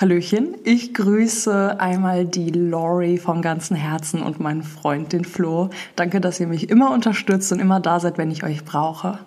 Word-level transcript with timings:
Hallöchen, 0.00 0.54
ich 0.64 0.94
grüße 0.94 1.78
einmal 1.78 2.24
die 2.24 2.48
Lori 2.48 3.18
vom 3.18 3.42
ganzen 3.42 3.76
Herzen 3.76 4.22
und 4.22 4.40
meinen 4.40 4.62
Freund, 4.62 5.12
den 5.12 5.26
Flo. 5.26 5.68
Danke, 5.94 6.22
dass 6.22 6.40
ihr 6.40 6.46
mich 6.46 6.70
immer 6.70 6.90
unterstützt 6.94 7.52
und 7.52 7.60
immer 7.60 7.80
da 7.80 8.00
seid, 8.00 8.16
wenn 8.16 8.30
ich 8.30 8.42
euch 8.42 8.64
brauche. 8.64 9.18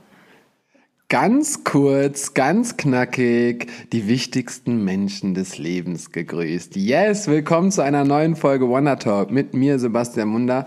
Ganz 1.09 1.63
kurz, 1.63 2.33
ganz 2.33 2.75
knackig, 2.75 3.67
die 3.91 4.07
wichtigsten 4.07 4.83
Menschen 4.83 5.35
des 5.35 5.59
Lebens 5.59 6.09
gegrüßt. 6.09 6.75
Yes, 6.75 7.27
willkommen 7.27 7.69
zu 7.69 7.83
einer 7.83 8.03
neuen 8.03 8.35
Folge 8.35 8.67
Wonder 8.67 8.97
Talk 8.97 9.29
mit 9.29 9.53
mir, 9.53 9.77
Sebastian 9.77 10.29
Munder 10.29 10.65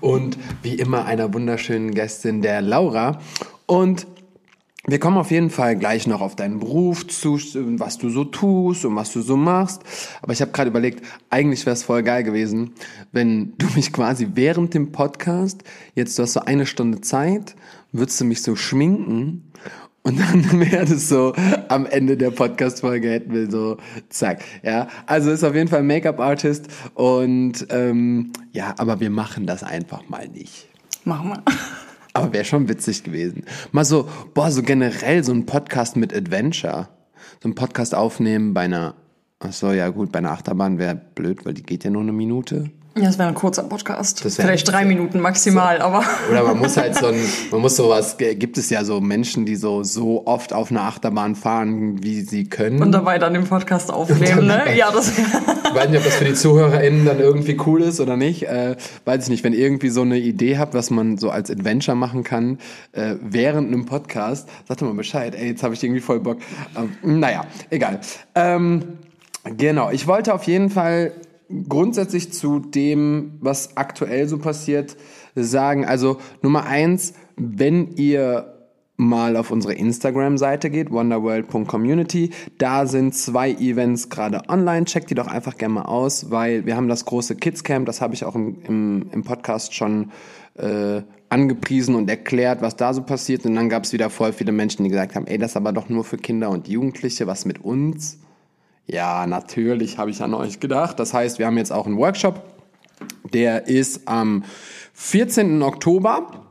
und 0.00 0.38
wie 0.62 0.74
immer 0.74 1.06
einer 1.06 1.34
wunderschönen 1.34 1.92
Gästin, 1.92 2.40
der 2.40 2.62
Laura. 2.62 3.18
Und 3.66 4.06
wir 4.90 4.98
kommen 4.98 5.16
auf 5.16 5.30
jeden 5.30 5.50
Fall 5.50 5.76
gleich 5.76 6.06
noch 6.06 6.20
auf 6.20 6.36
deinen 6.36 6.58
Beruf 6.58 7.06
zu, 7.06 7.38
was 7.78 7.98
du 7.98 8.10
so 8.10 8.24
tust 8.24 8.84
und 8.84 8.96
was 8.96 9.12
du 9.12 9.22
so 9.22 9.36
machst. 9.36 9.82
Aber 10.22 10.32
ich 10.32 10.40
habe 10.40 10.52
gerade 10.52 10.70
überlegt, 10.70 11.04
eigentlich 11.28 11.66
wäre 11.66 11.74
es 11.74 11.82
voll 11.82 12.02
geil 12.02 12.22
gewesen, 12.22 12.72
wenn 13.12 13.54
du 13.58 13.66
mich 13.74 13.92
quasi 13.92 14.28
während 14.34 14.74
dem 14.74 14.92
Podcast, 14.92 15.62
jetzt 15.94 16.18
du 16.18 16.22
hast 16.22 16.32
so 16.32 16.40
eine 16.40 16.66
Stunde 16.66 17.00
Zeit, 17.00 17.56
würdest 17.92 18.20
du 18.20 18.24
mich 18.24 18.42
so 18.42 18.56
schminken 18.56 19.50
und 20.02 20.18
dann 20.18 20.60
wäre 20.70 20.86
das 20.86 21.08
so 21.08 21.34
am 21.68 21.86
Ende 21.86 22.16
der 22.16 22.30
Podcast-Folge 22.30 23.10
hätten 23.10 23.32
wir 23.32 23.50
so 23.50 23.76
zack. 24.08 24.42
Ja, 24.62 24.88
also 25.06 25.30
ist 25.30 25.44
auf 25.44 25.54
jeden 25.54 25.68
Fall 25.68 25.82
Make-up-Artist 25.82 26.68
und 26.94 27.66
ähm, 27.70 28.32
ja, 28.52 28.74
aber 28.78 29.00
wir 29.00 29.10
machen 29.10 29.46
das 29.46 29.62
einfach 29.62 30.08
mal 30.08 30.28
nicht. 30.28 30.68
Machen 31.04 31.30
wir. 31.30 31.42
Aber 32.20 32.32
wäre 32.32 32.44
schon 32.44 32.68
witzig 32.68 33.04
gewesen. 33.04 33.44
Mal 33.72 33.84
so, 33.84 34.08
boah, 34.34 34.50
so 34.50 34.62
generell 34.62 35.24
so 35.24 35.32
ein 35.32 35.46
Podcast 35.46 35.96
mit 35.96 36.14
Adventure. 36.14 36.88
So 37.42 37.48
ein 37.48 37.54
Podcast 37.54 37.94
aufnehmen 37.94 38.54
bei 38.54 38.62
einer, 38.62 38.94
ach 39.38 39.52
so, 39.52 39.72
ja 39.72 39.88
gut, 39.88 40.12
bei 40.12 40.18
einer 40.18 40.32
Achterbahn 40.32 40.78
wäre 40.78 41.00
blöd, 41.14 41.44
weil 41.44 41.54
die 41.54 41.62
geht 41.62 41.84
ja 41.84 41.90
nur 41.90 42.02
eine 42.02 42.12
Minute. 42.12 42.70
Ja, 42.96 43.04
das 43.04 43.18
wäre 43.18 43.28
ein 43.28 43.36
kurzer 43.36 43.62
Podcast. 43.62 44.20
Vielleicht 44.20 44.66
drei 44.70 44.84
Minuten 44.84 45.20
maximal, 45.20 45.78
so, 45.78 45.84
aber. 45.84 46.04
Oder 46.30 46.42
man 46.42 46.58
muss 46.58 46.76
halt 46.76 46.96
so 46.96 47.06
ein, 47.06 47.20
man 47.52 47.60
muss 47.60 47.76
sowas, 47.76 48.16
gibt 48.18 48.58
es 48.58 48.68
ja 48.68 48.84
so 48.84 49.00
Menschen, 49.00 49.46
die 49.46 49.54
so, 49.54 49.84
so 49.84 50.26
oft 50.26 50.52
auf 50.52 50.72
einer 50.72 50.82
Achterbahn 50.82 51.36
fahren, 51.36 52.02
wie 52.02 52.22
sie 52.22 52.48
können. 52.48 52.82
Und 52.82 52.90
dabei 52.90 53.18
dann 53.18 53.34
den 53.34 53.44
Podcast 53.44 53.92
aufnehmen, 53.92 54.46
ne? 54.46 54.76
Ja, 54.76 54.90
das. 54.90 55.16
ich 55.18 55.24
weiß 55.74 55.88
nicht, 55.88 55.98
ob 55.98 56.04
das 56.04 56.16
für 56.16 56.24
die 56.24 56.34
ZuhörerInnen 56.34 57.04
dann 57.04 57.20
irgendwie 57.20 57.56
cool 57.64 57.82
ist 57.82 58.00
oder 58.00 58.16
nicht. 58.16 58.48
Äh, 58.48 58.74
weiß 59.04 59.22
ich 59.24 59.30
nicht. 59.30 59.44
Wenn 59.44 59.52
ihr 59.52 59.60
irgendwie 59.60 59.90
so 59.90 60.02
eine 60.02 60.18
Idee 60.18 60.58
habt, 60.58 60.74
was 60.74 60.90
man 60.90 61.16
so 61.16 61.30
als 61.30 61.48
Adventure 61.48 61.96
machen 61.96 62.24
kann, 62.24 62.58
äh, 62.90 63.14
während 63.22 63.68
einem 63.68 63.86
Podcast, 63.86 64.48
sagt 64.66 64.82
doch 64.82 64.86
mal 64.88 64.94
Bescheid. 64.94 65.36
Ey, 65.36 65.50
jetzt 65.50 65.62
habe 65.62 65.74
ich 65.74 65.84
irgendwie 65.84 66.00
voll 66.00 66.18
Bock. 66.18 66.38
Ähm, 66.76 67.20
naja, 67.20 67.44
egal. 67.70 68.00
Ähm, 68.34 68.98
genau. 69.44 69.90
Ich 69.90 70.08
wollte 70.08 70.34
auf 70.34 70.42
jeden 70.42 70.70
Fall 70.70 71.12
grundsätzlich 71.68 72.32
zu 72.32 72.60
dem, 72.60 73.38
was 73.40 73.76
aktuell 73.76 74.28
so 74.28 74.38
passiert, 74.38 74.96
sagen. 75.34 75.84
Also 75.84 76.18
Nummer 76.42 76.64
eins, 76.64 77.14
wenn 77.36 77.96
ihr 77.96 78.54
mal 79.00 79.36
auf 79.36 79.50
unsere 79.50 79.72
Instagram-Seite 79.72 80.68
geht, 80.68 80.90
wonderworld.community. 80.90 82.30
Da 82.58 82.86
sind 82.86 83.14
zwei 83.14 83.50
Events 83.52 84.10
gerade 84.10 84.42
online. 84.48 84.84
Checkt 84.84 85.08
die 85.08 85.14
doch 85.14 85.26
einfach 85.26 85.56
gerne 85.56 85.74
mal 85.74 85.86
aus, 85.86 86.30
weil 86.30 86.66
wir 86.66 86.76
haben 86.76 86.88
das 86.88 87.06
große 87.06 87.36
Kids 87.36 87.64
Camp, 87.64 87.86
das 87.86 88.02
habe 88.02 88.12
ich 88.12 88.24
auch 88.26 88.34
im, 88.34 88.58
im, 88.68 89.06
im 89.10 89.24
Podcast 89.24 89.74
schon 89.74 90.10
äh, 90.54 91.00
angepriesen 91.30 91.94
und 91.94 92.10
erklärt, 92.10 92.60
was 92.60 92.76
da 92.76 92.92
so 92.92 93.02
passiert. 93.02 93.46
Und 93.46 93.54
dann 93.54 93.70
gab 93.70 93.84
es 93.84 93.94
wieder 93.94 94.10
voll 94.10 94.34
viele 94.34 94.52
Menschen, 94.52 94.84
die 94.84 94.90
gesagt 94.90 95.14
haben, 95.14 95.26
ey, 95.26 95.38
das 95.38 95.52
ist 95.52 95.56
aber 95.56 95.72
doch 95.72 95.88
nur 95.88 96.04
für 96.04 96.18
Kinder 96.18 96.50
und 96.50 96.68
Jugendliche, 96.68 97.26
was 97.26 97.46
mit 97.46 97.64
uns? 97.64 98.18
Ja, 98.86 99.26
natürlich 99.26 99.98
habe 99.98 100.10
ich 100.10 100.22
an 100.22 100.34
euch 100.34 100.60
gedacht. 100.60 100.98
Das 100.98 101.14
heißt, 101.14 101.38
wir 101.38 101.46
haben 101.46 101.58
jetzt 101.58 101.72
auch 101.72 101.86
einen 101.86 101.96
Workshop. 101.96 102.42
Der 103.32 103.66
ist 103.66 104.08
am 104.08 104.44
14. 104.94 105.62
Oktober 105.62 106.46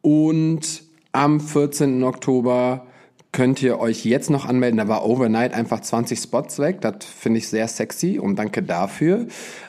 und 0.00 0.82
am 1.12 1.40
14. 1.40 2.04
Oktober 2.04 2.86
könnt 3.32 3.60
ihr 3.60 3.78
euch 3.78 4.06
jetzt 4.06 4.30
noch 4.30 4.46
anmelden. 4.46 4.78
Da 4.78 4.88
war 4.88 5.04
overnight 5.04 5.52
einfach 5.52 5.80
20 5.80 6.18
Spots 6.18 6.58
weg. 6.58 6.80
Das 6.80 7.04
finde 7.04 7.38
ich 7.38 7.48
sehr 7.48 7.68
sexy 7.68 8.18
und 8.18 8.36
danke 8.36 8.62
dafür. 8.62 9.26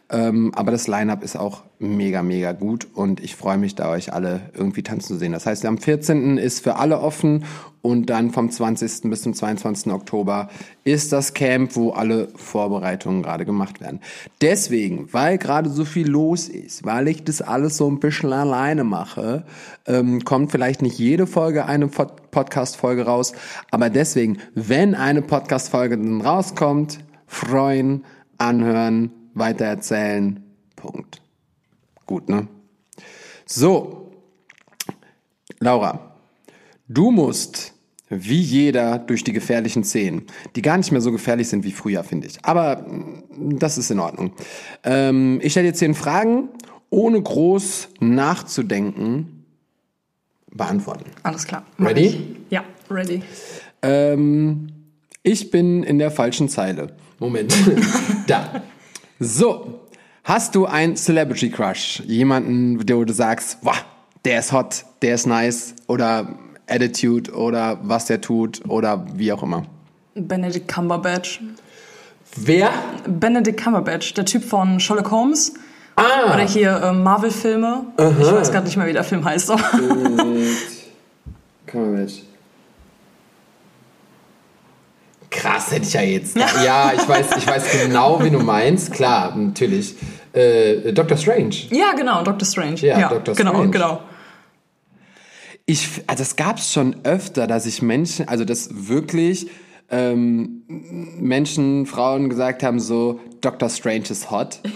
Ähm, 0.10 0.54
aber 0.56 0.72
das 0.72 0.88
Line-Up 0.88 1.22
ist 1.22 1.36
auch 1.36 1.64
mega, 1.80 2.24
mega 2.24 2.54
gut 2.54 2.88
und 2.94 3.20
ich 3.20 3.36
freue 3.36 3.58
mich, 3.58 3.76
da 3.76 3.90
euch 3.90 4.14
alle 4.14 4.40
irgendwie 4.54 4.82
tanzen 4.82 5.08
zu 5.08 5.18
sehen. 5.18 5.34
Das 5.34 5.46
heißt, 5.46 5.66
am 5.66 5.78
14. 5.78 6.38
ist 6.38 6.64
für 6.64 6.78
alle 6.78 7.02
offen 7.02 7.44
und 7.82 8.10
dann 8.10 8.32
vom 8.32 8.50
20. 8.50 9.10
bis 9.10 9.24
zum 9.24 9.34
22. 9.34 9.92
Oktober 9.92 10.48
ist 10.86 11.12
das 11.12 11.34
Camp, 11.34 11.76
wo 11.76 11.92
alle 11.92 12.30
Vorbereitungen 12.36 13.22
gerade 13.22 13.46
gemacht 13.46 13.82
werden. 13.82 14.00
Deswegen, 14.42 15.12
weil 15.12 15.38
gerade 15.38 15.70
so 15.70 15.84
viel 15.84 16.08
los 16.08 16.48
ist, 16.48 16.86
weil 16.86 17.10
ich 17.10 17.26
das 17.26 17.42
alles 17.42 17.76
so 17.76 17.90
ein 17.90 18.00
bisschen 18.00 18.32
alleine 18.32 18.86
mache, 18.86 19.44
ähm, 19.88 20.24
kommt 20.24 20.52
vielleicht 20.52 20.82
nicht 20.82 20.98
jede 20.98 21.28
Folge 21.28 21.66
eine 21.66 21.88
Podcast-Folge 21.88 23.06
raus, 23.06 23.34
aber 23.72 23.90
deswegen, 23.90 24.38
wenn 24.56 24.96
eine 24.96 25.22
Podcast-Folge 25.22 25.98
dann 25.98 26.22
rauskommt, 26.22 27.00
freuen, 27.28 28.06
anhören, 28.38 29.12
weitererzählen, 29.38 30.44
Punkt. 30.76 31.22
Gut, 32.06 32.30
ne? 32.30 32.48
So, 33.46 34.12
Laura, 35.60 36.16
du 36.88 37.12
musst 37.12 37.74
wie 38.10 38.40
jeder 38.40 39.00
durch 39.00 39.24
die 39.24 39.34
gefährlichen 39.34 39.84
Szenen, 39.84 40.24
die 40.56 40.62
gar 40.62 40.78
nicht 40.78 40.92
mehr 40.92 41.02
so 41.02 41.12
gefährlich 41.12 41.50
sind 41.50 41.66
wie 41.66 41.72
früher, 41.72 42.04
finde 42.04 42.28
ich. 42.28 42.44
Aber 42.44 42.78
mm, 42.78 43.60
das 43.60 43.78
ist 43.78 43.92
in 43.92 44.00
Ordnung. 44.00 44.32
Ähm, 44.84 45.40
ich 45.44 45.52
stelle 45.52 45.72
dir 45.72 45.74
zehn 45.74 45.94
Fragen, 45.94 46.50
ohne 46.90 47.22
groß 47.22 47.90
nachzudenken, 48.00 49.46
beantworten. 50.52 51.12
Alles 51.24 51.46
klar. 51.46 51.66
Ready? 51.80 52.06
Ich. 52.06 52.20
Ja, 52.50 52.64
ready. 52.90 53.22
Ähm, 53.82 54.70
ich 55.24 55.52
bin 55.52 55.84
in 55.84 56.00
der 56.00 56.12
falschen 56.12 56.48
Zeile. 56.48 56.96
Moment. 57.20 57.54
da. 58.28 58.64
So, 59.20 59.80
hast 60.24 60.54
du 60.54 60.68
ein 60.68 60.96
Celebrity 60.96 61.50
Crush? 61.50 62.04
Jemanden, 62.06 62.80
wo 62.80 63.04
du 63.04 63.14
sagst, 63.14 63.58
wow, 63.64 63.84
der 64.26 64.40
ist 64.40 64.52
hot, 64.52 64.86
der 65.02 65.16
ist 65.16 65.26
nice 65.26 65.74
oder 65.88 66.38
Attitude 66.68 67.32
oder 67.32 67.80
was 67.82 68.06
der 68.06 68.22
tut 68.22 68.62
oder 68.70 69.08
wie 69.16 69.32
auch 69.32 69.42
immer? 69.42 69.66
Benedict 70.14 70.68
Cumberbatch. 70.68 71.42
Wer? 72.36 72.70
Benedict 73.08 73.60
Cumberbatch, 73.60 74.14
der 74.14 74.26
Typ 74.26 74.44
von 74.44 74.80
Sherlock 74.80 75.10
Holmes. 75.10 75.54
Ah. 75.96 76.34
Oder 76.34 76.44
hier 76.44 76.76
äh, 76.76 76.94
Marvel-Filme. 76.94 77.86
Ich 77.98 78.32
weiß 78.32 78.52
gerade 78.52 78.68
nicht 78.68 78.78
mehr, 78.78 78.86
wie 78.86 78.94
der 78.94 79.04
Film 79.04 79.26
heißt. 79.26 79.52
Cumberbatch. 81.66 82.22
Krass, 85.38 85.72
hätte 85.72 85.86
ich 85.86 85.94
ja 85.94 86.02
jetzt. 86.02 86.36
ja, 86.66 86.92
ich 86.94 87.08
weiß, 87.08 87.38
ich 87.38 87.48
weiß 87.48 87.84
genau, 87.84 88.24
wie 88.24 88.32
du 88.32 88.40
meinst. 88.40 88.92
Klar, 88.92 89.36
natürlich. 89.36 89.96
Äh, 90.34 90.92
Doctor 90.94 91.16
Strange. 91.16 91.56
Ja, 91.70 91.94
genau, 91.94 92.24
Doctor 92.24 92.48
Strange. 92.48 92.78
Ja, 92.78 93.00
ja 93.00 93.10
Doctor 93.10 93.36
genau, 93.36 93.52
Strange. 93.52 93.72
Genau, 93.72 93.88
genau. 93.88 94.02
Ich, 95.68 96.02
also 96.08 96.24
das 96.24 96.36
gab 96.36 96.58
es 96.58 96.74
schon 96.74 96.96
öfter, 97.04 97.46
dass 97.46 97.68
ich 97.68 97.82
Menschen, 97.84 98.28
also 98.28 98.46
das 98.46 98.70
wirklich 98.72 99.48
ähm, 99.90 100.64
Menschen, 101.20 101.86
Frauen 101.86 102.30
gesagt 102.30 102.64
haben, 102.64 102.80
so, 102.80 103.20
Doctor 103.42 103.70
Strange 103.70 104.06
ist 104.10 104.32
hot. 104.32 104.60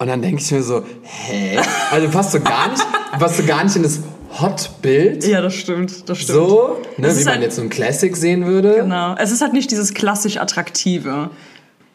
Und 0.00 0.06
dann 0.08 0.22
denke 0.22 0.40
ich 0.40 0.50
mir 0.50 0.62
so, 0.62 0.84
hä? 1.02 1.58
Also 1.90 2.08
passt 2.08 2.32
so 2.32 2.40
gar 2.40 2.68
nicht, 2.70 2.84
passt 3.18 3.36
so 3.36 3.44
gar 3.44 3.64
nicht 3.64 3.74
in 3.76 3.82
das 3.82 4.00
Hot-Bild. 4.40 5.26
Ja, 5.26 5.40
das 5.40 5.54
stimmt, 5.54 6.08
das 6.08 6.18
stimmt. 6.18 6.38
So, 6.38 6.76
ne, 6.96 7.10
wie 7.16 7.24
man 7.24 7.34
halt, 7.34 7.42
jetzt 7.42 7.56
so 7.56 7.62
ein 7.62 7.68
Classic 7.68 8.16
sehen 8.16 8.46
würde. 8.46 8.76
Genau. 8.82 9.14
Es 9.18 9.30
ist 9.30 9.40
halt 9.40 9.52
nicht 9.52 9.70
dieses 9.70 9.94
klassisch 9.94 10.36
Attraktive. 10.36 11.30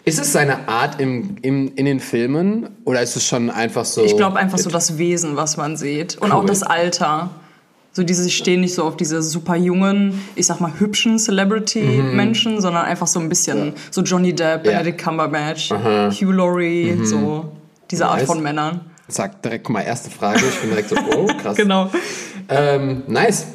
Ist 0.06 0.20
es 0.20 0.34
seine 0.34 0.68
Art 0.68 1.00
im, 1.00 1.38
im, 1.42 1.72
in 1.76 1.86
den 1.86 2.02
Filmen 2.02 2.70
oder 2.84 3.02
ist 3.02 3.16
es 3.16 3.26
schon 3.26 3.50
einfach 3.50 3.86
so? 3.86 4.04
Ich 4.04 4.18
glaube 4.18 4.38
einfach 4.38 4.58
so 4.58 4.70
das 4.70 4.98
Wesen, 4.98 5.38
was 5.38 5.56
man 5.56 5.78
sieht. 5.78 6.18
Und 6.18 6.32
cool. 6.32 6.40
auch 6.40 6.46
das 6.46 6.62
Alter. 6.62 7.30
So 7.94 8.04
diese, 8.04 8.28
ich 8.28 8.36
stehe 8.36 8.60
nicht 8.60 8.74
so 8.74 8.84
auf 8.84 8.98
diese 8.98 9.22
super 9.22 9.56
jungen, 9.56 10.20
ich 10.36 10.48
sag 10.48 10.60
mal 10.60 10.74
hübschen 10.80 11.20
Celebrity-Menschen, 11.20 12.56
mhm. 12.56 12.60
sondern 12.60 12.86
einfach 12.86 13.08
so 13.08 13.20
ein 13.20 13.30
bisschen 13.30 13.68
ja. 13.68 13.74
so 13.92 14.02
Johnny 14.02 14.34
Depp, 14.34 14.64
Benedict 14.64 15.00
ja. 15.00 15.08
Cumberbatch, 15.08 15.72
Aha. 15.72 16.10
Hugh 16.12 16.32
Laurie, 16.32 16.94
mhm. 16.94 17.06
so 17.06 17.52
diese 17.92 18.08
Art 18.08 18.24
von 18.24 18.42
Männern. 18.42 18.82
Sag 19.08 19.42
direkt 19.42 19.70
mal 19.70 19.82
erste 19.82 20.10
Frage. 20.10 20.40
Ich 20.40 20.60
bin 20.60 20.70
direkt 20.70 20.90
so, 20.90 20.96
oh, 20.96 21.28
krass. 21.42 21.58
genau. 21.58 21.92
Ähm, 22.50 23.04
nice. 23.08 23.48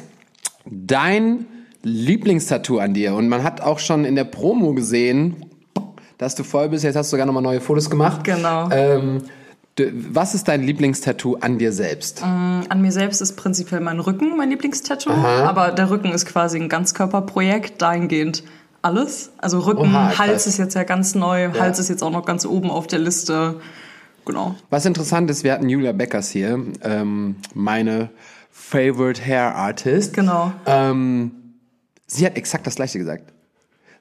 Dein 0.65 1.45
Lieblingstattoo 1.83 2.79
an 2.79 2.93
dir. 2.93 3.15
Und 3.15 3.29
man 3.29 3.43
hat 3.43 3.61
auch 3.61 3.79
schon 3.79 4.05
in 4.05 4.15
der 4.15 4.25
Promo 4.25 4.73
gesehen, 4.73 5.45
dass 6.17 6.35
du 6.35 6.43
voll 6.43 6.69
bist. 6.69 6.83
Jetzt 6.83 6.95
hast 6.95 7.07
du 7.07 7.11
sogar 7.11 7.25
nochmal 7.25 7.43
neue 7.43 7.61
Fotos 7.61 7.89
gemacht. 7.89 8.23
Genau. 8.23 8.69
Ähm, 8.71 9.23
was 9.91 10.35
ist 10.35 10.47
dein 10.49 10.63
Lieblingstattoo 10.63 11.35
an 11.39 11.57
dir 11.57 11.71
selbst? 11.71 12.21
Mm, 12.21 12.61
an 12.67 12.81
mir 12.81 12.91
selbst 12.91 13.21
ist 13.21 13.37
prinzipiell 13.37 13.79
mein 13.79 13.99
Rücken 13.99 14.35
mein 14.35 14.49
Lieblingstattoo. 14.49 15.09
Aha. 15.11 15.45
Aber 15.45 15.71
der 15.71 15.89
Rücken 15.89 16.11
ist 16.11 16.25
quasi 16.25 16.59
ein 16.59 16.67
Ganzkörperprojekt, 16.67 17.81
dahingehend 17.81 18.43
alles. 18.81 19.31
Also 19.37 19.59
Rücken, 19.59 19.93
Oha. 19.93 20.17
Hals 20.17 20.47
ist 20.47 20.57
jetzt 20.57 20.75
ja 20.75 20.83
ganz 20.83 21.15
neu, 21.15 21.43
Ja. 21.43 21.59
Hals 21.59 21.79
ist 21.79 21.87
jetzt 21.89 22.03
auch 22.03 22.11
noch 22.11 22.25
ganz 22.25 22.45
oben 22.45 22.69
auf 22.69 22.87
der 22.87 22.99
Liste. 22.99 23.55
Genau. 24.25 24.55
Was 24.69 24.85
interessant 24.85 25.29
ist, 25.29 25.43
wir 25.43 25.53
hatten 25.53 25.69
Julia 25.69 25.91
Beckers 25.91 26.29
hier, 26.29 26.63
ähm, 26.83 27.35
meine 27.53 28.09
favorite 28.51 29.21
Hair 29.25 29.55
Artist. 29.55 30.13
Genau. 30.13 30.51
Ähm, 30.65 31.31
sie 32.07 32.25
hat 32.25 32.35
exakt 32.35 32.67
das 32.67 32.75
gleiche 32.75 32.99
gesagt. 32.99 33.33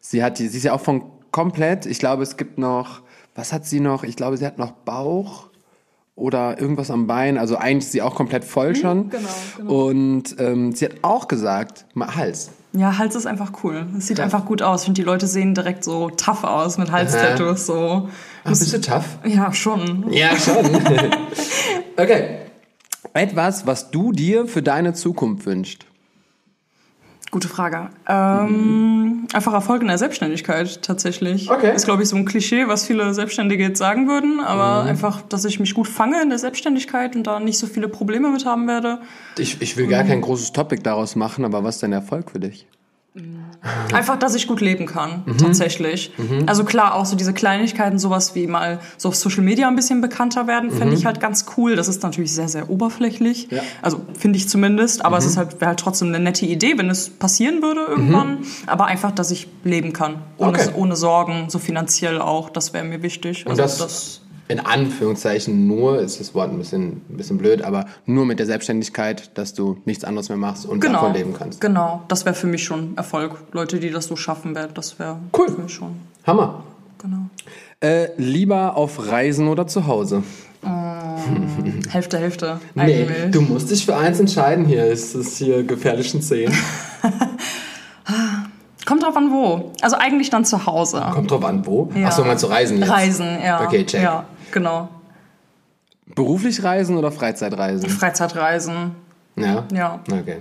Sie 0.01 0.23
hat, 0.23 0.39
sie 0.39 0.47
ist 0.47 0.63
ja 0.63 0.73
auch 0.73 0.81
von 0.81 1.05
komplett, 1.31 1.87
ich 1.87 1.99
glaube, 1.99 2.23
es 2.23 2.37
gibt 2.37 2.59
noch, 2.59 3.03
was 3.35 3.53
hat 3.53 3.67
sie 3.67 3.81
noch? 3.81 4.05
Ich 4.05 4.17
glaube, 4.17 4.37
sie 4.37 4.47
hat 4.47 4.59
noch 4.59 4.73
Bauch 4.73 5.49
oder 6.15 6.61
irgendwas 6.61 6.91
am 6.91 7.07
Bein. 7.07 7.39
Also 7.39 7.57
eigentlich 7.57 7.85
ist 7.85 7.93
sie 7.93 8.03
auch 8.03 8.15
komplett 8.15 8.45
voll 8.45 8.75
schon. 8.75 9.11
genau, 9.11 9.29
genau. 9.57 9.87
Und 9.87 10.37
ähm, 10.39 10.73
sie 10.73 10.85
hat 10.87 10.97
auch 11.03 11.29
gesagt, 11.29 11.87
mal 11.95 12.17
Hals. 12.17 12.51
Ja, 12.73 12.99
Hals 12.99 13.15
ist 13.15 13.27
einfach 13.27 13.53
cool. 13.63 13.87
Es 13.97 14.09
sieht 14.09 14.21
einfach 14.21 14.45
gut 14.45 14.61
aus. 14.61 14.83
Ich 14.83 14.85
finde, 14.87 15.01
die 15.01 15.07
Leute 15.07 15.27
sehen 15.27 15.55
direkt 15.55 15.85
so 15.85 16.11
tough 16.11 16.45
aus 16.45 16.77
mit 16.77 16.93
Halstattoos. 16.93 17.67
So. 17.67 18.09
Ach, 18.45 18.51
bist 18.51 18.73
du 18.73 18.81
tough? 18.81 19.19
Ja, 19.25 19.53
schon. 19.53 20.13
Ja, 20.13 20.37
schon. 20.37 20.65
okay. 21.97 22.39
Etwas, 23.15 23.67
was 23.67 23.91
du 23.91 24.13
dir 24.13 24.47
für 24.47 24.63
deine 24.63 24.95
Zukunft 24.95 25.47
wünschst. 25.47 25.87
Gute 27.31 27.49
Frage. 27.49 27.91
Ähm, 28.09 29.27
einfach 29.35 29.53
Erfolg 29.53 29.83
in 29.83 29.89
der 29.89 29.99
Selbstständigkeit 29.99 30.81
tatsächlich. 30.83 31.51
Okay. 31.51 31.75
Ist, 31.75 31.85
glaube 31.85 32.03
ich, 32.03 32.09
so 32.09 32.17
ein 32.17 32.25
Klischee, 32.25 32.69
was 32.69 32.87
viele 32.87 33.13
Selbstständige 33.13 33.65
jetzt 33.65 33.79
sagen 33.79 34.09
würden. 34.09 34.41
Aber 34.41 34.85
einfach, 34.85 35.21
dass 35.21 35.45
ich 35.45 35.61
mich 35.61 35.75
gut 35.75 35.89
fange 35.89 36.23
in 36.23 36.31
der 36.31 36.39
Selbstständigkeit 36.39 37.17
und 37.17 37.27
da 37.27 37.39
nicht 37.39 37.59
so 37.59 37.67
viele 37.67 37.89
Probleme 37.89 38.31
mit 38.31 38.47
haben 38.47 38.67
werde. 38.67 39.01
Ich, 39.37 39.61
ich 39.61 39.77
will 39.77 39.89
gar 39.89 40.05
kein 40.05 40.23
großes 40.23 40.53
Topic 40.53 40.83
daraus 40.83 41.17
machen, 41.17 41.45
aber 41.45 41.63
was 41.63 41.77
ist 41.77 41.83
denn 41.83 41.93
Erfolg 41.93 42.31
für 42.31 42.41
dich? 42.41 42.67
Einfach, 43.93 44.17
dass 44.19 44.35
ich 44.37 44.47
gut 44.47 44.61
leben 44.61 44.87
kann, 44.87 45.23
Mhm. 45.27 45.39
tatsächlich. 45.39 46.13
Also 46.47 46.63
klar, 46.65 46.95
auch 46.95 47.05
so 47.05 47.17
diese 47.17 47.33
Kleinigkeiten, 47.33 47.99
sowas 47.99 48.35
wie 48.37 48.47
mal 48.47 48.79
so 48.97 49.09
auf 49.09 49.17
Social 49.17 49.43
Media 49.43 49.67
ein 49.67 49.75
bisschen 49.75 50.01
bekannter 50.01 50.47
werden, 50.47 50.71
fände 50.71 50.95
ich 50.95 51.05
halt 51.05 51.21
ganz 51.21 51.47
cool. 51.57 51.75
Das 51.75 51.89
ist 51.89 52.03
natürlich 52.05 52.33
sehr, 52.33 52.49
sehr 52.49 52.71
oberflächlich. 52.71 53.51
Mhm. 53.51 53.57
Ja. 53.57 53.63
Mhm. 53.63 53.67
Also 53.83 54.01
finde 54.17 54.37
ich 54.37 54.49
zumindest. 54.49 55.05
Aber 55.05 55.19
es 55.19 55.25
ist 55.27 55.37
halt, 55.37 55.61
wäre 55.61 55.71
halt 55.71 55.81
trotzdem 55.81 56.09
eine 56.09 56.21
nette 56.21 56.47
Idee, 56.47 56.75
wenn 56.79 56.91
es 56.91 57.11
passieren 57.11 57.61
würde 57.63 57.81
irgendwann. 57.89 58.39
Aber 58.67 58.87
einfach, 58.87 59.11
dass 59.11 59.31
ich 59.33 59.49
leben 59.65 59.93
kann. 59.93 60.23
Ohne, 60.37 60.51
Okay. 60.51 60.71
ohne 60.77 60.95
Sorgen, 60.95 61.47
so 61.49 61.59
finanziell 61.59 62.21
auch. 62.21 62.51
Das 62.51 62.73
wäre 62.73 62.85
mir 62.85 63.03
wichtig. 63.03 63.47
Und 63.47 63.59
Also 63.61 63.83
das, 63.85 64.21
in 64.49 64.61
Anführungszeichen 64.61 65.67
nur, 65.67 66.01
ist 66.01 66.21
das 66.21 66.35
Wort 66.35 66.51
ein 66.51 66.59
bisschen, 66.59 67.03
ein 67.09 67.17
bisschen 67.17 67.39
blöd, 67.39 67.63
aber 67.63 67.87
nur 68.07 68.25
mit 68.25 68.39
der 68.39 68.47
Selbstständigkeit, 68.47 69.37
dass 69.37 69.53
du 69.55 69.77
nichts 69.85 70.05
anderes 70.05 70.31
mehr 70.31 70.39
machst 70.39 70.65
und 70.67 70.81
genau, 70.81 71.01
davon 71.01 71.15
leben 71.15 71.35
kannst. 71.35 71.61
Genau, 71.61 72.03
das 72.09 72.25
wäre 72.25 72.35
für 72.35 72.47
mich 72.47 72.65
schon 72.65 72.97
Erfolg. 72.97 73.37
Leute, 73.53 73.79
die 73.79 73.91
das 73.91 74.07
so 74.07 74.17
schaffen 74.17 74.55
werden, 74.55 74.71
das 74.75 74.99
wäre 74.99 75.17
Cool. 75.37 75.49
für 75.49 75.61
mich 75.61 75.73
schon. 75.73 75.97
Hammer. 76.27 76.65
Genau. 77.01 77.29
Äh, 77.81 78.09
lieber 78.17 78.77
auf 78.77 79.07
Reisen 79.11 79.49
oder 79.49 79.67
zu 79.67 79.87
Hause? 79.87 80.23
Hälfte, 81.91 82.19
Hälfte. 82.19 82.61
Nee, 82.75 83.07
du 83.31 83.41
musst 83.43 83.71
dich 83.71 83.85
für 83.85 83.97
eins 83.97 84.19
entscheiden 84.19 84.65
hier. 84.65 84.87
Ist 84.87 85.15
das 85.15 85.37
hier 85.37 85.63
gefährlichen 85.63 86.23
Szenen? 86.23 86.57
Kommt 88.89 89.03
drauf 89.03 89.17
an 89.17 89.31
wo. 89.31 89.73
Also 89.83 89.97
eigentlich 89.97 90.31
dann 90.31 90.47
zu 90.47 90.65
Hause. 90.65 91.05
Kommt 91.13 91.31
drauf 91.31 91.45
an, 91.45 91.67
wo. 91.67 91.91
Ja. 91.95 92.07
Achso, 92.09 92.25
mal 92.25 92.39
zu 92.39 92.47
reisen 92.47 92.79
jetzt. 92.79 92.89
Reisen, 92.89 93.39
ja. 93.45 93.63
Okay, 93.63 93.85
check. 93.85 94.03
Ja, 94.03 94.25
genau. 94.53 94.89
Beruflich 96.15 96.63
reisen 96.63 96.97
oder 96.97 97.13
Freizeitreisen? 97.13 97.89
Freizeitreisen. 97.91 98.95
Ja. 99.37 99.67
Ja. 99.73 100.03
Okay. 100.11 100.39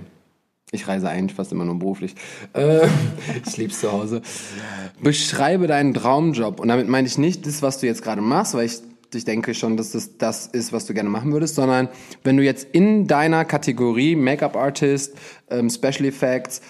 Ich 0.70 0.86
reise 0.86 1.08
eigentlich 1.08 1.34
fast 1.34 1.50
immer 1.52 1.64
nur 1.64 1.78
beruflich. 1.78 2.14
Äh, 2.52 2.86
ich 3.46 3.56
lieb's 3.56 3.80
zu 3.80 3.90
Hause. 3.90 4.22
Beschreibe 5.02 5.66
deinen 5.66 5.94
Traumjob. 5.94 6.60
Und 6.60 6.68
damit 6.68 6.88
meine 6.88 7.06
ich 7.06 7.16
nicht 7.16 7.46
das, 7.46 7.62
was 7.62 7.78
du 7.78 7.86
jetzt 7.86 8.02
gerade 8.02 8.20
machst, 8.20 8.54
weil 8.54 8.66
ich, 8.66 8.80
ich 9.14 9.24
denke 9.24 9.54
schon, 9.54 9.76
dass 9.76 9.92
das 9.92 10.18
das 10.18 10.46
ist, 10.46 10.72
was 10.72 10.84
du 10.84 10.92
gerne 10.92 11.08
machen 11.08 11.32
würdest, 11.32 11.54
sondern 11.54 11.88
wenn 12.22 12.36
du 12.36 12.42
jetzt 12.42 12.68
in 12.72 13.06
deiner 13.06 13.44
Kategorie 13.46 14.14
Make-up 14.14 14.56
Artist, 14.56 15.16
ähm, 15.50 15.70
Special 15.70 16.04
Effects, 16.04 16.60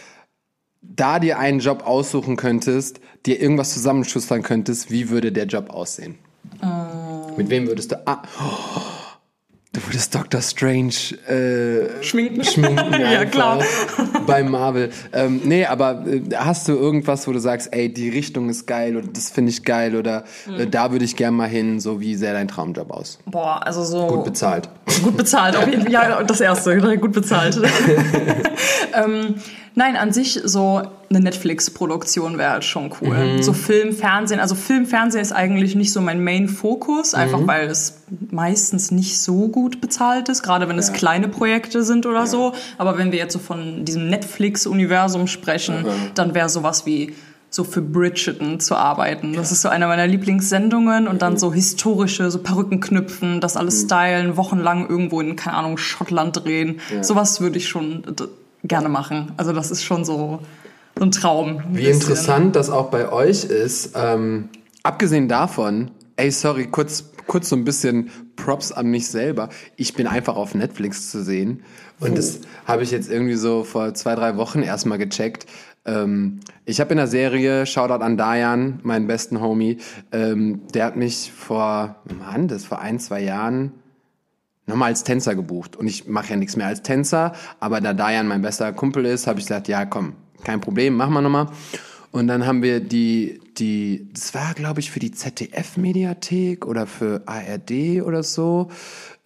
da 0.80 1.18
dir 1.18 1.38
einen 1.38 1.58
Job 1.58 1.84
aussuchen 1.84 2.36
könntest, 2.36 3.00
dir 3.26 3.40
irgendwas 3.40 3.74
zusammenschustern 3.74 4.42
könntest, 4.42 4.92
wie 4.92 5.10
würde 5.10 5.32
der 5.32 5.46
Job 5.46 5.70
aussehen? 5.70 6.18
Mit 7.38 7.48
wem 7.50 7.66
würdest 7.66 7.92
du... 7.92 7.96
Ah, 8.06 8.22
du 9.72 9.80
würdest 9.86 10.14
Doctor 10.14 10.40
Strange 10.42 10.92
äh, 11.28 12.02
Schminken. 12.02 12.44
schminken. 12.44 12.94
Ja, 13.00 13.24
klar. 13.24 13.62
Bei 14.26 14.42
Marvel. 14.42 14.90
Ähm, 15.12 15.40
nee, 15.44 15.64
aber 15.66 16.04
äh, 16.06 16.20
hast 16.34 16.68
du 16.68 16.72
irgendwas, 16.72 17.26
wo 17.28 17.32
du 17.32 17.38
sagst, 17.38 17.68
ey, 17.72 17.92
die 17.92 18.08
Richtung 18.08 18.48
ist 18.48 18.66
geil 18.66 18.96
oder 18.96 19.06
das 19.06 19.30
finde 19.30 19.50
ich 19.50 19.62
geil 19.64 19.94
oder 19.96 20.24
äh, 20.46 20.64
Mhm. 20.66 20.70
da 20.70 20.90
würde 20.92 21.04
ich 21.04 21.16
gern 21.16 21.34
mal 21.34 21.48
hin, 21.48 21.80
so 21.80 22.00
wie 22.00 22.14
sähe 22.16 22.32
dein 22.32 22.48
Traumjob 22.48 22.90
aus? 22.90 23.18
Boah, 23.26 23.64
also 23.64 23.84
so. 23.84 24.06
Gut 24.08 24.24
bezahlt. 24.24 24.68
Gut 25.02 25.16
bezahlt, 25.16 25.56
auf 25.56 25.66
jeden 25.66 25.82
Fall. 25.82 25.92
Ja, 25.92 26.22
das 26.22 26.40
erste, 26.40 26.76
gut 26.98 27.12
bezahlt. 27.12 27.56
ähm, 28.94 29.34
nein, 29.78 29.96
an 29.96 30.12
sich 30.12 30.40
so 30.44 30.82
eine 31.08 31.20
Netflix-Produktion 31.20 32.36
wäre 32.36 32.50
halt 32.50 32.64
schon 32.64 32.92
cool. 33.00 33.42
So 33.42 33.52
Film, 33.54 33.94
Fernsehen. 33.94 34.40
Also 34.40 34.54
Film, 34.54 34.84
Fernsehen 34.84 35.22
ist 35.22 35.32
eigentlich 35.32 35.74
nicht 35.74 35.92
so 35.92 36.00
mein 36.02 36.22
Main-Fokus, 36.22 37.14
einfach 37.14 37.46
weil 37.46 37.68
es 37.68 38.02
meistens 38.30 38.90
nicht 38.90 39.18
so 39.18 39.48
gut 39.48 39.80
bezahlt 39.80 40.28
ist, 40.28 40.42
gerade 40.42 40.68
wenn 40.68 40.78
es 40.78 40.92
kleine 40.92 41.28
Projekte 41.28 41.82
sind 41.82 42.04
oder 42.04 42.26
so. 42.26 42.52
Aber 42.76 42.98
wenn 42.98 43.12
wir 43.12 43.18
jetzt 43.18 43.32
so 43.32 43.38
von 43.38 43.84
diesem 43.84 44.10
Netflix-Universum 44.10 45.28
sprechen, 45.28 45.86
dann 46.14 46.34
wäre 46.34 46.48
sowas 46.48 46.84
wie 46.84 47.14
so 47.48 47.64
für 47.64 47.80
Bridgerton 47.80 48.60
zu 48.60 48.74
arbeiten. 48.74 49.32
Das 49.32 49.52
ist 49.52 49.62
so 49.62 49.70
eine 49.70 49.86
meiner 49.86 50.06
Lieblingssendungen 50.06 51.08
und 51.08 51.22
dann 51.22 51.38
so 51.38 51.54
historische, 51.54 52.30
so 52.30 52.40
Perücken 52.40 52.80
knüpfen, 52.80 53.40
das 53.40 53.56
alles 53.56 53.82
stylen, 53.82 54.36
wochenlang 54.36 54.86
irgendwo 54.86 55.20
in, 55.22 55.36
keine 55.36 55.56
Ahnung, 55.56 55.78
Schottland 55.78 56.44
drehen. 56.44 56.80
Sowas 57.00 57.40
würde 57.40 57.56
ich 57.56 57.68
schon 57.68 58.02
gerne 58.68 58.88
machen. 58.88 59.32
Also 59.36 59.52
das 59.52 59.70
ist 59.70 59.82
schon 59.82 60.04
so, 60.04 60.40
so 60.96 61.04
ein 61.04 61.10
Traum. 61.10 61.58
ein 61.58 61.64
Wie 61.70 61.84
bisschen. 61.84 61.94
interessant 61.94 62.56
das 62.56 62.70
auch 62.70 62.90
bei 62.90 63.10
euch 63.10 63.44
ist. 63.44 63.92
Ähm, 63.96 64.48
abgesehen 64.82 65.28
davon, 65.28 65.90
ey, 66.16 66.30
sorry, 66.30 66.66
kurz, 66.66 67.10
kurz 67.26 67.48
so 67.48 67.56
ein 67.56 67.64
bisschen 67.64 68.10
Props 68.36 68.72
an 68.72 68.86
mich 68.86 69.08
selber. 69.08 69.48
Ich 69.76 69.94
bin 69.94 70.06
einfach 70.06 70.36
auf 70.36 70.54
Netflix 70.54 71.10
zu 71.10 71.22
sehen. 71.22 71.62
Und 72.00 72.16
das 72.16 72.40
habe 72.66 72.82
ich 72.84 72.90
jetzt 72.90 73.10
irgendwie 73.10 73.34
so 73.34 73.64
vor 73.64 73.94
zwei, 73.94 74.14
drei 74.14 74.36
Wochen 74.36 74.62
erstmal 74.62 74.98
gecheckt. 74.98 75.46
Ähm, 75.84 76.40
ich 76.64 76.80
habe 76.80 76.90
in 76.90 76.98
der 76.98 77.06
Serie, 77.06 77.66
Shoutout 77.66 78.04
an 78.04 78.16
Dayan, 78.16 78.80
meinen 78.82 79.06
besten 79.06 79.40
Homie, 79.40 79.78
ähm, 80.12 80.62
der 80.74 80.84
hat 80.84 80.96
mich 80.96 81.32
vor, 81.34 81.96
Mann, 82.18 82.46
das 82.46 82.64
vor 82.64 82.80
ein, 82.80 83.00
zwei 83.00 83.20
Jahren 83.22 83.72
nochmal 84.68 84.90
als 84.90 85.02
Tänzer 85.04 85.34
gebucht. 85.34 85.76
Und 85.76 85.86
ich 85.86 86.06
mache 86.06 86.30
ja 86.30 86.36
nichts 86.36 86.56
mehr 86.56 86.66
als 86.66 86.82
Tänzer, 86.82 87.32
aber 87.58 87.80
da 87.80 87.94
Dayan 87.94 88.28
mein 88.28 88.42
bester 88.42 88.72
Kumpel 88.72 89.04
ist, 89.06 89.26
habe 89.26 89.40
ich 89.40 89.46
gesagt, 89.46 89.68
ja 89.68 89.84
komm, 89.86 90.12
kein 90.44 90.60
Problem, 90.60 90.94
machen 90.94 91.14
wir 91.14 91.22
nochmal. 91.22 91.48
Und 92.10 92.26
dann 92.26 92.46
haben 92.46 92.62
wir 92.62 92.80
die, 92.80 93.40
die, 93.58 94.08
das 94.14 94.34
war 94.34 94.54
glaube 94.54 94.80
ich 94.80 94.90
für 94.90 95.00
die 95.00 95.10
ZDF-Mediathek 95.12 96.66
oder 96.66 96.86
für 96.86 97.22
ARD 97.26 98.02
oder 98.02 98.22
so, 98.22 98.68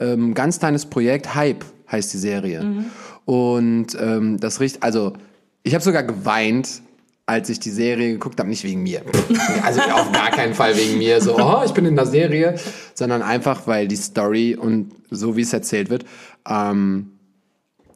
ähm, 0.01 0.35
ganz 0.35 0.59
kleines 0.59 0.87
Projekt, 0.87 1.35
Hype 1.35 1.65
heißt 1.91 2.13
die 2.13 2.19
Serie. 2.19 2.85
Und 3.25 3.97
ähm, 4.01 4.41
das 4.41 4.61
riecht, 4.61 4.83
also 4.83 5.13
ich 5.63 5.75
habe 5.75 5.85
sogar 5.85 6.03
geweint, 6.03 6.83
als 7.33 7.49
ich 7.49 7.61
die 7.61 7.71
Serie 7.71 8.13
geguckt 8.13 8.39
habe, 8.39 8.49
nicht 8.49 8.65
wegen 8.65 8.83
mir. 8.83 9.03
Also 9.63 9.81
auf 9.81 10.13
gar 10.13 10.31
keinen 10.31 10.55
Fall 10.55 10.77
wegen 10.77 10.99
mir, 10.99 11.21
so, 11.21 11.37
oh, 11.39 11.63
ich 11.65 11.73
bin 11.73 11.87
in 11.87 11.97
der 11.97 12.07
Serie, 12.07 12.59
sondern 12.95 13.23
einfach, 13.23 13.67
weil 13.67 13.89
die 13.89 13.97
Story 13.97 14.55
und 14.55 14.93
so 15.11 15.37
wie 15.37 15.43
es 15.43 15.53
erzählt 15.53 15.91
wird, 15.91 16.05
ähm, 16.49 17.13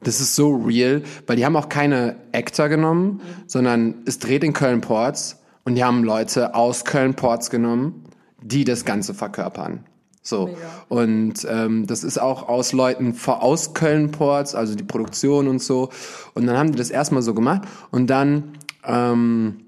das 0.03 0.21
ist 0.21 0.37
so 0.37 0.55
real, 0.55 1.03
weil 1.27 1.37
die 1.37 1.45
haben 1.45 1.57
auch 1.57 1.69
keine 1.69 2.17
Actor 2.33 2.69
genommen, 2.69 3.21
sondern 3.47 3.95
es 4.07 4.19
dreht 4.19 4.45
in 4.45 4.53
Köln-Ports 4.53 5.41
und 5.65 5.75
die 5.75 5.85
haben 5.85 6.05
Leute 6.05 6.55
aus 6.55 6.85
Köln-Ports 6.85 7.51
genommen, 7.51 8.05
die 8.43 8.65
das 8.65 8.85
Ganze 8.85 9.15
verkörpern. 9.15 9.85
So. 10.23 10.57
Und 10.89 11.47
ähm, 11.49 11.87
das 11.87 12.03
ist 12.03 12.19
auch 12.19 12.49
aus 12.49 12.73
Leuten 12.73 13.15
vor, 13.15 13.43
aus 13.43 13.75
Köln-Ports, 13.75 14.55
also 14.55 14.75
die 14.75 14.85
Produktion 14.85 15.47
und 15.49 15.63
so. 15.63 15.91
Und 16.35 16.47
dann 16.47 16.57
haben 16.57 16.73
die 16.73 16.79
das 16.79 16.91
erstmal 16.91 17.23
so 17.23 17.33
gemacht 17.33 17.63
und 17.91 18.09
dann, 18.09 18.53
ähm, 18.87 19.67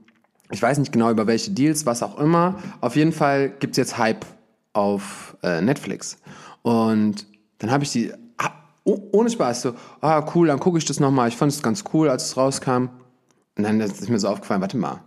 ich 0.50 0.62
weiß 0.62 0.78
nicht 0.78 0.92
genau 0.92 1.10
über 1.10 1.26
welche 1.26 1.50
Deals, 1.50 1.84
was 1.86 2.02
auch 2.02 2.18
immer. 2.18 2.56
Auf 2.80 2.96
jeden 2.96 3.12
Fall 3.12 3.50
gibt's 3.50 3.76
jetzt 3.76 3.98
Hype 3.98 4.24
auf 4.72 5.36
äh, 5.42 5.60
Netflix. 5.60 6.16
Und 6.62 7.26
dann 7.58 7.70
habe 7.70 7.84
ich 7.84 7.92
die, 7.92 8.12
ah, 8.38 8.50
oh, 8.84 8.98
ohne 9.12 9.30
Spaß, 9.30 9.62
so, 9.62 9.74
ah 10.00 10.24
cool, 10.34 10.48
dann 10.48 10.60
gucke 10.60 10.78
ich 10.78 10.84
das 10.84 11.00
nochmal. 11.00 11.28
Ich 11.28 11.36
fand 11.36 11.52
es 11.52 11.62
ganz 11.62 11.84
cool, 11.92 12.08
als 12.08 12.24
es 12.24 12.36
rauskam. 12.36 12.88
Und 13.56 13.64
dann 13.64 13.80
ist 13.80 14.08
mir 14.08 14.18
so 14.18 14.28
aufgefallen, 14.28 14.60
warte 14.60 14.76
mal, 14.76 15.00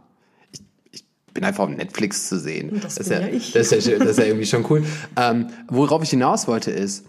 ich, 0.52 0.62
ich 0.92 1.06
bin 1.34 1.44
einfach 1.44 1.64
auf 1.64 1.70
Netflix 1.70 2.28
zu 2.28 2.40
sehen. 2.40 2.80
Das 2.82 2.98
ist 2.98 3.10
bin 3.10 3.22
ja, 3.22 3.28
ja 3.28 3.34
ich. 3.34 3.54
Das 3.54 3.72
ist 3.72 3.88
ja, 3.88 3.98
das 3.98 4.10
ist 4.10 4.20
ja 4.20 4.26
irgendwie 4.26 4.46
schon 4.46 4.66
cool. 4.70 4.84
Ähm, 5.16 5.48
worauf 5.70 6.04
ich 6.04 6.10
hinaus 6.10 6.48
wollte 6.48 6.72
ist, 6.72 7.06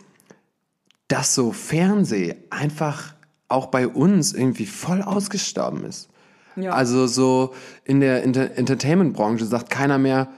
dass 1.09 1.35
so 1.35 1.53
Fernseh 1.53 2.37
einfach 2.49 3.15
auch 3.49 3.67
bei 3.67 3.87
uns 3.87 4.33
irgendwie 4.33 4.67
voll 4.67 5.03
ausgestorben 5.03 5.85
ist. 5.85 6.09
Ja. 6.57 6.73
Also 6.73 7.07
so 7.07 7.55
in 7.85 8.01
der 8.01 8.23
Inter 8.23 8.51
Entertainment-Branche 8.57 9.45
sagt 9.47 9.71
keiner 9.71 9.99
mehr, 9.99 10.29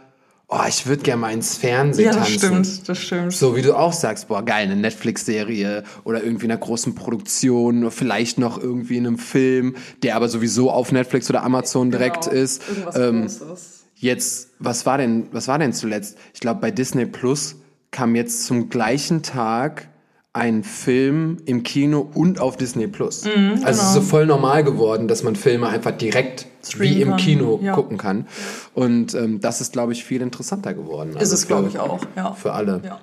oh, 0.49 0.61
ich 0.69 0.87
würde 0.87 1.03
gerne 1.03 1.21
mal 1.23 1.33
ins 1.33 1.57
Fernsehen 1.57 2.07
Ja, 2.07 2.13
das 2.13 2.29
tanzen. 2.37 2.65
stimmt, 2.65 2.89
das 2.89 2.99
stimmt. 2.99 3.33
So 3.33 3.57
wie 3.57 3.63
du 3.63 3.75
auch 3.77 3.93
sagst, 3.93 4.29
boah, 4.29 4.45
geil, 4.45 4.65
eine 4.65 4.77
Netflix-Serie 4.77 5.85
oder 6.05 6.23
irgendwie 6.23 6.45
in 6.45 6.53
einer 6.53 6.61
großen 6.61 6.95
Produktion 6.95 7.81
oder 7.81 7.91
vielleicht 7.91 8.39
noch 8.39 8.59
irgendwie 8.63 8.97
in 8.99 9.07
einem 9.07 9.19
Film, 9.19 9.77
der 10.03 10.17
aber 10.17 10.29
sowieso 10.29 10.71
auf 10.71 10.93
Netflix 10.93 11.29
oder 11.31 11.43
Amazon 11.43 11.91
direkt 11.91 12.25
Genau, 12.25 12.37
ist. 12.37 12.63
Irgendwas 12.69 12.97
Ähm, 12.97 13.21
Großes. 13.23 13.81
Jetzt, 13.97 14.51
was 14.59 14.85
war 14.87 14.99
denn, 14.99 15.29
was 15.33 15.49
war 15.49 15.59
denn 15.59 15.73
zuletzt? 15.73 16.19
Ich 16.35 16.41
glaube, 16.41 16.61
bei 16.61 16.71
Disney 16.71 17.07
Plus 17.07 17.57
kam 17.91 18.15
jetzt 18.15 18.45
zum 18.45 18.69
gleichen 18.69 19.23
Tag 19.23 19.89
ein 20.35 20.65
Film 20.65 21.39
im 21.47 21.63
Kino 21.63 22.11
und 22.13 22.41
auf 22.41 22.57
Disney 22.57 22.89
Plus. 22.89 23.25
Mhm, 23.25 23.61
also 23.65 23.81
es 23.81 23.87
ist 23.87 23.95
so 23.95 24.01
voll 24.01 24.27
normal 24.27 24.65
geworden, 24.65 25.07
dass 25.07 25.23
man 25.23 25.37
Filme 25.37 25.69
einfach 25.69 25.93
direkt 25.93 26.47
Streamen 26.63 26.97
wie 26.97 27.03
im 27.03 27.17
Kino 27.17 27.61
ja. 27.63 27.73
gucken 27.73 27.99
kann. 27.99 28.27
Und 28.75 29.15
ähm, 29.15 29.41
das 29.41 29.61
ist, 29.61 29.73
glaube 29.73 29.93
ich, 29.93 30.05
viel 30.05 30.21
interessanter 30.21 30.75
geworden. 30.75 31.11
Ist 31.11 31.19
Also 31.19 31.35
es, 31.35 31.47
glaube 31.47 31.69
ich, 31.69 31.79
auch. 31.79 32.01
Ja. 32.17 32.33
Für 32.33 32.53
alle. 32.53 32.83
Ja. 32.85 33.01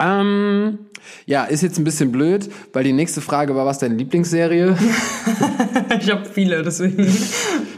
Ähm, 0.00 0.80
ja, 1.24 1.44
ist 1.44 1.62
jetzt 1.62 1.78
ein 1.78 1.84
bisschen 1.84 2.10
blöd, 2.10 2.50
weil 2.72 2.82
die 2.82 2.92
nächste 2.92 3.20
Frage 3.20 3.54
war, 3.54 3.64
was 3.64 3.78
deine 3.78 3.94
Lieblingsserie? 3.94 4.76
Ich 6.00 6.10
habe 6.10 6.24
viele, 6.24 6.62
deswegen. 6.62 7.06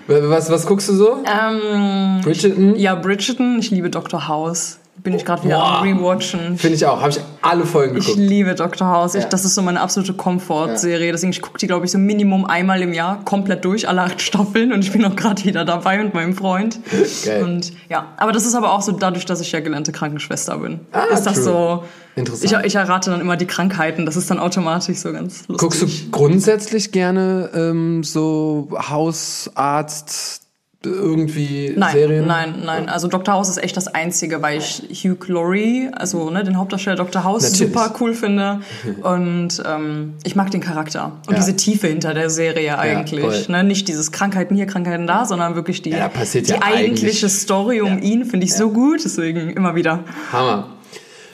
was, 0.07 0.51
was 0.51 0.67
guckst 0.67 0.89
du 0.89 0.95
so? 0.95 1.23
Ähm, 1.25 2.21
Bridgerton? 2.23 2.77
ja, 2.77 2.95
Bridgerton, 2.95 3.59
ich 3.59 3.71
liebe 3.71 3.91
Dr. 3.91 4.29
House. 4.29 4.79
Bin 4.99 5.15
ich 5.15 5.25
gerade 5.25 5.43
wieder 5.43 5.57
Boah. 5.57 5.79
am 5.79 5.83
Rewatchen. 5.89 6.57
Finde 6.59 6.77
ich 6.77 6.87
auch. 6.87 7.01
Habe 7.01 7.11
ich 7.11 7.21
alle 7.41 7.65
Folgen 7.67 7.97
Ich 7.97 8.07
geguckt. 8.07 8.19
liebe 8.25 8.55
Dr. 8.55 8.87
House. 8.87 9.15
Ich, 9.17 9.23
Ja. 9.25 9.29
Das 9.31 9.45
ist 9.45 9.55
so 9.57 9.63
meine 9.63 9.81
absolute 9.81 10.13
Komfortserie. 10.13 11.11
Deswegen, 11.11 11.33
ich 11.33 11.43
gucke 11.43 11.59
die, 11.59 11.67
glaube 11.67 11.87
ich, 11.87 11.91
so 11.91 11.99
Minimum 11.99 12.45
einmal 12.45 12.83
im 12.83 12.93
Jahr 12.93 13.25
komplett 13.25 13.65
durch, 13.65 13.89
alle 13.89 14.03
acht 14.03 14.21
Staffeln. 14.23 14.73
Und 14.73 14.85
ich 14.85 14.93
bin 14.93 15.05
auch 15.05 15.17
gerade 15.17 15.43
wieder 15.45 15.65
dabei 15.65 15.99
mit 15.99 16.15
meinem 16.15 16.35
Freund. 16.35 16.79
Geil. 17.25 17.43
Und 17.43 17.73
ja, 17.89 18.13
aber 18.17 18.31
das 18.33 18.45
ist 18.47 18.55
aber 18.55 18.73
auch 18.73 18.83
so 18.83 18.93
dadurch, 18.93 19.25
dass 19.25 19.41
ich 19.41 19.51
ja 19.51 19.61
gelernte 19.61 19.91
Krankenschwester 19.91 20.59
bin. 20.59 20.81
Ah, 20.93 21.05
ist 21.13 21.25
das 21.25 21.35
true. 21.35 21.43
so. 21.45 21.85
Interessant. 22.15 22.45
Ich, 22.61 22.67
ich 22.67 22.75
errate 22.75 23.11
dann 23.11 23.21
immer 23.23 23.37
die 23.39 23.47
Krankheiten. 23.47 24.05
Das 24.07 24.17
ist 24.17 24.31
dann 24.31 24.39
automatisch 24.39 24.99
so 24.99 25.11
ganz 25.13 25.49
lustig. 25.49 25.57
Guckst 25.59 25.83
du 25.83 25.87
grundsätzlich 26.13 26.93
gerne 26.93 27.49
ähm, 27.55 28.05
so 28.05 28.69
Hausarzt 28.89 30.42
irgendwie 30.85 31.73
Nein, 31.77 31.93
Serien? 31.93 32.27
nein, 32.27 32.55
nein. 32.65 32.89
Also 32.89 33.09
Dr. 33.09 33.35
House 33.35 33.49
ist 33.49 33.59
echt 33.63 33.77
das 33.77 33.89
Einzige, 33.89 34.43
weil 34.43 34.59
ich 34.59 34.83
Hugh 35.05 35.17
Laurie, 35.33 35.89
also 35.93 36.31
ne, 36.31 36.43
den 36.45 36.57
Hauptdarsteller 36.59 36.97
Dr. 36.97 37.25
House, 37.25 37.43
Natürlich. 37.43 37.73
super 37.73 37.95
cool 38.01 38.15
finde. 38.15 38.61
Und 39.03 39.63
ähm, 39.67 40.15
ich 40.25 40.35
mag 40.37 40.51
den 40.51 40.61
Charakter 40.61 41.13
und 41.27 41.33
Ja. 41.35 41.39
diese 41.39 41.57
Tiefe 41.57 41.87
hinter 41.89 42.15
der 42.15 42.31
Serie 42.31 42.79
eigentlich. 42.79 43.21
voll. 43.21 43.45
ne? 43.49 43.65
Nicht 43.65 43.89
dieses 43.89 44.13
Krankheiten 44.13 44.55
hier, 44.55 44.67
Krankheiten 44.67 45.07
da, 45.07 45.25
sondern 45.25 45.55
wirklich 45.55 45.83
die, 45.83 45.91
Ja, 45.91 46.09
die 46.09 46.39
ja 46.41 46.63
eigentliche 46.63 47.27
eigentlich- 47.27 47.33
Story 47.33 47.81
um 47.81 47.99
Ja. 47.99 48.05
ihn 48.05 48.25
finde 48.25 48.47
ich 48.47 48.55
so 48.55 48.71
gut. 48.71 49.05
Deswegen 49.05 49.51
immer 49.51 49.75
wieder 49.75 50.01
Hammer. 50.33 50.69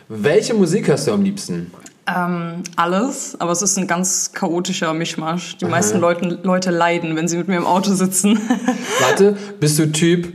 Welche 0.08 0.54
Musik 0.54 0.88
hörst 0.88 1.06
du 1.06 1.12
am 1.12 1.22
liebsten? 1.22 1.70
Ähm, 2.08 2.62
alles. 2.76 3.38
Aber 3.40 3.52
es 3.52 3.62
ist 3.62 3.78
ein 3.78 3.86
ganz 3.86 4.32
chaotischer 4.32 4.92
Mischmasch. 4.94 5.56
Die 5.58 5.66
meisten 5.66 6.00
Leute, 6.00 6.38
Leute 6.42 6.70
leiden, 6.70 7.16
wenn 7.16 7.28
sie 7.28 7.36
mit 7.36 7.48
mir 7.48 7.56
im 7.56 7.66
Auto 7.66 7.92
sitzen. 7.92 8.40
Warte, 9.00 9.36
bist 9.60 9.78
du 9.78 9.90
Typ, 9.92 10.32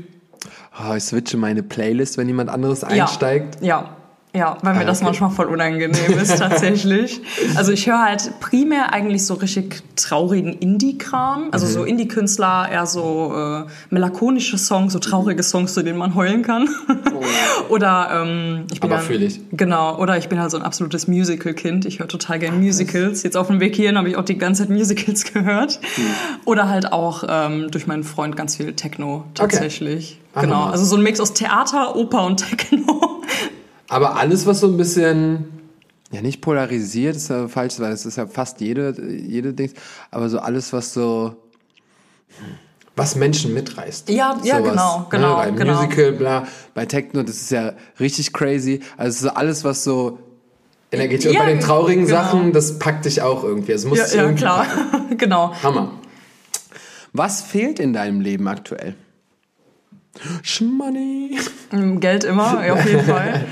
oh, 0.80 0.94
ich 0.94 1.04
switche 1.04 1.38
meine 1.38 1.64
Playlist, 1.64 2.18
wenn 2.18 2.28
jemand 2.28 2.50
anderes 2.50 2.84
einsteigt? 2.84 3.62
Ja. 3.62 3.68
Ja, 3.68 3.98
weil 4.34 4.74
mir 4.74 4.82
Ah, 4.82 4.84
das 4.86 4.98
okay. 4.98 5.06
manchmal 5.06 5.30
voll 5.30 5.46
unangenehm 5.46 6.18
ist, 6.20 6.38
tatsächlich. 6.40 7.22
Also 7.56 7.72
ich 7.72 7.86
höre 7.88 8.02
halt 8.02 8.40
primär 8.40 8.92
eigentlich 8.92 9.26
so 9.28 9.36
richtig 9.36 9.84
traurigen 9.96 10.54
Indie-Kram. 10.54 11.50
Also 11.52 11.68
Mhm. 11.68 11.72
so 11.72 11.84
Indie-Künstler, 11.84 12.68
eher 12.72 12.86
so 12.88 13.32
äh, 13.36 13.70
melancholische 13.92 14.58
Songs, 14.58 14.94
so 14.94 15.00
traurige 15.00 15.44
Songs, 15.44 15.76
zu 15.76 15.84
denen 15.84 16.00
man 16.00 16.16
heulen 16.16 16.42
kann. 16.42 16.68
oder 17.70 18.10
ähm, 18.24 18.66
ich 18.72 18.80
bin 18.82 18.90
Oh. 18.92 18.94
Aber 18.96 19.02
ja- 19.04 19.08
fühl 19.08 19.24
ich. 19.24 19.40
Genau, 19.52 19.98
oder 20.00 20.18
ich 20.18 20.30
bin 20.30 20.40
halt 20.40 20.52
so 20.52 20.58
ein 20.58 20.64
absolutes 20.64 21.08
Musical-Kind. 21.08 21.86
Ich 21.86 22.00
höre 22.00 22.08
total 22.08 22.40
gerne 22.40 22.58
Musicals. 22.58 23.24
Jetzt 23.24 23.38
auf 23.38 23.48
dem 23.48 23.60
Weg 23.60 23.76
hierhin 23.76 23.98
habe 23.98 24.10
ich 24.10 24.18
auch 24.18 24.26
die 24.26 24.38
ganze 24.38 24.64
Zeit 24.64 24.70
Musicals 24.70 25.24
gehört. 25.34 25.80
Hm. 25.96 26.04
Oder 26.46 26.70
halt 26.70 26.92
auch 26.92 27.24
ähm, 27.28 27.70
durch 27.72 27.88
meinen 27.88 28.04
Freund 28.04 28.36
ganz 28.36 28.56
viel 28.58 28.74
Techno 28.74 29.26
tatsächlich. 29.36 30.20
Ah, 30.36 30.42
Genau, 30.42 30.64
also 30.66 30.84
so 30.84 30.96
ein 30.96 31.04
Mix 31.04 31.20
aus 31.20 31.34
Theater, 31.34 31.96
Oper 31.96 32.26
und 32.26 32.38
Techno. 32.38 33.13
Aber 33.94 34.16
alles, 34.18 34.46
was 34.46 34.60
so 34.60 34.68
ein 34.68 34.78
bisschen, 34.78 35.46
ja 36.12 36.22
nicht 36.22 36.42
polarisiert, 36.42 37.16
ist 37.16 37.30
ja 37.30 37.48
falsch, 37.48 37.80
weil 37.80 37.92
es 37.92 38.06
ist 38.06 38.18
ja 38.18 38.26
fast 38.28 38.60
jede, 38.62 38.96
jede 39.12 39.54
Dings, 39.54 39.74
aber 40.12 40.30
so 40.30 40.40
alles, 40.40 40.74
was 40.74 40.94
so, 40.94 41.36
was 42.96 43.16
Menschen 43.16 43.54
mitreißt. 43.54 44.10
Ja, 44.10 44.40
ja, 44.44 44.60
genau, 44.60 45.06
genau, 45.10 45.30
Ne? 45.30 45.36
Bei 45.36 45.52
genau. 45.52 45.76
Musical, 45.82 46.12
bla, 46.14 46.48
bei 46.74 46.86
Techno, 46.86 47.24
das 47.24 47.38
ist 47.38 47.52
ja 47.52 47.74
richtig 48.00 48.34
crazy. 48.34 48.82
Also 48.98 49.10
es 49.10 49.16
ist 49.18 49.22
so 49.22 49.30
alles, 49.30 49.64
was 49.64 49.84
so 49.84 50.20
energetisch, 50.92 51.28
und 51.28 51.34
Ja, 51.34 51.44
bei 51.44 51.52
den 51.52 51.60
traurigen 51.60 52.06
genau. 52.06 52.18
Sachen, 52.22 52.52
das 52.54 52.80
packt 52.80 53.06
dich 53.06 53.22
auch 53.22 53.44
irgendwie. 53.44 53.72
Es 53.72 53.86
muss 53.86 53.98
Ja, 54.00 54.06
dich 54.06 54.14
ja 54.16 54.22
irgendwie 54.24 54.42
klar. 54.44 54.68
genau. 55.18 55.54
Hammer. 55.64 55.92
Was 57.14 57.42
fehlt 57.42 57.80
in 57.80 57.94
deinem 57.94 58.22
Leben 58.22 58.48
aktuell? 58.48 58.96
Schmoney. 60.44 61.38
Mm, 61.72 62.00
Geld 62.00 62.24
immer, 62.24 62.60
auf 62.74 62.86
jeden 62.86 63.04
Fall. 63.06 63.46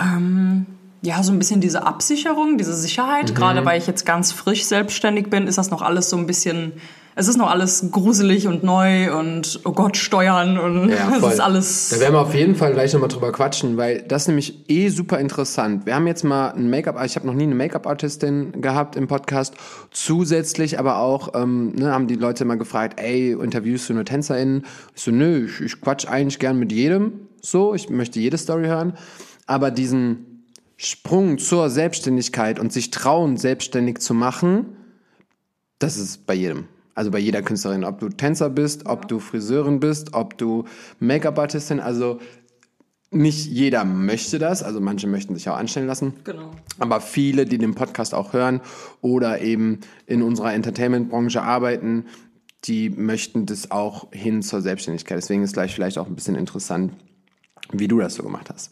Ähm, 0.00 0.66
ja, 1.04 1.22
so 1.22 1.32
ein 1.32 1.38
bisschen 1.38 1.60
diese 1.60 1.86
Absicherung, 1.86 2.56
diese 2.56 2.74
Sicherheit. 2.74 3.30
Mhm. 3.30 3.34
Gerade 3.34 3.64
weil 3.64 3.78
ich 3.78 3.86
jetzt 3.86 4.06
ganz 4.06 4.32
frisch 4.32 4.64
selbstständig 4.64 5.28
bin, 5.28 5.46
ist 5.46 5.58
das 5.58 5.70
noch 5.70 5.82
alles 5.82 6.08
so 6.10 6.16
ein 6.16 6.26
bisschen. 6.26 6.72
Es 7.16 7.28
ist 7.28 7.36
noch 7.36 7.48
alles 7.48 7.90
gruselig 7.92 8.48
und 8.48 8.64
neu 8.64 9.16
und 9.16 9.60
oh 9.64 9.70
Gott, 9.70 9.96
Steuern 9.96 10.58
und 10.58 10.88
Ja, 10.88 11.12
es 11.22 11.34
ist 11.34 11.40
alles. 11.40 11.90
Da 11.90 12.00
werden 12.00 12.14
wir 12.14 12.20
auf 12.20 12.34
jeden 12.34 12.56
Fall 12.56 12.72
gleich 12.72 12.92
nochmal 12.92 13.08
drüber 13.08 13.30
quatschen, 13.30 13.76
weil 13.76 14.02
das 14.02 14.22
ist 14.22 14.28
nämlich 14.28 14.68
eh 14.68 14.88
super 14.88 15.20
interessant. 15.20 15.86
Wir 15.86 15.94
haben 15.94 16.08
jetzt 16.08 16.24
mal 16.24 16.48
ein 16.48 16.68
Make-up, 16.70 17.00
ich 17.04 17.14
habe 17.14 17.26
noch 17.26 17.34
nie 17.34 17.44
eine 17.44 17.54
Make-up-Artistin 17.54 18.60
gehabt 18.60 18.96
im 18.96 19.06
Podcast. 19.06 19.54
Zusätzlich 19.92 20.80
aber 20.80 20.98
auch, 20.98 21.34
ähm, 21.34 21.72
ne, 21.76 21.92
haben 21.92 22.08
die 22.08 22.16
Leute 22.16 22.42
immer 22.42 22.56
gefragt, 22.56 22.98
ey, 22.98 23.30
interviewst 23.32 23.88
du 23.88 23.94
nur 23.94 24.04
TänzerInnen? 24.04 24.64
Ich 24.96 25.02
so, 25.02 25.12
nö, 25.12 25.46
ich, 25.46 25.60
ich 25.60 25.80
quatsch 25.80 26.08
eigentlich 26.08 26.40
gern 26.40 26.58
mit 26.58 26.72
jedem. 26.72 27.28
So, 27.42 27.74
ich 27.74 27.90
möchte 27.90 28.18
jede 28.18 28.38
Story 28.38 28.64
hören. 28.64 28.94
Aber 29.46 29.70
diesen 29.70 30.44
Sprung 30.76 31.38
zur 31.38 31.70
Selbstständigkeit 31.70 32.58
und 32.58 32.72
sich 32.72 32.90
trauen, 32.90 33.36
selbstständig 33.36 33.98
zu 33.98 34.14
machen, 34.14 34.76
das 35.78 35.96
ist 35.96 36.26
bei 36.26 36.34
jedem. 36.34 36.68
Also 36.94 37.10
bei 37.10 37.18
jeder 37.18 37.42
Künstlerin. 37.42 37.84
Ob 37.84 37.98
du 37.98 38.08
Tänzer 38.08 38.50
bist, 38.50 38.86
ob 38.86 39.08
du 39.08 39.18
Friseurin 39.18 39.80
bist, 39.80 40.14
ob 40.14 40.38
du 40.38 40.64
Make-up-Artistin. 41.00 41.80
Also 41.80 42.20
nicht 43.10 43.46
jeder 43.46 43.84
möchte 43.84 44.38
das. 44.38 44.62
Also 44.62 44.80
manche 44.80 45.06
möchten 45.06 45.34
sich 45.34 45.48
auch 45.48 45.56
anstellen 45.56 45.86
lassen. 45.86 46.14
Genau. 46.24 46.52
Aber 46.78 47.00
viele, 47.00 47.46
die 47.46 47.58
den 47.58 47.74
Podcast 47.74 48.14
auch 48.14 48.32
hören 48.32 48.60
oder 49.00 49.40
eben 49.40 49.80
in 50.06 50.22
unserer 50.22 50.54
Entertainment-Branche 50.54 51.42
arbeiten, 51.42 52.06
die 52.64 52.90
möchten 52.90 53.46
das 53.46 53.70
auch 53.70 54.10
hin 54.12 54.42
zur 54.42 54.62
Selbstständigkeit. 54.62 55.18
Deswegen 55.18 55.42
ist 55.42 55.52
gleich 55.52 55.74
vielleicht 55.74 55.98
auch 55.98 56.06
ein 56.06 56.14
bisschen 56.14 56.34
interessant, 56.34 56.92
wie 57.72 57.88
du 57.88 57.98
das 57.98 58.14
so 58.14 58.22
gemacht 58.22 58.50
hast. 58.50 58.70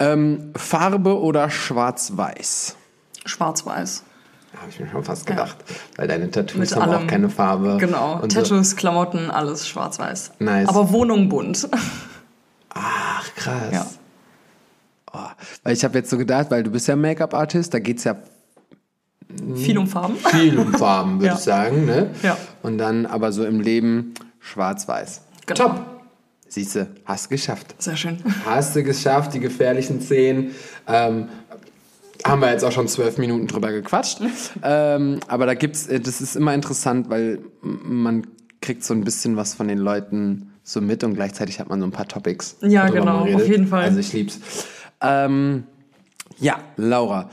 Ähm, 0.00 0.52
Farbe 0.56 1.18
oder 1.20 1.50
Schwarz-Weiß? 1.50 2.76
Schwarz-Weiß. 3.24 4.04
Habe 4.60 4.70
ich 4.70 4.80
mir 4.80 4.88
schon 4.90 5.04
fast 5.04 5.26
gedacht. 5.26 5.56
Weil 5.96 6.08
deine 6.08 6.30
Tattoos 6.30 6.58
Mit 6.58 6.76
haben 6.76 6.90
auch 6.90 6.96
allem. 6.98 7.06
keine 7.06 7.28
Farbe. 7.28 7.76
Genau. 7.78 8.20
Und 8.20 8.32
so. 8.32 8.40
Tattoos, 8.40 8.76
Klamotten, 8.76 9.30
alles 9.30 9.68
schwarz-weiß. 9.68 10.32
Nice. 10.38 10.68
Aber 10.68 10.90
Wohnung 10.90 11.28
bunt. 11.28 11.68
Ach, 12.70 13.34
krass. 13.36 13.72
Ja. 13.72 13.86
Oh, 15.12 15.18
weil 15.64 15.72
ich 15.74 15.84
habe 15.84 15.98
jetzt 15.98 16.10
so 16.10 16.18
gedacht, 16.18 16.50
weil 16.50 16.62
du 16.62 16.70
bist 16.70 16.86
ja 16.88 16.96
Make-up-Artist, 16.96 17.72
da 17.74 17.78
geht's 17.78 18.04
ja 18.04 18.16
Viel 19.56 19.78
um 19.78 19.86
Farben. 19.86 20.16
viel 20.16 20.58
um 20.58 20.72
Farben, 20.74 21.14
würde 21.20 21.26
Ja. 21.26 21.34
ich 21.34 21.40
sagen. 21.40 21.84
Ne? 21.86 22.10
Ja. 22.22 22.36
Und 22.62 22.78
dann 22.78 23.06
aber 23.06 23.32
so 23.32 23.44
im 23.44 23.60
Leben 23.60 24.14
schwarz-weiß. 24.40 25.22
Genau. 25.46 25.68
Top. 25.68 25.80
Siehste, 26.48 26.88
hast 27.04 27.28
geschafft. 27.28 27.74
Sehr 27.78 27.96
schön. 27.96 28.18
Hast 28.44 28.74
du 28.74 28.82
geschafft, 28.82 29.34
die 29.34 29.40
gefährlichen 29.40 30.00
Szenen. 30.00 30.52
Ähm, 30.86 31.28
haben 32.24 32.40
wir 32.40 32.50
jetzt 32.50 32.64
auch 32.64 32.72
schon 32.72 32.88
zwölf 32.88 33.18
Minuten 33.18 33.46
drüber 33.46 33.70
gequatscht. 33.70 34.20
ähm, 34.62 35.20
aber 35.28 35.46
da 35.46 35.54
gibt's, 35.54 35.86
äh, 35.86 36.00
das 36.00 36.20
ist 36.20 36.36
immer 36.36 36.54
interessant, 36.54 37.10
weil 37.10 37.40
man 37.62 38.26
kriegt 38.60 38.84
so 38.84 38.94
ein 38.94 39.04
bisschen 39.04 39.36
was 39.36 39.54
von 39.54 39.68
den 39.68 39.78
Leuten 39.78 40.52
so 40.62 40.80
mit 40.80 41.04
und 41.04 41.14
gleichzeitig 41.14 41.60
hat 41.60 41.68
man 41.68 41.80
so 41.80 41.86
ein 41.86 41.92
paar 41.92 42.08
Topics. 42.08 42.56
Ja, 42.60 42.88
genau, 42.88 43.20
auf 43.20 43.48
jeden 43.48 43.66
Fall. 43.66 43.84
Also 43.84 44.00
ich 44.00 44.12
lieb's. 44.12 44.40
Ähm, 45.00 45.64
ja, 46.38 46.58
Laura. 46.76 47.30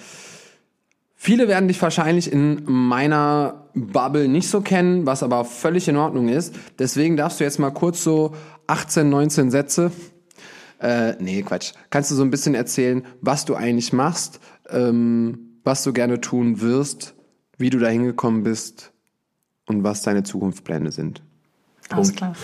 Viele 1.16 1.48
werden 1.48 1.68
dich 1.68 1.82
wahrscheinlich 1.82 2.32
in 2.32 2.62
meiner 2.66 3.66
Bubble 3.74 4.28
nicht 4.28 4.48
so 4.48 4.62
kennen, 4.62 5.06
was 5.06 5.24
aber 5.24 5.44
völlig 5.44 5.88
in 5.88 5.98
Ordnung 5.98 6.30
ist. 6.30 6.56
Deswegen 6.78 7.18
darfst 7.18 7.40
du 7.40 7.44
jetzt 7.44 7.58
mal 7.58 7.72
kurz 7.72 8.04
so 8.04 8.36
18, 8.68 9.10
19 9.10 9.52
Sätze. 9.52 9.92
Äh, 10.80 11.14
nee, 11.20 11.42
Quatsch. 11.42 11.74
Kannst 11.90 12.12
du 12.12 12.16
so 12.16 12.24
ein 12.24 12.32
bisschen 12.32 12.56
erzählen, 12.56 13.06
was 13.22 13.46
du 13.46 13.56
eigentlich 13.56 13.94
machst, 13.94 14.40
ähm, 14.70 15.60
was 15.64 15.84
du 15.84 15.94
gerne 15.94 16.22
tun 16.22 16.62
wirst, 16.62 17.16
wie 17.58 17.70
du 17.70 17.80
da 17.80 17.88
hingekommen 17.88 18.44
bist 18.44 18.92
und 19.66 19.84
was 19.84 20.02
deine 20.02 20.24
Zukunftspläne 20.24 20.92
sind? 20.92 21.22
Alles 21.90 22.16
klar. 22.16 22.36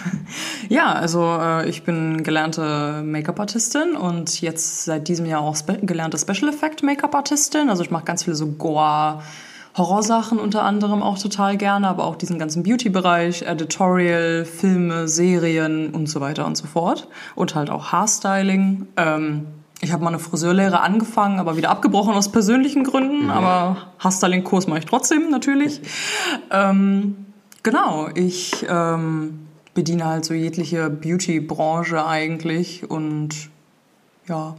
ja, 0.68 0.92
also 0.92 1.38
äh, 1.40 1.68
ich 1.68 1.84
bin 1.84 2.24
gelernte 2.24 3.02
Make-up-Artistin 3.04 3.94
und 3.94 4.40
jetzt 4.40 4.84
seit 4.84 5.06
diesem 5.06 5.24
Jahr 5.26 5.40
auch 5.40 5.54
spe 5.54 5.78
gelernte 5.82 6.18
Special 6.18 6.48
Effect 6.52 6.82
Make-up-Artistin. 6.82 7.68
Also 7.68 7.84
ich 7.84 7.90
mache 7.90 8.04
ganz 8.04 8.24
viele 8.24 8.34
so 8.34 8.46
Gore. 8.46 9.22
Horrorsachen 9.76 10.38
unter 10.38 10.62
anderem 10.62 11.02
auch 11.02 11.18
total 11.18 11.56
gerne, 11.56 11.88
aber 11.88 12.04
auch 12.04 12.16
diesen 12.16 12.38
ganzen 12.38 12.62
Beauty-Bereich, 12.62 13.42
Editorial, 13.42 14.44
Filme, 14.44 15.08
Serien 15.08 15.90
und 15.90 16.08
so 16.08 16.20
weiter 16.20 16.46
und 16.46 16.56
so 16.56 16.66
fort. 16.66 17.08
Und 17.34 17.54
halt 17.54 17.70
auch 17.70 17.92
Haarstyling. 17.92 18.86
Ähm, 18.96 19.46
ich 19.80 19.92
habe 19.92 20.04
mal 20.04 20.10
eine 20.10 20.18
Friseurlehre 20.18 20.80
angefangen, 20.80 21.40
aber 21.40 21.56
wieder 21.56 21.70
abgebrochen 21.70 22.14
aus 22.14 22.30
persönlichen 22.30 22.84
Gründen. 22.84 23.24
Mhm. 23.24 23.30
Aber 23.30 23.76
Haarstyling-Kurs 23.98 24.66
mache 24.66 24.80
ich 24.80 24.86
trotzdem 24.86 25.30
natürlich. 25.30 25.80
Ähm, 26.50 27.26
genau, 27.62 28.08
ich 28.14 28.66
ähm, 28.68 29.48
bediene 29.74 30.04
halt 30.04 30.24
so 30.24 30.34
jegliche 30.34 30.90
Beauty-Branche 30.90 32.04
eigentlich 32.06 32.88
und 32.88 33.50
ja. 34.28 34.54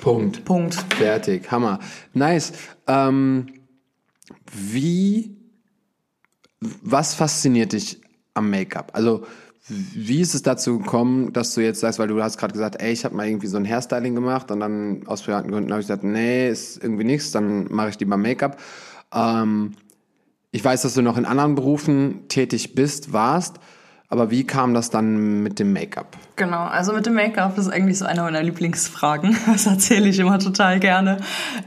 Punkt. 0.00 0.44
Punkt. 0.44 0.74
Fertig. 0.96 1.50
Hammer. 1.50 1.78
Nice. 2.12 2.52
Ähm, 2.86 3.46
wie, 4.52 5.36
was 6.60 7.14
fasziniert 7.14 7.72
dich 7.72 8.00
am 8.34 8.50
Make-up? 8.50 8.92
Also, 8.94 9.26
wie 9.68 10.20
ist 10.20 10.34
es 10.34 10.42
dazu 10.42 10.78
gekommen, 10.78 11.32
dass 11.32 11.54
du 11.54 11.60
jetzt 11.60 11.80
sagst, 11.80 11.98
weil 11.98 12.08
du 12.08 12.20
hast 12.22 12.36
gerade 12.36 12.52
gesagt, 12.52 12.82
ey, 12.82 12.92
ich 12.92 13.04
habe 13.04 13.14
mal 13.14 13.28
irgendwie 13.28 13.46
so 13.46 13.56
ein 13.56 13.68
Hairstyling 13.68 14.14
gemacht 14.14 14.50
und 14.50 14.60
dann 14.60 15.06
aus 15.06 15.22
privaten 15.22 15.50
Gründen 15.50 15.70
habe 15.70 15.80
ich 15.80 15.86
gesagt, 15.86 16.02
nee, 16.02 16.48
ist 16.50 16.82
irgendwie 16.82 17.04
nichts, 17.04 17.30
dann 17.30 17.72
mache 17.72 17.90
ich 17.90 18.00
lieber 18.00 18.16
Make-up. 18.16 18.60
Ähm, 19.14 19.72
ich 20.50 20.64
weiß, 20.64 20.82
dass 20.82 20.94
du 20.94 21.02
noch 21.02 21.16
in 21.16 21.24
anderen 21.24 21.54
Berufen 21.54 22.28
tätig 22.28 22.74
bist, 22.74 23.12
warst. 23.12 23.56
Aber 24.12 24.30
wie 24.30 24.44
kam 24.44 24.74
das 24.74 24.90
dann 24.90 25.42
mit 25.42 25.58
dem 25.58 25.72
Make-up? 25.72 26.18
Genau, 26.36 26.64
also 26.64 26.92
mit 26.92 27.06
dem 27.06 27.14
Make-up 27.14 27.56
ist 27.56 27.68
eigentlich 27.68 27.98
so 27.98 28.04
eine 28.04 28.20
meiner 28.20 28.42
Lieblingsfragen. 28.42 29.34
Das 29.46 29.64
erzähle 29.64 30.06
ich 30.06 30.18
immer 30.18 30.38
total 30.38 30.80
gerne. 30.80 31.16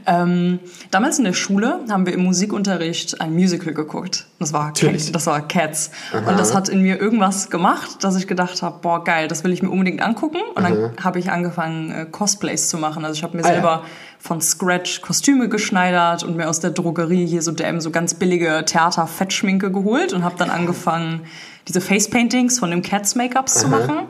Ähm, 0.06 0.60
damals 0.92 1.18
in 1.18 1.24
der 1.24 1.32
Schule 1.32 1.80
haben 1.90 2.06
wir 2.06 2.14
im 2.14 2.22
Musikunterricht 2.22 3.20
ein 3.20 3.34
Musical 3.34 3.74
geguckt. 3.74 4.26
Das 4.38 4.52
war, 4.52 4.66
Natürlich. 4.66 5.10
das 5.10 5.26
war 5.26 5.40
Cats. 5.48 5.90
Aha. 6.12 6.30
Und 6.30 6.38
das 6.38 6.54
hat 6.54 6.68
in 6.68 6.82
mir 6.82 7.00
irgendwas 7.00 7.50
gemacht, 7.50 8.04
dass 8.04 8.14
ich 8.16 8.28
gedacht 8.28 8.62
habe, 8.62 8.78
boah, 8.80 9.02
geil, 9.02 9.26
das 9.26 9.42
will 9.42 9.52
ich 9.52 9.60
mir 9.60 9.70
unbedingt 9.70 10.00
angucken. 10.00 10.38
Und 10.54 10.64
Aha. 10.64 10.72
dann 10.72 11.04
habe 11.04 11.18
ich 11.18 11.32
angefangen, 11.32 11.90
äh, 11.90 12.06
Cosplays 12.06 12.68
zu 12.68 12.78
machen. 12.78 13.04
Also 13.04 13.16
ich 13.16 13.24
habe 13.24 13.36
mir 13.36 13.44
ah, 13.44 13.48
selber 13.48 13.70
ja. 13.70 13.82
von 14.20 14.40
Scratch 14.40 15.00
Kostüme 15.00 15.48
geschneidert 15.48 16.22
und 16.22 16.36
mir 16.36 16.48
aus 16.48 16.60
der 16.60 16.70
Drogerie 16.70 17.26
hier 17.26 17.42
so 17.42 17.50
DM 17.50 17.80
so 17.80 17.90
ganz 17.90 18.14
billige 18.14 18.62
Theater-Fettschminke 18.64 19.72
geholt 19.72 20.12
und 20.12 20.22
habe 20.22 20.36
dann 20.38 20.50
angefangen, 20.50 21.22
diese 21.68 21.80
Face-Paintings 21.80 22.58
von 22.58 22.70
dem 22.70 22.82
Cats-Make-ups 22.82 23.60
zu 23.60 23.68
machen. 23.68 24.06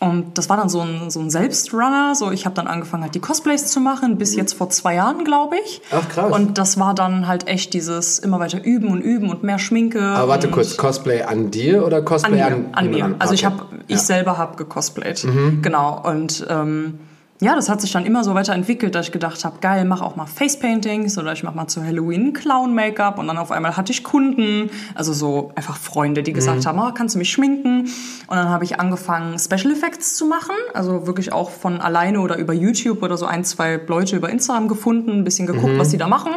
Und 0.00 0.38
das 0.38 0.48
war 0.48 0.56
dann 0.56 0.68
so 0.68 0.80
ein, 0.80 1.10
so 1.10 1.18
ein 1.18 1.28
Selbstrunner. 1.28 2.14
So, 2.14 2.30
ich 2.30 2.44
habe 2.44 2.54
dann 2.54 2.68
angefangen, 2.68 3.02
halt 3.02 3.16
die 3.16 3.20
Cosplays 3.20 3.66
zu 3.66 3.80
machen, 3.80 4.16
bis 4.16 4.36
jetzt 4.36 4.52
vor 4.52 4.70
zwei 4.70 4.94
Jahren, 4.94 5.24
glaube 5.24 5.56
ich. 5.64 5.82
Ach 5.90 6.08
krass. 6.08 6.32
Und 6.32 6.56
das 6.56 6.78
war 6.78 6.94
dann 6.94 7.26
halt 7.26 7.48
echt 7.48 7.74
dieses 7.74 8.20
immer 8.20 8.38
weiter 8.38 8.64
üben 8.64 8.88
und 8.88 9.00
üben 9.00 9.28
und 9.28 9.42
mehr 9.42 9.58
Schminke. 9.58 10.00
Aber 10.00 10.28
warte 10.28 10.50
kurz, 10.50 10.76
Cosplay 10.76 11.22
an 11.22 11.50
dir 11.50 11.84
oder 11.84 12.00
Cosplay 12.02 12.40
an, 12.42 12.52
an, 12.52 12.74
an 12.74 12.90
mir? 12.90 13.04
Also 13.18 13.32
okay. 13.32 13.34
ich 13.34 13.44
habe, 13.44 13.66
ich 13.88 13.96
ja. 13.96 14.02
selber 14.02 14.38
habe 14.38 14.56
gecosplayt. 14.56 15.24
Mhm. 15.24 15.62
Genau. 15.62 16.00
Und 16.04 16.46
ähm, 16.48 17.00
ja, 17.40 17.54
das 17.54 17.68
hat 17.68 17.80
sich 17.80 17.92
dann 17.92 18.04
immer 18.04 18.24
so 18.24 18.34
weiterentwickelt, 18.34 18.94
dass 18.96 19.06
ich 19.06 19.12
gedacht 19.12 19.44
habe, 19.44 19.60
geil, 19.60 19.84
mach 19.84 20.00
auch 20.00 20.16
mal 20.16 20.26
Facepaintings 20.26 21.16
oder 21.18 21.32
ich 21.32 21.44
mach 21.44 21.54
mal 21.54 21.68
zu 21.68 21.84
Halloween 21.84 22.32
Clown-Make-up 22.32 23.18
und 23.18 23.28
dann 23.28 23.38
auf 23.38 23.52
einmal 23.52 23.76
hatte 23.76 23.92
ich 23.92 24.02
Kunden, 24.02 24.70
also 24.96 25.12
so 25.12 25.52
einfach 25.54 25.76
Freunde, 25.76 26.24
die 26.24 26.32
gesagt 26.32 26.64
mhm. 26.64 26.66
haben, 26.66 26.78
oh, 26.80 26.92
kannst 26.92 27.14
du 27.14 27.18
mich 27.18 27.30
schminken? 27.30 27.82
Und 28.26 28.36
dann 28.36 28.48
habe 28.48 28.64
ich 28.64 28.80
angefangen, 28.80 29.38
Special 29.38 29.72
Effects 29.72 30.16
zu 30.16 30.26
machen, 30.26 30.54
also 30.74 31.06
wirklich 31.06 31.32
auch 31.32 31.50
von 31.50 31.80
alleine 31.80 32.20
oder 32.20 32.38
über 32.38 32.54
YouTube 32.54 33.02
oder 33.04 33.16
so 33.16 33.26
ein, 33.26 33.44
zwei 33.44 33.80
Leute 33.86 34.16
über 34.16 34.30
Instagram 34.30 34.66
gefunden, 34.66 35.12
ein 35.12 35.24
bisschen 35.24 35.46
geguckt, 35.46 35.74
mhm. 35.74 35.78
was 35.78 35.90
die 35.90 35.98
da 35.98 36.08
machen. 36.08 36.32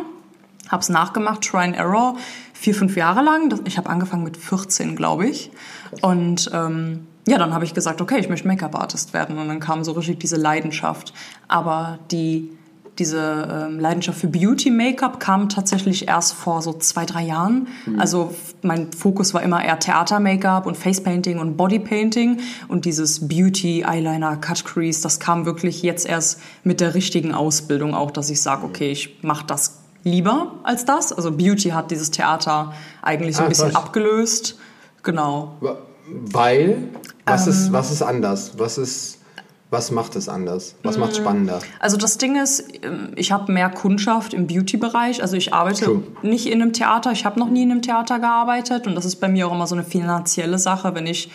Hab's 0.70 0.90
nachgemacht, 0.90 1.42
Try 1.42 1.64
and 1.64 1.76
Error, 1.76 2.16
vier, 2.54 2.76
fünf 2.76 2.96
Jahre 2.96 3.24
lang. 3.24 3.54
Ich 3.66 3.78
habe 3.78 3.90
angefangen 3.90 4.24
mit 4.24 4.38
14, 4.38 4.96
glaube 4.96 5.28
ich. 5.28 5.52
Und 6.02 6.50
ähm, 6.54 7.08
ja, 7.32 7.38
dann 7.38 7.54
habe 7.54 7.64
ich 7.64 7.74
gesagt, 7.74 8.02
okay, 8.02 8.20
ich 8.20 8.28
möchte 8.28 8.46
Make-up-Artist 8.46 9.14
werden. 9.14 9.38
Und 9.38 9.48
dann 9.48 9.62
kam 9.62 9.86
so 9.86 9.94
richtig 9.94 10.20
diese 10.20 10.36
Leidenschaft. 10.36 11.14
Aber 11.48 11.98
die, 12.12 12.52
diese 13.00 13.68
ähm, 13.70 13.80
Leidenschaft 13.80 14.20
für 14.20 14.28
Beauty-Make-up 14.28 15.22
kam 15.22 15.48
tatsächlich 15.48 16.10
erst 16.10 16.34
vor 16.34 16.62
so 16.62 16.74
zwei, 16.74 17.06
drei 17.06 17.24
Jahren. 17.24 17.70
Mhm. 17.86 18.02
Also 18.02 18.36
mein 18.64 18.92
Fokus 18.92 19.34
war 19.34 19.42
immer 19.44 19.64
eher 19.64 19.80
Theater-Make-up 19.80 20.66
und 20.66 20.76
Face-Painting 20.76 21.40
und 21.40 21.56
Body-Painting. 21.56 22.42
Und 22.68 22.84
dieses 22.84 23.30
Beauty, 23.30 23.86
Eyeliner, 23.88 24.36
Cut-Crease, 24.36 25.02
das 25.02 25.22
kam 25.22 25.46
wirklich 25.46 25.84
jetzt 25.84 26.06
erst 26.06 26.42
mit 26.66 26.82
der 26.82 26.96
richtigen 26.96 27.34
Ausbildung 27.34 27.96
auch, 27.96 28.12
dass 28.12 28.30
ich 28.30 28.42
sage, 28.42 28.66
okay, 28.66 28.92
ich 28.92 29.24
mache 29.24 29.46
das 29.46 29.78
lieber 30.04 30.56
als 30.64 30.84
das. 30.84 31.14
Also 31.14 31.32
Beauty 31.32 31.70
hat 31.70 31.92
dieses 31.92 32.12
Theater 32.12 32.74
eigentlich 33.02 33.38
so 33.38 33.44
ein 33.44 33.46
ah, 33.46 33.50
bisschen 33.50 33.70
was? 33.70 33.76
abgelöst. 33.76 34.58
Genau. 35.02 35.56
Weil, 36.12 36.90
was, 37.26 37.48
ähm, 37.48 37.54
ist, 37.54 37.72
was 37.74 37.92
ist 37.92 38.02
anders? 38.02 38.54
Was 38.58 38.78
ist... 38.78 39.18
Was 39.70 39.90
macht 39.90 40.18
es 40.18 40.28
anders? 40.28 40.76
Was 40.84 40.98
macht 40.98 41.14
es 41.14 41.20
mm, 41.20 41.22
spannender? 41.22 41.60
Also 41.80 41.96
das 41.96 42.18
Ding 42.18 42.36
ist, 42.36 42.66
ähm, 42.84 43.14
ich 43.16 43.32
habe 43.32 43.54
mehr 43.54 43.70
Kundschaft 43.70 44.34
im 44.34 44.46
Beauty-Bereich. 44.46 45.22
Also 45.22 45.38
ich 45.38 45.54
arbeite 45.54 45.86
True. 45.86 46.04
nicht 46.24 46.48
in 46.48 46.62
einem 46.62 46.74
Theater. 46.74 47.14
Ich 47.14 47.24
habe 47.24 47.40
noch 47.40 47.50
nie 47.50 47.64
in 47.64 47.72
einem 47.72 47.82
Theater 47.82 48.20
gearbeitet. 48.20 48.86
Und 48.86 48.96
das 48.96 49.06
ist 49.06 49.22
bei 49.22 49.30
mir 49.30 49.48
auch 49.48 49.54
immer 49.54 49.68
so 49.68 49.76
eine 49.76 49.86
finanzielle 49.86 50.60
Sache. 50.60 50.94
Wenn 50.94 51.08
ich 51.08 51.32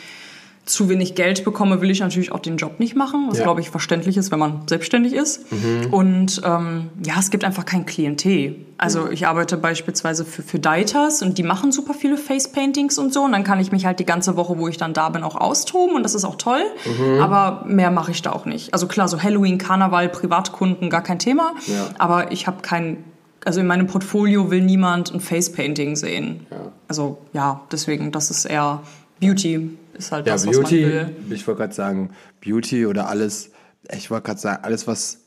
zu 0.67 0.89
wenig 0.89 1.15
Geld 1.15 1.45
bekomme, 1.45 1.81
will 1.81 1.91
ich 1.91 2.01
natürlich 2.01 2.33
auch 2.33 2.41
den 2.41 2.57
Job 2.57 2.81
nicht 2.81 2.97
machen, 2.97 3.27
was 3.29 3.39
ja. 3.39 3.45
glaube 3.45 3.61
ich 3.61 3.71
verständlich 3.71 4.17
ist, 4.17 4.33
wenn 4.33 4.41
man 4.41 4.63
selbstständig 4.67 5.13
ist. 5.13 5.51
Mhm. 5.53 5.95
Und 5.95 6.43
ähm, 6.45 6.91
ja, 7.05 7.15
es 7.21 7.31
gibt 7.31 7.45
einfach 7.45 7.65
kein 7.65 7.87
Klientel. 7.87 8.57
Also 8.77 9.03
mhm. 9.03 9.13
ich 9.13 9.29
arbeite 9.29 9.57
beispielsweise 9.57 10.25
für, 10.25 10.43
für 10.43 10.59
Deitas 10.59 11.23
und 11.23 11.39
die 11.39 11.45
machen 11.45 11.71
super 11.71 11.95
viele 11.95 12.17
Face-Paintings 12.17 12.99
und 12.99 13.13
so. 13.13 13.23
Und 13.23 13.33
dann 13.33 13.45
kann 13.45 13.61
ich 13.61 13.71
mich 13.71 13.87
halt 13.87 14.01
die 14.01 14.05
ganze 14.05 14.37
Woche, 14.37 14.59
wo 14.59 14.67
ich 14.67 14.77
dann 14.77 14.93
da 14.93 15.09
bin, 15.09 15.23
auch 15.23 15.37
austoben 15.37 15.95
und 15.95 16.03
das 16.03 16.17
ist 16.17 16.25
auch 16.25 16.37
toll. 16.37 16.63
Mhm. 16.85 17.21
Aber 17.21 17.65
mehr 17.67 17.93
mache 17.93 18.11
ich 18.11 18.21
da 18.23 18.33
auch 18.33 18.45
nicht. 18.45 18.75
Also 18.75 18.89
klar, 18.89 19.07
so 19.07 19.23
Halloween, 19.23 19.59
Karneval, 19.59 20.09
Privatkunden, 20.09 20.91
gar 20.91 21.03
kein 21.03 21.21
Thema. 21.21 21.53
Ja. 21.69 21.87
Aber 21.99 22.33
ich 22.33 22.49
habe 22.49 22.61
kein 22.63 23.05
also 23.45 23.61
in 23.61 23.69
meinem 23.69 23.87
Portfolio 23.87 24.51
will 24.51 24.61
niemand 24.61 25.15
ein 25.15 25.21
Face-Painting 25.21 25.95
sehen. 25.95 26.47
Ja. 26.51 26.73
Also 26.89 27.19
ja, 27.33 27.61
deswegen, 27.71 28.11
das 28.11 28.33
ist 28.33 28.45
eher 28.45 28.83
Beauty 29.21 29.71
ist 29.97 30.13
halt 30.13 30.27
ja, 30.27 30.35
das, 30.35 30.45
Beauty, 30.45 30.63
was 30.63 30.71
man 30.71 30.81
will. 31.29 31.35
Ich 31.37 31.47
wollte 31.47 31.61
gerade 31.61 31.75
sagen, 31.75 32.11
Beauty 32.45 32.87
oder 32.87 33.09
alles, 33.09 33.51
ich 33.93 34.11
wollte 34.11 34.27
gerade 34.27 34.41
sagen, 34.41 34.65
alles, 34.65 34.87
was 34.87 35.19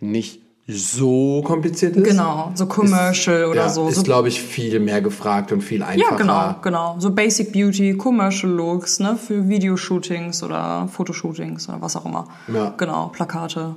nicht 0.00 0.40
so 0.66 1.42
kompliziert 1.42 1.94
ist. 1.96 2.04
Genau, 2.04 2.50
so 2.54 2.66
Commercial 2.66 3.42
ist, 3.42 3.48
oder 3.48 3.60
ja, 3.62 3.68
so. 3.68 3.88
Ist, 3.88 4.04
glaube 4.04 4.28
ich, 4.28 4.40
viel 4.40 4.80
mehr 4.80 5.02
gefragt 5.02 5.52
und 5.52 5.60
viel 5.60 5.82
einfacher. 5.82 6.12
Ja, 6.12 6.16
genau, 6.16 6.54
genau. 6.62 6.96
So 6.98 7.10
Basic 7.10 7.52
Beauty, 7.52 7.96
Commercial 7.96 8.50
Looks, 8.50 8.98
ne, 8.98 9.16
für 9.16 9.48
Videoshootings 9.48 10.42
oder 10.42 10.88
Fotoshootings 10.88 11.68
oder 11.68 11.82
was 11.82 11.96
auch 11.96 12.06
immer. 12.06 12.28
Ja. 12.52 12.72
Genau, 12.78 13.08
Plakate. 13.08 13.74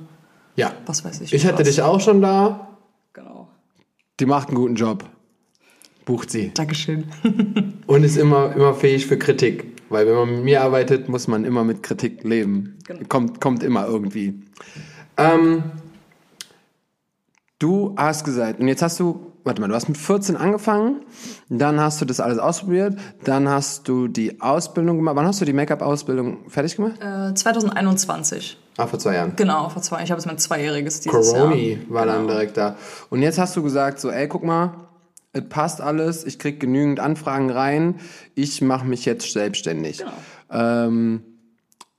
Ja. 0.56 0.72
Was 0.86 1.04
weiß 1.04 1.20
ich. 1.20 1.32
Ich 1.32 1.46
hatte 1.46 1.62
dich 1.62 1.82
auch 1.82 2.00
schon 2.00 2.22
da. 2.22 2.68
Genau. 3.12 3.48
Die 4.18 4.26
macht 4.26 4.48
einen 4.48 4.56
guten 4.56 4.74
Job. 4.74 5.04
Bucht 6.06 6.30
sie. 6.30 6.52
Dankeschön. 6.54 7.04
und 7.86 8.02
ist 8.02 8.16
immer, 8.16 8.54
immer 8.56 8.74
fähig 8.74 9.06
für 9.06 9.18
Kritik. 9.18 9.67
Weil 9.88 10.06
wenn 10.06 10.14
man 10.14 10.30
mit 10.30 10.44
mir 10.44 10.62
arbeitet, 10.62 11.08
muss 11.08 11.28
man 11.28 11.44
immer 11.44 11.64
mit 11.64 11.82
Kritik 11.82 12.24
leben. 12.24 12.78
Genau. 12.86 13.00
Kommt, 13.08 13.40
kommt 13.40 13.62
immer 13.62 13.86
irgendwie. 13.86 14.42
Ähm, 15.16 15.62
du 17.58 17.94
hast 17.96 18.24
gesagt, 18.24 18.60
und 18.60 18.68
jetzt 18.68 18.82
hast 18.82 19.00
du, 19.00 19.32
warte 19.44 19.60
mal, 19.60 19.68
du 19.68 19.74
hast 19.74 19.88
mit 19.88 19.96
14 19.96 20.36
angefangen, 20.36 21.02
dann 21.48 21.80
hast 21.80 22.00
du 22.00 22.04
das 22.04 22.20
alles 22.20 22.38
ausprobiert, 22.38 22.98
dann 23.24 23.48
hast 23.48 23.88
du 23.88 24.08
die 24.08 24.40
Ausbildung 24.40 24.98
gemacht. 24.98 25.16
Wann 25.16 25.26
hast 25.26 25.40
du 25.40 25.44
die 25.44 25.52
Make-up-Ausbildung 25.52 26.48
fertig 26.48 26.76
gemacht? 26.76 27.00
Äh, 27.00 27.34
2021. 27.34 28.58
Ah, 28.76 28.86
vor 28.86 28.98
zwei 28.98 29.14
Jahren. 29.14 29.34
Genau, 29.34 29.68
vor 29.70 29.82
zwei. 29.82 30.04
Ich 30.04 30.10
habe 30.10 30.20
jetzt 30.20 30.26
mein 30.26 30.38
zweijähriges 30.38 31.00
dieses 31.00 31.32
Coroni 31.32 31.72
Jahr. 31.72 31.80
war 31.88 32.06
dann 32.06 32.22
genau. 32.22 32.34
direkt 32.34 32.56
da. 32.56 32.76
Und 33.10 33.22
jetzt 33.22 33.38
hast 33.38 33.56
du 33.56 33.62
gesagt, 33.62 33.98
so, 33.98 34.10
ey, 34.10 34.28
guck 34.28 34.44
mal, 34.44 34.87
es 35.32 35.42
passt 35.48 35.80
alles, 35.80 36.24
ich 36.24 36.38
kriege 36.38 36.58
genügend 36.58 37.00
Anfragen 37.00 37.50
rein, 37.50 37.96
ich 38.34 38.62
mache 38.62 38.86
mich 38.86 39.04
jetzt 39.04 39.30
selbstständig. 39.32 39.98
Genau. 39.98 40.12
Ähm, 40.50 41.22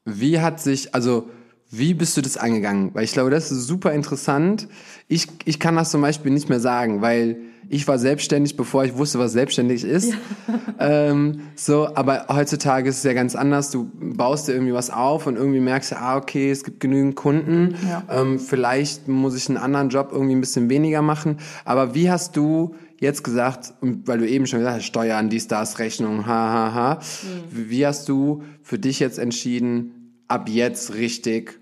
wie 0.06 0.39
hat 0.39 0.60
sich, 0.60 0.96
also 0.96 1.30
Wie 1.72 1.94
bist 1.94 2.18
du 2.18 2.22
das 2.22 2.36
angegangen? 2.36 2.96
Weil 2.96 3.04
ich 3.04 3.13
glaube, 3.13 3.30
das 3.30 3.52
ist 3.52 3.68
super 3.68 3.94
interessant. 3.94 4.68
Ich, 5.08 5.28
ich 5.46 5.60
kann 5.60 5.76
das 5.76 5.92
zum 5.92 6.02
Beispiel 6.02 6.32
nicht 6.32 6.50
mehr 6.50 6.60
sagen, 6.60 7.04
weil 7.04 7.38
ich 7.72 7.88
war 7.88 8.00
selbstständig, 8.00 8.58
bevor 8.58 8.86
ich 8.86 8.98
wusste, 8.98 9.20
was 9.20 9.34
selbstständig 9.34 9.84
ist. 9.84 10.10
Ja. 10.10 10.15
Ähm, 10.82 11.42
so, 11.56 11.94
aber 11.94 12.28
heutzutage 12.30 12.88
ist 12.88 13.00
es 13.00 13.04
ja 13.04 13.12
ganz 13.12 13.36
anders. 13.36 13.70
Du 13.70 13.92
baust 13.94 14.48
dir 14.48 14.54
irgendwie 14.54 14.72
was 14.72 14.89
auf 14.89 15.28
und 15.28 15.36
irgendwie 15.36 15.60
merkst 15.60 15.92
du, 15.92 16.00
ah, 16.00 16.15
okay, 16.15 16.50
es 16.50 16.63
gibt 16.63 16.80
genügend 16.80 17.18
Kunden. 17.18 17.76
Ja. 17.86 18.04
Ähm, 18.10 18.39
vielleicht 18.39 19.10
muss 19.10 19.36
ich 19.36 19.50
einen 19.50 19.58
anderen 19.58 19.89
Job 19.89 20.12
irgendwie 20.13 20.36
ein 20.36 20.39
bisschen 20.39 20.70
weniger 20.70 21.02
machen. 21.02 21.39
Aber 21.65 21.96
wie 21.96 22.10
hast 22.10 22.38
du 22.38 22.76
jetzt 22.99 23.23
gesagt, 23.23 23.73
weil 23.81 24.19
du 24.19 24.27
eben 24.27 24.45
schon 24.45 24.59
gesagt 24.59 24.77
hast, 24.77 24.85
Steuern, 24.85 25.29
dies, 25.29 25.47
das, 25.47 25.79
Rechnung, 25.79 26.25
ha, 26.25 26.53
ha, 26.53 26.73
ha. 26.73 26.95
Mhm. 26.95 27.69
Wie 27.69 27.85
hast 27.85 28.09
du 28.09 28.43
für 28.62 28.79
dich 28.79 28.99
jetzt 28.99 29.19
entschieden, 29.19 30.23
ab 30.27 30.49
jetzt 30.49 30.93
richtig 30.93 31.59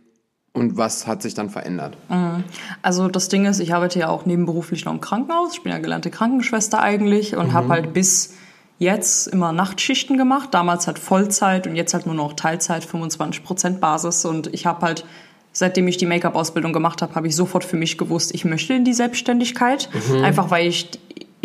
und 0.54 0.76
was 0.76 1.06
hat 1.06 1.22
sich 1.22 1.36
dann 1.36 1.50
verändert? 1.50 1.98
Mhm. 2.10 2.44
Also 2.82 3.08
das 3.08 3.30
Ding 3.30 3.46
ist, 3.46 3.60
ich 3.60 3.74
arbeite 3.74 4.00
ja 4.00 4.10
auch 4.10 4.26
nebenberuflich 4.26 4.86
noch 4.86 4.94
im 4.94 5.02
Krankenhaus. 5.02 5.54
Ich 5.54 5.64
bin 5.64 5.72
ja 5.72 5.78
gelernte 5.78 6.10
Krankenschwester 6.10 6.82
eigentlich 6.82 7.36
und 7.36 7.50
mhm. 7.50 7.54
habe 7.54 7.70
halt 7.70 7.94
bis 7.94 8.34
jetzt 8.80 9.28
immer 9.28 9.52
Nachtschichten 9.52 10.18
gemacht. 10.18 10.50
Damals 10.54 10.88
halt 10.88 11.00
Vollzeit 11.00 11.68
und 11.68 11.76
jetzt 11.76 11.94
halt 11.94 12.06
nur 12.06 12.16
noch 12.16 12.34
Teilzeit, 12.34 12.84
25 12.84 13.44
Prozent 13.44 13.82
Basis. 13.82 14.26
Und 14.26 14.54
ich 14.54 14.66
habe 14.66 14.86
halt, 14.86 15.06
seitdem 15.52 15.88
ich 15.88 15.98
die 15.98 16.06
Make-up-Ausbildung 16.06 16.74
gemacht 16.74 17.02
habe, 17.02 17.14
habe 17.16 17.28
ich 17.28 17.36
sofort 17.36 17.64
für 17.64 17.78
mich 17.78 17.98
gewusst, 17.98 18.34
ich 18.34 18.46
möchte 18.46 18.74
in 18.74 18.84
die 18.84 18.94
Selbstständigkeit. 18.94 19.90
Mhm. 20.10 20.24
Einfach 20.24 20.50
weil 20.50 20.68
ich 20.68 20.90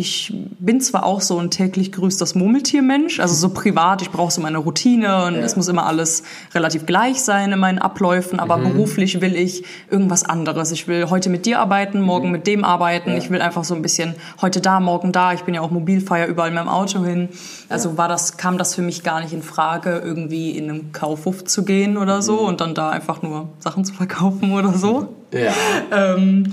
ich 0.03 0.35
bin 0.59 0.81
zwar 0.81 1.07
auch 1.07 1.21
so 1.21 1.39
ein 1.39 1.49
täglich 1.53 1.93
grüßt 1.93 2.21
das 2.21 2.35
Murmeltier-Mensch, 2.35 3.21
also 3.21 3.37
so 3.37 3.51
privat, 3.55 4.03
ich 4.03 4.11
brauche 4.11 4.33
so 4.33 4.41
meine 4.41 4.59
Routine 4.59 5.27
und 5.27 5.37
ja. 5.37 5.43
es 5.43 5.55
muss 5.55 5.69
immer 5.69 5.87
alles 5.87 6.25
relativ 6.55 6.87
gleich 6.87 7.23
sein 7.23 7.53
in 7.53 7.61
meinen 7.61 7.79
Abläufen, 7.79 8.41
aber 8.41 8.57
mhm. 8.57 8.73
beruflich 8.73 9.21
will 9.21 9.37
ich 9.37 9.63
irgendwas 9.93 10.25
anderes. 10.25 10.73
Ich 10.73 10.89
will 10.89 11.09
heute 11.09 11.31
mit 11.31 11.47
dir 11.47 11.61
arbeiten, 11.61 12.01
morgen 12.01 12.27
mhm. 12.27 12.33
mit 12.33 12.49
dem 12.49 12.65
arbeiten. 12.65 13.11
Ja. 13.11 13.19
Ich 13.19 13.31
will 13.31 13.41
einfach 13.41 13.63
so 13.63 13.77
ein 13.77 13.83
bisschen 13.83 14.17
heute 14.41 14.61
da, 14.61 14.81
morgen 14.81 15.13
da. 15.13 15.35
Ich 15.35 15.43
bin 15.43 15.55
ja 15.55 15.61
auch 15.61 15.71
Mobilfeier 15.71 16.27
überall 16.27 16.51
mit 16.51 16.59
dem 16.59 16.69
Auto 16.69 17.05
hin. 17.05 17.29
Also 17.69 17.91
ja. 17.91 17.99
war 17.99 18.09
das, 18.09 18.37
kam 18.37 18.59
das 18.59 18.75
für 18.75 18.83
mich 18.83 19.05
gar 19.05 19.21
nicht 19.21 19.33
in 19.33 19.43
Frage, 19.43 20.03
irgendwie 20.05 20.51
in 20.51 20.69
einen 20.69 20.91
Kaufhof 20.91 21.45
zu 21.45 21.65
gehen 21.65 21.97
oder 21.97 22.17
mhm. 22.17 22.23
so 22.23 22.41
und 22.41 22.61
dann 22.61 22.75
da 22.75 22.91
einfach 22.91 23.23
nur 23.23 23.51
Sachen 23.61 23.85
zu 23.85 23.95
verkaufen 23.95 24.53
oder 24.53 24.73
so. 24.75 25.15
Ja. 25.33 25.53
Ähm, 25.93 26.53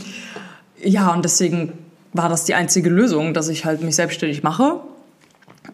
ja, 0.81 1.13
und 1.13 1.23
deswegen 1.23 1.73
war 2.13 2.29
das 2.29 2.45
die 2.45 2.55
einzige 2.55 2.89
Lösung, 2.89 3.33
dass 3.33 3.49
ich 3.49 3.65
halt 3.65 3.81
mich 3.81 3.95
selbstständig 3.95 4.43
mache. 4.43 4.79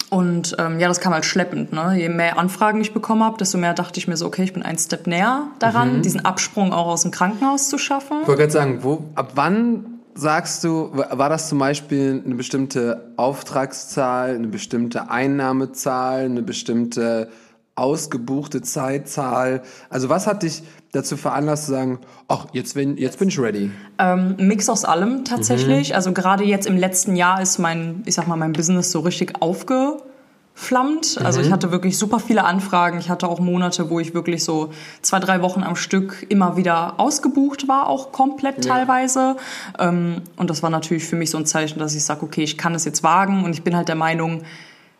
Und 0.10 0.56
ähm, 0.60 0.80
ja, 0.80 0.88
das 0.88 1.00
kam 1.00 1.14
halt 1.14 1.26
schleppend. 1.26 1.74
Ne? 1.74 1.96
Je 1.98 2.10
mehr 2.10 2.38
Anfragen 2.38 2.82
ich 2.82 2.94
bekommen 2.94 3.24
habe, 3.24 3.38
desto 3.38 3.58
mehr 3.58 3.74
dachte 3.74 4.00
ich 4.00 4.08
mir 4.08 4.18
so, 4.18 4.26
okay, 4.26 4.44
ich 4.44 4.54
bin 4.54 4.64
ein 4.64 4.78
Step 4.78 5.08
näher 5.08 5.48
daran, 5.60 5.98
mhm. 5.98 6.02
diesen 6.02 6.24
Absprung 6.24 6.74
auch 6.74 6.88
aus 6.88 7.04
dem 7.04 7.12
Krankenhaus 7.12 7.70
zu 7.70 7.78
schaffen. 7.78 8.18
Ich 8.22 8.28
wollte 8.28 8.42
gerade 8.42 8.52
sagen, 8.52 8.80
wo, 8.82 9.06
ab 9.16 9.32
wann 9.36 9.86
sagst 10.14 10.64
du, 10.64 10.92
war 10.94 11.30
das 11.30 11.50
zum 11.50 11.60
Beispiel 11.60 12.22
eine 12.26 12.36
bestimmte 12.36 13.12
Auftragszahl, 13.18 14.36
eine 14.36 14.48
bestimmte 14.48 15.10
Einnahmezahl, 15.10 16.26
eine 16.26 16.42
bestimmte 16.42 17.30
ausgebuchte 17.76 18.62
Zeitzahl? 18.62 19.62
Also 19.90 20.10
was 20.10 20.28
hat 20.28 20.44
dich 20.44 20.64
dazu 20.94 21.18
veranlasst 21.18 21.66
zu 21.66 21.72
sagen, 21.72 22.00
ach, 22.28 22.48
jetzt 22.54 22.74
bin, 22.74 22.98
jetzt 22.98 23.20
bin 23.20 23.28
ich 23.28 23.40
ready? 23.40 23.72
Ähm, 24.00 24.36
Mix 24.38 24.70
aus 24.70 24.86
allem 24.86 25.26
tatsächlich. 25.26 25.90
Mhm. 25.90 25.96
Also 25.96 26.14
gerade 26.14 26.44
jetzt 26.46 26.68
im 26.68 26.78
letzten 26.78 27.16
Jahr 27.16 27.42
ist 27.42 27.60
mein, 27.60 28.02
ich 28.06 28.16
sag 28.16 28.28
mal, 28.28 28.38
mein 28.38 28.54
Business 28.54 28.92
so 28.92 29.02
richtig 29.02 29.42
aufgeflammt. 29.42 31.20
Also 31.22 31.40
mhm. 31.40 31.46
ich 31.46 31.52
hatte 31.52 31.72
wirklich 31.72 31.98
super 31.98 32.20
viele 32.20 32.46
Anfragen. 32.46 32.98
Ich 32.98 33.10
hatte 33.10 33.28
auch 33.28 33.42
Monate, 33.42 33.90
wo 33.90 34.00
ich 34.00 34.14
wirklich 34.14 34.46
so 34.46 34.72
zwei, 35.02 35.20
drei 35.20 35.42
Wochen 35.42 35.62
am 35.62 35.76
Stück 35.76 36.26
immer 36.30 36.56
wieder 36.56 36.98
ausgebucht 36.98 37.68
war, 37.68 37.88
auch 37.90 38.14
komplett 38.14 38.64
ja. 38.64 38.74
teilweise. 38.74 39.36
Ähm, 39.78 40.22
und 40.38 40.50
das 40.50 40.64
war 40.64 40.70
natürlich 40.70 41.04
für 41.04 41.18
mich 41.18 41.30
so 41.30 41.38
ein 41.38 41.46
Zeichen, 41.46 41.80
dass 41.80 41.94
ich 41.94 42.06
sage, 42.06 42.24
okay, 42.24 42.44
ich 42.44 42.58
kann 42.58 42.74
es 42.74 42.86
jetzt 42.86 43.04
wagen. 43.04 43.44
Und 43.44 43.52
ich 43.52 43.64
bin 43.64 43.76
halt 43.76 43.90
der 43.90 43.96
Meinung, 43.96 44.44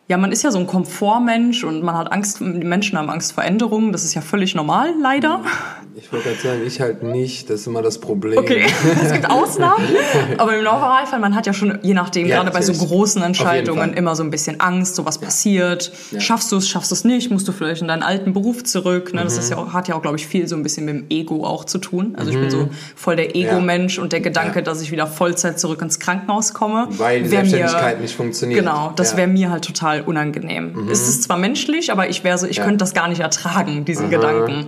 ja, 0.08 0.16
man 0.16 0.30
ist 0.30 0.44
ja 0.44 0.52
so 0.52 0.58
ein 0.58 0.66
Komfortmensch 0.66 1.64
und 1.64 1.82
man 1.82 1.96
hat 1.96 2.12
Angst, 2.12 2.38
die 2.40 2.44
Menschen 2.44 2.96
haben 2.96 3.10
Angst 3.10 3.32
vor 3.32 3.42
Änderungen. 3.42 3.90
Das 3.90 4.04
ist 4.04 4.14
ja 4.14 4.20
völlig 4.20 4.54
normal, 4.54 4.94
leider. 5.02 5.40
Ich 5.98 6.12
wollte 6.12 6.28
gerade 6.28 6.40
sagen, 6.40 6.60
ich 6.66 6.80
halt 6.80 7.02
nicht. 7.02 7.48
Das 7.48 7.60
ist 7.60 7.66
immer 7.66 7.80
das 7.80 7.98
Problem. 7.98 8.38
Okay, 8.38 8.66
es 9.02 9.12
gibt 9.12 9.30
Ausnahmen. 9.30 9.82
Aber 10.36 10.54
im 10.54 10.62
Normalfall, 10.62 11.18
man 11.18 11.34
hat 11.34 11.46
ja 11.46 11.54
schon, 11.54 11.78
je 11.82 11.94
nachdem, 11.94 12.26
ja, 12.26 12.36
gerade 12.36 12.50
bei 12.50 12.60
so 12.60 12.74
großen 12.74 13.22
Entscheidungen, 13.22 13.94
immer 13.94 14.14
so 14.14 14.22
ein 14.22 14.30
bisschen 14.30 14.60
Angst, 14.60 14.94
so 14.94 15.06
was 15.06 15.18
passiert. 15.18 15.90
Ja. 16.10 16.20
Schaffst 16.20 16.52
du 16.52 16.58
es, 16.58 16.68
schaffst 16.68 16.90
du 16.90 16.94
es 16.94 17.04
nicht? 17.04 17.30
Musst 17.30 17.48
du 17.48 17.52
vielleicht 17.52 17.80
in 17.80 17.88
deinen 17.88 18.02
alten 18.02 18.34
Beruf 18.34 18.62
zurück? 18.62 19.14
Ne? 19.14 19.24
Das 19.24 19.34
mhm. 19.34 19.40
ist 19.40 19.50
ja 19.50 19.56
auch, 19.56 19.72
hat 19.72 19.88
ja 19.88 19.94
auch, 19.94 20.02
glaube 20.02 20.18
ich, 20.18 20.26
viel 20.26 20.46
so 20.46 20.54
ein 20.54 20.62
bisschen 20.62 20.84
mit 20.84 20.94
dem 20.94 21.06
Ego 21.08 21.46
auch 21.46 21.64
zu 21.64 21.78
tun. 21.78 22.14
Also 22.18 22.30
ich 22.30 22.38
bin 22.38 22.50
so 22.50 22.58
mhm. 22.58 22.70
voll 22.94 23.16
der 23.16 23.34
Ego-Mensch 23.34 23.98
und 23.98 24.12
der 24.12 24.20
Gedanke, 24.20 24.62
dass 24.62 24.82
ich 24.82 24.92
wieder 24.92 25.06
Vollzeit 25.06 25.58
zurück 25.58 25.80
ins 25.80 25.98
Krankenhaus 25.98 26.52
komme. 26.52 26.88
Weil 26.90 27.22
die 27.22 27.28
Selbstständigkeit 27.28 27.96
mir, 27.96 28.02
nicht 28.02 28.14
funktioniert. 28.14 28.60
Genau, 28.60 28.92
das 28.94 29.16
wäre 29.16 29.28
mir 29.28 29.50
halt 29.50 29.64
total 29.64 29.95
total 29.96 30.08
unangenehm. 30.08 30.72
Mhm. 30.72 30.90
Es 30.90 31.08
ist 31.08 31.22
zwar 31.24 31.38
menschlich, 31.38 31.92
aber 31.92 32.08
ich 32.08 32.24
wäre 32.24 32.38
so, 32.38 32.46
ich 32.46 32.56
ja. 32.56 32.64
könnte 32.64 32.78
das 32.78 32.94
gar 32.94 33.08
nicht 33.08 33.20
ertragen, 33.20 33.84
diesen 33.84 34.06
Aha. 34.06 34.10
Gedanken. 34.10 34.66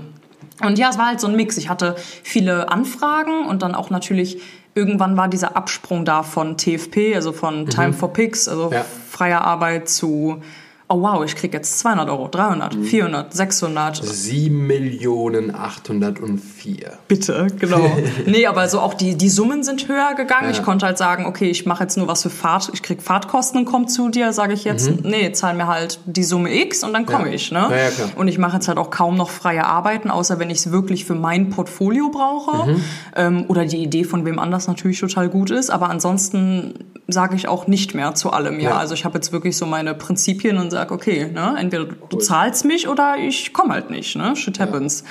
Und 0.60 0.78
ja, 0.78 0.88
es 0.90 0.98
war 0.98 1.06
halt 1.06 1.20
so 1.20 1.28
ein 1.28 1.36
Mix. 1.36 1.56
Ich 1.56 1.68
hatte 1.68 1.94
viele 2.22 2.70
Anfragen 2.70 3.46
und 3.46 3.62
dann 3.62 3.74
auch 3.74 3.90
natürlich 3.90 4.40
irgendwann 4.74 5.16
war 5.16 5.28
dieser 5.28 5.56
Absprung 5.56 6.04
da 6.04 6.22
von 6.22 6.56
TFP, 6.56 7.14
also 7.14 7.32
von 7.32 7.62
mhm. 7.62 7.70
Time 7.70 7.92
for 7.92 8.12
Pics, 8.12 8.48
also 8.48 8.70
ja. 8.72 8.84
freier 9.10 9.42
Arbeit 9.42 9.88
zu 9.88 10.42
oh 10.88 11.02
wow, 11.02 11.24
ich 11.24 11.36
krieg 11.36 11.52
jetzt 11.52 11.78
200 11.80 12.08
Euro, 12.08 12.28
300, 12.28 12.74
400, 12.74 13.32
600. 13.34 13.96
7 14.04 14.66
Millionen 14.66 15.54
804. 15.54 16.98
Bitte, 17.06 17.46
genau. 17.58 17.90
nee, 18.26 18.46
aber 18.46 18.68
so 18.68 18.80
auch 18.80 18.94
die, 18.94 19.14
die 19.14 19.28
Summen 19.28 19.62
sind 19.62 19.86
höher 19.86 20.14
gegangen. 20.14 20.46
Ja. 20.46 20.50
Ich 20.50 20.62
konnte 20.62 20.86
halt 20.86 20.96
sagen, 20.96 21.26
okay, 21.26 21.50
ich 21.50 21.66
mache 21.66 21.84
jetzt 21.84 21.98
nur 21.98 22.08
was 22.08 22.22
für 22.22 22.30
Fahrt, 22.30 22.70
ich 22.72 22.82
krieg 22.82 23.02
Fahrtkosten 23.02 23.60
und 23.60 23.64
komme 23.66 23.86
zu 23.86 24.08
dir, 24.08 24.32
sage 24.32 24.54
ich 24.54 24.64
jetzt, 24.64 24.90
mhm. 24.90 25.10
nee, 25.10 25.30
zahl 25.32 25.54
mir 25.54 25.66
halt 25.66 26.00
die 26.06 26.24
Summe 26.24 26.54
X 26.54 26.82
und 26.82 26.94
dann 26.94 27.04
komme 27.04 27.28
ja. 27.28 27.34
ich. 27.34 27.52
Ne? 27.52 27.68
Ja. 27.70 28.06
Und 28.16 28.28
ich 28.28 28.38
mache 28.38 28.56
jetzt 28.56 28.68
halt 28.68 28.78
auch 28.78 28.90
kaum 28.90 29.16
noch 29.16 29.28
freie 29.28 29.66
Arbeiten, 29.66 30.10
außer 30.10 30.38
wenn 30.38 30.48
ich 30.48 30.58
es 30.58 30.72
wirklich 30.72 31.04
für 31.04 31.14
mein 31.14 31.50
Portfolio 31.50 32.08
brauche 32.08 32.72
mhm. 32.72 32.84
ähm, 33.14 33.44
oder 33.48 33.66
die 33.66 33.82
Idee 33.82 34.04
von 34.04 34.24
wem 34.24 34.38
anders 34.38 34.66
natürlich 34.66 34.98
total 35.00 35.28
gut 35.28 35.50
ist. 35.50 35.68
Aber 35.68 35.90
ansonsten 35.90 36.74
sage 37.08 37.36
ich 37.36 37.48
auch 37.48 37.66
nicht 37.66 37.94
mehr 37.94 38.14
zu 38.14 38.30
allem. 38.30 38.60
Ja, 38.60 38.76
also 38.76 38.94
ich 38.94 39.04
habe 39.04 39.14
jetzt 39.14 39.32
wirklich 39.32 39.56
so 39.56 39.64
meine 39.64 39.94
Prinzipien 39.94 40.58
und 40.58 40.70
sage, 40.78 40.94
okay, 40.94 41.30
ne, 41.30 41.56
entweder 41.58 41.84
du 41.86 41.96
cool. 42.12 42.20
zahlst 42.20 42.64
mich 42.64 42.88
oder 42.88 43.16
ich 43.18 43.52
komme 43.52 43.74
halt 43.74 43.90
nicht, 43.90 44.16
ne? 44.16 44.36
Shit 44.36 44.60
happens. 44.60 45.00
Ja. 45.00 45.06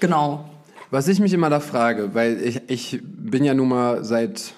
Genau. 0.00 0.50
Was 0.90 1.06
ich 1.08 1.20
mich 1.20 1.32
immer 1.32 1.50
da 1.50 1.60
frage, 1.60 2.14
weil 2.14 2.40
ich, 2.42 2.62
ich 2.68 3.00
bin 3.02 3.44
ja 3.44 3.54
nun 3.54 3.68
mal 3.68 4.04
seit 4.04 4.54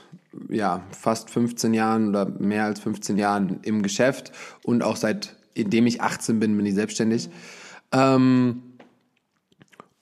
ja, 0.49 0.81
fast 0.91 1.31
15 1.31 1.75
Jahren 1.75 2.09
oder 2.09 2.27
mehr 2.27 2.65
als 2.65 2.81
15 2.81 3.19
Jahren 3.19 3.59
im 3.63 3.83
Geschäft 3.83 4.33
und 4.63 4.83
auch 4.83 4.97
seit, 4.97 5.37
indem 5.55 5.87
ich 5.87 6.01
18 6.01 6.41
bin, 6.41 6.57
bin 6.57 6.65
ich 6.65 6.75
selbstständig. 6.75 7.29
Ähm, 7.93 8.63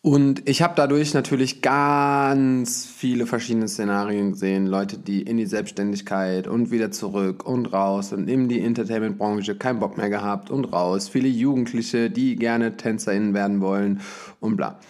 und 0.03 0.49
ich 0.49 0.63
habe 0.63 0.73
dadurch 0.77 1.13
natürlich 1.13 1.61
ganz 1.61 2.87
viele 2.87 3.27
verschiedene 3.27 3.69
Szenarien 3.69 4.33
gesehen. 4.33 4.67
Leute, 4.67 4.97
die 4.97 5.21
in 5.21 5.37
die 5.37 5.45
Selbstständigkeit 5.45 6.47
und 6.47 6.71
wieder 6.71 6.91
zurück 6.91 7.45
und 7.45 7.67
raus 7.67 8.15
und 8.15 8.27
in 8.27 8.49
die 8.49 8.61
Entertainment-Branche 8.61 9.57
keinen 9.57 9.79
Bock 9.79 9.99
mehr 9.99 10.09
gehabt 10.09 10.51
und 10.51 10.65
raus. 10.73 11.11
Viele 11.11 11.29
Jugendliche, 11.29 12.09
die 12.09 12.37
gerne 12.37 12.79
TänzerInnen 12.79 13.35
werden 13.35 13.61
wollen 13.61 14.01
und 14.41 14.57
bla. 14.57 14.81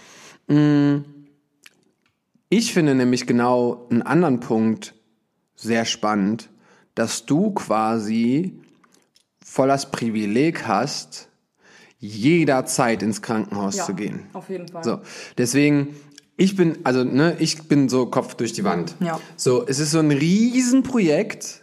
Mm. 0.46 1.04
Ich 2.48 2.72
finde 2.72 2.94
nämlich 2.94 3.26
genau 3.26 3.88
einen 3.90 4.02
anderen 4.02 4.38
Punkt 4.38 4.94
sehr 5.56 5.84
spannend, 5.86 6.50
dass 6.94 7.26
du 7.26 7.50
quasi 7.52 8.60
voll 9.44 9.68
das 9.68 9.90
Privileg 9.90 10.66
hast, 10.68 11.29
jederzeit 12.00 13.02
ins 13.02 13.22
Krankenhaus 13.22 13.76
ja, 13.76 13.84
zu 13.84 13.94
gehen. 13.94 14.26
Auf 14.32 14.48
jeden 14.48 14.66
Fall. 14.66 14.82
So, 14.82 15.00
deswegen, 15.38 15.94
ich 16.36 16.56
bin, 16.56 16.78
also 16.84 17.04
ne, 17.04 17.36
ich 17.38 17.68
bin 17.68 17.88
so 17.88 18.06
Kopf 18.06 18.34
durch 18.34 18.52
die 18.52 18.64
Wand. 18.64 18.96
Ja. 19.00 19.20
So, 19.36 19.66
es 19.66 19.78
ist 19.78 19.90
so 19.90 19.98
ein 19.98 20.10
Riesenprojekt 20.10 21.62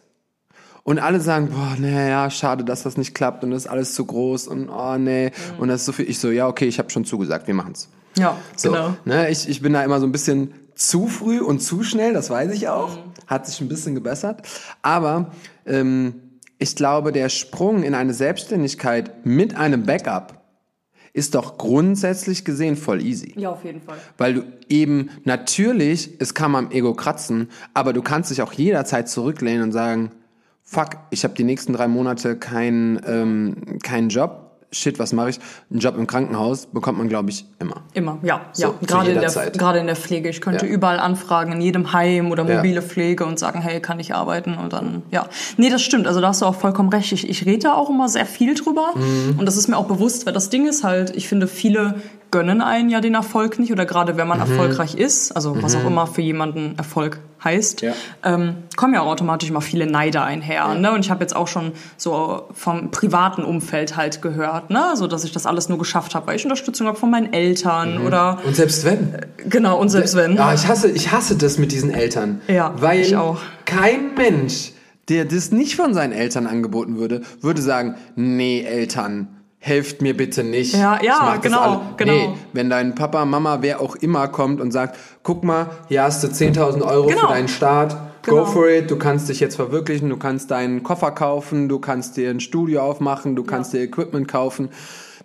und 0.84 1.00
alle 1.00 1.19
sagen, 1.19 1.50
boah, 1.50 1.76
naja, 1.80 2.30
schade, 2.30 2.63
dass 2.63 2.84
das 2.84 2.95
nicht 2.97 3.15
klappt 3.15 3.43
und 3.43 3.52
das 3.52 3.65
ist 3.65 3.67
alles 3.67 3.95
zu 3.95 4.06
groß 4.06 4.47
und 4.47 4.69
oh 4.69 4.97
nee 4.97 5.32
mhm. 5.32 5.60
und 5.60 5.67
das 5.69 5.82
ist 5.82 5.88
so 5.88 5.91
viel. 5.91 6.08
Ich 6.08 6.19
so, 6.19 6.30
ja, 6.30 6.47
okay, 6.47 6.65
ich 6.65 6.78
habe 6.78 6.91
schon 6.91 7.04
zugesagt, 7.04 7.47
wir 7.47 7.56
machen's. 7.56 7.89
Ja, 8.15 8.38
so, 8.56 8.71
genau. 8.71 8.95
Ne, 9.06 9.30
ich, 9.30 9.50
ich 9.50 9.62
bin 9.62 9.73
da 9.73 9.84
immer 9.84 10.00
so 10.00 10.06
ein 10.06 10.12
bisschen 10.12 10.54
zu 10.76 11.08
früh 11.08 11.39
und 11.39 11.60
zu 11.60 11.84
schnell, 11.84 12.13
das 12.13 12.30
weiß 12.30 12.52
ich 12.52 12.67
auch. 12.67 12.95
Mhm. 12.95 13.12
Hat 13.26 13.47
sich 13.47 13.60
ein 13.60 13.67
bisschen 13.67 13.95
gebessert. 13.95 14.47
Aber 14.84 15.32
ähm, 15.65 16.26
ich 16.60 16.76
glaube, 16.76 17.12
der 17.12 17.30
Sprung 17.30 17.84
in 17.84 17.93
eine 17.93 18.13
Selbstständigkeit 18.13 19.26
mit 19.26 19.56
einem 19.56 19.84
Backup 19.84 20.41
ist 21.13 21.34
doch 21.34 21.58
grundsätzlich 21.58 22.46
gesehen 22.46 22.76
voll 22.76 23.02
easy. 23.02 23.34
Ja, 23.38 23.50
auf 23.50 23.63
jeden 23.63 23.82
Fall. 23.82 23.98
Weil 24.17 24.34
du 24.36 24.43
eben 24.70 25.10
natürlich, 25.24 26.12
es 26.20 26.36
kann 26.36 26.56
am 26.56 26.70
Ego 26.70 26.93
kratzen, 26.93 27.50
aber 27.74 27.91
du 27.91 28.04
kannst 28.04 28.30
dich 28.30 28.41
auch 28.43 28.54
jederzeit 28.54 29.10
zurücklehnen 29.10 29.63
und 29.63 29.72
sagen, 29.72 30.12
fuck, 30.62 30.89
ich 31.10 31.24
habe 31.24 31.34
die 31.34 31.43
nächsten 31.43 31.74
drei 31.74 31.88
Monate 31.88 32.38
keinen 32.38 33.02
ähm, 33.08 33.80
keinen 33.82 34.10
Job. 34.10 34.46
Shit, 34.71 34.99
was 34.99 35.13
mache 35.13 35.30
ich? 35.30 35.39
Einen 35.71 35.80
Job 35.80 35.95
im 35.97 36.08
Krankenhaus 36.08 36.65
bekommt 36.67 36.97
man, 36.97 37.08
glaube 37.10 37.30
ich, 37.30 37.45
immer. 37.60 37.84
Immer, 37.93 38.19
ja. 38.23 38.41
So, 38.53 38.63
ja. 38.63 38.73
Gerade, 38.86 39.12
in 39.12 39.19
der, 39.19 39.30
Zeit. 39.30 39.58
gerade 39.58 39.80
in 39.80 39.88
der 39.88 39.95
Pflege. 39.95 40.30
Ich 40.30 40.41
könnte 40.41 40.65
Ja. 40.65 40.71
überall 40.71 40.99
anfragen, 40.99 41.53
in 41.53 41.62
jedem 41.62 41.93
Heim 41.93 42.32
oder 42.32 42.45
Ja. 42.47 42.58
mobile 42.58 42.82
Pflege 42.82 43.25
und 43.25 43.39
sagen, 43.39 43.62
hey, 43.62 43.80
kann 43.82 43.99
ich 43.99 44.13
arbeiten? 44.13 44.56
Und 44.56 44.73
dann, 44.73 45.03
ja. 45.12 45.27
Nee, 45.58 45.69
das 45.69 45.82
stimmt. 45.82 46.06
Also 46.08 46.19
da 46.21 46.27
hast 46.30 46.41
du 46.41 46.45
auch 46.45 46.56
vollkommen 46.56 46.89
recht. 46.89 47.12
Ich, 47.13 47.30
ich 47.30 47.45
rede 47.45 47.60
da 47.63 47.73
auch 47.75 47.89
immer 47.89 48.10
sehr 48.10 48.25
viel 48.25 48.56
drüber. 48.56 48.91
Mhm. 48.95 49.39
Und 49.39 49.45
das 49.45 49.56
ist 49.58 49.67
mir 49.69 49.77
auch 49.77 49.88
bewusst, 49.88 50.25
weil 50.25 50.34
das 50.34 50.49
Ding 50.49 50.67
ist 50.67 50.84
halt, 50.84 51.15
ich 51.15 51.27
finde, 51.27 51.47
viele 51.47 52.01
gönnen 52.38 52.62
einen 52.62 52.89
ja 52.89 53.02
den 53.02 53.15
Erfolg 53.15 53.58
nicht 53.58 53.71
oder 53.71 53.86
gerade 53.88 54.15
wenn 54.17 54.28
man 54.28 54.38
Mhm. 54.39 54.52
erfolgreich 54.52 54.93
ist, 54.95 55.32
also 55.32 55.62
was 55.63 55.76
auch 55.76 55.86
immer 55.88 56.06
für 56.06 56.21
jemanden 56.21 56.76
Erfolg 56.78 57.19
heißt, 57.43 57.82
Ja. 57.82 57.93
ähm, 58.23 58.56
kommen 58.76 58.93
ja 58.93 59.02
auch 59.02 59.08
automatisch 59.08 59.50
mal 59.52 59.62
viele 59.62 59.88
Neider 59.88 60.23
einher. 60.23 60.76
Ne? 60.76 60.91
Und 60.91 61.00
ich 61.06 61.10
habe 61.10 61.21
jetzt 61.21 61.36
auch 61.36 61.47
schon 61.47 61.71
so 61.95 62.43
vom 62.54 62.91
privaten 62.91 63.43
Umfeld 63.43 63.95
halt 63.97 64.21
gehört, 64.21 64.69
ne? 64.69 64.84
so 64.95 65.08
dass 65.08 65.23
ich 65.23 65.32
das 65.32 65.45
alles 65.47 65.67
nur 65.69 65.78
geschafft 65.80 66.13
habe, 66.13 66.28
weil 66.28 66.36
ich 66.36 66.45
Unterstützung 66.45 66.86
habe 66.88 66.97
von 66.97 67.10
meinen 67.10 67.34
Eltern 67.34 68.06
oder 68.06 68.39
Und 68.45 68.56
selbst 68.56 68.86
wenn. 68.86 69.15
genau 69.50 69.80
und 69.80 69.89
selbst 69.89 70.15
wenn. 70.15 70.36
Ja, 70.36 70.54
ich 70.54 70.67
hasse, 70.67 70.89
ich 70.89 71.12
hasse 71.12 71.36
das 71.38 71.58
mit 71.58 71.71
diesen 71.71 71.89
Eltern. 71.91 72.41
Ja, 72.47 72.73
weil 72.80 73.00
ich 73.02 73.15
auch. 73.15 73.38
kein 73.65 74.13
Mensch, 74.15 74.73
der 75.10 75.26
das 75.26 75.52
nicht 75.52 75.76
von 75.76 75.93
seinen 75.93 76.12
Eltern 76.13 76.45
angeboten 76.47 76.97
würde, 76.97 77.21
würde 77.41 77.62
sagen, 77.62 77.95
nee, 78.15 78.62
Eltern, 78.62 79.37
helft 79.60 80.02
mir 80.02 80.15
bitte 80.15 80.43
nicht. 80.43 80.74
Ja, 80.74 81.00
ja, 81.04 81.34
das 81.34 81.41
genau, 81.41 81.82
genau. 81.98 82.13
Nee, 82.13 82.30
wenn 82.54 82.70
dein 82.70 82.96
Papa, 82.96 83.26
Mama, 83.26 83.58
wer 83.62 83.82
auch 83.82 83.96
immer 83.96 84.28
kommt 84.28 84.62
und 84.62 84.72
sagt, 84.72 84.98
guck 85.24 85.43
mal, 85.43 85.67
hier 85.89 86.04
hast 86.04 86.24
du 86.24 86.28
10.000 86.28 86.82
Euro 86.84 87.08
Genau. 87.08 87.22
für 87.22 87.28
deinen 87.28 87.48
Start, 87.48 87.98
Genau. 88.22 88.43
go 88.43 88.46
for 88.46 88.70
it, 88.70 88.91
du 88.91 88.98
kannst 88.98 89.30
dich 89.30 89.39
jetzt 89.39 89.56
verwirklichen, 89.56 90.10
du 90.10 90.17
kannst 90.17 90.52
deinen 90.52 90.84
Koffer 90.84 91.12
kaufen, 91.12 91.70
du 91.70 91.80
kannst 91.80 92.17
dir 92.17 92.30
ein 92.30 92.39
Studio 92.39 92.82
aufmachen, 92.82 93.36
du 93.36 93.43
kannst 93.43 93.74
dir 93.74 93.82
Equipment 93.82 94.28
kaufen. 94.28 94.70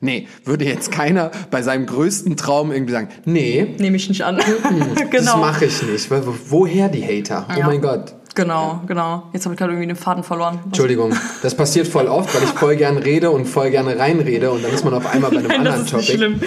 Nee, 0.00 0.26
würde 0.44 0.64
jetzt 0.64 0.90
keiner 0.90 1.30
bei 1.52 1.62
seinem 1.62 1.86
größten 1.86 2.36
Traum 2.36 2.72
irgendwie 2.72 2.92
sagen, 2.92 3.08
nee, 3.24 3.74
Nehme 3.78 3.96
ich 3.96 4.08
nicht 4.08 4.22
an. 4.24 4.36
das 4.94 5.10
genau. 5.10 5.36
mache 5.38 5.66
ich 5.66 5.80
nicht. 5.82 6.10
Wo- 6.10 6.34
Woher 6.48 6.88
die 6.88 7.04
Hater? 7.04 7.46
Oh 7.48 7.58
Ja. 7.58 7.66
mein 7.66 7.80
Gott. 7.80 8.14
Genau, 8.34 8.80
genau. 8.86 9.24
Jetzt 9.32 9.44
habe 9.44 9.54
ich 9.54 9.58
gerade 9.58 9.72
irgendwie 9.72 9.88
den 9.88 9.96
Faden 9.96 10.24
verloren. 10.24 10.60
Entschuldigung, 10.64 11.14
das 11.42 11.54
passiert 11.54 11.88
voll 11.88 12.06
oft, 12.06 12.34
weil 12.34 12.42
ich 12.42 12.50
voll 12.50 12.76
gern 12.76 12.96
rede 12.98 13.30
und 13.30 13.46
voll 13.46 13.70
gerne 13.70 13.98
reinrede 13.98 14.50
und 14.50 14.64
dann 14.64 14.72
ist 14.72 14.84
man 14.84 14.94
auf 14.94 15.06
einmal 15.12 15.30
bei 15.30 15.38
einem 15.38 15.48
Nein, 15.48 15.64
das 15.64 15.74
anderen 15.74 15.86
ist 15.86 15.92
nicht 15.92 16.06
Topic. 16.06 16.18
schlimm. 16.18 16.40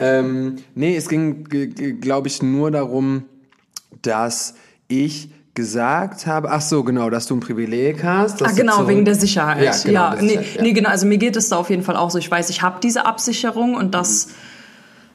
Ähm, 0.00 0.56
nee, 0.74 0.96
es 0.96 1.08
ging, 1.08 1.44
glaube 2.00 2.28
ich, 2.28 2.42
nur 2.42 2.70
darum, 2.70 3.24
dass 4.02 4.54
ich 4.88 5.30
gesagt 5.54 6.26
habe, 6.26 6.50
ach 6.50 6.60
so, 6.60 6.84
genau, 6.84 7.10
dass 7.10 7.26
du 7.26 7.36
ein 7.36 7.40
Privileg 7.40 8.04
hast. 8.04 8.42
Ah, 8.42 8.52
genau, 8.54 8.86
wegen 8.88 9.04
der 9.04 9.14
Sicherheit. 9.14 9.62
Ja, 9.62 9.72
genau, 9.84 10.00
ja, 10.00 10.14
nee, 10.22 10.28
Sicherheit, 10.28 10.54
ja. 10.56 10.62
nee, 10.62 10.72
genau. 10.72 10.88
Also 10.90 11.06
mir 11.06 11.18
geht 11.18 11.36
es 11.36 11.48
da 11.48 11.56
auf 11.56 11.70
jeden 11.70 11.82
Fall 11.82 11.96
auch 11.96 12.10
so. 12.10 12.18
Ich 12.18 12.30
weiß, 12.30 12.50
ich 12.50 12.62
habe 12.62 12.78
diese 12.82 13.04
Absicherung 13.04 13.74
und 13.74 13.94
das 13.94 14.28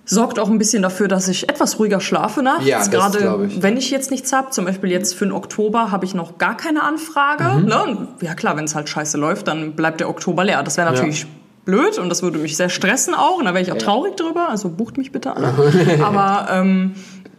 sorgt 0.05 0.39
auch 0.39 0.49
ein 0.49 0.57
bisschen 0.57 0.83
dafür, 0.83 1.07
dass 1.07 1.27
ich 1.27 1.49
etwas 1.49 1.79
ruhiger 1.79 1.99
schlafe 1.99 2.43
nachts. 2.43 2.65
Ja, 2.65 2.79
das 2.79 2.91
Gerade 2.91 3.49
wenn 3.61 3.77
ich 3.77 3.91
jetzt 3.91 4.11
nichts 4.11 4.31
habe. 4.31 4.51
Zum 4.51 4.65
Beispiel 4.65 4.91
jetzt 4.91 5.15
für 5.15 5.25
den 5.25 5.31
Oktober 5.31 5.91
habe 5.91 6.05
ich 6.05 6.13
noch 6.13 6.37
gar 6.37 6.55
keine 6.55 6.83
Anfrage. 6.83 7.59
Mhm. 7.59 7.65
Ne? 7.65 8.07
Ja 8.21 8.35
klar, 8.35 8.55
wenn 8.55 8.65
es 8.65 8.75
halt 8.75 8.87
scheiße 8.87 9.17
läuft, 9.17 9.47
dann 9.47 9.73
bleibt 9.73 9.99
der 9.99 10.09
Oktober 10.09 10.43
leer. 10.43 10.63
Das 10.63 10.77
wäre 10.77 10.91
natürlich 10.91 11.25
blöd 11.65 11.97
und 11.97 12.09
das 12.09 12.21
würde 12.21 12.37
mich 12.37 12.55
sehr 12.55 12.69
stressen 12.69 13.15
auch. 13.15 13.39
Und 13.39 13.45
da 13.45 13.53
wäre 13.53 13.63
ich 13.63 13.71
auch 13.71 13.77
traurig 13.77 14.15
drüber. 14.15 14.49
Also 14.49 14.69
bucht 14.69 14.97
mich 14.97 15.11
bitte 15.11 15.35
an. 15.35 15.43
Aber 16.03 16.47
ähm, 16.51 16.95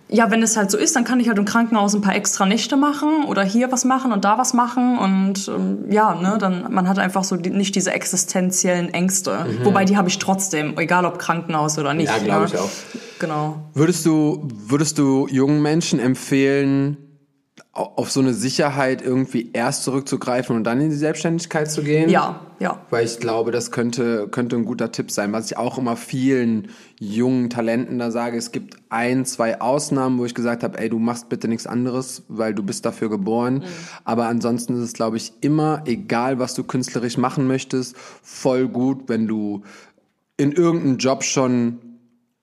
ja, 0.09 0.31
wenn 0.31 0.43
es 0.43 0.57
halt 0.57 0.71
so 0.71 0.79
ist, 0.79 0.95
dann 0.95 1.05
kann 1.05 1.19
ich 1.19 1.29
halt 1.29 1.39
im 1.39 1.45
Krankenhaus 1.45 1.95
ein 1.95 2.01
paar 2.01 2.15
extra 2.15 2.47
Nächte 2.47 2.77
machen 2.77 3.25
oder 3.25 3.43
hier 3.43 3.73
was 3.73 3.85
machen 3.85 4.13
und 4.13 4.25
da 4.25 4.39
was 4.39 4.55
machen 4.55 4.99
und 4.99 5.49
ähm, 5.49 5.91
ja, 5.91 6.15
ne, 6.15 6.37
dann 6.39 6.73
man 6.73 6.89
hat 6.89 6.99
einfach 6.99 7.25
so 7.25 7.37
die, 7.37 7.51
nicht 7.51 7.75
diese 7.75 7.91
existenziellen 7.91 8.95
Ängste. 8.95 9.47
Wobei 9.65 9.85
die 9.85 9.97
habe 9.97 10.09
ich 10.09 10.19
trotzdem, 10.19 10.79
egal 10.79 11.07
ob 11.07 11.19
Krankenhaus 11.19 11.79
oder 11.79 11.93
nicht. 11.93 12.11
Mhm. 12.11 12.19
Ja, 12.19 12.25
glaube 12.25 12.45
ne? 12.45 12.51
ich 12.55 12.59
auch. 12.59 12.71
Genau. 13.19 13.71
Würdest 13.75 14.07
du, 14.07 14.47
würdest 14.69 14.99
du 14.99 15.27
jungen 15.29 15.61
Menschen 15.61 15.99
empfehlen, 15.99 16.97
auf 17.77 18.11
so 18.11 18.21
eine 18.21 18.33
Sicherheit 18.33 19.03
irgendwie 19.03 19.51
erst 19.53 19.85
zurückzugreifen 19.85 20.57
und 20.57 20.65
dann 20.65 20.81
in 20.81 20.89
die 20.89 20.97
Selbstständigkeit 20.97 21.71
zu 21.71 21.83
gehen? 21.83 22.09
Ja, 22.09 22.41
ja. 22.59 22.81
Weil 22.89 23.05
ich 23.05 23.19
glaube, 23.19 23.51
das 23.51 23.71
könnte, 23.71 24.29
könnte 24.29 24.57
ein 24.57 24.65
guter 24.65 24.93
Tipp 24.93 25.11
sein. 25.11 25.33
Was 25.33 25.51
ich 25.51 25.59
auch 25.59 25.77
immer 25.77 25.97
vielen 25.97 26.69
jungen 26.99 27.51
Talenten 27.51 27.99
da 27.99 28.11
sage, 28.11 28.39
es 28.39 28.51
gibt 28.51 28.77
ein, 28.89 29.27
zwei 29.27 29.61
Ausnahmen, 29.61 30.19
wo 30.19 30.25
ich 30.25 30.35
gesagt 30.35 30.63
habe, 30.63 30.79
ey, 30.79 30.89
du 30.89 30.99
machst 30.99 31.29
bitte 31.29 31.49
nichts 31.49 31.67
anderes, 31.67 32.23
weil 32.29 32.55
du 32.55 32.63
bist 32.63 32.87
dafür 32.87 33.11
geboren. 33.11 33.65
Aber 34.05 34.27
ansonsten 34.27 34.75
ist 34.77 34.83
es, 34.83 34.93
glaube 34.95 35.19
ich, 35.19 35.35
immer, 35.43 35.83
egal 35.85 36.39
was 36.39 36.55
du 36.55 36.65
künstlerisch 36.65 37.19
machen 37.19 37.47
möchtest, 37.47 37.95
voll 38.23 38.69
gut, 38.69 39.09
wenn 39.09 39.27
du 39.27 39.63
in 40.39 40.53
irgendeinem 40.53 40.97
Job 40.97 41.25
schon 41.25 41.79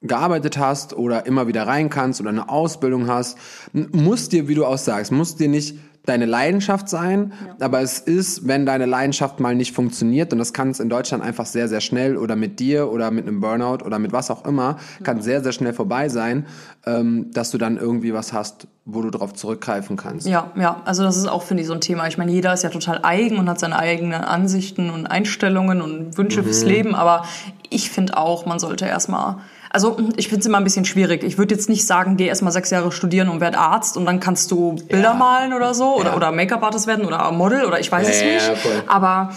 gearbeitet 0.03 0.57
hast 0.57 0.93
oder 0.95 1.25
immer 1.25 1.47
wieder 1.47 1.65
rein 1.65 1.89
kannst 1.89 2.21
oder 2.21 2.29
eine 2.29 2.49
Ausbildung 2.49 3.07
hast, 3.07 3.37
muss 3.73 4.29
dir, 4.29 4.47
wie 4.47 4.55
du 4.55 4.65
auch 4.65 4.77
sagst, 4.77 5.11
muss 5.11 5.35
dir 5.35 5.47
nicht 5.49 5.75
deine 6.05 6.25
Leidenschaft 6.25 6.89
sein, 6.89 7.31
aber 7.61 7.79
es 7.79 7.97
ist, 7.97 8.45
wenn 8.45 8.65
deine 8.65 8.85
Leidenschaft 8.85 9.39
mal 9.39 9.55
nicht 9.55 9.73
funktioniert 9.73 10.33
und 10.33 10.39
das 10.39 10.51
kann 10.51 10.69
es 10.69 10.81
in 10.81 10.89
Deutschland 10.89 11.23
einfach 11.23 11.45
sehr, 11.45 11.69
sehr 11.69 11.79
schnell 11.79 12.17
oder 12.17 12.35
mit 12.35 12.59
dir 12.59 12.91
oder 12.91 13.09
mit 13.09 13.25
einem 13.25 13.39
Burnout 13.39 13.85
oder 13.85 13.99
mit 13.99 14.11
was 14.11 14.29
auch 14.29 14.43
immer, 14.45 14.75
kann 15.03 15.21
sehr, 15.21 15.41
sehr 15.41 15.53
schnell 15.53 15.71
vorbei 15.71 16.09
sein, 16.09 16.45
ähm, 16.85 17.31
dass 17.31 17.51
du 17.51 17.57
dann 17.57 17.77
irgendwie 17.77 18.13
was 18.13 18.33
hast, 18.33 18.67
wo 18.83 19.01
du 19.01 19.11
drauf 19.11 19.31
zurückgreifen 19.31 19.95
kannst. 19.95 20.27
Ja, 20.27 20.51
ja, 20.59 20.81
also 20.83 21.03
das 21.03 21.15
ist 21.15 21.27
auch, 21.27 21.43
finde 21.43 21.61
ich, 21.61 21.67
so 21.67 21.73
ein 21.73 21.79
Thema. 21.79 22.05
Ich 22.07 22.17
meine, 22.17 22.33
jeder 22.33 22.53
ist 22.53 22.63
ja 22.63 22.69
total 22.69 22.99
eigen 23.03 23.37
und 23.37 23.49
hat 23.49 23.61
seine 23.61 23.79
eigenen 23.79 24.25
Ansichten 24.25 24.89
und 24.89 25.07
Einstellungen 25.07 25.81
und 25.81 26.17
Wünsche 26.17 26.41
Mhm. 26.41 26.45
fürs 26.47 26.65
Leben, 26.65 26.95
aber 26.95 27.23
ich 27.69 27.89
finde 27.89 28.17
auch, 28.17 28.45
man 28.45 28.59
sollte 28.59 28.85
erstmal, 28.85 29.37
also 29.73 29.97
ich 30.15 30.27
finde 30.29 30.39
es 30.41 30.45
immer 30.45 30.59
ein 30.59 30.63
bisschen 30.63 30.85
schwierig. 30.85 31.23
Ich 31.23 31.37
würde 31.37 31.53
jetzt 31.55 31.67
nicht 31.67 31.85
sagen, 31.85 32.15
geh 32.15 32.27
erstmal 32.27 32.53
sechs 32.53 32.69
Jahre 32.69 32.91
studieren 32.91 33.27
und 33.27 33.41
werd 33.41 33.57
Arzt 33.57 33.97
und 33.97 34.05
dann 34.05 34.19
kannst 34.21 34.49
du 34.51 34.75
Bilder 34.87 35.09
Ja. 35.09 35.13
malen 35.15 35.51
oder 35.53 35.73
so 35.73 35.95
oder, 35.97 36.11
Ja. 36.11 36.15
oder 36.15 36.31
Make-up-Artist 36.31 36.87
werden 36.87 37.05
oder 37.05 37.31
Model 37.31 37.65
oder 37.65 37.79
ich 37.79 37.91
weiß 37.91 38.07
es 38.07 38.21
nicht. 38.21 38.57
voll. 38.59 38.83
Aber 38.87 39.31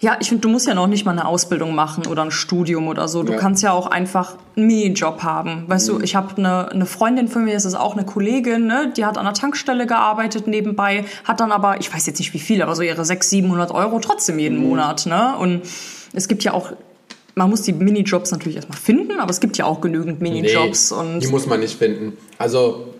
ja, 0.00 0.16
ich 0.20 0.28
finde, 0.28 0.40
du 0.42 0.48
musst 0.48 0.66
ja 0.66 0.74
noch 0.74 0.86
nicht 0.88 1.04
mal 1.04 1.12
eine 1.12 1.26
Ausbildung 1.26 1.74
machen 1.76 2.06
oder 2.06 2.22
ein 2.22 2.30
Studium 2.32 2.88
oder 2.88 3.06
so. 3.06 3.22
Du 3.22 3.32
Ja. 3.34 3.38
kannst 3.38 3.62
ja 3.62 3.72
auch 3.72 3.86
einfach 3.88 4.34
einen 4.56 4.66
Minijob 4.66 5.22
haben. 5.22 5.64
Weißt 5.68 5.88
Mhm. 5.92 5.98
du, 5.98 6.04
ich 6.04 6.16
habe 6.16 6.36
eine, 6.36 6.70
eine 6.72 6.86
Freundin 6.86 7.28
von 7.28 7.44
mir, 7.44 7.54
das 7.54 7.64
ist 7.64 7.74
auch 7.76 7.94
eine 7.96 8.04
Kollegin, 8.04 8.66
ne? 8.66 8.92
die 8.96 9.04
hat 9.04 9.16
an 9.18 9.24
der 9.24 9.34
Tankstelle 9.34 9.86
gearbeitet 9.86 10.46
nebenbei, 10.48 11.04
hat 11.24 11.38
dann 11.40 11.52
aber, 11.52 11.78
ich 11.80 11.92
weiß 11.92 12.06
jetzt 12.06 12.18
nicht 12.18 12.34
wie 12.34 12.40
viel, 12.40 12.62
aber 12.62 12.74
so 12.74 12.82
ihre 12.82 13.04
600, 13.04 13.24
700 13.30 13.70
Euro 13.72 13.98
trotzdem 14.00 14.38
jeden 14.40 14.58
Mhm. 14.58 14.68
Monat. 14.68 15.06
Ne? 15.06 15.34
Und 15.38 15.62
es 16.12 16.26
gibt 16.28 16.42
ja 16.44 16.52
auch, 16.52 16.72
man 17.34 17.50
muss 17.50 17.62
die 17.62 17.72
Minijobs 17.72 18.30
natürlich 18.30 18.56
erstmal 18.56 18.78
finden, 18.78 19.18
aber 19.18 19.30
es 19.30 19.40
gibt 19.40 19.56
ja 19.56 19.64
auch 19.64 19.80
genügend 19.80 20.20
Minijobs. 20.20 20.90
Nee, 20.90 20.96
und 20.96 21.20
die 21.20 21.28
muss 21.28 21.46
man 21.46 21.60
nicht 21.60 21.76
finden. 21.78 22.16
Also 22.38 22.92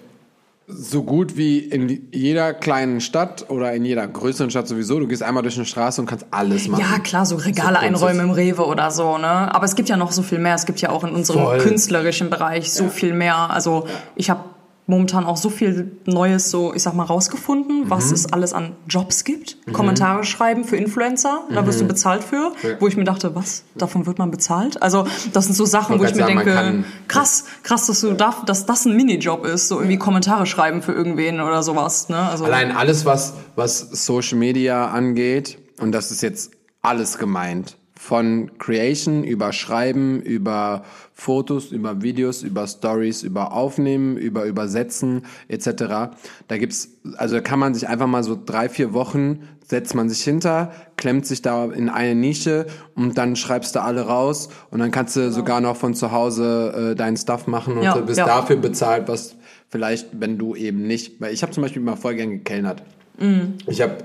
so 0.67 1.03
gut 1.03 1.37
wie 1.37 1.59
in 1.59 2.09
jeder 2.13 2.55
kleinen 2.55 3.01
Stadt 3.01 3.51
oder 3.51 3.73
in 3.75 3.85
jeder 3.85 4.07
größeren 4.07 4.51
Stadt 4.51 4.69
sowieso. 4.69 5.01
Du 5.01 5.07
gehst 5.07 5.23
einmal 5.23 5.43
durch 5.43 5.57
eine 5.57 5.67
Straße 5.67 6.01
und 6.01 6.07
kannst 6.07 6.27
alles 6.31 6.69
machen. 6.69 6.85
Ja, 6.91 6.99
klar, 7.01 7.27
so 7.27 7.37
Regale 7.37 7.77
So 7.77 7.83
einräumen 7.83 8.21
im 8.21 8.31
Rewe 8.31 8.65
oder 8.65 8.91
so, 8.91 9.19
ne? 9.19 9.55
Aber 9.55 9.65
es 9.65 9.75
gibt 9.75 9.89
ja 9.89 9.97
noch 9.97 10.13
so 10.13 10.23
viel 10.23 10.39
mehr. 10.39 10.55
Es 10.55 10.65
gibt 10.65 10.81
ja 10.81 10.91
auch 10.91 11.05
in 11.05 11.11
unserem 11.11 11.43
Voll. 11.43 11.59
künstlerischen 11.59 12.31
Bereich 12.31 12.73
so 12.73 12.89
viel 12.89 13.13
mehr. 13.13 13.51
Also 13.51 13.87
ich 14.15 14.31
habe 14.31 14.45
momentan 14.93 15.25
auch 15.25 15.37
so 15.37 15.49
viel 15.51 15.91
Neues, 16.07 16.51
so 16.51 16.73
ich 16.75 16.83
sag 16.83 16.95
mal, 16.95 17.05
rausgefunden, 17.05 17.91
was 17.91 18.09
Mhm. 18.09 18.15
es 18.15 18.33
alles 18.33 18.53
an 18.53 18.77
Jobs 18.89 19.25
gibt. 19.25 19.57
Kommentare 19.73 20.23
schreiben 20.25 20.65
für 20.65 20.77
Influencer, 20.77 21.41
da 21.53 21.63
Mhm. 21.63 21.67
wirst 21.67 21.81
du 21.81 21.87
bezahlt 21.87 22.23
für. 22.23 22.53
Wo 22.79 22.87
ich 22.89 22.97
mir 22.97 23.05
dachte, 23.05 23.35
was? 23.35 23.65
Davon 23.75 24.07
wird 24.07 24.19
man 24.19 24.31
bezahlt? 24.31 24.81
Also 24.83 25.07
das 25.33 25.47
sind 25.47 25.55
so 25.55 25.65
Sachen, 25.65 25.99
wo 25.99 26.05
ich 26.05 26.15
mir 26.15 26.23
sagen, 26.27 26.37
denke, 26.45 26.85
krass, 27.09 27.45
krass, 27.63 27.87
dass 27.87 28.01
du 28.03 28.13
darf, 28.13 28.45
dass 28.45 28.67
das 28.67 28.85
ein 28.85 28.95
Minijob 28.95 29.45
ist, 29.47 29.69
so 29.69 29.77
irgendwie 29.79 29.99
Kommentare 29.99 30.47
schreiben 30.47 30.83
für 30.83 30.93
irgendwen 30.93 31.41
oder 31.41 31.63
sowas. 31.63 32.09
Ne? 32.09 32.19
Also 32.19 32.45
Allein 32.45 32.71
alles, 32.77 33.05
was, 33.05 33.33
was 33.57 33.81
Social 33.81 34.39
Media 34.39 34.89
angeht, 34.91 35.59
und 35.81 35.93
das 35.93 36.11
ist 36.11 36.23
jetzt 36.23 36.53
alles 36.83 37.17
gemeint, 37.19 37.77
von 38.03 38.51
Creation 38.59 39.23
über 39.23 39.53
Schreiben, 39.53 40.21
über 40.23 40.83
Fotos, 41.15 41.71
über 41.71 42.03
Videos, 42.03 42.43
über 42.43 42.67
Stories, 42.67 43.23
über 43.23 43.53
Aufnehmen, 43.53 44.17
über 44.17 44.45
Übersetzen 44.45 45.25
etc. 45.47 46.11
Da 46.49 46.59
gibt's, 46.59 46.89
also 47.17 47.41
kann 47.41 47.61
man 47.61 47.75
sich 47.75 47.89
einfach 47.89 48.09
mal 48.09 48.25
so 48.25 48.37
drei, 48.45 48.69
vier 48.69 48.93
Wochen 48.93 49.47
setzt 49.65 49.95
man 49.95 50.09
sich 50.09 50.25
hinter, 50.25 50.73
klemmt 50.97 51.27
sich 51.27 51.43
da 51.43 51.67
in 51.67 51.89
eine 51.89 52.17
Nische 52.17 52.67
und 52.97 53.17
dann 53.19 53.37
schreibst 53.37 53.77
du 53.77 53.83
alle 53.83 54.01
raus 54.01 54.49
und 54.73 54.81
dann 54.81 54.91
kannst 54.91 55.15
du 55.15 55.31
sogar 55.31 55.61
noch 55.61 55.77
von 55.77 55.95
zu 55.95 56.11
Hause 56.11 56.91
äh, 56.91 56.97
deinen 56.97 57.17
Stuff 57.17 57.47
machen 57.47 57.77
und 57.77 57.85
Ja, 57.85 57.95
du 57.95 58.05
bist 58.05 58.19
ja. 58.19 58.27
dafür 58.27 58.57
bezahlt, 58.57 59.07
was 59.07 59.37
vielleicht, 59.69 60.09
wenn 60.19 60.39
du 60.39 60.57
eben 60.57 60.89
nicht, 60.89 61.21
weil 61.21 61.33
ich 61.33 61.45
habe 61.45 61.53
zum 61.53 61.63
Beispiel 61.63 61.81
mal 61.81 61.95
voll 61.95 62.17
gern 62.17 62.31
gekellnert. 62.31 62.83
Ich 63.69 63.81
habe 63.81 63.99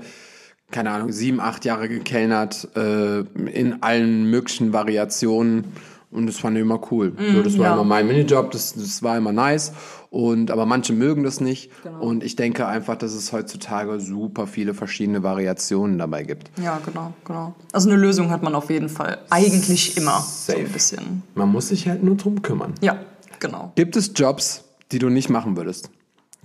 keine 0.70 0.90
Ahnung, 0.90 1.12
sieben, 1.12 1.40
acht 1.40 1.64
Jahre 1.64 1.88
gekellnert, 1.88 2.68
äh, 2.76 3.20
in 3.20 3.82
allen 3.82 4.30
möglichen 4.30 4.72
Variationen. 4.72 5.64
Und 6.10 6.26
das 6.26 6.38
fand 6.38 6.56
ich 6.56 6.62
immer 6.62 6.80
cool. 6.90 7.12
so, 7.32 7.42
das 7.42 7.58
war 7.58 7.66
ja. 7.66 7.72
immer 7.74 7.84
mein 7.84 8.06
Minijob, 8.06 8.50
das, 8.50 8.72
das 8.74 9.02
war 9.02 9.18
immer 9.18 9.32
nice. 9.32 9.72
Und, 10.10 10.50
aber 10.50 10.64
manche 10.64 10.94
mögen 10.94 11.22
das 11.22 11.40
nicht. 11.40 11.70
Und 12.00 12.24
ich 12.24 12.34
denke 12.34 12.66
einfach, 12.66 12.96
dass 12.96 13.12
es 13.12 13.32
heutzutage 13.32 14.00
super 14.00 14.46
viele 14.46 14.72
verschiedene 14.72 15.22
Variationen 15.22 15.98
dabei 15.98 16.22
gibt. 16.22 16.50
Ja, 16.62 16.80
genau, 16.84 17.12
genau. 17.24 17.54
Also 17.72 17.90
eine 17.90 17.98
Lösung 17.98 18.30
hat 18.30 18.42
man 18.42 18.54
auf 18.54 18.70
jeden 18.70 18.88
Fall. 18.88 19.18
Eigentlich 19.28 19.98
immer. 19.98 20.20
So 20.20 20.52
Safe. 20.52 20.60
ein 20.60 20.72
bisschen. 20.72 21.22
Man 21.34 21.50
muss 21.50 21.68
sich 21.68 21.88
halt 21.88 22.02
nur 22.02 22.16
drum 22.16 22.40
kümmern. 22.40 22.72
Ja, 22.80 22.98
genau. 23.38 23.72
Gibt 23.74 23.96
es 23.96 24.12
Jobs, 24.14 24.64
die 24.92 24.98
du 24.98 25.10
nicht 25.10 25.28
machen 25.28 25.58
würdest? 25.58 25.90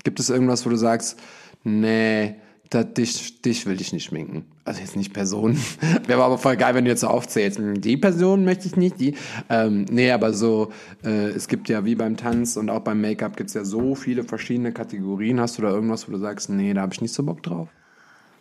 Gibt 0.03 0.19
es 0.19 0.29
irgendwas, 0.29 0.65
wo 0.65 0.69
du 0.69 0.75
sagst, 0.75 1.17
nee, 1.63 2.35
da, 2.73 2.83
dich, 2.83 3.41
dich 3.41 3.65
will 3.65 3.79
ich 3.79 3.93
nicht 3.93 4.05
schminken? 4.05 4.45
Also 4.65 4.81
jetzt 4.81 4.95
nicht 4.95 5.13
Personen. 5.13 5.57
Wäre 6.07 6.23
aber 6.23 6.37
voll 6.37 6.55
geil, 6.57 6.73
wenn 6.75 6.85
du 6.85 6.91
jetzt 6.91 7.01
so 7.01 7.07
aufzählst. 7.07 7.57
Hm, 7.59 7.81
Die 7.81 7.97
Person 7.97 8.45
möchte 8.45 8.67
ich 8.67 8.75
nicht, 8.75 8.99
die. 8.99 9.15
Ähm, 9.49 9.85
nee, 9.91 10.11
aber 10.11 10.33
so, 10.33 10.71
äh, 11.03 11.27
es 11.29 11.47
gibt 11.47 11.69
ja 11.69 11.85
wie 11.85 11.95
beim 11.95 12.17
Tanz 12.17 12.57
und 12.57 12.69
auch 12.69 12.81
beim 12.81 13.01
Make-up 13.01 13.37
gibt 13.37 13.49
es 13.49 13.53
ja 13.53 13.63
so 13.63 13.95
viele 13.95 14.23
verschiedene 14.23 14.71
Kategorien. 14.71 15.39
Hast 15.39 15.57
du 15.57 15.61
da 15.61 15.69
irgendwas, 15.69 16.07
wo 16.07 16.11
du 16.11 16.17
sagst, 16.17 16.49
nee, 16.49 16.73
da 16.73 16.81
habe 16.81 16.93
ich 16.93 17.01
nicht 17.01 17.13
so 17.13 17.23
Bock 17.23 17.43
drauf? 17.43 17.67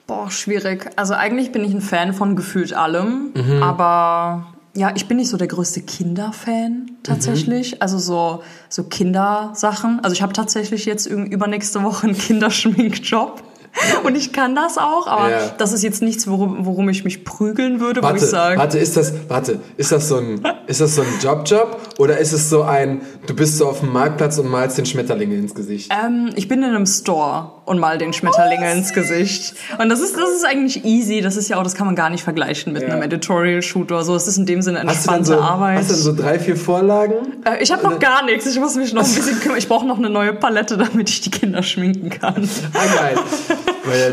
Boah, 0.06 0.30
schwierig. 0.30 0.90
Also 0.96 1.14
eigentlich 1.14 1.52
bin 1.52 1.64
ich 1.64 1.72
ein 1.72 1.80
Fan 1.80 2.12
von 2.12 2.34
gefühlt 2.36 2.72
allem, 2.74 3.32
Mhm. 3.34 3.62
aber 3.62 4.54
ja, 4.74 4.90
ich 4.94 5.06
bin 5.06 5.18
nicht 5.18 5.28
so 5.28 5.36
der 5.36 5.48
größte 5.48 5.82
Kinderfan 5.82 6.92
tatsächlich. 7.02 7.72
Mhm. 7.72 7.76
Also 7.80 7.98
so, 7.98 8.42
so 8.70 8.84
Kindersachen. 8.84 10.00
Also 10.02 10.14
ich 10.14 10.22
habe 10.22 10.32
tatsächlich 10.32 10.86
jetzt 10.86 11.06
üb- 11.08 11.30
übernächste 11.30 11.82
Woche 11.82 12.06
einen 12.06 12.16
Kinderschminkjob. 12.16 13.42
Und 14.04 14.16
ich 14.16 14.32
kann 14.32 14.54
das 14.54 14.76
auch, 14.78 15.06
aber 15.06 15.30
Ja. 15.30 15.38
das 15.58 15.72
ist 15.72 15.82
jetzt 15.82 16.02
nichts, 16.02 16.26
worum, 16.28 16.66
worum 16.66 16.88
ich 16.88 17.04
mich 17.04 17.24
prügeln 17.24 17.80
würde, 17.80 18.02
wo 18.02 18.06
Warte, 18.06 18.18
ich 18.24 18.30
sage. 18.30 18.58
warte, 18.58 18.78
ist 18.78 18.96
das, 18.96 19.12
warte, 19.28 19.60
ist 19.76 19.92
das 19.92 20.08
so 20.08 20.16
ein, 20.18 20.42
ist 20.66 20.80
das 20.80 20.94
so 20.94 21.02
ein 21.02 21.08
Job-Job 21.22 21.78
oder 21.98 22.18
ist 22.18 22.32
es 22.32 22.50
so 22.50 22.62
ein, 22.62 23.00
du 23.26 23.34
bist 23.34 23.56
so 23.58 23.66
auf 23.68 23.80
dem 23.80 23.92
Marktplatz 23.92 24.38
und 24.38 24.48
malst 24.50 24.76
den 24.78 24.86
Schmetterlinge 24.86 25.34
ins 25.36 25.54
Gesicht? 25.54 25.90
Ähm, 26.04 26.30
ich 26.36 26.48
bin 26.48 26.62
in 26.62 26.70
einem 26.70 26.86
Store 26.86 27.52
und 27.64 27.78
mal 27.78 27.96
den 27.96 28.12
Schmetterlinge 28.12 28.70
ins 28.72 28.92
Gesicht. 28.92 29.54
Und 29.78 29.88
das 29.88 30.00
ist, 30.00 30.16
das 30.16 30.30
ist 30.30 30.44
eigentlich 30.44 30.84
easy. 30.84 31.20
Das 31.20 31.36
ist 31.36 31.48
ja 31.48 31.58
auch, 31.58 31.62
das 31.62 31.74
kann 31.74 31.86
man 31.86 31.94
gar 31.96 32.10
nicht 32.10 32.24
vergleichen 32.24 32.72
mit 32.72 32.82
Ja. 32.82 32.88
einem 32.88 33.02
Editorial-Shoot 33.02 33.90
oder 33.92 34.02
so. 34.04 34.14
Es 34.16 34.26
ist 34.26 34.36
in 34.36 34.46
dem 34.46 34.62
Sinne 34.62 34.78
Hast 34.78 34.86
dann 34.86 34.94
entspannte 35.16 35.24
so, 35.26 35.40
Arbeit. 35.40 35.78
hast 35.78 35.90
du 35.90 35.94
dann 35.94 36.02
so 36.02 36.12
drei, 36.14 36.38
vier 36.38 36.56
Vorlagen? 36.56 37.14
Äh, 37.44 37.62
ich 37.62 37.72
habe 37.72 37.82
noch 37.84 37.98
gar 38.00 38.24
nichts. 38.24 38.46
Ich 38.46 38.58
muss 38.58 38.74
mich 38.74 38.92
noch 38.92 39.04
ein 39.04 39.08
bisschen 39.14 39.38
kümmern. 39.40 39.58
Ich 39.58 39.68
brauche 39.68 39.86
noch 39.86 39.98
eine 39.98 40.10
neue 40.10 40.34
Palette, 40.34 40.76
damit 40.92 41.08
ich 41.08 41.20
die 41.22 41.30
Kinder 41.30 41.62
schminken 41.62 42.10
kann. 42.10 42.48
Ah, 42.74 43.00
geil. 43.00 43.14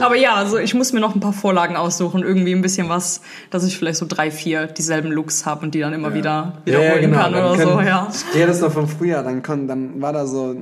Aber 0.02 0.16
ja, 0.16 0.34
also 0.36 0.58
ich 0.58 0.74
muss 0.74 0.94
mir 0.94 1.00
noch 1.00 1.16
ein 1.16 1.20
paar 1.20 1.34
Vorlagen 1.34 1.76
aussuchen. 1.76 2.24
Irgendwie 2.24 2.54
ein 2.54 2.62
bisschen 2.62 2.90
was, 2.90 3.22
dass 3.52 3.64
ich 3.66 3.78
vielleicht 3.78 3.98
so 4.00 4.06
drei, 4.08 4.32
vier 4.32 4.68
dieselben 4.68 5.12
Looks 5.12 5.46
habe 5.46 5.66
und 5.66 5.76
die 5.76 5.80
dann 5.80 5.94
immer 5.94 6.14
wieder 6.14 6.54
wiederholen 6.66 7.12
kann 7.12 7.34
Dann 7.34 7.44
oder 7.46 7.56
können- 7.58 7.72
so. 7.78 7.82
Ja. 7.82 8.08
Ich 8.14 8.32
gehe 8.34 8.48
das 8.48 8.62
noch 8.62 8.72
von 8.72 8.88
früher, 8.88 9.22
dann, 9.24 9.44
kon, 9.44 9.68
dann 9.68 10.02
war 10.02 10.14
da 10.14 10.26
so. 10.26 10.56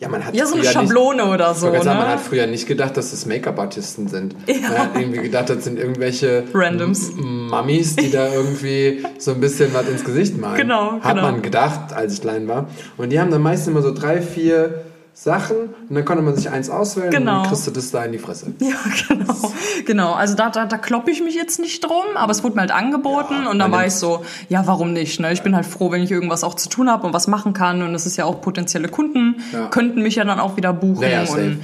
Ja, 0.00 0.08
man 0.08 0.24
hat 0.26 0.34
ja, 0.34 0.46
so 0.46 0.54
eine 0.54 0.64
früher 0.64 0.72
Schablone 0.72 1.26
oder 1.26 1.50
Nicht, 1.50 1.60
so. 1.60 1.66
ich 1.68 1.72
wollte 1.74 1.84
sagen, 1.84 1.98
man 1.98 2.08
Ne? 2.08 2.12
hat 2.14 2.20
früher 2.20 2.46
nicht 2.48 2.66
gedacht, 2.66 2.96
dass 2.96 3.12
das 3.12 3.24
Make-up-Artisten 3.24 4.08
sind. 4.08 4.34
Ja. 4.48 4.54
Man 4.68 4.78
hat 4.78 4.96
irgendwie 4.98 5.20
gedacht, 5.22 5.48
das 5.48 5.62
sind 5.62 5.78
irgendwelche 5.78 6.42
Randoms. 6.52 7.12
Mummies, 7.14 7.94
die 7.94 8.10
da 8.10 8.26
irgendwie 8.32 9.04
so 9.18 9.30
ein 9.30 9.40
bisschen 9.40 9.72
was 9.72 9.88
ins 9.88 10.02
Gesicht 10.04 10.36
malen. 10.36 10.56
Genau, 10.56 10.94
Hat 11.00 11.14
genau. 11.14 11.22
man 11.30 11.40
gedacht, 11.42 11.92
als 11.92 12.14
ich 12.14 12.20
klein 12.20 12.48
war. 12.48 12.66
Und 12.96 13.10
die 13.10 13.20
haben 13.20 13.30
dann 13.30 13.42
meistens 13.42 13.68
immer 13.68 13.82
so 13.82 13.94
drei, 13.94 14.20
vier 14.20 14.82
Sachen 15.22 15.56
und 15.88 15.94
dann 15.94 16.04
konnte 16.04 16.22
man 16.22 16.34
sich 16.34 16.50
eins 16.50 16.68
auswählen 16.70 17.08
und 17.08 17.14
Genau. 17.14 17.40
dann 17.42 17.48
kriegst 17.48 17.66
du 17.66 17.70
das 17.70 17.90
da 17.90 18.04
in 18.04 18.12
die 18.12 18.18
Fresse. 18.18 18.52
Ja, 18.60 18.76
genau. 19.08 19.52
Genau, 19.86 20.12
also 20.14 20.34
da, 20.34 20.50
da, 20.50 20.66
da 20.66 20.78
kloppe 20.78 21.10
ich 21.10 21.22
mich 21.22 21.34
jetzt 21.34 21.58
nicht 21.60 21.84
drum, 21.84 22.04
aber 22.16 22.32
es 22.32 22.42
wurde 22.44 22.54
mir 22.56 22.60
halt 22.62 22.70
angeboten 22.72 23.34
Ja, 23.44 23.50
und 23.50 23.58
dann 23.58 23.70
war 23.72 23.86
ich 23.86 23.94
so, 23.94 24.24
ja, 24.48 24.66
warum 24.66 24.92
nicht? 24.92 25.20
Ne? 25.20 25.32
Ich 25.32 25.42
bin 25.42 25.54
halt 25.56 25.66
froh, 25.66 25.90
wenn 25.90 26.02
ich 26.02 26.10
irgendwas 26.10 26.44
auch 26.44 26.54
zu 26.54 26.68
tun 26.68 26.90
habe 26.90 27.06
und 27.06 27.12
was 27.12 27.26
machen 27.28 27.52
kann 27.52 27.82
und 27.82 27.94
es 27.94 28.06
ist 28.06 28.16
ja 28.16 28.24
auch 28.24 28.40
potenzielle 28.40 28.88
Kunden, 28.88 29.36
Ja. 29.52 29.68
könnten 29.68 30.02
mich 30.02 30.16
ja 30.16 30.24
dann 30.24 30.40
auch 30.40 30.56
wieder 30.56 30.72
buchen 30.72 31.02
Ja, 31.02 31.08
ja, 31.08 31.26
safe. 31.26 31.40
und 31.42 31.60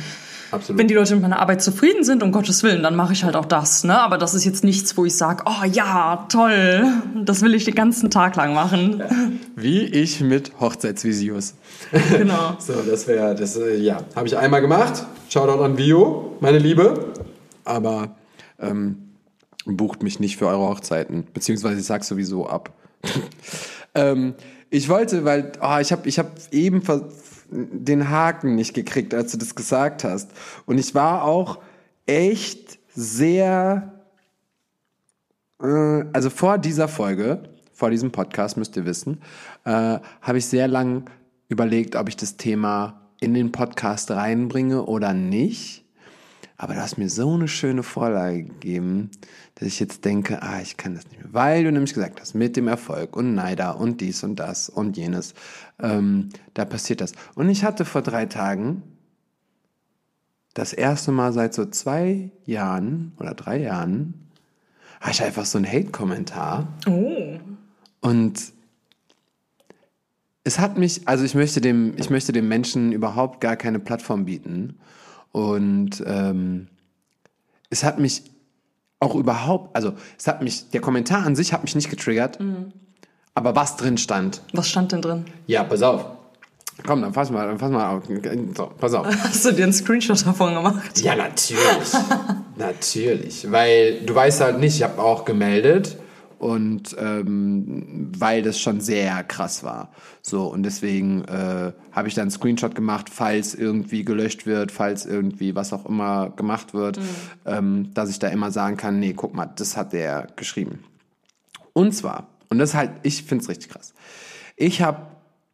Absolut. 0.51 0.81
wenn 0.81 0.89
die 0.89 0.95
Leute 0.95 1.15
mit 1.15 1.23
meiner 1.23 1.41
Arbeit 1.41 1.63
zufrieden 1.63 2.05
sind, 2.05 2.23
um 2.23 2.33
Gottes 2.33 2.63
Willen, 2.63 2.83
dann 2.83 2.97
mache 2.97 3.13
ich 3.13 3.25
halt 3.25 3.37
auch 3.37 3.45
das. 3.45 3.85
Ne? 3.85 3.99
Aber 4.01 4.19
das 4.19 4.35
ist 4.35 4.45
jetzt 4.45 4.65
nichts, 4.65 4.97
wo 4.97 5.05
ich 5.05 5.15
sage, 5.15 5.45
oh 5.47 5.65
ja, 5.65 6.27
toll, 6.31 6.87
das 7.25 7.43
will 7.43 7.55
ich 7.55 7.65
den 7.65 7.75
ganzen 7.75 8.11
Tag 8.11 8.37
lang 8.37 8.55
machen. 8.55 9.03
Wie 9.57 9.85
ich 9.85 10.21
mit 10.21 10.53
Hochzeitsvideos. 10.61 11.55
Genau. 12.11 12.57
So, 12.69 12.75
das 12.89 13.07
wäre, 13.07 13.35
das, 13.35 13.57
äh, 13.57 13.77
ja, 13.77 13.99
habe 14.15 14.27
ich 14.27 14.37
einmal 14.37 14.61
gemacht. 14.61 15.05
Shoutout 15.29 15.63
an 15.63 15.79
Vio, 15.79 16.37
meine 16.41 16.59
Liebe. 16.59 17.13
Aber 17.65 18.17
ähm, 18.59 19.09
bucht 19.65 20.03
mich 20.03 20.21
nicht 20.21 20.37
für 20.37 20.47
eure 20.47 20.69
Hochzeiten. 20.69 21.27
Beziehungsweise 21.33 21.81
ich 21.81 21.87
sag 21.87 22.05
sowieso 22.05 22.47
ab. 22.47 22.73
ähm, 23.95 24.35
ich 24.71 24.89
wollte, 24.89 25.25
weil, 25.25 25.53
oh, 25.63 25.79
ich 25.81 25.93
habe 25.93 26.09
ich 26.09 26.19
hab 26.19 26.33
eben 26.51 26.83
ver 26.83 27.09
den 27.51 28.11
Haken 28.11 28.55
nicht 28.55 28.75
gekriegt, 28.75 29.15
als 29.15 29.33
du 29.33 29.39
das 29.39 29.55
gesagt 29.55 30.05
hast. 30.05 30.31
Und 30.67 30.79
ich 30.79 30.95
war 30.95 31.25
auch 31.25 31.59
echt 32.07 32.79
sehr 32.95 33.99
äh, 35.63 36.05
also 36.13 36.31
vor 36.31 36.59
dieser 36.59 36.89
Folge, 36.89 37.43
vor 37.73 37.91
diesem 37.91 38.11
Podcast, 38.11 38.57
müsst 38.57 38.77
ihr 38.77 38.85
wissen, 38.85 39.21
äh, 39.65 39.99
habe 40.21 40.39
ich 40.39 40.47
sehr 40.47 40.69
lang 40.69 41.11
überlegt, 41.49 41.97
ob 41.97 42.09
ich 42.09 42.17
das 42.17 42.37
Thema 42.37 43.01
in 43.21 43.35
den 43.35 43.53
Podcast 43.53 44.11
reinbringe 44.11 44.85
oder 44.85 45.13
nicht. 45.13 45.85
Aber 46.61 46.75
du 46.75 46.83
hast 46.83 46.99
mir 46.99 47.09
so 47.09 47.35
eine 47.35 47.47
schöne 47.47 47.85
Vorlage 47.85 48.43
gegeben, 48.43 49.11
dass 49.55 49.69
ich 49.69 49.79
jetzt 49.79 50.05
denke, 50.05 50.43
ah, 50.43 50.61
ich 50.61 50.77
kann 50.77 50.95
das 50.95 51.07
nicht 51.07 51.23
mehr. 51.23 51.33
Weil 51.33 51.63
du 51.63 51.71
nämlich 51.71 51.95
gesagt 51.95 52.21
hast, 52.21 52.35
mit 52.35 52.57
dem 52.57 52.67
Erfolg 52.67 53.17
und 53.17 53.35
Neider 53.35 53.79
und 53.79 54.01
dies 54.01 54.25
und 54.25 54.37
das 54.37 54.69
und 54.69 54.97
jenes, 54.97 55.35
ähm, 55.81 56.31
da 56.55 56.65
passiert 56.65 57.01
das. 57.01 57.13
Und 57.37 57.49
ich 57.49 57.63
hatte 57.63 57.85
vor 57.85 58.03
drei 58.03 58.27
Tagen 58.27 58.83
das 60.53 60.73
erste 60.73 61.13
Mal 61.13 61.33
seit 61.33 61.55
so 61.55 61.65
zwei 61.67 62.33
Jahren 62.45 63.13
oder 63.19 63.35
drei 63.35 63.61
Jahren, 63.61 64.15
habe 65.01 65.13
ich 65.13 65.23
einfach 65.23 65.45
so 65.45 65.59
einen 65.59 65.71
Hate-Kommentar. 65.71 66.67
Oh. 66.89 67.39
Und 68.01 68.53
es 70.43 70.59
hat 70.59 70.77
mich, 70.77 71.07
also 71.07 71.23
ich 71.25 71.37
möchte 71.37 71.61
dem, 71.61 71.95
ich 71.99 72.11
möchte 72.11 72.33
dem 72.33 72.49
Menschen 72.49 72.91
überhaupt 72.91 73.41
gar 73.41 73.55
keine 73.55 73.79
Plattform 73.79 74.25
bieten. 74.25 74.81
Und 75.39 76.03
ähm, 76.05 76.67
es 77.71 77.85
hat 77.85 78.01
mich 78.01 78.25
auch 78.99 79.15
überhaupt, 79.15 79.77
also 79.77 79.93
es 80.19 80.27
hat 80.27 80.43
mich, 80.43 80.71
der 80.71 80.81
Kommentar 80.81 81.25
an 81.25 81.37
sich 81.37 81.53
hat 81.53 81.63
mich 81.63 81.77
nicht 81.77 81.91
getriggert, 81.91 82.41
aber 83.35 83.55
was 83.55 83.77
drin 83.77 83.99
stand. 83.99 84.43
Was 84.53 84.69
stand 84.69 84.91
denn 84.91 85.01
drin? 85.01 85.27
Ja, 85.47 85.63
pass 85.63 85.83
auf. 85.83 86.05
Komm, 86.85 87.03
dann 87.03 87.13
fass 87.13 87.31
mal, 87.31 87.47
dann 87.47 87.59
fass 87.59 87.71
mal 87.71 87.97
auf. 87.97 88.03
So, 88.57 88.73
pass 88.79 88.95
auf. 88.95 89.07
Hast 89.23 89.45
du 89.45 89.53
dir 89.53 89.63
einen 89.63 89.73
Screenshot 89.73 90.27
davon 90.27 90.55
gemacht? 90.55 91.01
Ja, 91.01 91.15
natürlich. 91.15 91.93
natürlich. 92.57 93.49
Weil 93.49 94.01
du 94.01 94.15
weißt 94.15 94.41
halt 94.41 94.59
nicht, 94.59 94.75
ich 94.75 94.83
habe 94.83 95.01
auch 95.01 95.25
gemeldet 95.25 95.97
und 96.39 96.97
ähm, 96.99 98.11
weil 98.17 98.43
das 98.43 98.61
schon 98.61 98.81
sehr 98.81 99.23
krass 99.25 99.63
war. 99.65 99.91
So, 100.23 100.47
und 100.47 100.63
deswegen 100.63 101.25
äh, 101.25 101.73
habe 101.93 102.09
ich 102.09 102.15
dann 102.15 102.23
einen 102.23 102.31
Screenshot 102.31 102.75
gemacht, 102.75 103.11
falls 103.11 103.55
irgendwie 103.55 104.05
gelöscht 104.05 104.47
wird, 104.47 104.73
falls 104.73 105.07
irgendwie 105.07 105.55
was 105.55 105.73
auch 105.73 105.87
immer 105.87 106.31
gemacht 106.31 106.75
wird, 106.75 107.01
ähm, 107.45 107.93
dass 107.95 108.11
ich 108.11 108.19
da 108.19 108.29
immer 108.29 108.51
sagen 108.51 108.77
kann, 108.77 109.01
nee, 109.01 109.15
guck 109.15 109.35
mal, 109.35 109.47
das 109.47 109.77
hat 109.77 109.93
der 109.93 110.29
geschrieben. 110.37 110.85
Und 111.73 111.93
zwar, 111.93 112.29
und 112.51 112.59
das 112.59 112.75
halt, 112.75 112.93
ich 113.03 113.25
finde 113.25 113.43
es 113.43 113.49
richtig 113.49 113.71
krass. 113.71 113.95
Ich 114.57 114.83
habe, 114.83 115.07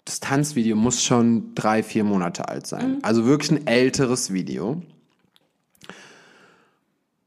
das 0.05 0.20
Tanzvideo 0.20 0.77
muss 0.77 1.03
schon 1.03 1.55
drei, 1.55 1.83
vier 1.83 2.05
Monate 2.05 2.49
alt 2.49 2.66
sein. 2.66 2.99
Also 3.03 3.25
wirklich 3.25 3.51
ein 3.53 3.66
älteres 3.66 4.33
Video. 4.33 4.83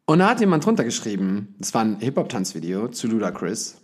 Und 0.08 0.20
da 0.20 0.30
hat 0.30 0.39
jemand 0.39 0.65
drunter 0.65 0.84
geschrieben, 0.84 1.54
das 1.60 1.74
war 1.74 1.84
ein 1.84 1.98
Hip-Hop-Tanzvideo 2.00 2.88
zu 2.88 3.08
Ludacris, 3.08 3.76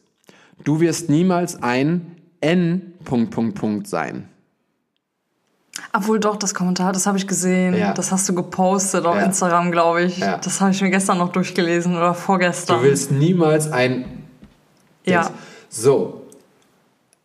du 0.64 0.80
wirst 0.80 1.10
niemals 1.10 1.62
ein 1.62 2.16
N. 2.42 2.94
Punkt, 3.04 3.32
Punkt, 3.32 3.56
Punkt 3.56 3.88
sein. 3.88 4.30
Obwohl 5.92 6.20
doch, 6.20 6.38
das 6.38 6.56
Kommentar, 6.56 6.92
das 6.92 7.06
habe 7.06 7.18
ich 7.18 7.28
gesehen. 7.28 7.76
Ja. 7.76 7.94
Das 7.94 8.12
hast 8.12 8.28
du 8.30 8.34
gepostet 8.34 9.06
auf 9.06 9.16
Ja. 9.16 9.24
Instagram, 9.24 9.72
glaube 9.72 10.04
ich. 10.04 10.18
Ja. 10.18 10.38
Das 10.38 10.60
habe 10.62 10.72
ich 10.72 10.82
mir 10.82 10.90
gestern 10.90 11.18
noch 11.18 11.32
durchgelesen 11.32 11.96
oder 11.96 12.14
vorgestern. 12.14 12.80
Du 12.80 12.84
willst 12.84 13.12
niemals 13.12 13.72
ein 13.72 14.24
ja. 15.06 15.30
So. 15.70 16.28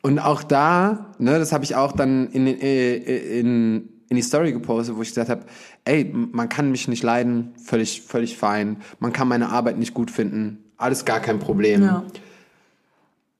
Und 0.02 0.18
auch 0.18 0.42
da, 0.42 1.06
ne, 1.18 1.38
das 1.38 1.52
habe 1.52 1.64
ich 1.64 1.76
auch 1.76 1.92
dann 1.92 2.28
in, 2.28 2.46
äh, 2.46 2.94
in, 3.40 3.88
in 4.08 4.16
die 4.16 4.22
Story 4.22 4.52
gepostet, 4.52 4.96
wo 4.96 5.02
ich 5.02 5.08
gesagt 5.08 5.28
habe, 5.28 5.42
ey, 5.84 6.10
man 6.12 6.48
kann 6.48 6.70
mich 6.70 6.88
nicht 6.88 7.02
leiden, 7.02 7.52
völlig, 7.62 8.02
völlig 8.02 8.36
fein. 8.36 8.78
Man 9.00 9.12
kann 9.12 9.28
meine 9.28 9.50
Arbeit 9.50 9.78
nicht 9.78 9.94
gut 9.94 10.10
finden, 10.10 10.64
alles 10.76 11.04
gar 11.04 11.20
kein 11.20 11.38
Problem. 11.38 11.82
ja. 11.82 12.04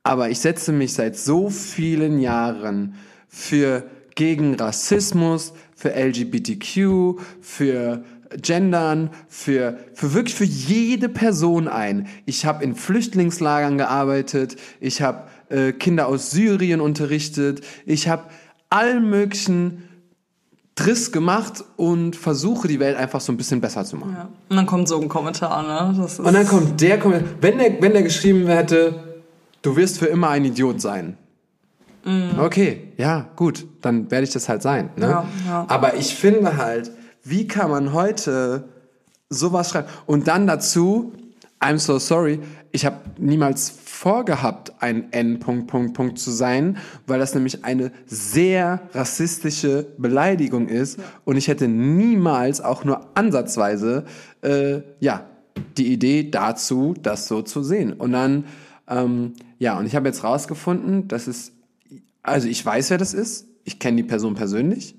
Aber 0.03 0.31
ich 0.31 0.39
setze 0.41 0.73
mich 0.73 0.95
seit 0.95 1.17
so 1.19 1.51
vielen 1.51 2.19
Jahren 2.19 2.95
für 3.29 3.85
gegen 4.15 4.55
Rassismus, 4.55 5.53
für 5.77 5.95
LGBTQ, 5.95 7.21
für 7.41 8.05
Gendern, 8.37 9.11
für, 9.29 9.79
für 9.95 10.15
wirklich 10.15 10.35
für 10.35 10.45
jede 10.45 11.09
Person 11.09 11.69
ein. 11.69 12.09
Ich 12.27 12.47
habe 12.47 12.64
in 12.64 12.75
Flüchtlingslagern 12.75 13.79
gearbeitet, 13.79 14.57
ich 14.81 15.03
habe 15.03 15.29
äh, 15.51 15.73
Kinder 15.73 16.09
aus 16.09 16.31
Syrien 16.31 16.81
unterrichtet. 16.81 17.62
Ich 17.87 18.09
habe 18.09 18.25
allen 18.71 19.09
möglichen 19.09 19.88
Driss 20.79 21.11
gemacht 21.11 21.64
und 21.76 22.14
versuche 22.14 22.68
die 22.68 22.79
Welt 22.79 22.97
einfach 22.97 23.20
so 23.20 23.33
ein 23.33 23.37
bisschen 23.37 23.61
besser 23.61 23.85
zu 23.85 23.97
machen. 23.97 24.14
Ja. 24.16 24.29
Und 24.49 24.57
dann 24.57 24.66
kommt 24.66 24.87
so 24.87 25.01
ein 25.01 25.09
Kommentar, 25.09 25.62
ne? 25.62 26.09
Und 26.18 26.33
dann 26.33 26.47
kommt 26.47 26.81
der 26.81 26.99
Kommentar, 26.99 27.29
wenn 27.41 27.59
der, 27.59 27.83
wenn 27.83 27.93
der 27.93 28.03
geschrieben 28.03 28.47
hätte, 28.47 29.22
du 29.62 29.76
wirst 29.76 29.99
für 29.99 30.07
immer 30.07 30.29
ein 30.31 30.45
Idiot 30.45 30.81
sein. 30.81 31.16
Okay, 32.39 32.93
ja, 32.97 33.29
gut, 33.37 33.66
dann 33.83 34.11
werde 34.11 34.24
ich 34.24 34.33
das 34.33 34.49
halt 34.49 34.62
sein. 34.62 34.91
Ne? 34.97 35.09
Ja, 35.09 35.26
ja. 35.47 35.66
Aber 35.68 35.95
ich 35.97 36.14
finde 36.14 36.57
halt, 36.57 36.91
wie 37.22 37.47
kann 37.47 37.70
man 37.70 37.93
heute 37.93 38.64
sowas 39.29 39.70
schreiben? 39.70 39.89
Und 40.07 40.26
dann 40.26 40.47
dazu, 40.47 41.12
I'm 41.61 41.79
so 41.79 41.99
sorry, 41.99 42.41
ich 42.73 42.85
habe 42.85 42.99
niemals 43.19 43.71
vorgehabt, 43.71 44.73
ein 44.81 45.12
N. 45.12 45.39
Punkt, 45.39 45.66
Punkt, 45.69 45.95
Punkt 45.95 46.19
zu 46.19 46.31
sein, 46.31 46.79
weil 47.07 47.19
das 47.19 47.35
nämlich 47.35 47.64
eine 47.64 47.93
sehr 48.07 48.83
rassistische 48.93 49.87
Beleidigung 49.99 50.69
ist. 50.69 51.01
Und 51.25 51.37
ich 51.37 51.49
hätte 51.49 51.69
niemals 51.69 52.61
auch 52.61 52.85
nur 52.85 53.07
ansatzweise, 53.16 54.05
äh, 54.43 54.81
ja, 55.01 55.27
die 55.77 55.93
Idee 55.93 56.31
dazu, 56.31 56.95
das 57.01 57.27
so 57.27 57.43
zu 57.43 57.62
sehen. 57.62 57.93
Und 57.93 58.12
dann, 58.12 58.45
ähm, 58.89 59.33
ja, 59.59 59.79
und 59.79 59.87
ich 59.87 59.97
habe 59.97 60.09
jetzt 60.09 60.23
rausgefunden, 60.23 61.09
dass 61.09 61.27
es, 61.27 61.53
also 62.23 62.49
ich 62.49 62.64
weiß, 62.64 62.91
wer 62.91 62.99
das 62.99 63.14
ist. 63.14 63.47
Ich 63.64 63.79
kenne 63.79 63.99
die 63.99 64.03
Person 64.05 64.35
persönlich. 64.35 64.95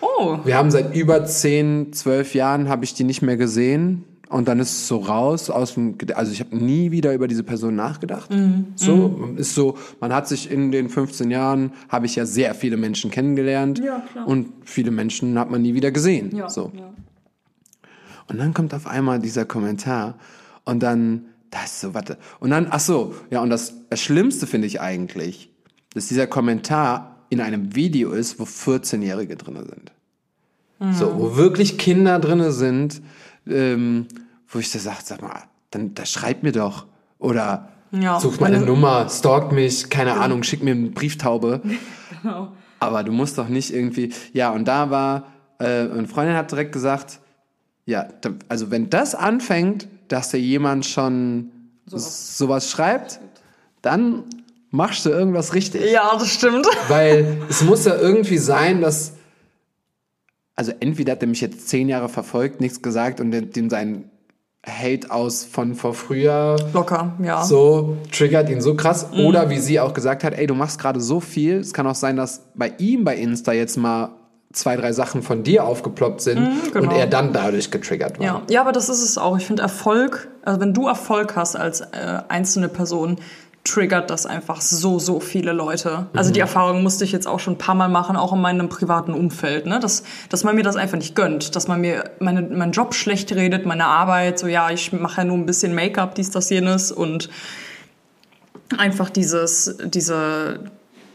Oh, 0.00 0.38
Wir 0.44 0.56
haben 0.56 0.70
seit 0.70 0.94
über 0.94 1.24
10, 1.24 1.92
12 1.92 2.34
Jahren 2.34 2.68
habe 2.68 2.84
ich 2.84 2.94
die 2.94 3.04
nicht 3.04 3.22
mehr 3.22 3.36
gesehen. 3.36 4.04
Und 4.32 4.48
dann 4.48 4.60
ist 4.60 4.70
es 4.70 4.88
so 4.88 4.96
raus 4.96 5.50
aus 5.50 5.74
dem, 5.74 5.98
also 6.14 6.32
ich 6.32 6.40
habe 6.40 6.56
nie 6.56 6.90
wieder 6.90 7.12
über 7.12 7.28
diese 7.28 7.42
Person 7.42 7.76
nachgedacht. 7.76 8.30
So, 8.76 9.34
ist 9.36 9.54
so, 9.54 9.76
man 10.00 10.14
hat 10.14 10.26
sich 10.26 10.50
in 10.50 10.72
den 10.72 10.88
15 10.88 11.30
Jahren, 11.30 11.72
habe 11.90 12.06
ich 12.06 12.16
ja 12.16 12.24
sehr 12.24 12.54
viele 12.54 12.78
Menschen 12.78 13.10
kennengelernt. 13.10 13.78
Ja, 13.78 14.02
klar. 14.10 14.26
Und 14.26 14.48
viele 14.64 14.90
Menschen 14.90 15.38
hat 15.38 15.50
man 15.50 15.60
nie 15.60 15.74
wieder 15.74 15.90
gesehen. 15.90 16.34
ja. 16.34 16.48
So. 16.48 16.72
ja. 16.74 16.94
Und 18.28 18.38
dann 18.38 18.54
kommt 18.54 18.72
auf 18.72 18.86
einmal 18.86 19.18
dieser 19.18 19.44
Kommentar 19.44 20.14
und 20.64 20.82
dann, 20.82 21.26
das 21.50 21.64
ist 21.64 21.80
so, 21.82 21.92
warte. 21.92 22.16
Und 22.40 22.48
dann, 22.48 22.68
ach 22.70 22.80
so, 22.80 23.14
ja, 23.28 23.42
und 23.42 23.50
das, 23.50 23.74
das 23.90 24.00
Schlimmste 24.00 24.46
finde 24.46 24.66
ich 24.66 24.80
eigentlich, 24.80 25.50
dass 25.92 26.06
dieser 26.06 26.26
Kommentar 26.26 27.16
in 27.28 27.42
einem 27.42 27.74
Video 27.74 28.12
ist, 28.12 28.38
wo 28.38 28.44
14-Jährige 28.44 29.36
drinne 29.36 29.64
sind. 29.64 29.92
So, 30.94 31.18
wo 31.18 31.36
wirklich 31.36 31.78
Kinder 31.78 32.18
drinne 32.18 32.50
sind, 32.50 33.02
ähm, 33.46 34.06
wo 34.52 34.58
ich 34.60 34.70
da 34.70 34.78
sage, 34.78 34.98
sag 35.02 35.20
mal, 35.22 35.42
dann, 35.70 35.94
da 35.94 36.06
schreib 36.06 36.42
mir 36.44 36.52
doch. 36.52 36.86
Oder 37.18 37.68
Ja, 37.90 38.20
sucht 38.20 38.40
meine 38.40 38.56
meine- 38.58 38.66
Nummer, 38.66 39.08
stalkt 39.08 39.52
mich, 39.52 39.90
keine 39.90 40.14
Ahnung, 40.20 40.42
schick 40.44 40.62
mir 40.62 40.72
eine 40.72 40.90
Brieftaube. 40.90 41.60
Genau. 42.22 42.52
Aber 42.78 43.02
du 43.02 43.10
musst 43.10 43.36
doch 43.38 43.48
nicht 43.48 43.72
irgendwie. 43.74 44.12
Ja, 44.32 44.50
und 44.52 44.68
da 44.68 44.90
war, 44.90 45.32
äh, 45.58 45.64
eine 45.90 46.06
Freundin 46.06 46.36
hat 46.36 46.52
direkt 46.52 46.70
gesagt, 46.72 47.18
ja, 47.84 48.04
da, 48.20 48.30
also 48.48 48.70
wenn 48.70 48.90
das 48.90 49.16
anfängt, 49.16 49.88
dass 50.06 50.30
dir 50.30 50.38
jemand 50.38 50.86
schon 50.86 51.50
sowas, 51.86 52.70
schreibt, 52.70 53.18
dann 53.80 54.22
machst 54.70 55.04
du 55.04 55.10
irgendwas 55.10 55.52
richtig. 55.54 55.90
Ja, 55.90 56.12
das 56.16 56.28
stimmt. 56.28 56.66
Weil 56.88 57.38
es 57.48 57.62
muss 57.64 57.84
ja 57.86 57.96
irgendwie 57.96 58.38
sein, 58.38 58.80
dass. 58.82 59.14
Also 60.54 60.72
entweder 60.78 61.12
hat 61.12 61.22
er 61.22 61.28
mich 61.28 61.40
jetzt 61.40 61.68
zehn 61.68 61.88
Jahre 61.88 62.08
verfolgt, 62.08 62.60
nichts 62.60 62.82
gesagt 62.82 63.20
und 63.20 63.30
dem 63.32 63.50
dem 63.50 63.68
sein 63.70 64.10
Hate 64.64 65.10
aus 65.10 65.44
von 65.44 65.74
vor 65.74 65.92
früher 65.92 66.56
Locker, 66.72 67.14
ja. 67.20 67.42
so 67.42 67.96
triggert 68.12 68.48
ihn 68.48 68.60
so 68.60 68.76
krass. 68.76 69.06
Oder 69.12 69.50
wie 69.50 69.58
sie 69.58 69.80
auch 69.80 69.92
gesagt 69.92 70.22
hat, 70.22 70.34
ey, 70.34 70.46
du 70.46 70.54
machst 70.54 70.78
gerade 70.78 71.00
so 71.00 71.18
viel. 71.18 71.56
Es 71.56 71.74
kann 71.74 71.86
auch 71.86 71.96
sein, 71.96 72.16
dass 72.16 72.42
bei 72.54 72.72
ihm 72.78 73.04
bei 73.04 73.16
Insta 73.16 73.52
jetzt 73.52 73.76
mal 73.76 74.10
zwei, 74.52 74.76
drei 74.76 74.92
Sachen 74.92 75.22
von 75.22 75.42
dir 75.42 75.64
aufgeploppt 75.64 76.20
sind 76.20 76.72
genau. 76.72 76.90
und 76.90 76.96
er 76.96 77.06
dann 77.06 77.32
dadurch 77.32 77.70
getriggert 77.70 78.18
war. 78.18 78.24
Ja, 78.24 78.42
ja, 78.48 78.60
aber 78.60 78.72
das 78.72 78.88
ist 78.88 79.02
es 79.02 79.18
auch. 79.18 79.36
Ich 79.36 79.46
finde 79.46 79.62
Erfolg, 79.62 80.28
also 80.44 80.60
wenn 80.60 80.74
du 80.74 80.86
Erfolg 80.86 81.34
hast 81.34 81.56
als 81.56 81.80
äh, 81.80 82.20
einzelne 82.28 82.68
Person, 82.68 83.16
triggert 83.64 84.10
das 84.10 84.26
einfach 84.26 84.60
so, 84.60 84.98
so 84.98 85.20
viele 85.20 85.52
Leute. 85.52 86.06
Also 86.14 86.32
die 86.32 86.40
Erfahrung 86.40 86.82
musste 86.82 87.04
ich 87.04 87.12
jetzt 87.12 87.28
auch 87.28 87.38
schon 87.38 87.54
ein 87.54 87.58
paar 87.58 87.76
Mal 87.76 87.88
machen, 87.88 88.16
auch 88.16 88.32
in 88.32 88.40
meinem 88.40 88.68
privaten 88.68 89.14
Umfeld, 89.14 89.66
ne? 89.66 89.78
dass, 89.78 90.02
dass 90.28 90.42
man 90.42 90.56
mir 90.56 90.64
das 90.64 90.74
einfach 90.74 90.98
nicht 90.98 91.14
gönnt, 91.14 91.54
dass 91.54 91.68
man 91.68 91.80
mir 91.80 92.10
meine, 92.18 92.42
meinen 92.42 92.72
Job 92.72 92.92
schlecht 92.92 93.32
redet, 93.32 93.64
meine 93.64 93.84
Arbeit, 93.84 94.38
so 94.40 94.48
ja, 94.48 94.70
ich 94.70 94.92
mache 94.92 95.20
ja 95.20 95.24
nur 95.24 95.36
ein 95.36 95.46
bisschen 95.46 95.74
Make-up, 95.74 96.16
dies, 96.16 96.30
das, 96.30 96.50
jenes 96.50 96.90
und 96.90 97.30
einfach 98.78 99.10
dieses, 99.10 99.76
diese, 99.84 100.60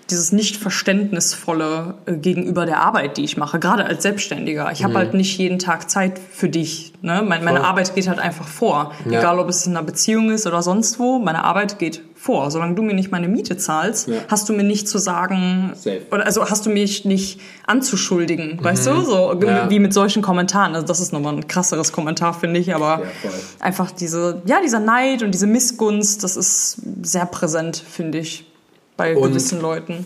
dieses 0.09 0.31
nicht 0.31 0.57
verständnisvolle 0.57 1.95
äh, 2.05 2.13
gegenüber 2.13 2.65
der 2.65 2.79
Arbeit, 2.79 3.17
die 3.17 3.23
ich 3.23 3.37
mache, 3.37 3.59
gerade 3.59 3.85
als 3.85 4.03
Selbstständiger. 4.03 4.71
Ich 4.71 4.83
habe 4.83 4.95
halt 4.95 5.13
nicht 5.13 5.37
jeden 5.37 5.59
Tag 5.59 5.89
Zeit 5.89 6.19
für 6.19 6.49
dich. 6.49 6.93
Ne? 7.01 7.23
Meine, 7.27 7.43
meine. 7.43 7.63
Arbeit 7.63 7.93
geht 7.95 8.07
halt 8.07 8.19
einfach 8.19 8.47
vor. 8.47 8.93
Ja. 9.05 9.19
Egal, 9.19 9.39
ob 9.39 9.49
es 9.49 9.65
in 9.65 9.75
einer 9.75 9.85
Beziehung 9.85 10.31
ist 10.31 10.47
oder 10.47 10.61
sonst 10.61 10.99
wo, 10.99 11.19
meine 11.19 11.43
Arbeit 11.43 11.79
geht 11.79 12.01
vor. 12.18 12.49
Solange 12.51 12.76
du 12.76 12.82
mir 12.82 12.93
nicht 12.93 13.11
meine 13.11 13.28
Miete 13.28 13.55
zahlst, 13.57 14.07
Ja. 14.07 14.15
hast 14.28 14.49
du 14.49 14.53
mir 14.53 14.63
nicht 14.63 14.89
zu 14.89 14.97
sagen, 14.97 15.72
Safe. 15.76 16.01
oder 16.11 16.26
also 16.26 16.49
hast 16.49 16.65
du 16.65 16.70
mich 16.70 17.05
nicht 17.05 17.39
anzuschuldigen, 17.68 18.57
weißt 18.61 18.88
du? 18.88 19.01
So 19.01 19.39
Ja. 19.41 19.70
wie 19.70 19.80
mit 19.80 19.93
solchen 19.93 20.22
Kommentaren. 20.22 20.74
Also 20.76 20.86
das 20.88 20.99
ist 20.99 21.13
nochmal 21.13 21.36
ein 21.36 21.47
krasseres 21.47 21.91
Kommentar, 21.91 22.34
finde 22.34 22.59
ich, 22.59 22.74
aber 22.76 23.01
Ja, 23.24 23.30
einfach 23.59 23.91
diese, 23.91 24.41
ja, 24.45 24.57
dieser 24.63 24.80
Neid 24.80 25.22
und 25.24 25.32
diese 25.32 25.47
Missgunst, 25.47 26.24
das 26.24 26.36
ist 26.36 26.82
sehr 27.03 27.26
präsent, 27.28 27.78
finde 27.78 28.18
ich, 28.20 28.51
bei 28.97 29.15
Und- 29.15 29.30
gewissen 29.30 29.61
Leuten. 29.61 30.05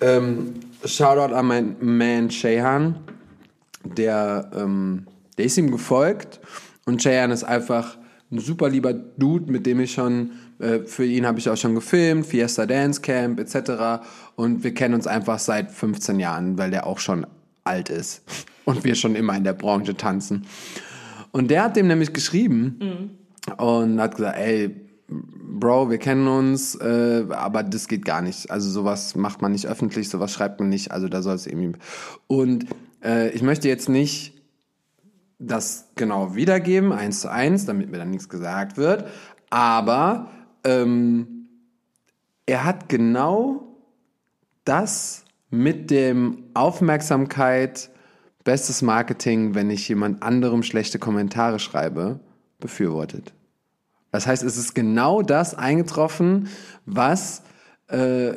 Ähm, 0.00 0.54
Shoutout 0.84 1.34
an 1.34 1.46
meinen 1.46 1.76
Man 1.80 2.30
Shehan, 2.30 2.94
der, 3.84 4.50
ähm, 4.56 5.06
der 5.36 5.44
ist 5.44 5.58
ihm 5.58 5.70
gefolgt 5.70 6.40
und 6.86 7.02
Shehan 7.02 7.30
ist 7.30 7.44
einfach 7.44 7.96
ein 8.32 8.38
super 8.38 8.68
lieber 8.68 8.92
Dude, 8.92 9.50
mit 9.50 9.66
dem 9.66 9.80
ich 9.80 9.92
schon, 9.92 10.30
für 10.86 11.04
ihn 11.04 11.26
habe 11.26 11.38
ich 11.38 11.48
auch 11.48 11.56
schon 11.56 11.74
gefilmt, 11.74 12.26
Fiesta 12.26 12.66
Dance 12.66 13.00
Camp 13.00 13.40
etc. 13.40 14.04
Und 14.36 14.62
wir 14.64 14.74
kennen 14.74 14.94
uns 14.94 15.06
einfach 15.06 15.38
seit 15.38 15.70
15 15.70 16.20
Jahren, 16.20 16.58
weil 16.58 16.70
der 16.70 16.86
auch 16.86 16.98
schon 16.98 17.26
alt 17.64 17.88
ist 17.88 18.22
und 18.64 18.84
wir 18.84 18.94
schon 18.94 19.14
immer 19.14 19.36
in 19.36 19.44
der 19.44 19.52
Branche 19.54 19.96
tanzen. 19.96 20.46
Und 21.32 21.50
der 21.50 21.64
hat 21.64 21.76
dem 21.76 21.86
nämlich 21.86 22.12
geschrieben 22.12 23.16
und 23.56 24.00
hat 24.00 24.16
gesagt, 24.16 24.36
ey, 24.38 24.74
Bro, 25.08 25.90
wir 25.90 25.98
kennen 25.98 26.28
uns, 26.28 26.76
äh, 26.76 27.24
aber 27.30 27.64
das 27.64 27.88
geht 27.88 28.04
gar 28.04 28.22
nicht. 28.22 28.50
Also 28.50 28.70
sowas 28.70 29.16
macht 29.16 29.42
man 29.42 29.52
nicht 29.52 29.66
öffentlich, 29.66 30.08
sowas 30.08 30.32
schreibt 30.32 30.60
man 30.60 30.68
nicht. 30.68 30.92
Also 30.92 31.08
da 31.08 31.22
soll 31.22 31.34
es 31.34 31.46
irgendwie. 31.46 31.72
Und 32.28 32.66
äh, 33.04 33.30
ich 33.30 33.42
möchte 33.42 33.68
jetzt 33.68 33.88
nicht 33.88 34.40
das 35.40 35.88
genau 35.96 36.36
wiedergeben, 36.36 36.92
eins 36.92 37.20
zu 37.20 37.30
eins, 37.30 37.66
damit 37.66 37.90
mir 37.90 37.98
dann 37.98 38.10
nichts 38.10 38.28
gesagt 38.28 38.76
wird. 38.76 39.06
Aber 39.50 40.30
ähm, 40.64 41.48
er 42.46 42.64
hat 42.64 42.88
genau 42.88 43.76
das 44.64 45.24
mit 45.50 45.90
dem 45.90 46.44
Aufmerksamkeit, 46.54 47.90
bestes 48.44 48.82
Marketing, 48.82 49.54
wenn 49.54 49.70
ich 49.70 49.88
jemand 49.88 50.22
anderem 50.22 50.62
schlechte 50.62 50.98
Kommentare 50.98 51.58
schreibe, 51.58 52.20
befürwortet. 52.58 53.32
Das 54.12 54.26
heißt, 54.26 54.42
es 54.42 54.56
ist 54.56 54.74
genau 54.74 55.22
das 55.22 55.54
eingetroffen, 55.54 56.48
was 56.86 57.42
äh, 57.88 58.32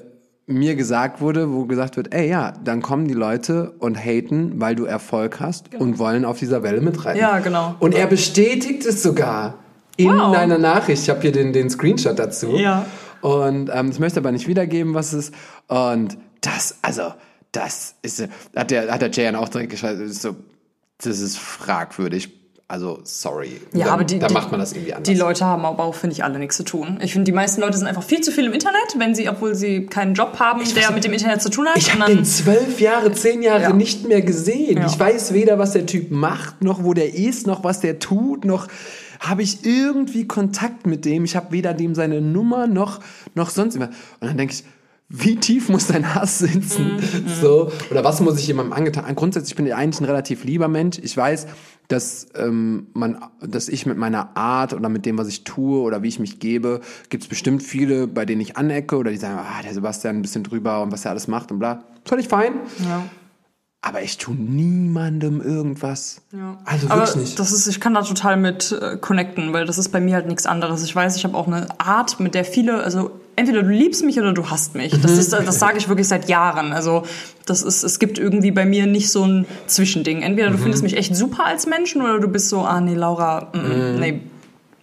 mir 0.46 0.76
gesagt 0.76 1.22
wurde, 1.22 1.52
wo 1.52 1.66
gesagt 1.66 1.96
wird, 1.98 2.14
ey 2.14 2.30
ja, 2.30 2.54
dann 2.64 2.82
kommen 2.82 3.08
die 3.08 3.14
Leute 3.14 3.72
und 3.80 3.98
haten, 3.98 4.60
weil 4.60 4.76
du 4.76 4.86
Erfolg 4.86 5.40
hast 5.40 5.74
und 5.76 6.00
wollen 6.00 6.26
auf 6.26 6.38
dieser 6.38 6.64
Welle 6.64 6.82
mitreiten. 6.82 7.20
Ja, 7.20 7.40
genau. 7.40 7.76
Und 7.80 7.96
er 7.96 8.08
bestätigt 8.08 8.86
es 8.86 9.02
sogar 9.02 9.63
in 9.98 10.10
Wow. 10.10 10.36
einer 10.36 10.58
Nachricht. 10.58 11.04
Ich 11.04 11.10
habe 11.10 11.22
hier 11.22 11.32
den, 11.32 11.54
den 11.54 11.70
Screenshot 11.70 12.18
dazu. 12.18 12.56
Ja. 12.58 12.86
Und 13.22 13.70
ähm, 13.74 13.90
ich 13.92 14.00
möchte 14.00 14.20
aber 14.20 14.32
nicht 14.32 14.48
wiedergeben, 14.48 14.94
was 14.94 15.14
es 15.14 15.30
ist. 15.30 15.36
Und 15.68 16.18
das, 16.42 16.76
also, 16.82 17.14
das 17.52 17.96
ist, 18.02 18.28
hat 18.56 18.72
der, 18.72 18.92
hat 18.92 19.02
der 19.02 19.12
Jayan 19.12 19.36
auch 19.36 19.50
direkt 19.50 19.72
geschrieben, 19.72 20.00
das 20.02 20.12
ist 20.12 20.22
so, 20.22 20.36
das 21.04 21.20
ist 21.20 21.38
fragwürdig. 21.38 22.30
Also, 22.68 23.02
sorry. 23.04 23.62
Ja, 23.74 23.86
dann, 23.86 23.94
aber 23.94 24.04
die, 24.04 24.18
dann 24.20 24.34
macht 24.34 24.50
man 24.50 24.60
das 24.60 24.72
irgendwie 24.74 24.94
anders. 24.94 25.08
Die 25.08 25.16
Leute 25.20 25.46
haben 25.46 25.64
aber 25.64 25.84
auch, 25.84 25.94
finde 25.94 26.16
ich, 26.16 26.24
alle 26.24 26.40
nichts 26.40 26.58
zu 26.58 26.64
tun. 26.64 26.98
Ich 27.04 27.12
finde, 27.14 27.26
die 27.26 27.32
meisten 27.32 27.62
Leute 27.62 27.78
sind 27.78 27.86
einfach 27.88 28.02
viel 28.02 28.22
zu 28.22 28.32
viel 28.32 28.46
im 28.46 28.54
Internet, 28.54 28.96
wenn 28.98 29.14
sie, 29.14 29.30
obwohl 29.30 29.54
sie 29.54 29.86
keinen 29.86 30.16
Job 30.16 30.40
haben, 30.40 30.62
der 30.74 30.92
mit 30.92 31.04
dem 31.04 31.14
Internet 31.14 31.42
zu 31.42 31.50
tun 31.50 31.68
hat. 31.68 31.78
Ich 31.78 31.94
habe 31.94 32.12
den 32.16 32.26
zwölf 32.26 32.80
Jahre, 32.80 33.12
zehn 33.12 33.44
Jahre 33.44 33.62
Ja. 33.64 33.74
nicht 33.74 34.08
mehr 34.08 34.22
gesehen. 34.22 34.78
Ja. 34.80 34.88
Ich 34.88 34.98
weiß 34.98 35.34
weder, 35.34 35.60
was 35.60 35.74
der 35.74 35.86
Typ 35.86 36.10
macht, 36.10 36.64
noch 36.64 36.84
wo 36.84 36.94
der 36.96 37.14
ist, 37.14 37.46
noch 37.48 37.64
was 37.64 37.80
der 37.82 38.00
tut, 38.00 38.44
noch 38.44 38.68
habe 39.24 39.42
ich 39.42 39.66
irgendwie 39.66 40.28
Kontakt 40.28 40.86
mit 40.86 41.06
dem. 41.06 41.24
Ich 41.24 41.36
habe 41.36 41.52
weder 41.52 41.74
dem 41.74 41.96
seine 41.96 42.22
Nummer 42.22 42.68
noch, 42.68 43.00
noch 43.36 43.50
sonst 43.50 43.76
immer. 43.76 43.88
Und 44.20 44.28
dann 44.28 44.38
denke 44.38 44.54
ich, 44.54 44.64
wie 45.10 45.36
tief 45.36 45.70
muss 45.70 45.88
dein 45.88 46.16
Hass 46.16 46.40
sitzen? 46.40 46.96
Mhm. 46.96 47.28
So, 47.42 47.72
oder 47.92 48.04
was 48.04 48.20
muss 48.20 48.40
ich 48.40 48.48
jemandem 48.48 48.74
angetan? 48.74 49.14
Grundsätzlich 49.16 49.56
bin 49.56 49.68
ich 49.68 49.76
eigentlich 49.76 50.02
ein 50.02 50.06
relativ 50.06 50.44
lieber 50.44 50.68
Mensch. 50.68 50.98
Ich 51.02 51.16
weiß, 51.16 51.46
dass 51.88 52.28
ähm, 52.36 52.88
man, 52.94 53.24
dass 53.40 53.70
ich 53.70 53.86
mit 53.86 53.98
meiner 53.98 54.36
Art 54.36 54.74
oder 54.74 54.90
mit 54.90 55.06
dem, 55.06 55.18
was 55.18 55.28
ich 55.28 55.44
tue 55.44 55.82
oder 55.82 56.02
wie 56.02 56.08
ich 56.08 56.20
mich 56.20 56.40
gebe, 56.40 56.82
gibt 57.10 57.24
es 57.24 57.30
bestimmt 57.30 57.62
viele, 57.62 58.08
bei 58.08 58.26
denen 58.26 58.42
ich 58.42 58.58
anecke 58.58 58.98
oder 58.98 59.12
die 59.12 59.18
sagen, 59.18 59.38
ah, 59.38 59.62
der 59.62 59.74
Sebastian 59.74 60.18
ein 60.18 60.22
bisschen 60.22 60.44
drüber 60.44 60.82
und 60.82 60.92
was 60.92 61.06
er 61.06 61.12
alles 61.12 61.28
macht 61.28 61.52
und 61.52 61.60
bla. 61.60 61.84
Völlig 62.06 62.28
fein. 62.28 62.54
Ja. 62.84 63.04
Aber 63.86 64.02
ich 64.02 64.18
tue 64.18 64.34
niemandem 64.34 65.42
irgendwas. 65.42 66.22
Ja. 66.32 66.58
Also 66.64 66.88
Aber 66.88 67.02
wirklich 67.02 67.18
nicht. 67.18 67.40
das 67.40 67.52
ist, 67.52 67.68
ich 67.68 67.82
kann 67.82 67.94
da 67.94 68.02
total 68.02 68.38
mit 68.38 68.72
äh, 68.72 68.96
connecten, 68.96 69.52
weil 69.52 69.66
das 69.66 69.78
ist 69.78 69.90
bei 69.90 70.00
mir 70.00 70.16
halt 70.16 70.26
nichts 70.26 70.46
anderes. 70.46 70.86
Ich 70.86 70.96
weiß, 70.96 71.18
ich 71.18 71.26
habe 71.26 71.36
auch 71.36 71.48
eine 71.48 71.68
Art, 71.80 72.18
mit 72.22 72.34
der 72.34 72.46
viele, 72.46 72.82
also 72.82 73.12
entweder 73.36 73.62
du 73.62 73.70
liebst 73.70 74.02
mich 74.06 74.18
oder 74.18 74.32
du 74.32 74.50
hasst 74.50 74.76
mich. 74.76 74.98
Das 75.02 75.18
ist, 75.18 75.34
das 75.34 75.60
sage 75.60 75.78
ich 75.78 75.90
wirklich 75.90 76.08
seit 76.08 76.30
Jahren. 76.30 76.72
Also 76.72 77.04
das 77.46 77.62
ist, 77.62 77.84
es 77.84 78.00
gibt 78.00 78.18
irgendwie 78.18 78.52
bei 78.52 78.66
mir 78.66 78.86
nicht 78.86 79.12
so 79.12 79.26
ein 79.26 79.46
Zwischending. 79.68 80.22
Entweder 80.22 80.50
du 80.50 80.58
findest 80.58 80.82
mich 80.82 80.96
echt 80.96 81.14
super 81.14 81.46
als 81.46 81.68
Menschen 81.68 82.02
oder 82.02 82.22
du 82.22 82.30
bist 82.30 82.48
so, 82.48 82.62
ah 82.62 82.80
nee, 82.80 82.94
Laura, 82.94 83.52
mm, 83.52 83.58
mm, 83.58 84.00
nee, 84.00 84.22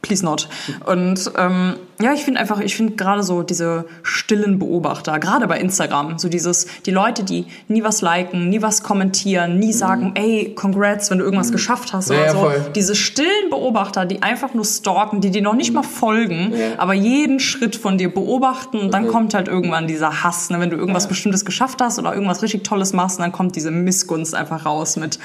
please 0.03 0.25
not. 0.25 0.49
Und 0.87 1.31
ähm, 1.37 1.77
ja, 2.01 2.15
ich 2.15 2.23
finde 2.25 2.41
einfach, 2.41 2.61
ich 2.61 2.75
finde 2.75 2.95
gerade 2.95 3.23
so 3.23 3.43
diese 3.43 3.85
stillen 4.03 4.59
Beobachter, 4.59 5.19
gerade 5.19 5.47
bei 5.47 5.59
Instagram, 5.61 6.19
so 6.19 6.31
dieses, 6.31 6.67
die 6.87 6.91
Leute, 6.91 7.23
die 7.23 7.45
nie 7.69 7.85
was 7.85 8.01
liken, 8.01 8.49
nie 8.49 8.63
was 8.63 8.83
kommentieren, 8.83 9.59
nie 9.59 9.75
sagen, 9.75 10.13
ey, 10.15 10.55
congrats, 10.57 11.11
wenn 11.11 11.19
du 11.19 11.25
irgendwas 11.25 11.53
geschafft 11.53 11.93
hast 11.93 12.09
Ja, 12.11 12.17
oder 12.17 12.25
ja, 12.27 12.33
so. 12.33 12.39
voll. 12.39 12.67
Diese 12.75 12.95
stillen 12.95 13.51
Beobachter, 13.51 14.07
die 14.07 14.23
einfach 14.23 14.55
nur 14.55 14.65
stalken, 14.65 15.21
die 15.21 15.31
dir 15.31 15.43
noch 15.43 15.55
nicht 15.55 15.75
mal 15.75 15.83
folgen, 15.83 16.53
Ja. 16.57 16.79
aber 16.79 16.95
jeden 16.95 17.39
Schritt 17.39 17.77
von 17.77 17.99
dir 17.99 18.13
beobachten 18.13 18.79
und 18.79 18.95
dann 18.95 19.07
kommt 19.09 19.35
halt 19.35 19.49
irgendwann 19.49 19.87
dieser 19.87 20.23
Hass, 20.23 20.49
ne? 20.49 20.59
wenn 20.61 20.71
du 20.71 20.77
irgendwas 20.77 21.09
Bestimmtes 21.09 21.45
geschafft 21.45 21.83
hast 21.83 21.99
oder 21.99 22.15
irgendwas 22.15 22.43
richtig 22.43 22.65
Tolles 22.65 22.95
machst, 22.95 23.21
dann 23.21 23.33
kommt 23.33 23.55
diese 23.57 23.71
Missgunst 23.71 24.35
einfach 24.35 24.65
raus 24.65 24.97
mit, 24.97 25.19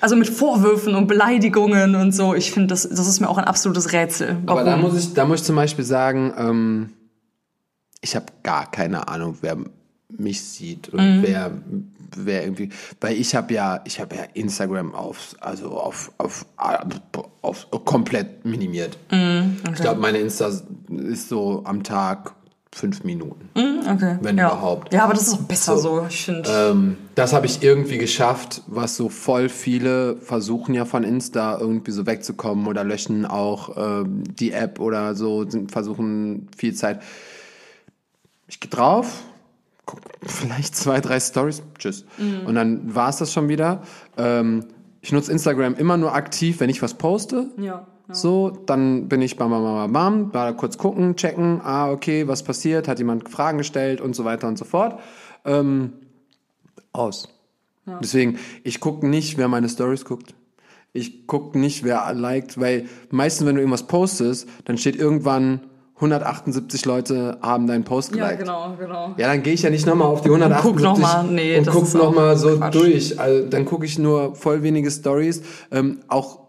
also 0.00 0.16
mit 0.16 0.28
Vorwürfen 0.28 0.94
und 0.94 1.06
Beleidigungen 1.06 1.94
und 1.94 2.12
so. 2.12 2.34
Ich 2.34 2.52
finde, 2.52 2.68
das, 2.68 2.88
das 2.88 3.06
ist 3.06 3.20
mir 3.20 3.28
auch 3.28 3.38
ein 3.38 3.44
absolutes 3.44 3.92
Rätsel. 3.92 4.38
Aber 4.46 4.64
da 4.64 4.72
Warum? 4.72 4.82
muss 4.82 4.98
ich, 4.98 5.14
da 5.14 5.24
muss 5.24 5.40
ich 5.40 5.46
zum 5.46 5.56
Beispiel 5.56 5.84
sagen, 5.84 6.32
ähm, 6.36 6.90
ich 8.00 8.16
habe 8.16 8.26
gar 8.42 8.70
keine 8.70 9.08
Ahnung, 9.08 9.38
wer 9.40 9.58
mich 10.08 10.42
sieht 10.42 10.88
und 10.88 11.22
wer, 11.22 11.52
wer 12.16 12.42
irgendwie, 12.42 12.70
weil 13.00 13.16
ich 13.16 13.34
habe 13.34 13.54
ja, 13.54 13.80
ich 13.84 14.00
habe 14.00 14.16
ja 14.16 14.22
Instagram 14.34 14.94
auf, 14.94 15.36
also 15.40 15.78
auf, 15.78 16.10
auf, 16.18 16.46
auf, 17.42 17.70
komplett 17.84 18.44
minimiert. 18.44 18.98
Ich 19.10 19.80
glaube, 19.80 20.00
meine 20.00 20.18
Insta 20.18 20.50
ist 20.88 21.28
so 21.28 21.62
am 21.64 21.84
Tag 21.84 22.34
fünf 22.72 23.02
Minuten. 23.04 23.48
Okay. 23.54 24.18
wenn 24.20 24.38
ja. 24.38 24.48
überhaupt. 24.48 24.92
Ja, 24.92 25.04
aber 25.04 25.14
das 25.14 25.28
ist 25.28 25.34
auch 25.34 25.42
besser 25.42 25.76
So. 25.76 26.00
so. 26.00 26.06
Ich 26.08 26.24
finde. 26.24 26.48
Ähm, 26.48 26.96
das 27.14 27.32
habe 27.32 27.46
ich 27.46 27.62
irgendwie 27.62 27.98
geschafft, 27.98 28.62
was 28.66 28.96
so 28.96 29.08
voll 29.08 29.48
viele 29.48 30.16
versuchen 30.16 30.74
ja 30.74 30.84
von 30.84 31.02
Insta 31.02 31.58
irgendwie 31.58 31.90
so 31.90 32.06
wegzukommen 32.06 32.66
oder 32.66 32.84
löschen 32.84 33.26
auch 33.26 33.76
ähm, 33.76 34.22
die 34.24 34.52
App 34.52 34.78
oder 34.78 35.14
so, 35.14 35.46
versuchen 35.68 36.48
viel 36.56 36.74
Zeit. 36.74 37.02
Ich 38.46 38.60
gehe 38.60 38.70
drauf, 38.70 39.22
guck 39.86 40.00
vielleicht 40.22 40.76
zwei, 40.76 41.00
drei 41.00 41.18
Stories, 41.20 41.62
tschüss. 41.78 42.04
Und 42.18 42.54
dann 42.54 42.94
war 42.94 43.10
es 43.10 43.16
das 43.16 43.32
schon 43.32 43.48
wieder. 43.48 43.82
Ähm, 44.16 44.64
ich 45.02 45.12
nutze 45.12 45.32
Instagram 45.32 45.74
immer 45.74 45.96
nur 45.96 46.14
aktiv, 46.14 46.60
wenn 46.60 46.70
ich 46.70 46.82
was 46.82 46.94
poste. 46.94 47.50
ja. 47.58 47.86
So, 48.12 48.50
dann 48.66 49.08
bin 49.08 49.22
ich 49.22 49.36
bam, 49.36 49.50
bam, 49.50 49.62
bam, 49.62 49.74
bam, 49.74 49.92
bam, 49.92 50.32
da 50.32 50.52
kurz 50.52 50.78
gucken, 50.78 51.16
checken, 51.16 51.60
ah, 51.62 51.90
okay, 51.90 52.26
was 52.28 52.42
passiert, 52.42 52.88
hat 52.88 52.98
jemand 52.98 53.28
Fragen 53.28 53.58
gestellt 53.58 54.00
und 54.00 54.14
so 54.14 54.24
weiter 54.24 54.48
und 54.48 54.58
so 54.58 54.64
fort. 54.64 54.98
Ähm, 55.44 55.92
aus. 56.92 57.28
Deswegen, 58.02 58.38
ich 58.62 58.78
gucke 58.78 59.06
nicht, 59.06 59.36
wer 59.36 59.48
meine 59.48 59.68
Stories 59.68 60.04
guckt. 60.04 60.34
Ich 60.92 61.26
gucke 61.26 61.58
nicht, 61.58 61.82
wer 61.82 62.12
liked, 62.14 62.60
weil 62.60 62.86
meistens, 63.10 63.46
wenn 63.46 63.54
du 63.56 63.60
irgendwas 63.60 63.86
postest, 63.86 64.48
dann 64.64 64.76
steht 64.78 64.96
irgendwann 64.96 65.60
178 65.96 66.84
Leute 66.86 67.38
haben 67.42 67.66
deinen 67.66 67.84
Post 67.84 68.14
Ja, 68.14 68.24
geliked. 68.26 68.40
genau, 68.40 68.74
genau. 68.78 69.14
Ja, 69.18 69.28
dann 69.28 69.42
gehe 69.42 69.52
ich 69.52 69.62
ja 69.62 69.70
nicht 69.70 69.86
nochmal 69.86 70.08
auf 70.08 70.22
die 70.22 70.28
178 70.30 70.62
guck 70.62 70.82
noch 70.82 70.98
mal, 70.98 71.24
nee, 71.24 71.58
und 71.58 71.66
guck 71.68 71.94
noch 71.94 72.14
mal 72.14 72.36
so 72.36 72.56
Quatsch. 72.56 72.74
durch. 72.74 73.20
Also, 73.20 73.48
dann 73.48 73.64
gucke 73.66 73.84
ich 73.84 73.98
nur 73.98 74.34
voll 74.34 74.62
wenige 74.62 74.90
Stories. 74.90 75.42
Ähm, 75.70 76.00
auch 76.08 76.40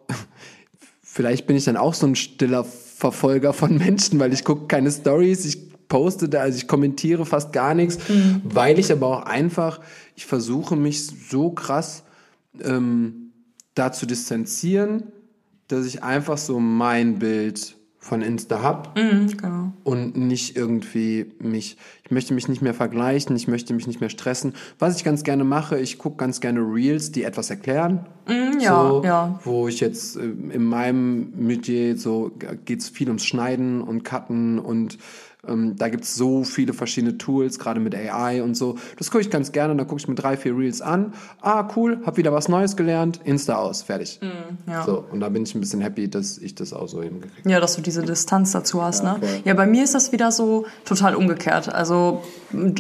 vielleicht 1.14 1.46
bin 1.46 1.56
ich 1.58 1.66
dann 1.66 1.76
auch 1.78 1.94
so 1.94 2.08
ein 2.08 2.16
stiller 2.16 2.64
Verfolger 2.64 3.52
von 3.54 3.78
Menschen, 3.86 4.20
weil 4.20 4.32
ich 4.34 4.44
gucke 4.46 4.68
keine 4.68 4.92
Stories, 4.92 5.46
ich 5.46 5.88
poste 5.90 6.30
da, 6.30 6.40
also 6.42 6.58
ich 6.58 6.68
kommentiere 6.68 7.26
fast 7.26 7.52
gar 7.52 7.74
nichts, 7.74 7.98
Mhm. 8.08 8.42
weil 8.46 8.80
ich 8.80 8.92
aber 8.92 9.08
auch 9.08 9.26
einfach, 9.26 9.82
ich 10.16 10.26
versuche 10.26 10.76
mich 10.78 11.06
so 11.06 11.52
krass 11.52 12.04
ähm, 12.64 13.34
da 13.76 13.92
zu 13.92 14.06
distanzieren, 14.06 15.04
dass 15.68 15.86
ich 15.86 16.02
einfach 16.04 16.38
so 16.38 16.60
mein 16.60 17.20
Bild 17.20 17.76
von 18.04 18.22
Insta 18.24 18.62
hab 18.64 18.98
Mhm, 18.98 19.38
genau. 19.38 19.72
und 19.84 20.18
nicht 20.18 20.58
irgendwie 20.58 21.28
mich, 21.40 21.78
ich 22.04 22.12
möchte 22.12 22.34
mich 22.34 22.50
nicht 22.50 22.62
mehr 22.64 22.74
vergleichen, 22.74 23.36
ich 23.36 23.48
möchte 23.48 23.74
mich 23.76 23.86
nicht 23.86 24.02
mehr 24.02 24.10
stressen. 24.10 24.54
Was 24.80 24.98
ich 24.98 25.04
ganz 25.04 25.24
gerne 25.24 25.44
mache, 25.44 25.80
ich 25.80 26.00
gucke 26.00 26.18
ganz 26.18 26.42
gerne 26.42 26.60
Reels, 26.62 27.12
die 27.12 27.24
etwas 27.24 27.52
erklären. 27.52 28.08
ja, 28.60 28.90
so, 28.90 29.04
ja. 29.06 29.40
Wo 29.44 29.68
ich 29.68 29.80
jetzt 29.80 30.18
äh, 30.18 30.24
in 30.24 30.64
meinem 30.66 31.32
Metier 31.38 31.96
so 31.96 32.32
geht's 32.66 32.90
viel 32.90 33.08
ums 33.08 33.24
Schneiden 33.24 33.82
und 33.82 34.04
Cutten 34.04 34.58
und 34.58 34.98
ähm, 35.48 35.76
da 35.76 35.90
gibt's 35.90 36.14
so 36.16 36.44
viele 36.44 36.74
verschiedene 36.74 37.18
Tools, 37.18 37.58
gerade 37.58 37.80
mit 37.80 37.96
AI 37.96 38.44
und 38.44 38.56
so. 38.56 38.76
Das 38.98 39.10
gucke 39.10 39.22
ich 39.24 39.30
ganz 39.32 39.52
gerne, 39.52 39.76
dann 39.76 39.88
gucke 39.88 40.00
ich 40.00 40.08
mir 40.08 40.14
drei, 40.16 40.38
vier 40.38 40.56
Reels 40.56 40.82
an. 40.82 41.14
Ah, 41.42 41.68
cool, 41.76 42.00
hab 42.06 42.18
wieder 42.18 42.32
was 42.32 42.48
Neues 42.48 42.76
gelernt, 42.76 43.20
Insta 43.24 43.56
aus, 43.56 43.82
fertig. 43.82 44.20
Mhm, 44.22 44.72
ja. 44.72 44.84
So, 44.86 45.04
und 45.12 45.20
da 45.20 45.30
bin 45.30 45.44
ich 45.44 45.56
ein 45.56 45.60
bisschen 45.60 45.82
happy, 45.82 46.10
dass 46.10 46.38
ich 46.38 46.54
das 46.54 46.74
auch 46.74 46.88
so 46.88 47.02
hingekriegt 47.02 47.40
habe. 47.40 47.50
Ja, 47.50 47.60
dass 47.60 47.76
du 47.76 47.82
diese 47.82 48.04
Distanz 48.04 48.52
dazu 48.52 48.84
hast, 48.84 49.04
ne? 49.04 49.18
voll. 49.20 49.30
Ja, 49.46 49.54
bei 49.56 49.66
mir 49.66 49.84
ist 49.84 49.96
das 49.96 50.12
wieder 50.12 50.32
so 50.32 50.66
total 50.86 51.16
umgekehrt. 51.16 51.74
Also 51.74 52.22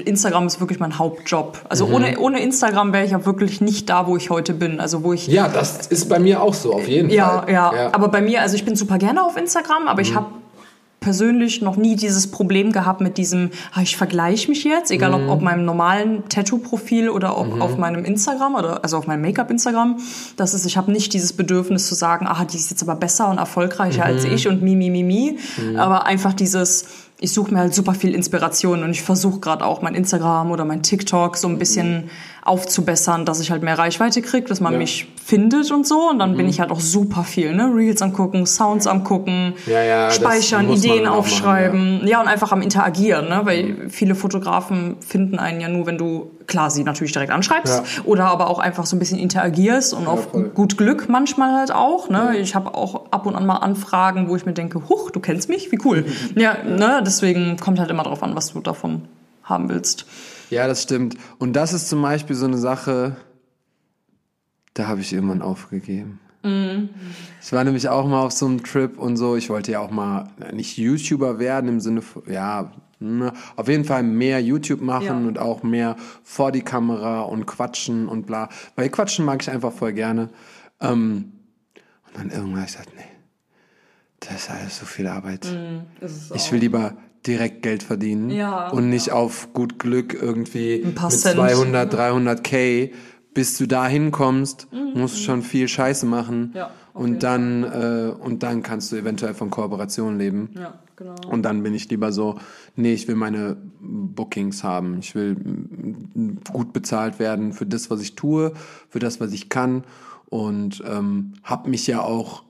Instagram 0.05 0.45
ist 0.47 0.59
wirklich 0.59 0.80
mein 0.80 0.99
Hauptjob. 0.99 1.57
Also 1.70 1.88
Mhm. 1.88 1.93
ohne, 1.93 2.20
ohne 2.20 2.41
Instagram 2.43 2.93
wäre 2.93 3.05
ich 3.05 3.12
ja 3.12 3.26
wirklich 3.26 3.62
nicht 3.62 3.89
da, 3.89 4.05
wo 4.07 4.18
ich 4.18 4.30
heute 4.30 4.53
bin. 4.53 4.80
Also 4.80 5.03
wo 5.03 5.14
ich 5.14 5.28
Ja, 5.28 5.47
das 5.47 5.88
ist 5.88 6.09
bei 6.09 6.20
mir 6.20 6.41
auch 6.41 6.53
so, 6.53 6.74
auf 6.74 6.88
jeden 6.88 7.09
ja, 7.09 7.41
Fall. 7.41 7.51
ja, 7.51 7.89
Aber 7.93 8.09
bei 8.09 8.22
mir, 8.22 8.41
also 8.41 8.55
ich 8.55 8.66
bin 8.66 8.76
super 8.76 8.97
gerne 8.97 9.24
auf 9.24 9.36
Instagram, 9.38 9.88
aber 9.88 10.01
Mhm. 10.01 10.07
ich 10.07 10.16
habe 10.16 10.28
persönlich 11.02 11.64
noch 11.64 11.78
nie 11.78 11.95
dieses 11.95 12.30
Problem 12.30 12.72
gehabt 12.72 13.02
mit 13.02 13.18
diesem, 13.18 13.49
ah, 13.74 13.82
ich 13.82 13.97
vergleiche 13.97 14.47
mich 14.47 14.64
jetzt, 14.64 14.91
egal 14.91 15.10
Mhm. 15.10 15.16
ob 15.26 15.30
auf 15.38 15.41
meinem 15.41 15.66
normalen 15.66 16.30
Tattoo-Profil 16.30 17.10
oder 17.10 17.39
ob 17.39 17.60
auf 17.60 17.76
meinem 17.78 18.06
Instagram 18.06 18.54
oder 18.54 18.84
also 18.84 18.97
auf 18.97 19.08
meinem 19.08 19.22
Make-up-Instagram. 19.24 19.97
Das 20.38 20.54
ist, 20.54 20.64
ich 20.68 20.78
habe 20.78 20.91
nicht 20.91 21.12
dieses 21.14 21.34
Bedürfnis 21.34 21.88
zu 21.88 21.95
sagen, 21.95 22.28
ah, 22.28 22.45
die 22.45 22.56
ist 22.56 22.70
jetzt 22.70 22.84
aber 22.84 22.93
besser 22.95 23.30
und 23.30 23.39
erfolgreicher 23.39 24.06
als 24.06 24.28
Mhm. 24.28 24.34
ich 24.36 24.47
und 24.47 24.62
mi, 24.62 24.76
mi, 24.76 24.91
mi, 24.91 25.02
mi. 25.04 25.38
Aber 25.76 26.06
einfach 26.06 26.34
dieses, 26.34 26.86
ich 27.20 27.34
suche 27.34 27.52
mir 27.52 27.62
halt 27.62 27.74
super 27.74 27.95
viel 27.95 28.14
Inspiration 28.14 28.84
und 28.84 28.91
ich 28.91 29.02
versuche 29.02 29.39
gerade 29.39 29.66
auch 29.66 29.82
mein 29.82 29.95
Instagram 29.95 30.52
oder 30.52 30.66
mein 30.66 30.84
TikTok 30.84 31.36
so 31.36 31.47
ein 31.47 31.58
bisschen 31.58 32.12
aufzubessern, 32.44 33.26
dass 33.26 33.39
ich 33.39 33.52
halt 33.52 33.62
mehr 33.64 33.78
Reichweite 33.78 34.22
kriege, 34.22 34.48
dass 34.48 34.60
man 34.62 34.74
Ja. 34.74 34.80
mich 34.80 35.08
findet 35.24 35.72
und 35.72 35.86
so. 35.88 36.10
Und 36.10 36.20
dann 36.20 36.36
bin 36.36 36.48
ich 36.50 36.60
halt 36.60 36.72
auch 36.72 36.80
super 36.80 37.24
viel, 37.24 37.54
ne? 37.56 37.66
Reels 37.74 38.02
am 38.02 38.14
gucken, 38.14 38.46
Sounds 38.46 38.88
am 38.88 39.04
gucken, 39.04 39.54
Ja, 39.68 39.84
ja, 39.84 40.12
speichern, 40.12 40.70
Ideen 40.70 41.02
auch 41.08 41.10
machen, 41.12 41.20
aufschreiben. 41.20 42.08
ja. 42.08 42.20
und 42.22 42.28
einfach 42.28 42.52
am 42.52 42.62
Interagieren, 42.62 43.30
ne? 43.30 43.42
Weil 43.44 43.89
viele 43.89 44.16
Fotografen 44.16 44.98
finden 45.00 45.38
einen 45.39 45.62
ja 45.62 45.68
nur, 45.70 45.86
wenn 45.86 45.98
du, 45.98 46.32
klar, 46.48 46.70
sie 46.72 46.84
natürlich 46.84 47.14
direkt 47.14 47.32
anschreibst 47.32 47.84
oder 48.06 48.26
aber 48.26 48.50
auch 48.50 48.60
einfach 48.60 48.86
so 48.86 48.96
ein 48.96 49.00
bisschen 49.00 49.20
interagierst 49.20 49.94
und 49.94 50.08
auf 50.08 50.32
voll. 50.32 50.50
gut 50.50 50.78
Glück 50.78 51.08
manchmal 51.10 51.54
halt 51.56 51.72
auch. 51.72 52.10
Ne? 52.10 52.38
Ich 52.38 52.56
habe 52.56 52.74
auch 52.74 53.12
ab 53.12 53.26
und 53.26 53.36
an 53.36 53.46
mal 53.46 53.58
Anfragen, 53.58 54.28
wo 54.30 54.36
ich 54.36 54.46
mir 54.46 54.54
denke, 54.54 54.89
huch, 54.89 55.12
du 55.12 55.20
kennst 55.20 55.48
mich, 55.50 55.72
wie 55.72 55.80
cool. 55.86 56.06
Ja, 56.36 56.58
ne? 56.64 57.02
deswegen 57.06 57.58
kommt 57.58 57.80
halt 57.80 57.92
immer 57.92 58.04
drauf 58.04 58.24
an, 58.24 58.36
was 58.36 58.54
du 58.54 58.60
davon 58.62 59.04
haben 59.44 59.70
willst. 59.70 60.06
Ja, 60.52 60.68
das 60.68 60.84
stimmt. 60.84 61.18
Und 61.39 61.54
das 61.54 61.74
ist 61.74 61.89
zum 61.89 62.02
Beispiel 62.02 62.36
so 62.36 62.45
eine 62.45 62.58
Sache, 62.58 63.16
da 64.74 64.88
habe 64.88 65.02
ich 65.02 65.12
irgendwann 65.14 65.41
aufgegeben. 65.41 66.20
Ich 66.43 67.54
war 67.54 67.64
nämlich 67.64 67.88
auch 67.89 68.08
mal 68.08 68.22
auf 68.24 68.32
so 68.32 68.47
einem 68.47 68.64
Trip 68.64 68.97
und 68.97 69.16
so. 69.16 69.36
Ich 69.36 69.49
wollte 69.52 69.72
ja 69.74 69.80
auch 69.80 69.91
mal 69.91 70.28
nicht 70.54 70.76
YouTuber 70.78 71.38
werden 71.38 71.68
im 71.70 71.80
Sinne 71.80 72.02
von, 72.02 72.24
ja, 72.32 72.72
ne, 72.99 73.32
auf 73.56 73.68
jeden 73.68 73.86
Fall 73.86 74.02
mehr 74.02 74.41
YouTube 74.41 74.82
machen 74.82 75.06
Ja. 75.06 75.14
und 75.28 75.38
auch 75.38 75.62
mehr 75.62 75.97
vor 76.24 76.52
die 76.52 76.64
Kamera 76.64 77.22
und 77.22 77.45
quatschen 77.45 78.08
und 78.08 78.26
bla. 78.26 78.49
Weil 78.76 78.89
quatschen 78.89 79.24
mag 79.24 79.41
ich 79.43 79.52
einfach 79.52 79.72
voll 79.72 79.93
gerne. 79.93 80.30
Ähm, 80.80 81.32
und 82.08 82.18
dann 82.18 82.30
irgendwann 82.32 82.62
habe 82.62 82.66
ich 82.66 82.72
gesagt, 82.72 82.89
nee, 82.95 83.04
das 84.20 84.34
ist 84.36 84.49
alles 84.49 84.80
so 84.80 84.86
viel 84.88 85.06
Arbeit. 85.08 85.45
Ich 86.34 86.52
will 86.52 86.60
lieber 86.60 86.95
direkt 87.28 87.61
Geld 87.63 87.84
verdienen 87.84 88.30
Ja, 88.32 88.69
und 88.69 88.89
nicht 88.89 89.11
auf 89.11 89.53
gut 89.53 89.80
Glück 89.80 90.13
irgendwie 90.19 90.82
mit 90.84 90.97
Cent. 90.97 91.36
200, 91.36 91.93
300 91.93 92.43
K. 92.43 92.91
Bis 93.34 93.57
du 93.57 93.65
da 93.65 93.88
hinkommst, 93.88 94.67
musst 94.93 95.15
du 95.15 95.22
schon 95.22 95.41
viel 95.41 95.67
Scheiße 95.69 96.05
machen 96.05 96.49
Mhm. 96.49 96.51
Ja, 96.53 96.72
auf 96.93 97.01
und 97.01 97.24
dann 97.24 97.63
äh, 97.63 98.11
und 98.19 98.43
dann 98.43 98.61
kannst 98.61 98.91
du 98.91 98.97
eventuell 98.97 99.34
von 99.34 99.49
Kooperationen 99.49 100.19
leben. 100.19 100.49
Ja, 100.59 100.80
genau. 100.97 101.15
Und 101.30 101.43
dann 101.43 101.63
bin 101.63 101.74
ich 101.74 101.89
lieber 101.89 102.11
so, 102.11 102.39
nee, 102.76 102.91
ich 102.93 103.07
will 103.07 103.15
meine 103.15 103.55
Bookings 103.80 104.65
haben. 104.65 104.97
Ich 104.99 105.15
will 105.15 105.36
mm, 105.36 106.39
gut 106.51 106.74
bezahlt 106.74 107.19
werden 107.19 107.53
für 107.53 107.65
das, 107.65 107.89
was 107.89 108.01
ich 108.01 108.15
tue, 108.15 108.51
für 108.89 108.99
das, 108.99 109.22
was 109.22 109.32
ich 109.32 109.47
kann 109.47 109.86
und 110.26 110.84
ähm, 110.86 111.34
habe 111.43 111.69
mich 111.69 111.88
ja 111.88 112.01
auch 112.01 112.43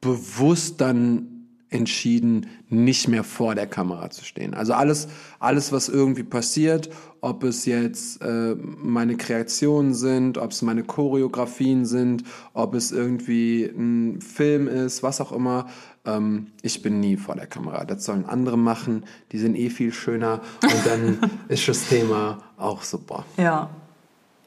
bewusst 0.00 0.80
dann 0.80 1.29
entschieden, 1.70 2.46
nicht 2.68 3.08
mehr 3.08 3.24
vor 3.24 3.54
der 3.54 3.66
Kamera 3.66 4.10
zu 4.10 4.24
stehen. 4.24 4.54
Also 4.54 4.72
alles, 4.72 5.08
alles, 5.38 5.72
was 5.72 5.88
irgendwie 5.88 6.24
passiert, 6.24 6.90
ob 7.20 7.44
es 7.44 7.64
jetzt 7.64 8.20
äh, 8.22 8.56
meine 8.56 9.16
Kreationen 9.16 9.94
sind, 9.94 10.36
ob 10.36 10.50
es 10.50 10.62
meine 10.62 10.82
Choreografien 10.82 11.86
sind, 11.86 12.24
ob 12.54 12.74
es 12.74 12.90
irgendwie 12.90 13.64
ein 13.64 14.20
Film 14.20 14.66
ist, 14.66 15.02
was 15.02 15.20
auch 15.20 15.32
immer, 15.32 15.66
ähm, 16.04 16.48
ich 16.62 16.82
bin 16.82 16.98
nie 16.98 17.16
vor 17.16 17.36
der 17.36 17.46
Kamera. 17.46 17.84
Das 17.84 18.04
sollen 18.04 18.24
andere 18.24 18.58
machen, 18.58 19.04
die 19.32 19.38
sind 19.38 19.56
eh 19.56 19.70
viel 19.70 19.92
schöner 19.92 20.40
und 20.62 20.86
dann 20.86 21.18
ist 21.48 21.68
das 21.68 21.88
Thema 21.88 22.38
auch 22.56 22.82
super. 22.82 23.24
Ja. 23.36 23.70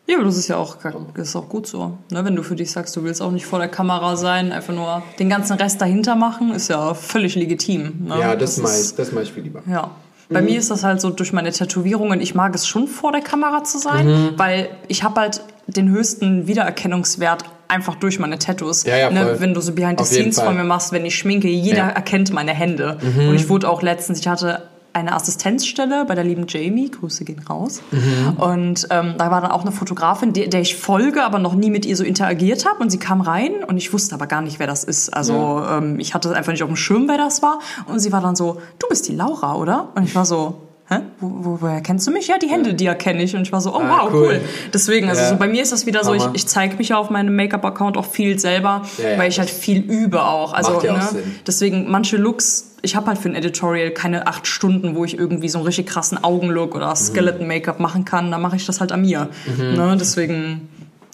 Ja, 0.07 0.17
aber 0.17 0.25
das 0.25 0.37
ist 0.37 0.49
ja 0.49 0.57
auch, 0.57 0.77
das 1.15 1.29
ist 1.29 1.35
auch 1.35 1.47
gut 1.47 1.65
so. 1.65 1.97
Ne? 2.11 2.25
Wenn 2.25 2.35
du 2.35 2.43
für 2.43 2.55
dich 2.55 2.71
sagst, 2.71 2.95
du 2.95 3.03
willst 3.03 3.21
auch 3.21 3.31
nicht 3.31 3.45
vor 3.45 3.59
der 3.59 3.69
Kamera 3.69 4.17
sein, 4.17 4.51
einfach 4.51 4.73
nur 4.73 5.01
den 5.17 5.29
ganzen 5.29 5.53
Rest 5.53 5.79
dahinter 5.81 6.15
machen, 6.15 6.53
ist 6.53 6.69
ja 6.69 6.93
völlig 6.93 7.35
legitim. 7.35 8.05
Ne? 8.07 8.19
Ja, 8.19 8.35
das, 8.35 8.55
das 8.55 8.63
mache 8.63 8.81
ich, 8.81 8.95
das 8.95 9.11
mach 9.13 9.21
ich 9.21 9.31
viel 9.31 9.43
lieber. 9.43 9.63
Ja. 9.65 9.91
Bei 10.29 10.41
mhm. 10.41 10.47
mir 10.47 10.59
ist 10.59 10.71
das 10.71 10.83
halt 10.83 10.99
so 10.99 11.09
durch 11.09 11.31
meine 11.31 11.51
Tätowierungen, 11.51 12.19
ich 12.19 12.35
mag 12.35 12.53
es 12.55 12.67
schon 12.67 12.87
vor 12.87 13.11
der 13.11 13.21
Kamera 13.21 13.63
zu 13.63 13.77
sein, 13.77 14.07
mhm. 14.07 14.29
weil 14.37 14.69
ich 14.87 15.03
habe 15.03 15.21
halt 15.21 15.41
den 15.67 15.89
höchsten 15.89 16.47
Wiedererkennungswert 16.47 17.43
einfach 17.69 17.95
durch 17.95 18.19
meine 18.19 18.37
Tattoos. 18.39 18.83
Ja, 18.83 18.97
ja, 18.97 19.09
ne? 19.09 19.35
Wenn 19.39 19.53
du 19.53 19.61
so 19.61 19.73
Behind 19.73 19.99
the 19.99 20.05
Scenes 20.05 20.39
von 20.39 20.55
mir 20.55 20.63
machst, 20.63 20.91
wenn 20.91 21.05
ich 21.05 21.15
schminke, 21.15 21.47
jeder 21.47 21.77
ja. 21.77 21.89
erkennt 21.89 22.31
meine 22.33 22.51
Hände. 22.51 22.97
Mhm. 23.01 23.29
Und 23.29 23.35
ich 23.35 23.49
wurde 23.49 23.69
auch 23.69 23.81
letztens, 23.81 24.19
ich 24.19 24.27
hatte 24.27 24.63
eine 24.93 25.13
Assistenzstelle 25.13 26.05
bei 26.05 26.15
der 26.15 26.23
lieben 26.23 26.45
Jamie, 26.47 26.89
Grüße 26.89 27.25
gehen 27.25 27.39
raus. 27.39 27.81
Mhm. 27.91 28.37
Und 28.37 28.87
ähm, 28.91 29.15
da 29.17 29.31
war 29.31 29.41
dann 29.41 29.51
auch 29.51 29.61
eine 29.61 29.71
Fotografin, 29.71 30.33
der, 30.33 30.47
der 30.47 30.61
ich 30.61 30.75
folge, 30.75 31.23
aber 31.23 31.39
noch 31.39 31.55
nie 31.55 31.69
mit 31.69 31.85
ihr 31.85 31.97
so 31.97 32.03
interagiert 32.03 32.65
habe. 32.65 32.81
Und 32.81 32.91
sie 32.91 32.99
kam 32.99 33.21
rein 33.21 33.63
und 33.65 33.77
ich 33.77 33.91
wusste 33.91 34.15
aber 34.15 34.27
gar 34.27 34.41
nicht, 34.41 34.59
wer 34.59 34.67
das 34.67 34.83
ist. 34.83 35.09
Also 35.09 35.33
ja. 35.33 35.79
ähm, 35.79 35.99
ich 35.99 36.13
hatte 36.13 36.35
einfach 36.35 36.51
nicht 36.51 36.63
auf 36.63 36.69
dem 36.69 36.75
Schirm, 36.75 37.07
wer 37.07 37.17
das 37.17 37.41
war. 37.41 37.59
Und 37.87 37.99
sie 37.99 38.11
war 38.11 38.21
dann 38.21 38.35
so, 38.35 38.61
du 38.79 38.87
bist 38.87 39.07
die 39.07 39.15
Laura, 39.15 39.55
oder? 39.55 39.89
Und 39.95 40.03
ich 40.03 40.15
war 40.15 40.25
so, 40.25 40.61
Hä? 40.93 41.01
Wo, 41.19 41.31
wo, 41.45 41.61
woher 41.61 41.81
kennst 41.81 42.07
du 42.07 42.11
mich? 42.11 42.27
Ja, 42.27 42.37
die 42.37 42.47
Hände, 42.47 42.71
ja. 42.71 42.75
die 42.75 42.85
erkenne 42.85 43.23
ich. 43.23 43.35
Und 43.35 43.43
ich 43.43 43.51
war 43.51 43.61
so, 43.61 43.73
oh 43.73 43.79
ah, 43.79 44.03
wow, 44.03 44.13
cool. 44.13 44.21
cool. 44.23 44.41
Deswegen, 44.73 45.09
also 45.09 45.21
ja. 45.21 45.29
so 45.29 45.35
bei 45.37 45.47
mir 45.47 45.61
ist 45.61 45.71
das 45.71 45.85
wieder 45.85 46.03
so, 46.03 46.13
ich, 46.13 46.23
ich 46.33 46.47
zeige 46.47 46.77
mich 46.77 46.89
ja 46.89 46.97
auf 46.97 47.09
meinem 47.09 47.35
Make-up-Account 47.35 47.97
auch 47.97 48.05
viel 48.05 48.39
selber, 48.39 48.83
ja, 48.97 49.17
weil 49.17 49.29
ich 49.29 49.39
halt 49.39 49.49
viel 49.49 49.79
übe 49.79 50.23
auch. 50.23 50.53
Also, 50.53 50.79
ne? 50.79 50.93
auch. 50.93 51.15
Deswegen, 51.45 51.89
manche 51.89 52.17
Looks, 52.17 52.75
ich 52.81 52.95
habe 52.95 53.07
halt 53.07 53.17
für 53.17 53.29
ein 53.29 53.35
Editorial 53.35 53.91
keine 53.91 54.27
acht 54.27 54.45
Stunden, 54.45 54.95
wo 54.95 55.05
ich 55.05 55.17
irgendwie 55.17 55.49
so 55.49 55.57
einen 55.57 55.65
richtig 55.65 55.87
krassen 55.87 56.21
Augenlook 56.23 56.75
oder 56.75 56.93
Skeleton-Make-up 56.95 57.79
machen 57.79 58.03
kann. 58.03 58.29
Da 58.29 58.37
mache 58.37 58.57
ich 58.57 58.65
das 58.65 58.81
halt 58.81 58.91
an 58.91 59.01
mir. 59.01 59.29
Mhm. 59.45 59.75
Ne? 59.75 59.95
Deswegen 59.97 60.69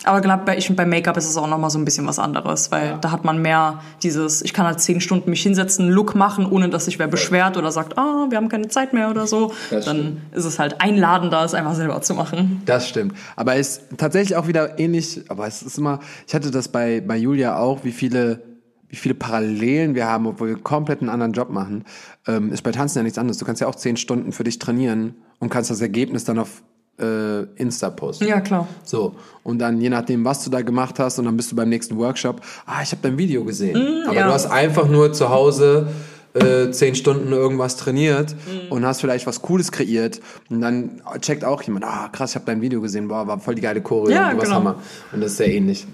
aber 0.05 0.21
glaube 0.21 0.43
bei, 0.45 0.57
ich, 0.57 0.73
bei 0.75 0.85
Make-up 0.85 1.17
ist 1.17 1.29
es 1.29 1.35
auch 1.35 1.47
nochmal 1.47 1.69
so 1.69 1.77
ein 1.77 1.85
bisschen 1.85 2.07
was 2.07 2.19
anderes, 2.19 2.71
weil 2.71 2.87
ja. 2.87 2.97
da 2.97 3.11
hat 3.11 3.25
man 3.25 3.41
mehr 3.41 3.81
dieses, 4.01 4.41
ich 4.41 4.53
kann 4.53 4.65
halt 4.65 4.79
zehn 4.79 5.01
Stunden 5.01 5.29
mich 5.29 5.41
hinsetzen, 5.41 5.85
einen 5.85 5.93
Look 5.93 6.15
machen, 6.15 6.45
ohne 6.49 6.69
dass 6.69 6.85
sich 6.85 6.99
wer 6.99 7.07
beschwert 7.07 7.57
oder 7.57 7.71
sagt, 7.71 7.97
ah, 7.97 8.27
wir 8.29 8.37
haben 8.37 8.49
keine 8.49 8.69
Zeit 8.69 8.93
mehr 8.93 9.09
oder 9.09 9.27
so. 9.27 9.53
Das 9.69 9.85
Dann 9.85 9.97
stimmt. 9.97 10.35
ist 10.35 10.45
es 10.45 10.59
halt 10.59 10.79
einladender, 10.79 11.43
es 11.43 11.53
einfach 11.53 11.75
selber 11.75 12.01
zu 12.01 12.13
machen. 12.13 12.61
Das 12.65 12.87
stimmt. 12.87 13.13
Aber 13.35 13.55
es 13.55 13.77
ist 13.77 13.81
tatsächlich 13.97 14.37
auch 14.37 14.47
wieder 14.47 14.79
ähnlich, 14.79 15.21
aber 15.27 15.47
es 15.47 15.61
ist 15.61 15.77
immer, 15.77 15.99
ich 16.27 16.33
hatte 16.33 16.49
das 16.49 16.69
bei, 16.69 17.01
bei 17.01 17.17
Julia 17.17 17.57
auch, 17.57 17.83
wie 17.83 17.91
viele 17.91 18.47
wie 18.91 18.95
viele 18.95 19.13
Parallelen 19.13 19.93
wir 19.93 20.07
haben, 20.07 20.25
obwohl 20.25 20.47
wir 20.47 20.57
komplett 20.57 21.01
einen 21.01 21.11
anderen 21.11 21.31
Job 21.31 21.51
machen, 21.51 21.85
ähm, 22.25 22.51
ist 22.51 22.63
bei 22.63 22.71
Tanzen 22.71 22.97
ja 22.97 23.03
nichts 23.03 23.19
anderes. 23.19 23.37
Du 23.37 23.45
kannst 23.45 23.61
ja 23.61 23.67
auch 23.67 23.75
zehn 23.75 23.97
Stunden 23.97 24.31
für 24.31 24.43
dich 24.43 24.57
trainieren 24.57 25.13
und 25.37 25.49
kannst 25.49 25.69
das 25.69 25.79
Ergebnis 25.79 26.23
dann 26.23 26.39
auf 26.39 26.63
äh, 26.99 27.43
Insta 27.55 27.89
posten. 27.89 28.27
Ja, 28.27 28.41
klar. 28.41 28.67
So, 28.83 29.15
und 29.43 29.59
dann 29.59 29.79
je 29.81 29.89
nachdem, 29.89 30.25
was 30.25 30.43
du 30.43 30.49
da 30.49 30.61
gemacht 30.61 30.99
hast, 30.99 31.19
und 31.19 31.25
dann 31.25 31.37
bist 31.37 31.51
du 31.51 31.55
beim 31.55 31.69
nächsten 31.69 31.97
Workshop, 31.97 32.41
ah, 32.65 32.81
ich 32.83 32.91
habe 32.91 33.01
dein 33.01 33.17
Video 33.17 33.43
gesehen. 33.43 33.77
Mm, 33.77 34.07
Aber 34.07 34.15
ja. 34.15 34.27
du 34.27 34.33
hast 34.33 34.47
einfach 34.47 34.87
nur 34.87 35.13
zu 35.13 35.29
Hause 35.29 35.87
äh, 36.33 36.69
zehn 36.71 36.95
Stunden 36.95 37.31
irgendwas 37.31 37.77
trainiert 37.77 38.35
mm. 38.35 38.71
und 38.71 38.85
hast 38.85 39.01
vielleicht 39.01 39.25
was 39.25 39.41
Cooles 39.41 39.71
kreiert 39.71 40.19
und 40.49 40.61
dann 40.61 41.01
checkt 41.21 41.43
auch 41.43 41.61
jemand, 41.63 41.85
ah 41.85 42.09
krass, 42.11 42.31
ich 42.31 42.35
habe 42.35 42.45
dein 42.45 42.61
Video 42.61 42.81
gesehen, 42.81 43.07
boah, 43.07 43.25
war 43.27 43.39
voll 43.39 43.55
die 43.55 43.61
geile 43.61 43.81
Choreo 43.81 44.11
ja, 44.11 44.31
und 44.31 44.37
was 44.37 44.43
genau. 44.43 44.55
Hammer. 44.55 44.75
Und 45.11 45.21
das 45.21 45.31
ist 45.31 45.37
sehr 45.37 45.51
ähnlich. 45.51 45.87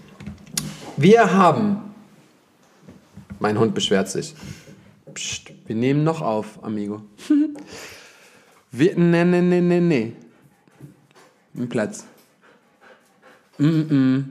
Wir 0.97 1.33
haben, 1.33 1.77
mein 3.39 3.59
Hund 3.59 3.73
beschwert 3.73 4.09
sich. 4.09 4.33
Psst, 5.13 5.51
wir 5.65 5.75
nehmen 5.75 6.03
noch 6.03 6.21
auf, 6.21 6.63
Amigo. 6.63 7.01
wir, 8.71 8.97
nee, 8.97 9.23
nee, 9.23 9.41
nee, 9.41 9.61
nee, 9.61 9.79
nee. 9.79 10.13
Ein 11.57 11.69
Platz. 11.69 12.05
Mm 13.57 13.65
-mm. 13.65 14.23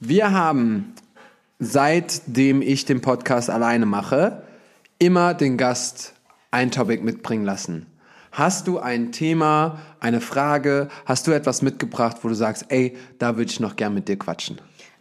Wir 0.00 0.32
haben, 0.32 0.94
seitdem 1.58 2.62
ich 2.62 2.84
den 2.84 3.00
Podcast 3.00 3.50
alleine 3.50 3.86
mache, 3.86 4.42
immer 4.98 5.34
den 5.34 5.56
Gast 5.56 6.14
ein 6.50 6.70
Topic 6.70 7.02
mitbringen 7.02 7.44
lassen. 7.44 7.86
Hast 8.32 8.66
du 8.66 8.78
ein 8.78 9.12
Thema, 9.12 9.78
eine 10.00 10.20
Frage, 10.20 10.88
hast 11.06 11.26
du 11.26 11.32
etwas 11.32 11.62
mitgebracht, 11.62 12.18
wo 12.22 12.28
du 12.28 12.34
sagst, 12.34 12.66
ey, 12.68 12.96
da 13.18 13.36
würde 13.36 13.50
ich 13.50 13.60
noch 13.60 13.76
gern 13.76 13.94
mit 13.94 14.08
dir 14.08 14.18
quatschen? 14.18 14.60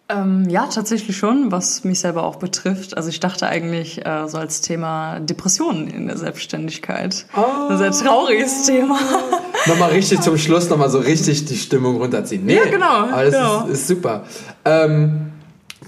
Ähm, 0.10 0.48
ja, 0.48 0.68
tatsächlich 0.68 1.18
schon, 1.18 1.52
was 1.52 1.84
mich 1.84 2.00
selber 2.00 2.24
auch 2.24 2.38
betrifft. 2.38 2.96
Also 2.96 3.10
ich 3.10 3.20
dachte 3.20 3.48
eigentlich 3.48 4.06
äh, 4.06 4.26
so 4.28 4.38
als 4.38 4.62
Thema 4.62 5.20
Depressionen 5.20 5.90
in 5.90 6.08
der 6.08 6.18
Selbstständigkeit. 6.18 7.26
Oh. 7.36 7.72
Ein 7.72 7.78
sehr 7.78 7.92
trauriges 7.92 8.64
Thema. 8.64 8.98
nochmal 9.66 9.92
richtig 9.92 10.22
zum 10.22 10.38
Schluss 10.38 10.70
nochmal 10.70 10.90
so 10.90 11.00
richtig 11.00 11.44
die 11.46 11.58
Stimmung 11.58 11.98
runterziehen. 11.98 12.46
Nee, 12.46 12.56
ja, 12.56 12.70
genau. 12.70 12.86
Aber 12.86 13.26
das 13.26 13.34
genau. 13.34 13.66
Ist, 13.66 13.72
ist, 13.74 13.88
super. 13.88 14.24
Ähm, 14.64 15.34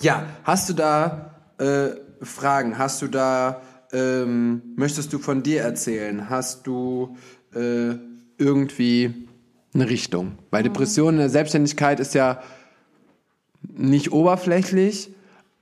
ja, 0.01 0.23
hast 0.43 0.67
du 0.67 0.73
da 0.73 1.31
äh, 1.57 1.91
Fragen? 2.21 2.77
Hast 2.77 3.01
du 3.01 3.07
da, 3.07 3.61
ähm, 3.93 4.61
möchtest 4.75 5.13
du 5.13 5.19
von 5.19 5.43
dir 5.43 5.61
erzählen? 5.61 6.29
Hast 6.29 6.67
du 6.67 7.15
äh, 7.55 7.95
irgendwie 8.37 9.29
eine 9.73 9.89
Richtung? 9.89 10.39
Weil 10.51 10.63
Depression 10.63 11.13
in 11.13 11.19
der 11.19 11.29
Selbstständigkeit 11.29 12.01
ist 12.01 12.13
ja 12.15 12.41
nicht 13.61 14.11
oberflächlich, 14.11 15.11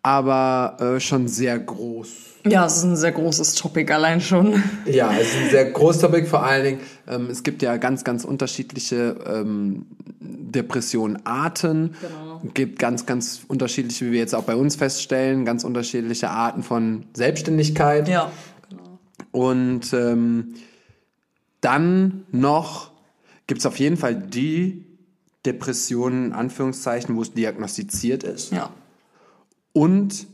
aber 0.04 0.78
äh, 0.80 1.00
schon 1.00 1.28
sehr 1.28 1.60
groß. 1.60 2.08
Ja, 2.46 2.66
es 2.66 2.78
ist 2.78 2.84
ein 2.84 2.96
sehr 2.96 3.12
großes 3.12 3.56
Topic 3.56 3.92
allein 3.92 4.22
schon. 4.22 4.64
Ja, 4.86 5.12
es 5.12 5.34
ist 5.34 5.38
ein 5.38 5.50
sehr 5.50 5.72
großes 5.72 6.02
Topic, 6.02 6.28
vor 6.28 6.44
allen 6.44 6.64
Dingen, 6.64 6.80
ähm, 7.08 7.28
es 7.30 7.44
gibt 7.44 7.62
ja 7.62 7.76
ganz, 7.78 8.04
ganz 8.04 8.24
unterschiedliche 8.24 9.18
ähm, 9.26 9.86
Depressionenarten. 10.22 11.96
Genau. 12.00 12.42
Es 12.46 12.54
gibt 12.54 12.80
ganz, 12.80 13.06
ganz 13.06 13.42
unterschiedliche, 13.48 14.06
wie 14.06 14.12
wir 14.14 14.20
jetzt 14.20 14.34
auch 14.34 14.44
bei 14.44 14.56
uns 14.56 14.76
feststellen, 14.78 15.44
ganz 15.44 15.64
unterschiedliche 15.64 16.30
Arten 16.30 16.64
von 16.64 17.06
Selbstständigkeit. 17.14 18.08
Ja, 18.08 18.32
genau. 18.70 19.00
Und 19.32 19.92
ähm, 19.94 20.54
dann 21.60 22.24
noch 22.32 22.92
gibt 23.48 23.60
es 23.60 23.66
auf 23.66 23.78
jeden 23.78 23.98
Fall 23.98 24.16
die 24.16 24.87
Depressionen, 25.48 26.28
in 26.28 26.34
Anführungszeichen, 26.34 27.16
wo 27.16 27.22
es 27.22 27.34
diagnostiziert 27.34 28.24
ist. 28.24 28.52
Ja. 28.52 28.70
Und 29.74 30.28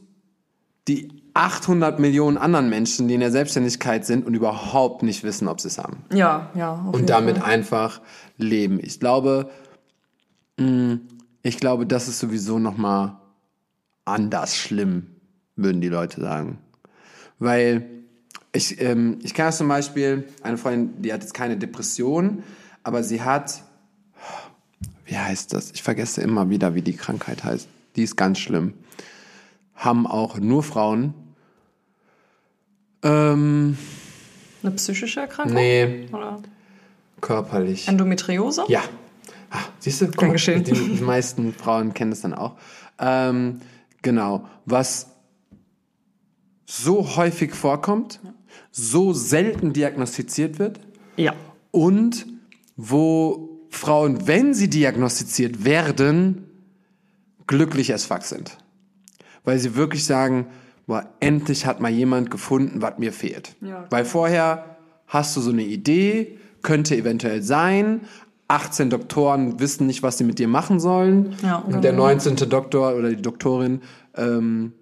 die 0.87 1.23
800 1.35 1.99
Millionen 1.99 2.37
anderen 2.37 2.69
Menschen, 2.69 3.07
die 3.07 3.13
in 3.13 3.19
der 3.19 3.31
Selbstständigkeit 3.31 4.05
sind 4.05 4.25
und 4.25 4.33
überhaupt 4.33 5.03
nicht 5.03 5.23
wissen, 5.23 5.47
ob 5.47 5.61
sie 5.61 5.69
es 5.69 5.77
haben. 5.77 6.03
Ja, 6.11 6.51
ja. 6.55 6.73
und 6.91 7.09
damit 7.09 7.37
Fall. 7.37 7.51
einfach 7.51 8.01
leben. 8.37 8.79
Ich 8.81 8.99
glaube, 8.99 9.49
mm, 10.57 10.95
ich 11.41 11.57
glaube, 11.57 11.85
das 11.85 12.07
ist 12.07 12.19
sowieso 12.19 12.59
noch 12.59 12.77
mal 12.77 13.21
anders 14.05 14.57
schlimm, 14.57 15.07
würden 15.55 15.81
die 15.81 15.89
Leute 15.89 16.21
sagen. 16.21 16.59
Weil 17.39 17.89
ich, 18.51 18.79
ähm, 18.81 19.19
ich 19.23 19.33
kann 19.33 19.51
zum 19.51 19.67
Beispiel, 19.67 20.27
eine 20.41 20.57
Freundin, 20.57 21.01
die 21.01 21.13
hat 21.13 21.21
jetzt 21.21 21.33
keine 21.33 21.57
Depression, 21.57 22.43
aber 22.83 23.03
sie 23.03 23.21
hat 23.21 23.63
wie 25.13 25.17
heißt 25.19 25.53
das? 25.53 25.69
Ich 25.69 25.83
vergesse 25.83 26.21
immer 26.21 26.49
wieder, 26.49 26.73
wie 26.73 26.81
die 26.81 26.95
Krankheit 26.95 27.43
heißt. 27.43 27.67
Die 27.95 28.01
ist 28.01 28.15
ganz 28.15 28.39
schlimm. 28.39 28.73
Haben 29.75 30.07
auch 30.07 30.39
nur 30.39 30.63
Frauen. 30.63 31.13
Ähm, 33.03 33.77
Eine 34.63 34.71
psychische 34.71 35.19
Erkrankung? 35.19 35.53
Nee. 35.53 36.07
Oder? 36.11 36.41
Körperlich. 37.21 37.87
Endometriose? 37.87 38.63
Ja. 38.69 38.81
Ah, 39.51 39.59
siehst 39.77 40.01
du, 40.01 40.09
Kein 40.09 40.31
geschehen. 40.31 40.63
Die, 40.63 40.71
die, 40.73 41.03
meisten 41.03 41.53
Frauen 41.53 41.93
kennen 41.93 42.09
das 42.09 42.21
dann 42.21 42.33
auch. 42.33 42.55
Ähm, 42.97 43.61
genau. 44.01 44.49
Was 44.65 45.11
so 46.65 47.15
häufig 47.17 47.53
vorkommt, 47.53 48.19
so 48.71 49.13
selten 49.13 49.73
diagnostiziert 49.73 50.57
wird. 50.57 50.79
Ja. 51.17 51.35
Und 51.69 52.25
wo 52.75 53.52
Frauen, 53.75 54.27
wenn 54.27 54.53
sie 54.53 54.69
diagnostiziert 54.69 55.65
werden, 55.65 56.49
glücklich 57.47 57.93
as 57.93 58.05
fuck 58.05 58.23
sind. 58.23 58.57
Weil 59.43 59.59
sie 59.59 59.75
wirklich 59.75 60.05
sagen, 60.05 60.47
boah, 60.87 61.09
endlich 61.19 61.65
hat 61.65 61.79
mal 61.81 61.91
jemand 61.91 62.31
gefunden, 62.31 62.81
was 62.81 62.97
mir 62.97 63.11
fehlt. 63.11 63.55
Ja. 63.61 63.85
Weil 63.89 64.05
vorher 64.05 64.77
hast 65.07 65.35
du 65.35 65.41
so 65.41 65.51
eine 65.51 65.63
Idee, 65.63 66.37
könnte 66.61 66.95
eventuell 66.95 67.41
sein. 67.41 68.01
18 68.47 68.89
Doktoren 68.89 69.59
wissen 69.59 69.87
nicht, 69.87 70.03
was 70.03 70.17
sie 70.17 70.23
mit 70.23 70.39
dir 70.39 70.47
machen 70.47 70.79
sollen. 70.79 71.35
Ja, 71.41 71.57
und 71.57 71.83
der 71.83 71.93
19. 71.93 72.35
Doktor 72.49 72.95
oder 72.95 73.09
die 73.09 73.21
Doktorin 73.21 73.81
ähm, 74.15 74.73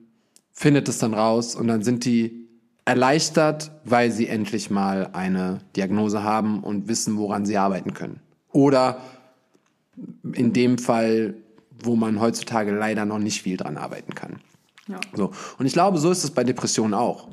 findet 0.52 0.90
es 0.90 1.00
dann 1.00 1.14
raus 1.14 1.56
und 1.56 1.68
dann 1.68 1.82
sind 1.82 2.06
die 2.06 2.48
erleichtert, 2.86 3.72
weil 3.86 4.12
sie 4.12 4.28
endlich 4.28 4.70
mal 4.70 5.10
eine 5.14 5.60
Diagnose 5.76 6.24
haben 6.24 6.62
und 6.62 6.88
wissen, 6.88 7.18
woran 7.18 7.46
sie 7.46 7.58
arbeiten 7.58 7.94
können. 7.94 8.20
Oder 8.52 9.02
in 10.34 10.54
dem 10.54 10.78
Fall, 10.78 11.36
wo 11.84 11.96
man 11.96 12.20
heutzutage 12.20 12.72
leider 12.72 13.06
noch 13.06 13.20
nicht 13.20 13.42
viel 13.42 13.58
dran 13.58 13.78
arbeiten 13.78 14.14
kann. 14.16 14.40
Ja. 14.88 15.00
So. 15.16 15.32
Und 15.58 15.66
ich 15.66 15.74
glaube, 15.74 15.98
so 15.98 16.12
ist 16.12 16.24
es 16.24 16.32
bei 16.32 16.44
Depressionen 16.44 16.94
auch. 16.94 17.30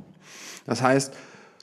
Das 0.67 0.83
heißt, 0.83 1.15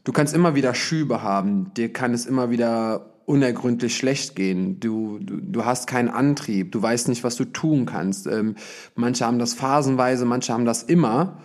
du 0.03 0.11
kannst 0.11 0.33
immer 0.33 0.55
wieder 0.55 0.73
Schübe 0.73 1.21
haben, 1.21 1.73
dir 1.75 1.93
kann 1.93 2.13
es 2.13 2.25
immer 2.25 2.49
wieder 2.49 3.11
unergründlich 3.25 3.95
schlecht 3.95 4.35
gehen. 4.35 4.79
Du, 4.79 5.19
du, 5.19 5.37
du 5.41 5.65
hast 5.65 5.87
keinen 5.87 6.09
Antrieb, 6.09 6.71
du 6.71 6.81
weißt 6.81 7.07
nicht, 7.07 7.23
was 7.23 7.35
du 7.35 7.45
tun 7.45 7.85
kannst. 7.85 8.27
Ähm, 8.27 8.55
manche 8.95 9.25
haben 9.25 9.39
das 9.39 9.53
phasenweise, 9.53 10.25
manche 10.25 10.53
haben 10.53 10.65
das 10.65 10.83
immer. 10.83 11.39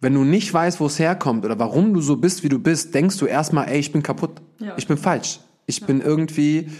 Wenn 0.00 0.14
du 0.14 0.24
nicht 0.24 0.52
weißt, 0.52 0.80
wo 0.80 0.86
es 0.86 0.98
herkommt 0.98 1.44
oder 1.44 1.58
warum 1.58 1.92
du 1.92 2.00
so 2.00 2.16
bist, 2.16 2.42
wie 2.42 2.48
du 2.48 2.58
bist, 2.58 2.94
denkst 2.94 3.18
du 3.18 3.26
erstmal, 3.26 3.68
ey, 3.68 3.78
ich 3.78 3.92
bin 3.92 4.02
kaputt. 4.02 4.40
Ja. 4.58 4.74
Ich 4.76 4.86
bin 4.86 4.96
falsch. 4.96 5.40
Ich 5.66 5.84
bin 5.84 6.00
irgendwie, 6.00 6.70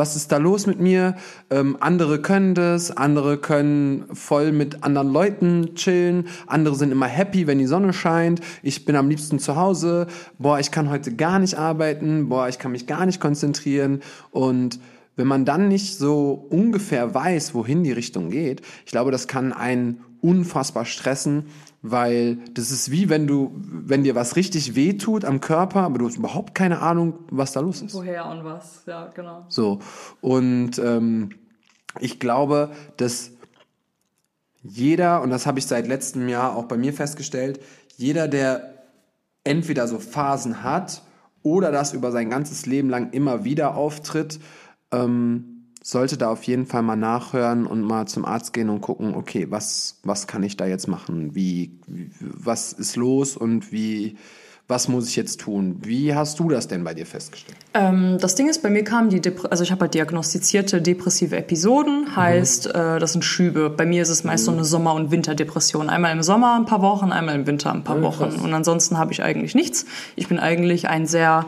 was 0.00 0.16
ist 0.16 0.32
da 0.32 0.38
los 0.38 0.66
mit 0.66 0.80
mir? 0.80 1.14
Ähm, 1.50 1.76
andere 1.78 2.22
können 2.22 2.54
das, 2.54 2.90
andere 2.90 3.36
können 3.36 4.06
voll 4.14 4.50
mit 4.50 4.82
anderen 4.82 5.12
Leuten 5.12 5.74
chillen, 5.74 6.26
andere 6.46 6.74
sind 6.74 6.90
immer 6.90 7.06
happy, 7.06 7.46
wenn 7.46 7.58
die 7.58 7.66
Sonne 7.66 7.92
scheint. 7.92 8.40
Ich 8.62 8.86
bin 8.86 8.96
am 8.96 9.10
liebsten 9.10 9.38
zu 9.38 9.56
Hause. 9.56 10.06
Boah, 10.38 10.58
ich 10.58 10.70
kann 10.70 10.88
heute 10.88 11.14
gar 11.14 11.38
nicht 11.38 11.58
arbeiten. 11.58 12.30
Boah, 12.30 12.48
ich 12.48 12.58
kann 12.58 12.72
mich 12.72 12.86
gar 12.86 13.04
nicht 13.04 13.20
konzentrieren. 13.20 14.00
Und 14.30 14.80
wenn 15.16 15.26
man 15.26 15.44
dann 15.44 15.68
nicht 15.68 15.98
so 15.98 16.46
ungefähr 16.48 17.14
weiß, 17.14 17.54
wohin 17.54 17.84
die 17.84 17.92
Richtung 17.92 18.30
geht, 18.30 18.62
ich 18.86 18.92
glaube, 18.92 19.10
das 19.10 19.28
kann 19.28 19.52
einen 19.52 20.00
unfassbar 20.22 20.86
stressen, 20.86 21.44
weil 21.82 22.36
das 22.52 22.70
ist 22.70 22.90
wie 22.90 23.08
wenn 23.08 23.26
du, 23.26 23.52
wenn 23.54 24.04
dir 24.04 24.14
was 24.14 24.36
richtig 24.36 24.74
wehtut 24.74 25.24
am 25.24 25.40
Körper, 25.40 25.80
aber 25.80 25.98
du 25.98 26.06
hast 26.06 26.16
überhaupt 26.16 26.54
keine 26.54 26.80
Ahnung, 26.80 27.20
was 27.30 27.52
da 27.52 27.60
los 27.60 27.80
ist. 27.80 27.94
Woher 27.94 28.26
und 28.26 28.44
was, 28.44 28.84
ja, 28.86 29.08
genau. 29.14 29.46
So. 29.48 29.80
Und 30.20 30.78
ähm, 30.78 31.30
ich 31.98 32.20
glaube, 32.20 32.70
dass 32.96 33.32
jeder, 34.62 35.22
und 35.22 35.30
das 35.30 35.46
habe 35.46 35.58
ich 35.58 35.66
seit 35.66 35.88
letztem 35.88 36.28
Jahr 36.28 36.54
auch 36.54 36.64
bei 36.64 36.76
mir 36.76 36.92
festgestellt, 36.92 37.60
jeder, 37.96 38.28
der 38.28 38.74
entweder 39.44 39.88
so 39.88 39.98
Phasen 39.98 40.62
hat 40.62 41.02
oder 41.42 41.72
das 41.72 41.94
über 41.94 42.12
sein 42.12 42.28
ganzes 42.28 42.66
Leben 42.66 42.90
lang 42.90 43.10
immer 43.12 43.44
wieder 43.44 43.74
auftritt, 43.74 44.38
ähm, 44.92 45.49
sollte 45.82 46.16
da 46.18 46.30
auf 46.30 46.42
jeden 46.44 46.66
Fall 46.66 46.82
mal 46.82 46.96
nachhören 46.96 47.66
und 47.66 47.82
mal 47.82 48.06
zum 48.06 48.24
Arzt 48.24 48.52
gehen 48.52 48.68
und 48.68 48.80
gucken, 48.80 49.14
okay, 49.14 49.46
was, 49.50 49.98
was 50.02 50.26
kann 50.26 50.42
ich 50.42 50.56
da 50.56 50.66
jetzt 50.66 50.88
machen? 50.88 51.34
Wie, 51.34 51.72
was 52.20 52.72
ist 52.74 52.96
los 52.96 53.36
und 53.36 53.72
wie, 53.72 54.16
was 54.68 54.88
muss 54.88 55.08
ich 55.08 55.16
jetzt 55.16 55.40
tun? 55.40 55.78
Wie 55.82 56.14
hast 56.14 56.38
du 56.38 56.48
das 56.50 56.68
denn 56.68 56.84
bei 56.84 56.92
dir 56.92 57.06
festgestellt? 57.06 57.56
Ähm, 57.72 58.18
das 58.20 58.34
Ding 58.34 58.48
ist, 58.48 58.62
bei 58.62 58.68
mir 58.68 58.84
kamen 58.84 59.08
die, 59.08 59.20
Dep 59.20 59.46
also 59.50 59.64
ich 59.64 59.72
habe 59.72 59.80
halt 59.80 59.94
diagnostizierte 59.94 60.82
depressive 60.82 61.36
Episoden, 61.36 62.14
heißt, 62.14 62.66
äh, 62.66 62.98
das 62.98 63.12
sind 63.12 63.24
Schübe. 63.24 63.70
Bei 63.70 63.86
mir 63.86 64.02
ist 64.02 64.10
es 64.10 64.22
meist 64.22 64.44
so 64.44 64.52
eine 64.52 64.64
Sommer- 64.64 64.94
und 64.94 65.10
Winterdepression. 65.10 65.88
Einmal 65.88 66.12
im 66.12 66.22
Sommer 66.22 66.56
ein 66.56 66.66
paar 66.66 66.82
Wochen, 66.82 67.10
einmal 67.10 67.34
im 67.36 67.46
Winter 67.46 67.72
ein 67.72 67.84
paar 67.84 67.96
Ja, 67.96 68.02
Wochen. 68.02 68.24
krass. 68.30 68.36
Und 68.36 68.52
ansonsten 68.52 68.98
habe 68.98 69.12
ich 69.12 69.22
eigentlich 69.22 69.54
nichts. 69.54 69.86
Ich 70.14 70.28
bin 70.28 70.38
eigentlich 70.38 70.88
ein 70.88 71.06
sehr 71.06 71.46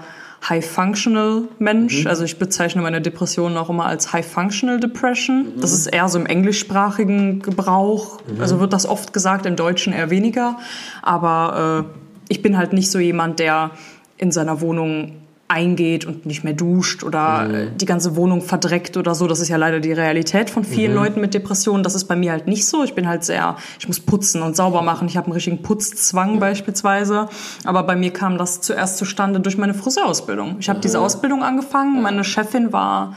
High-Functional 0.49 1.45
Mensch. 1.59 2.07
Also 2.07 2.25
ich 2.25 2.39
bezeichne 2.39 2.83
meine 2.83 3.01
Depression 3.01 3.57
auch 3.57 3.71
immer 3.71 3.87
als 3.87 4.13
High-Functional 4.13 4.81
Depression. 4.81 5.53
Das 5.61 5.73
ist 5.73 5.87
eher 5.87 6.09
so 6.09 6.19
im 6.19 6.27
englischsprachigen 6.27 7.43
Gebrauch. 7.43 8.19
Also 8.41 8.59
wird 8.59 8.73
das 8.73 8.87
oft 8.87 9.13
gesagt, 9.13 9.47
im 9.47 9.57
Deutschen 9.57 9.93
eher 9.93 10.11
weniger. 10.11 10.59
Aber 11.01 11.87
äh, 11.87 11.99
ich 12.29 12.43
bin 12.43 12.59
halt 12.59 12.73
nicht 12.73 12.91
so 12.91 12.99
jemand, 12.99 13.39
der 13.39 13.71
in 14.17 14.33
seiner 14.33 14.61
Wohnung 14.61 15.22
eingeht 15.53 16.05
und 16.07 16.25
nicht 16.27 16.43
mehr 16.45 16.55
duscht 16.55 17.05
oder 17.05 17.49
äh, 17.49 17.67
die 17.77 17.85
ganze 17.85 18.17
Wohnung 18.17 18.41
verdreckt 18.41 18.97
oder 18.97 19.15
so. 19.15 19.27
Das 19.27 19.39
ist 19.41 19.49
ja 19.49 19.57
leider 19.57 19.81
die 19.81 19.93
Realität 19.93 20.49
von 20.51 20.65
vielen 20.65 20.95
Leuten 20.95 21.21
mit 21.21 21.35
Depressionen. 21.35 21.83
Das 21.83 21.95
ist 21.95 22.05
bei 22.07 22.17
mir 22.17 22.33
halt 22.33 22.47
nicht 22.47 22.67
so. 22.67 22.83
Ich 22.83 22.95
bin 22.95 23.07
halt 23.07 23.23
sehr, 23.23 23.57
ich 23.79 23.87
muss 23.87 24.01
putzen 24.01 24.43
und 24.43 24.57
sauber 24.57 24.83
machen. 24.83 25.07
Ich 25.09 25.17
habe 25.17 25.27
einen 25.27 25.35
richtigen 25.35 25.63
Putzzwang 25.63 26.41
beispielsweise. 26.41 27.29
Aber 27.65 27.83
bei 27.83 27.95
mir 27.97 28.13
kam 28.13 28.39
das 28.39 28.61
zuerst 28.63 28.97
zustande 28.97 29.41
durch 29.41 29.59
meine 29.59 29.75
Friseurausbildung. 29.75 30.57
Ich 30.59 30.69
habe 30.71 30.81
diese 30.81 30.99
Ausbildung 30.99 31.43
angefangen. 31.43 32.01
Meine 32.03 32.25
Chefin 32.25 32.73
war 32.73 33.15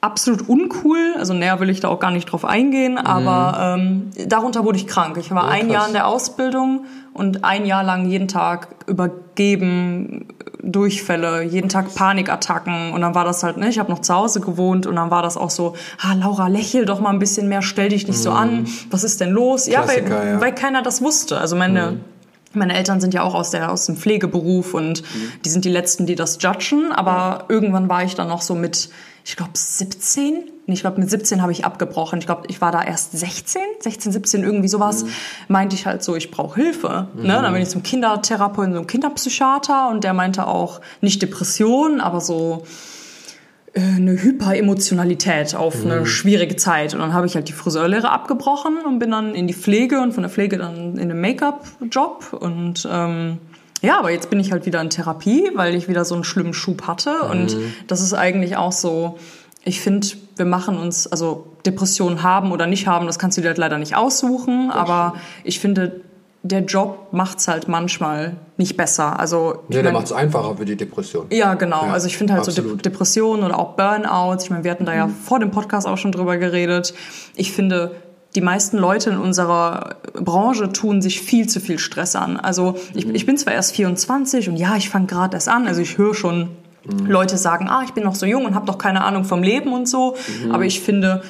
absolut 0.00 0.48
uncool. 0.48 1.14
Also 1.18 1.34
näher 1.34 1.60
will 1.60 1.70
ich 1.70 1.80
da 1.80 1.88
auch 1.88 1.98
gar 1.98 2.10
nicht 2.10 2.26
drauf 2.26 2.44
eingehen, 2.44 2.98
aber 2.98 3.76
ähm, 3.78 4.10
darunter 4.28 4.64
wurde 4.64 4.76
ich 4.78 4.86
krank. 4.86 5.16
Ich 5.18 5.30
war 5.30 5.44
Oh, 5.46 5.50
ein. 5.50 5.70
Jahr 5.70 5.86
in 5.86 5.94
der 5.94 6.06
Ausbildung 6.06 6.84
und 7.14 7.42
ein 7.44 7.64
Jahr 7.66 7.82
lang 7.82 8.06
jeden 8.06 8.28
Tag 8.28 8.68
übergeben, 8.86 10.28
Durchfälle, 10.72 11.42
jeden 11.42 11.68
Tag 11.68 11.94
Panikattacken 11.94 12.92
und 12.92 13.00
dann 13.00 13.14
war 13.14 13.24
das 13.24 13.42
halt, 13.42 13.56
ne, 13.56 13.68
ich 13.68 13.78
habe 13.78 13.90
noch 13.90 14.00
zu 14.00 14.14
Hause 14.14 14.40
gewohnt 14.40 14.86
und 14.86 14.96
dann 14.96 15.10
war 15.10 15.22
das 15.22 15.36
auch 15.36 15.50
so, 15.50 15.74
ah 16.00 16.14
Laura, 16.14 16.48
lächel 16.48 16.84
doch 16.84 17.00
mal 17.00 17.10
ein 17.10 17.18
bisschen 17.18 17.48
mehr, 17.48 17.62
stell 17.62 17.88
dich 17.90 18.06
nicht 18.06 18.18
so 18.18 18.30
an, 18.30 18.66
was 18.90 19.04
ist 19.04 19.20
denn 19.20 19.30
los? 19.30 19.66
ja, 19.66 19.86
weil, 19.86 20.02
Mhm. 20.02 20.10
Ja. 20.10 20.24
Mhm. 20.36 20.40
weil 20.40 20.54
keiner 20.54 20.82
das 20.82 21.00
wusste. 21.02 21.38
Also 21.38 21.56
meine 21.56 21.98
meine 22.56 22.74
Eltern 22.76 23.00
sind 23.00 23.12
ja 23.14 23.22
auch 23.24 23.34
aus, 23.34 23.50
der, 23.50 23.72
aus 23.72 23.86
dem 23.86 23.96
Pflegeberuf 23.96 24.74
und 24.74 25.02
Mhm. 25.02 25.32
die 25.44 25.48
sind 25.48 25.64
die 25.64 25.70
Letzten, 25.70 26.06
die 26.06 26.14
das 26.14 26.38
judgen. 26.40 26.92
Aber 26.92 27.46
irgendwann 27.48 27.88
war 27.88 28.04
ich 28.04 28.14
dann 28.14 28.28
noch 28.28 28.42
so 28.42 28.54
mit, 28.54 28.90
ich 29.24 29.34
glaube, 29.34 29.50
17. 29.54 30.44
Ich 30.66 30.80
glaube, 30.80 30.98
mit 30.98 31.10
17 31.10 31.42
habe 31.42 31.52
ich 31.52 31.64
abgebrochen. 31.64 32.18
Ich 32.18 32.26
glaube, 32.26 32.44
ich 32.48 32.60
war 32.60 32.72
da 32.72 32.82
erst 32.82 33.12
16, 33.12 33.60
16, 33.80 34.12
17, 34.12 34.42
irgendwie 34.42 34.68
sowas. 34.68 35.04
Mhm. 35.04 35.08
Meinte 35.48 35.76
ich 35.76 35.86
halt 35.86 36.02
so, 36.02 36.16
ich 36.16 36.30
brauche 36.30 36.54
Hilfe. 36.60 37.08
Ne? 37.14 37.28
Dann 37.28 37.52
bin 37.52 37.62
ich 37.62 37.68
zum 37.68 37.82
Kindertherapeuten, 37.82 38.74
zum 38.74 38.86
Kinderpsychiater 38.86 39.90
und 39.90 40.04
der 40.04 40.14
meinte 40.14 40.46
auch, 40.46 40.80
nicht 41.02 41.20
Depression, 41.20 42.00
aber 42.00 42.20
so 42.20 42.62
äh, 43.74 43.80
eine 43.80 44.22
Hyperemotionalität 44.22 45.54
auf 45.54 45.84
eine 45.84 46.06
schwierige 46.06 46.56
Zeit. 46.56 46.94
Und 46.94 47.00
dann 47.00 47.12
habe 47.12 47.26
ich 47.26 47.34
halt 47.34 47.48
die 47.48 47.52
Friseurlehre 47.52 48.10
abgebrochen 48.10 48.78
und 48.86 48.98
bin 48.98 49.10
dann 49.10 49.34
in 49.34 49.46
die 49.46 49.54
Pflege 49.54 50.00
und 50.00 50.12
von 50.12 50.22
der 50.22 50.30
Pflege 50.30 50.56
dann 50.56 50.96
in 50.96 51.08
den 51.08 51.20
Make-up-Job. 51.20 52.32
Und 52.40 52.88
ähm, 52.90 53.38
ja, 53.82 53.98
aber 53.98 54.10
jetzt 54.10 54.30
bin 54.30 54.40
ich 54.40 54.50
halt 54.50 54.64
wieder 54.64 54.80
in 54.80 54.88
Therapie, 54.88 55.50
weil 55.54 55.74
ich 55.74 55.88
wieder 55.88 56.06
so 56.06 56.14
einen 56.14 56.24
schlimmen 56.24 56.54
Schub 56.54 56.86
hatte. 56.86 57.20
Und 57.30 57.56
das 57.86 58.00
ist 58.00 58.14
eigentlich 58.14 58.56
auch 58.56 58.72
so, 58.72 59.18
ich 59.64 59.80
finde, 59.80 60.06
wir 60.36 60.44
machen 60.46 60.76
uns, 60.76 61.06
also 61.06 61.46
Depressionen 61.64 62.22
haben 62.22 62.52
oder 62.52 62.66
nicht 62.66 62.86
haben, 62.86 63.06
das 63.06 63.18
kannst 63.18 63.38
du 63.38 63.42
dir 63.42 63.48
halt 63.48 63.58
leider 63.58 63.78
nicht 63.78 63.96
aussuchen. 63.96 64.70
aber 64.70 65.14
ich 65.44 65.60
finde, 65.60 66.00
der 66.42 66.60
Job 66.60 67.08
macht's 67.12 67.48
halt 67.48 67.68
manchmal 67.68 68.36
nicht 68.58 68.76
besser. 68.76 69.18
Also 69.18 69.60
Nee, 69.68 69.76
der 69.76 69.84
mein- 69.84 69.94
macht 69.94 70.04
es 70.06 70.12
einfacher 70.12 70.56
für 70.58 70.66
die 70.66 70.76
Depression. 70.76 71.24
ja, 71.30 71.54
genau. 71.54 71.86
Ja, 71.86 71.92
also 71.94 72.06
ich 72.06 72.18
finde 72.18 72.34
halt 72.34 72.44
so 72.44 72.50
De 72.52 72.60
absolut. 72.60 72.84
Depressionen 72.84 73.44
oder 73.44 73.58
auch 73.58 73.76
Burnouts. 73.76 74.44
Ich 74.44 74.50
meine, 74.50 74.62
wir 74.62 74.70
hatten 74.70 74.84
da 74.84 74.94
ja 74.94 75.08
vor 75.08 75.38
dem 75.38 75.50
Podcast 75.50 75.86
auch 75.86 75.96
schon 75.96 76.12
drüber 76.12 76.36
geredet. 76.36 76.92
Ich 77.34 77.52
finde, 77.52 77.92
die 78.34 78.42
meisten 78.42 78.76
Leute 78.76 79.08
in 79.10 79.16
unserer 79.16 79.94
Branche 80.12 80.70
tun 80.70 81.00
sich 81.00 81.22
viel 81.22 81.48
zu 81.48 81.60
viel 81.60 81.78
Stress 81.78 82.14
an. 82.14 82.36
Also 82.38 82.74
ich, 82.92 83.06
ich 83.08 83.24
bin 83.24 83.38
zwar 83.38 83.54
erst 83.54 83.74
24 83.74 84.50
und 84.50 84.56
ja, 84.56 84.76
ich 84.76 84.90
fange 84.90 85.06
gerade 85.06 85.36
erst 85.36 85.48
an. 85.48 85.66
Also 85.66 85.80
ich 85.80 85.96
höre 85.96 86.14
schon 86.14 86.50
Leute 87.06 87.38
sagen, 87.38 87.68
ah, 87.68 87.82
ich 87.84 87.92
bin 87.92 88.04
noch 88.04 88.14
so 88.14 88.26
jung 88.26 88.44
und 88.44 88.54
habe 88.54 88.66
doch 88.66 88.78
keine 88.78 89.04
Ahnung 89.04 89.24
vom 89.24 89.42
Leben 89.42 89.72
und 89.72 89.88
so. 89.88 90.16
Aber 90.52 90.64
ich 90.64 90.80
finde, 90.80 91.22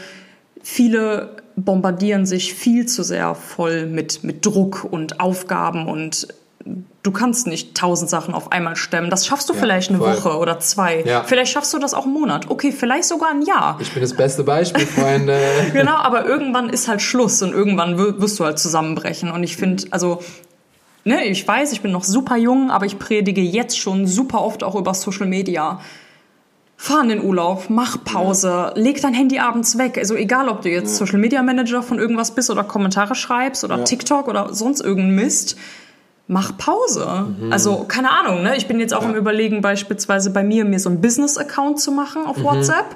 viele 0.63 1.37
bombardieren 1.57 2.27
sich 2.27 2.55
viel 2.55 2.87
zu 2.87 3.03
sehr 3.03 3.35
voll 3.35 3.87
mit, 3.87 4.25
mit 4.25 4.45
Druck 4.45 4.85
und 4.91 5.21
Aufgaben 5.21 5.87
und 5.89 6.27
du 7.03 7.11
kannst 7.13 7.47
nicht 7.47 7.77
tausend 7.77 8.09
Sachen 8.11 8.33
auf 8.35 8.51
einmal 8.51 8.75
stemmen. 8.77 9.11
Das 9.11 9.27
schaffst 9.27 9.49
du 9.51 9.53
Ja, 9.53 9.61
vielleicht 9.61 9.91
eine 9.91 9.99
voll. 9.99 10.17
Woche 10.17 10.39
oder 10.39 10.59
zwei. 10.59 11.03
Ja. 11.07 11.23
Vielleicht 11.23 11.53
schaffst 11.53 11.73
du 11.75 11.79
das 11.79 11.93
auch 11.95 12.05
einen 12.05 12.15
Monat. 12.15 12.49
Okay, 12.51 12.73
vielleicht 12.73 13.05
sogar 13.05 13.31
ein 13.31 13.43
Jahr. 13.43 13.77
Ich 13.81 13.93
bin 13.93 14.01
das 14.01 14.15
beste 14.15 14.43
Beispiel, 14.43 14.87
Freunde. 14.87 15.39
Genau, 15.75 15.93
aber 15.97 16.25
irgendwann 16.25 16.71
ist 16.71 16.89
halt 16.89 17.03
Schluss 17.03 17.43
und 17.43 17.53
irgendwann 17.53 17.99
wir- 17.99 18.21
wirst 18.21 18.41
du 18.41 18.45
halt 18.47 18.59
zusammenbrechen. 18.59 19.31
Und 19.31 19.43
ich 19.45 19.57
finde, 19.59 19.85
also, 19.91 20.21
ne, 21.05 21.25
ich 21.25 21.47
weiß, 21.47 21.73
ich 21.73 21.81
bin 21.81 21.93
noch 21.93 22.05
super 22.05 22.37
jung, 22.37 22.71
aber 22.71 22.87
ich 22.87 22.99
predige 22.99 23.41
jetzt 23.41 23.79
schon 23.79 24.07
super 24.07 24.43
oft 24.43 24.63
auch 24.65 24.75
über 24.75 24.95
Social 24.95 25.27
Media. 25.27 25.81
Fahr 26.77 27.03
in 27.03 27.09
den 27.09 27.23
Urlaub, 27.25 27.67
mach 27.69 28.03
Pause, 28.05 28.73
leg 28.75 29.01
dein 29.01 29.15
Handy 29.15 29.39
abends 29.39 29.79
weg. 29.79 29.97
Also 29.97 30.17
egal, 30.17 30.49
ob 30.49 30.63
du 30.63 30.71
jetzt 30.71 30.97
Social 30.97 31.19
Media 31.19 31.43
Manager 31.43 31.83
von 31.83 31.99
irgendwas 31.99 32.35
bist 32.35 32.51
oder 32.51 32.65
Kommentare 32.65 33.15
schreibst 33.15 33.65
oder 33.65 33.79
Ja. 33.79 33.85
TikTok 33.85 34.27
oder 34.29 34.53
sonst 34.53 34.81
irgendein 34.81 35.15
Mist. 35.15 35.57
Mach 36.27 36.57
Pause. 36.57 37.27
Also, 37.51 37.85
keine 37.87 38.11
Ahnung, 38.11 38.43
ne? 38.43 38.57
Ich 38.57 38.67
bin 38.67 38.81
jetzt 38.81 38.95
auch 38.95 39.03
Ja. 39.03 39.11
im 39.11 39.15
Überlegen, 39.15 39.61
beispielsweise 39.61 40.31
bei 40.31 40.43
mir, 40.43 40.65
mir 40.65 40.81
so 40.81 40.89
einen 40.89 41.03
Business-Account 41.03 41.79
zu 41.81 41.93
machen 41.93 42.25
auf 42.25 42.43
WhatsApp. 42.43 42.87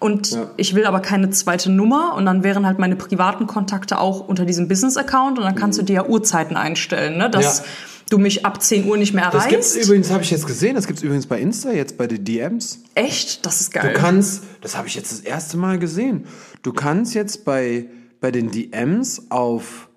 Und 0.00 0.30
Ja. 0.32 0.50
ich 0.56 0.74
will 0.74 0.86
aber 0.86 1.00
keine 1.00 1.30
zweite 1.30 1.70
Nummer 1.70 2.14
und 2.16 2.24
dann 2.26 2.42
wären 2.42 2.66
halt 2.66 2.78
meine 2.78 2.96
privaten 2.96 3.46
Kontakte 3.46 3.98
auch 4.00 4.26
unter 4.26 4.44
diesem 4.46 4.66
Business-Account 4.66 5.38
und 5.38 5.44
dann 5.44 5.54
kannst 5.54 5.78
du 5.78 5.82
dir 5.82 5.92
ja 5.96 6.06
Uhrzeiten 6.06 6.56
einstellen, 6.56 7.18
ne? 7.18 7.28
Dass, 7.30 7.58
Ja. 7.58 7.64
du 8.08 8.18
mich 8.18 8.44
ab 8.46 8.60
10 8.62 8.86
Uhr 8.88 8.96
nicht 8.96 9.12
mehr 9.12 9.26
Das 9.30 9.44
erreichst. 9.46 9.74
gibt's 9.74 9.86
übrigens, 9.86 10.10
habe 10.10 10.22
ich 10.24 10.30
jetzt 10.32 10.46
gesehen, 10.46 10.74
das 10.74 10.86
gibt's 10.88 11.02
übrigens 11.02 11.26
bei 11.26 11.38
Insta, 11.38 11.70
jetzt 11.70 11.96
bei 11.98 12.06
den 12.08 12.24
DMs. 12.24 12.80
Echt? 12.96 13.44
Das 13.46 13.60
ist 13.60 13.76
Du 13.76 13.80
geil. 13.80 13.92
kannst, 13.94 14.42
das 14.62 14.76
habe 14.76 14.88
ich 14.88 14.94
jetzt 14.96 15.12
das 15.12 15.20
erste 15.20 15.56
Mal 15.58 15.78
gesehen, 15.78 16.24
du 16.62 16.72
kannst 16.72 17.14
jetzt 17.14 17.44
bei, 17.44 17.86
bei 18.22 18.30
den 18.32 18.50
DMs 18.50 19.26
auf, 19.30 19.89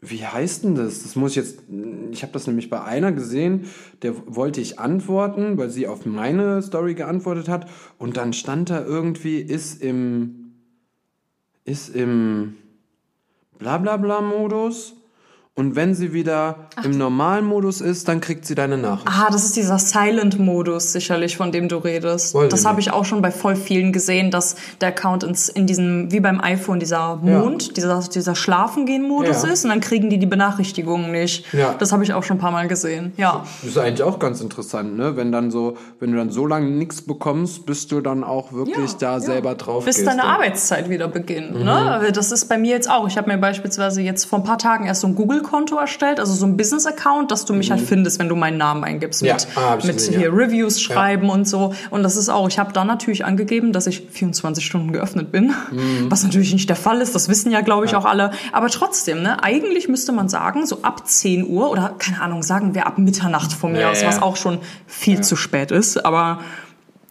wie 0.00 0.24
heißt 0.24 0.64
denn 0.64 0.74
das? 0.74 1.02
Das 1.02 1.14
muss 1.14 1.32
ich 1.32 1.36
jetzt, 1.36 1.62
ich 2.10 2.22
habe 2.22 2.32
das 2.32 2.46
nämlich 2.46 2.70
bei 2.70 2.82
einer 2.82 3.12
gesehen, 3.12 3.66
der 4.02 4.14
wollte 4.26 4.60
ich 4.60 4.78
antworten, 4.78 5.58
weil 5.58 5.70
sie 5.70 5.86
auf 5.86 6.06
meine 6.06 6.62
Story 6.62 6.94
geantwortet 6.94 7.48
hat 7.48 7.68
und 7.98 8.16
dann 8.16 8.32
stand 8.32 8.70
da 8.70 8.84
irgendwie, 8.84 9.40
ist 9.40 9.82
im, 9.82 10.52
ist 11.64 11.94
im 11.94 12.56
Blablabla-Modus 13.58 14.96
und 15.60 15.76
wenn 15.76 15.94
sie 15.94 16.12
wieder 16.12 16.56
im 16.82 16.92
normalen 16.98 17.44
Modus 17.44 17.80
ist, 17.80 18.08
dann 18.08 18.20
kriegt 18.20 18.44
sie 18.46 18.54
deine 18.54 18.76
Nachricht. 18.78 19.06
Ah, 19.08 19.28
das 19.30 19.44
ist 19.44 19.56
dieser 19.56 19.78
Silent-Modus 19.78 20.92
sicherlich, 20.92 21.36
von 21.36 21.52
dem 21.52 21.68
du 21.68 21.76
redest. 21.76 22.34
Weiß 22.34 22.48
das 22.50 22.64
habe 22.64 22.80
ich 22.80 22.90
auch 22.92 23.04
schon 23.04 23.22
bei 23.22 23.30
voll 23.30 23.56
vielen 23.56 23.92
gesehen, 23.92 24.30
dass 24.30 24.56
der 24.80 24.88
Account 24.88 25.22
ins, 25.22 25.48
in 25.48 25.66
diesem, 25.66 26.10
wie 26.10 26.20
beim 26.20 26.40
iPhone, 26.40 26.80
dieser 26.80 27.16
Mond, 27.16 27.76
dieser, 27.76 28.00
dieser 28.00 28.34
Schlafengehen-Modus 28.34 29.42
Ja. 29.44 29.50
ist 29.50 29.64
und 29.64 29.70
dann 29.70 29.80
kriegen 29.80 30.10
die 30.10 30.18
die 30.18 30.26
Benachrichtigungen 30.26 31.12
nicht. 31.12 31.52
Ja. 31.52 31.74
Das 31.78 31.92
habe 31.92 32.02
ich 32.02 32.12
auch 32.12 32.22
schon 32.24 32.36
ein 32.38 32.40
paar 32.40 32.50
Mal 32.52 32.68
gesehen. 32.68 33.12
Ja. 33.16 33.44
Das 33.62 33.70
ist 33.70 33.78
eigentlich 33.78 34.02
auch 34.02 34.18
ganz 34.18 34.40
interessant, 34.40 34.96
ne? 34.96 35.16
Wenn 35.16 35.30
dann 35.32 35.50
so, 35.50 35.76
wenn 35.98 36.10
du 36.12 36.16
dann 36.18 36.30
so 36.30 36.46
lange 36.46 36.70
nichts 36.70 37.02
bekommst, 37.02 37.66
bis 37.66 37.86
du 37.86 38.00
dann 38.00 38.24
auch 38.24 38.52
wirklich 38.52 38.92
Ja, 38.92 38.96
da 38.98 39.12
ja. 39.14 39.20
selber 39.20 39.54
drauf 39.54 39.84
Bis 39.84 39.96
gehst. 39.96 40.08
deine 40.08 40.22
ja. 40.22 40.28
Arbeitszeit 40.28 40.88
wieder 40.88 41.08
beginnt. 41.08 41.54
Mhm. 41.54 41.64
Ne? 41.64 42.10
Das 42.14 42.32
ist 42.32 42.46
bei 42.48 42.56
mir 42.58 42.70
jetzt 42.70 42.90
auch. 42.90 43.06
Ich 43.06 43.16
habe 43.18 43.30
mir 43.30 43.38
beispielsweise 43.38 44.00
jetzt 44.02 44.24
vor 44.24 44.38
ein 44.38 44.44
paar 44.44 44.58
Tagen 44.58 44.86
erst 44.86 45.02
so 45.02 45.06
ein 45.06 45.14
Google-Konto 45.50 45.76
erstellt, 45.76 46.20
also 46.20 46.32
so 46.34 46.46
ein 46.46 46.56
Business-Account, 46.56 47.30
dass 47.30 47.44
du 47.44 47.54
mich 47.54 47.70
halt 47.70 47.80
findest, 47.80 48.18
wenn 48.18 48.28
du 48.28 48.36
meinen 48.36 48.56
Namen 48.58 48.84
eingibst. 48.84 49.22
Mhm. 49.22 49.28
Ja, 49.28 49.34
Mit, 49.34 49.48
ah, 49.56 49.78
mit 49.84 50.00
hier 50.00 50.20
ja. 50.20 50.30
Reviews 50.30 50.80
schreiben 50.80 51.28
und 51.28 51.46
so. 51.46 51.74
Und 51.90 52.02
das 52.02 52.16
ist 52.16 52.28
auch, 52.28 52.48
ich 52.48 52.58
habe 52.58 52.72
da 52.72 52.84
natürlich 52.84 53.24
angegeben, 53.24 53.72
dass 53.72 53.86
ich 53.86 54.08
24 54.10 54.64
Stunden 54.64 54.92
geöffnet 54.92 55.32
bin. 55.32 55.52
Mhm. 55.70 56.06
Was 56.10 56.22
natürlich 56.22 56.52
nicht 56.52 56.68
der 56.68 56.76
Fall 56.76 57.00
ist, 57.00 57.14
das 57.14 57.28
wissen 57.28 57.50
ja, 57.50 57.60
glaube 57.60 57.86
ich, 57.86 57.94
auch 57.96 58.04
alle. 58.04 58.30
Aber 58.52 58.68
trotzdem, 58.68 59.22
ne, 59.22 59.42
eigentlich 59.42 59.88
müsste 59.88 60.12
man 60.12 60.28
sagen, 60.28 60.66
so 60.66 60.82
ab 60.82 61.06
10 61.06 61.46
Uhr 61.48 61.70
oder 61.70 61.94
keine 61.98 62.20
Ahnung, 62.20 62.42
sagen 62.42 62.74
wir 62.74 62.86
ab 62.86 62.98
Mitternacht 62.98 63.52
von 63.52 63.72
mir 63.72 63.80
Ja, 63.80 63.90
aus, 63.90 64.02
ja. 64.02 64.08
was 64.08 64.22
auch 64.22 64.36
schon 64.36 64.58
viel 64.86 65.20
zu 65.22 65.36
spät 65.36 65.70
ist. 65.70 66.04
Aber 66.04 66.40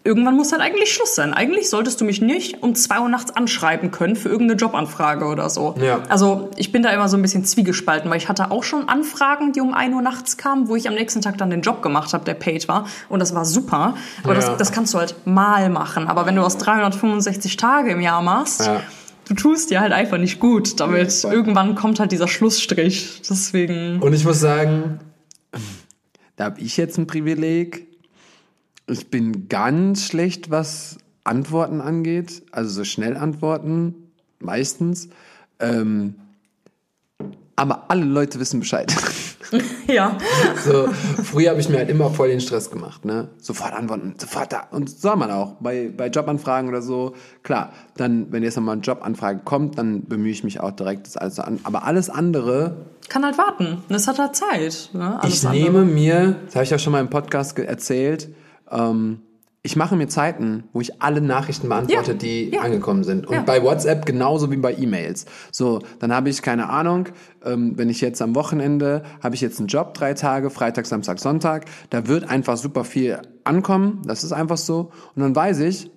irgendwann 0.03 0.35
muss 0.35 0.51
halt 0.51 0.61
eigentlich 0.61 0.93
Schluss 0.93 1.13
sein. 1.15 1.33
Eigentlich 1.33 1.69
solltest 1.69 1.99
du 1.99 2.05
mich 2.05 2.21
nicht 2.21 2.63
um 2.63 2.73
2 2.73 3.01
Uhr 3.01 3.09
nachts 3.09 3.35
anschreiben 3.35 3.91
können 3.91 4.15
für 4.15 4.29
irgendeine 4.29 4.57
Jobanfrage 4.59 5.25
oder 5.25 5.49
so. 5.49 5.75
Ja. 5.81 6.01
Also 6.09 6.49
ich 6.55 6.71
bin 6.71 6.83
da 6.83 6.89
immer 6.91 7.09
so 7.09 7.17
ein 7.17 7.21
bisschen 7.21 7.43
zwiegespalten, 7.43 8.09
weil 8.09 8.17
ich 8.17 8.29
hatte 8.29 8.49
auch 8.51 8.63
schon 8.63 8.87
Anfragen, 8.87 9.51
die 9.51 9.61
um 9.61 9.73
1 9.73 9.93
Uhr 9.93 10.01
nachts 10.01 10.37
kamen, 10.37 10.67
wo 10.69 10.75
ich 10.75 10.87
am 10.87 10.93
nächsten 10.95 11.21
Tag 11.21 11.37
dann 11.37 11.49
den 11.49 11.61
Job 11.61 11.81
gemacht 11.81 12.13
habe, 12.13 12.23
der 12.25 12.33
paid 12.33 12.67
war. 12.67 12.87
Und 13.09 13.19
das 13.19 13.35
war 13.35 13.43
super. 13.45 13.95
Aber 14.23 14.33
Ja. 14.33 14.39
das, 14.39 14.57
das 14.57 14.71
kannst 14.71 14.93
du 14.93 14.99
halt 14.99 15.15
mal 15.25 15.69
machen. 15.69 16.07
Aber 16.07 16.25
wenn 16.25 16.35
du 16.35 16.43
aus 16.43 16.57
365 16.57 17.57
Tage 17.57 17.91
im 17.91 18.01
Jahr 18.01 18.21
machst, 18.21 18.65
Ja. 18.65 18.81
du 19.27 19.33
tust 19.33 19.69
dir 19.69 19.81
halt 19.81 19.91
einfach 19.91 20.17
nicht 20.17 20.39
gut. 20.39 20.79
Damit 20.79 21.23
irgendwann 21.25 21.75
kommt 21.75 21.99
halt 21.99 22.11
dieser 22.13 22.27
Schlussstrich. 22.29 23.21
Deswegen... 23.29 23.99
Und 24.01 24.13
ich 24.13 24.23
muss 24.23 24.39
sagen, 24.39 25.01
da 26.37 26.45
habe 26.45 26.61
ich 26.61 26.77
jetzt 26.77 26.97
ein 26.97 27.05
Privileg. 27.05 27.88
Ich 28.89 29.09
bin 29.09 29.47
ganz 29.49 30.05
schlecht, 30.05 30.49
was 30.49 30.97
Antworten 31.23 31.79
angeht. 31.79 32.43
Also 32.51 32.71
so 32.71 32.83
schnell 32.83 33.15
antworten, 33.17 33.93
meistens. 34.39 35.09
Ähm, 35.59 36.15
aber 37.55 37.91
alle 37.91 38.05
Leute 38.05 38.39
wissen 38.39 38.59
Bescheid. 38.59 38.93
Ja. 39.87 40.15
So, 40.63 40.89
früher 41.23 41.49
habe 41.49 41.59
ich 41.59 41.69
mir 41.69 41.79
halt 41.79 41.89
immer 41.89 42.11
voll 42.11 42.27
den 42.27 42.39
Stress 42.39 42.69
gemacht, 42.69 43.03
ne? 43.05 43.29
Sofort 43.39 43.73
antworten, 43.73 44.13
sofort 44.19 44.53
da. 44.53 44.67
Und 44.69 44.91
soll 44.91 45.15
man 45.15 45.31
auch. 45.31 45.53
Bei, 45.59 45.89
bei 45.95 46.07
Jobanfragen 46.09 46.69
oder 46.69 46.83
so, 46.83 47.15
klar, 47.41 47.73
dann, 47.97 48.31
wenn 48.31 48.43
jetzt 48.43 48.57
nochmal 48.57 48.73
eine 48.73 48.83
Jobanfrage 48.83 49.39
kommt, 49.43 49.79
dann 49.79 50.05
bemühe 50.05 50.31
ich 50.31 50.43
mich 50.43 50.59
auch 50.59 50.69
direkt, 50.69 51.07
das 51.07 51.17
alles 51.17 51.39
an. 51.39 51.59
Aber 51.63 51.83
alles 51.85 52.11
andere, 52.11 52.85
Kann 53.09 53.25
halt 53.25 53.39
warten. 53.39 53.83
Das 53.89 54.07
hat 54.07 54.19
halt 54.19 54.35
Zeit. 54.35 54.91
Ne? 54.93 55.19
Ich 55.27 55.43
andere. 55.43 55.63
nehme 55.63 55.85
mir, 55.85 56.35
das 56.45 56.55
habe 56.55 56.65
ich 56.65 56.75
auch 56.75 56.79
schon 56.79 56.91
mal 56.93 57.01
im 57.01 57.09
Podcast 57.09 57.57
erzählt, 57.57 58.29
ähm, 58.71 59.21
ich 59.61 59.75
mache 59.75 59.97
mir 59.97 60.07
Zeiten, 60.07 60.63
wo 60.71 60.79
ich 60.79 61.01
alle 61.01 61.19
Nachrichten 61.19 61.67
beantworte, 61.67 62.11
Ja, 62.13 62.17
die 62.17 62.49
ja. 62.51 62.61
angekommen 62.61 63.03
sind. 63.03 63.27
Und 63.27 63.35
Ja. 63.35 63.41
bei 63.41 63.61
WhatsApp 63.61 64.05
genauso 64.05 64.49
wie 64.51 64.55
bei 64.55 64.73
E-Mails. 64.73 65.25
So, 65.51 65.79
dann 65.99 66.13
habe 66.13 66.29
ich 66.29 66.41
keine 66.41 66.69
Ahnung, 66.69 67.09
ähm, 67.43 67.73
wenn 67.77 67.89
ich 67.89 67.99
jetzt 67.99 68.21
am 68.21 68.35
Wochenende, 68.35 69.03
habe 69.21 69.35
ich 69.35 69.41
jetzt 69.41 69.59
einen 69.59 69.67
Job, 69.67 69.93
drei 69.93 70.13
Tage, 70.13 70.49
Freitag, 70.49 70.85
Samstag, 70.85 71.19
Sonntag, 71.19 71.65
da 71.89 72.07
wird 72.07 72.29
einfach 72.29 72.55
super 72.55 72.85
viel 72.85 73.19
ankommen, 73.43 74.01
das 74.05 74.23
ist 74.23 74.31
einfach 74.31 74.57
so. 74.57 74.91
Und 75.15 75.23
dann 75.23 75.35
weiß 75.35 75.59
ich, 75.59 75.91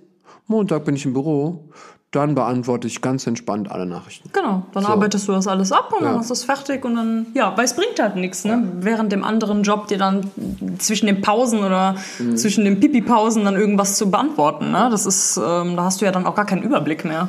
Montag 0.48 0.84
bin 0.84 0.96
ich 0.96 1.06
im 1.06 1.12
Büro, 1.12 1.70
dann 2.12 2.34
beantworte 2.34 2.86
ich 2.86 3.00
ganz 3.00 3.26
entspannt 3.26 3.70
alle 3.70 3.86
Nachrichten. 3.86 4.28
Genau, 4.34 4.64
dann 4.72 4.82
So. 4.84 4.88
arbeitest 4.90 5.26
du 5.28 5.32
das 5.32 5.46
alles 5.48 5.72
ab 5.72 5.92
und 5.96 6.04
dann 6.04 6.12
Ja. 6.14 6.18
hast 6.20 6.28
du 6.28 6.34
es 6.34 6.44
fertig 6.44 6.84
und 6.84 6.94
dann, 6.94 7.26
ja, 7.32 7.56
weil 7.56 7.64
es 7.64 7.74
bringt 7.74 7.98
halt 8.00 8.16
nichts, 8.16 8.44
ne? 8.44 8.70
Während 8.80 9.10
dem 9.12 9.24
anderen 9.24 9.62
Job 9.62 9.88
dir 9.88 9.96
dann 9.96 10.30
zwischen 10.78 11.06
den 11.06 11.22
Pausen 11.22 11.64
oder 11.64 11.96
Mhm. 12.18 12.36
zwischen 12.36 12.64
den 12.66 12.80
Pipi-Pausen 12.80 13.44
dann 13.46 13.56
irgendwas 13.56 13.96
zu 13.96 14.10
beantworten, 14.10 14.70
ne? 14.70 14.88
Das 14.90 15.06
ist, 15.06 15.38
ähm, 15.38 15.74
da 15.74 15.84
hast 15.84 16.02
du 16.02 16.04
ja 16.04 16.12
dann 16.12 16.26
auch 16.26 16.34
gar 16.34 16.44
keinen 16.44 16.62
Überblick 16.62 17.04
mehr. 17.06 17.28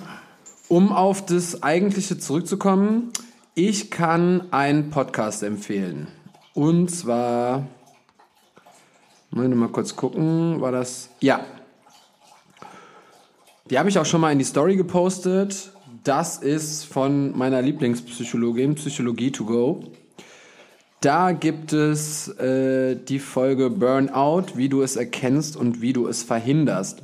Um 0.68 0.92
auf 0.92 1.26
das 1.26 1.64
Eigentliche 1.64 2.18
zurückzukommen, 2.18 3.12
ich 3.56 3.90
kann 3.90 4.44
einen 4.52 4.90
Podcast 4.90 5.44
empfehlen. 5.44 6.08
Und 6.54 6.90
zwar, 6.92 7.64
mal 9.32 9.68
kurz 9.70 9.96
gucken, 9.96 10.60
war 10.60 10.72
das, 10.74 11.10
ja. 11.22 11.40
Die 13.70 13.80
habe 13.80 13.88
ich 13.88 13.97
auch 13.97 14.05
schon 14.05 14.20
mal 14.20 14.32
in 14.32 14.39
die 14.39 14.45
Story 14.45 14.76
gepostet. 14.76 15.72
Das 16.03 16.38
ist 16.38 16.84
von 16.84 17.38
meiner 17.38 17.61
Lieblingspsychologin, 17.61 18.76
Psychologie 18.76 19.32
to 19.32 19.45
go. 19.45 19.84
Da 20.99 21.32
gibt 21.32 21.72
es 21.72 22.28
äh, 22.39 22.95
die 22.95 23.20
Folge 23.20 23.70
Burnout, 23.70 24.55
wie 24.55 24.68
du 24.68 24.82
es 24.82 24.97
erkennst 24.97 25.55
und 25.55 25.82
wie 25.82 25.93
du 25.93 26.07
es 26.07 26.24
verhinderst. 26.24 27.03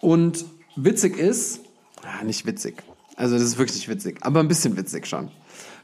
Und 0.00 0.44
witzig 0.74 1.16
ist, 1.16 1.60
ah, 2.02 2.24
nicht 2.24 2.44
witzig, 2.44 2.82
also 3.16 3.34
das 3.34 3.44
ist 3.44 3.58
wirklich 3.58 3.76
nicht 3.76 3.88
witzig, 3.88 4.18
aber 4.22 4.40
ein 4.40 4.48
bisschen 4.48 4.76
witzig 4.76 5.06
schon. 5.06 5.30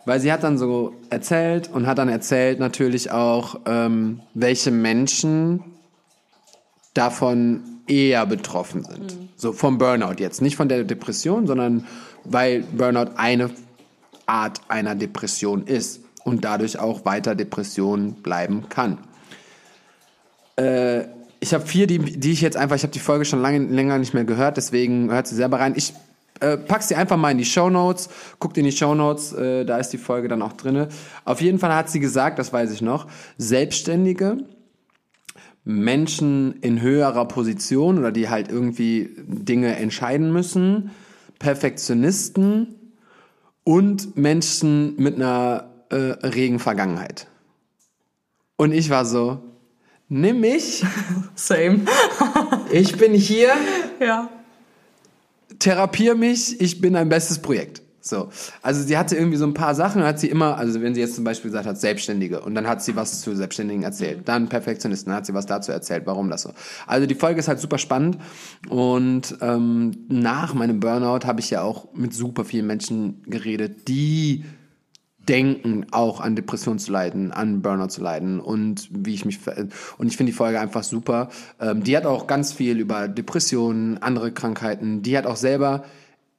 Weil 0.05 0.19
sie 0.19 0.33
hat 0.33 0.43
dann 0.43 0.59
so 0.59 0.95
erzählt 1.11 1.71
und 1.73 1.87
hat 1.87 1.99
dann 1.99 2.09
erzählt 2.09 2.59
natürlich 2.59 3.13
auch, 3.13 3.61
ähm, 3.67 4.21
welche 4.35 4.71
Menschen 4.71 5.63
davon 6.95 7.78
eher 7.89 8.27
betroffen 8.27 8.85
sind. 8.85 9.17
So 9.37 9.53
vom 9.53 9.79
Burnout 9.79 10.17
jetzt. 10.19 10.43
Nicht 10.43 10.57
von 10.57 10.69
der 10.69 10.85
Depression, 10.85 11.47
sondern 11.47 11.87
weil 12.25 12.63
Burnout 12.63 13.13
eine 13.17 13.51
Art 14.27 14.61
einer 14.69 14.95
Depression 14.95 15.67
ist 15.67 16.01
und 16.25 16.45
dadurch 16.45 16.79
auch 16.79 17.05
weiter 17.05 17.35
Depression 17.35 18.15
bleiben 18.15 18.69
kann. 18.69 18.99
Äh, 20.57 21.05
ich 21.41 21.55
habe 21.55 21.65
vier, 21.67 21.87
die, 21.87 21.99
die 21.99 22.33
ich 22.33 22.41
jetzt 22.41 22.57
einfach, 22.57 22.77
ich 22.77 22.83
habe 22.83 22.93
die 22.93 22.99
Folge 22.99 23.25
schon 23.25 23.41
lange, 23.41 23.59
länger 23.59 23.99
nicht 23.99 24.13
mehr 24.13 24.25
gehört, 24.25 24.57
deswegen 24.57 25.11
hört 25.11 25.27
sie 25.27 25.37
selber 25.37 25.61
rein. 25.61 25.75
Ich 25.77 25.95
äh, 26.41 26.57
pack 26.57 26.83
sie 26.83 26.95
einfach 26.95 27.17
mal 27.17 27.31
in 27.31 27.39
die 27.39 27.45
Show 27.45 27.71
Notes, 27.71 28.09
guckt 28.39 28.59
in 28.59 28.65
die 28.65 28.73
Show 28.73 28.95
Notes, 28.95 29.33
äh, 29.33 29.65
da 29.65 29.79
ist 29.79 29.91
die 29.91 29.99
Folge 29.99 30.29
dann 30.29 30.43
auch 30.43 30.53
drinne. 30.53 30.89
Auf 31.25 31.41
jeden 31.41 31.59
Fall 31.59 31.75
hat 31.75 31.89
sie 31.91 32.01
gesagt, 32.01 32.39
das 32.39 32.53
weiß 32.53 32.73
ich 32.73 32.83
noch, 32.83 33.07
Selbstständige, 33.39 34.39
Menschen 35.69 36.55
in 36.63 36.81
höherer 36.81 37.29
Position 37.29 37.99
oder 37.99 38.11
die 38.11 38.31
halt 38.31 38.51
irgendwie 38.51 39.11
Dinge 39.19 39.77
entscheiden 39.77 40.33
müssen, 40.33 40.93
Perfektionisten 41.39 42.95
und 43.65 44.17
Menschen 44.17 44.97
mit 44.97 45.17
einer 45.17 45.69
äh, 45.91 45.97
regen 46.27 46.59
Vergangenheit. 46.59 47.27
Und 48.57 48.73
ich 48.73 48.89
war 48.89 49.05
so, 49.05 49.43
nimm 50.09 50.41
mich, 50.41 50.87
Same. 51.35 51.81
ich 52.73 52.97
bin 52.97 53.13
hier, 53.13 53.51
ja. 54.01 54.31
therapier 55.59 56.15
mich, 56.15 56.63
ich 56.63 56.81
bin 56.81 56.97
ein 56.97 57.11
bestes 57.11 57.41
Projekt. 57.41 57.83
So. 58.01 58.29
Also 58.63 58.83
sie 58.83 58.97
hatte 58.97 59.17
irgendwie 59.17 59.37
so 59.37 59.47
ein 59.47 59.55
paar 59.55 59.75
Sachen, 59.75 60.03
hat 60.05 60.21
sie 60.21 60.29
immer, 60.29 60.57
also 60.57 60.81
wenn 60.81 60.95
sie 60.95 61.01
jetzt 61.01 61.17
zum 61.17 61.25
Beispiel 61.25 61.51
gesagt 61.51 61.67
hat, 61.67 61.79
Selbstständige, 61.79 62.41
und 62.41 62.55
dann 62.55 62.67
hat 62.67 62.83
sie 62.83 62.97
was 62.97 63.21
zu 63.21 63.35
Selbstständigen 63.35 63.83
erzählt, 63.83 64.29
dann 64.29 64.49
Perfektionisten, 64.49 65.11
dann 65.11 65.19
hat 65.19 65.27
sie 65.27 65.35
was 65.35 65.47
dazu 65.47 65.73
erzählt, 65.73 66.07
warum 66.07 66.31
das 66.31 66.43
so. 66.43 66.53
Also 66.87 67.07
die 67.07 67.15
Folge 67.15 67.41
ist 67.41 67.49
halt 67.49 67.59
super 67.59 67.79
spannend 67.79 68.19
und 68.69 69.37
ähm, 69.41 70.07
nach 70.09 70.55
meinem 70.55 70.81
Burnout 70.81 71.27
habe 71.27 71.41
ich 71.41 71.51
ja 71.51 71.63
auch 71.63 71.93
mit 71.93 72.15
super 72.15 72.45
vielen 72.45 72.67
Menschen 72.67 73.23
geredet, 73.27 73.89
die 73.89 74.45
denken, 75.29 75.87
auch 75.91 76.21
an 76.21 76.37
Depression 76.37 76.79
zu 76.79 76.91
leiden, 76.91 77.33
an 77.33 77.61
Burnout 77.61 77.89
zu 77.89 78.01
leiden 78.01 78.41
und 78.41 78.89
wie 78.91 79.15
ich 79.15 79.25
mich 79.25 79.41
und 79.99 80.09
ich 80.09 80.17
finde 80.17 80.33
die 80.33 80.37
Folge 80.37 80.59
einfach 80.59 80.83
super. 80.83 81.29
Ähm, 81.61 81.85
die 81.85 81.97
hat 81.97 82.07
auch 82.07 82.27
ganz 82.27 82.53
viel 82.53 82.79
über 82.79 83.09
Depressionen, 83.09 83.99
andere 83.99 84.33
Krankheiten. 84.33 85.03
Die 85.03 85.19
hat 85.19 85.27
auch 85.27 85.37
selber 85.37 85.85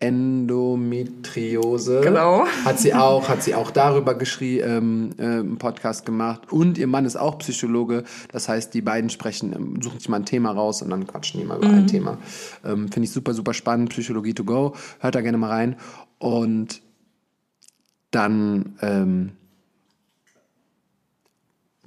Endometriose. 0.02 2.00
Genau. 2.02 2.45
Hat 2.64 2.80
sie 2.80 2.93
auch, 2.93 3.28
hat 3.28 3.43
sie 3.43 3.54
auch 3.54 3.70
darüber 3.70 4.16
geschrieben, 4.16 4.64
ähm, 4.66 5.10
äh, 5.18 5.39
einen 5.39 5.58
Podcast 5.58 6.06
gemacht. 6.06 6.54
Und 6.54 6.78
ihr 6.78 6.88
Mann 6.88 7.04
ist 7.04 7.18
auch 7.18 7.38
Psychologe. 7.39 8.06
Das 8.32 8.47
heißt, 8.47 8.74
die 8.74 8.82
beiden 8.82 9.10
sprechen, 9.10 9.52
ähm, 9.54 9.82
suchen 9.82 10.00
sich 10.00 10.08
mal 10.08 10.16
ein 10.18 10.26
Thema 10.26 10.52
raus 10.52 10.82
und 10.82 10.89
dann 10.89 11.06
quatschen 11.06 11.41
die 11.41 11.45
mal 11.45 11.58
über 11.58 11.68
ein 11.68 11.88
Thema. 11.88 12.18
Ähm, 12.64 12.89
Finde 12.89 13.08
ich 13.08 13.12
super, 13.12 13.34
super 13.34 13.54
spannend. 13.54 13.89
Psychologie 13.89 14.34
to 14.34 14.45
go. 14.45 14.74
Hört 15.00 15.16
da 15.16 15.22
gerne 15.22 15.38
mal 15.38 15.50
rein. 15.50 15.76
Und 16.18 16.82
dann 18.12 18.78
ähm, 18.82 19.34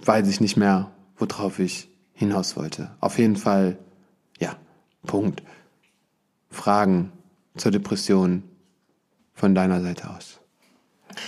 weiß 0.05 0.29
ich 0.29 0.43
nicht 0.43 0.59
mehr, 0.59 0.91
worauf 1.17 1.59
ich 1.59 1.89
hinaus 2.13 2.59
wollte. 2.59 2.91
Auf 3.01 3.19
jeden 3.19 3.37
Fall, 3.37 3.79
ja, 4.39 4.57
Punkt. 5.07 5.43
Fragen 6.51 7.11
zur 7.57 7.71
Depression 7.73 8.43
von 9.35 9.55
deiner 9.55 9.81
Seite 9.83 10.11
aus. 10.11 10.39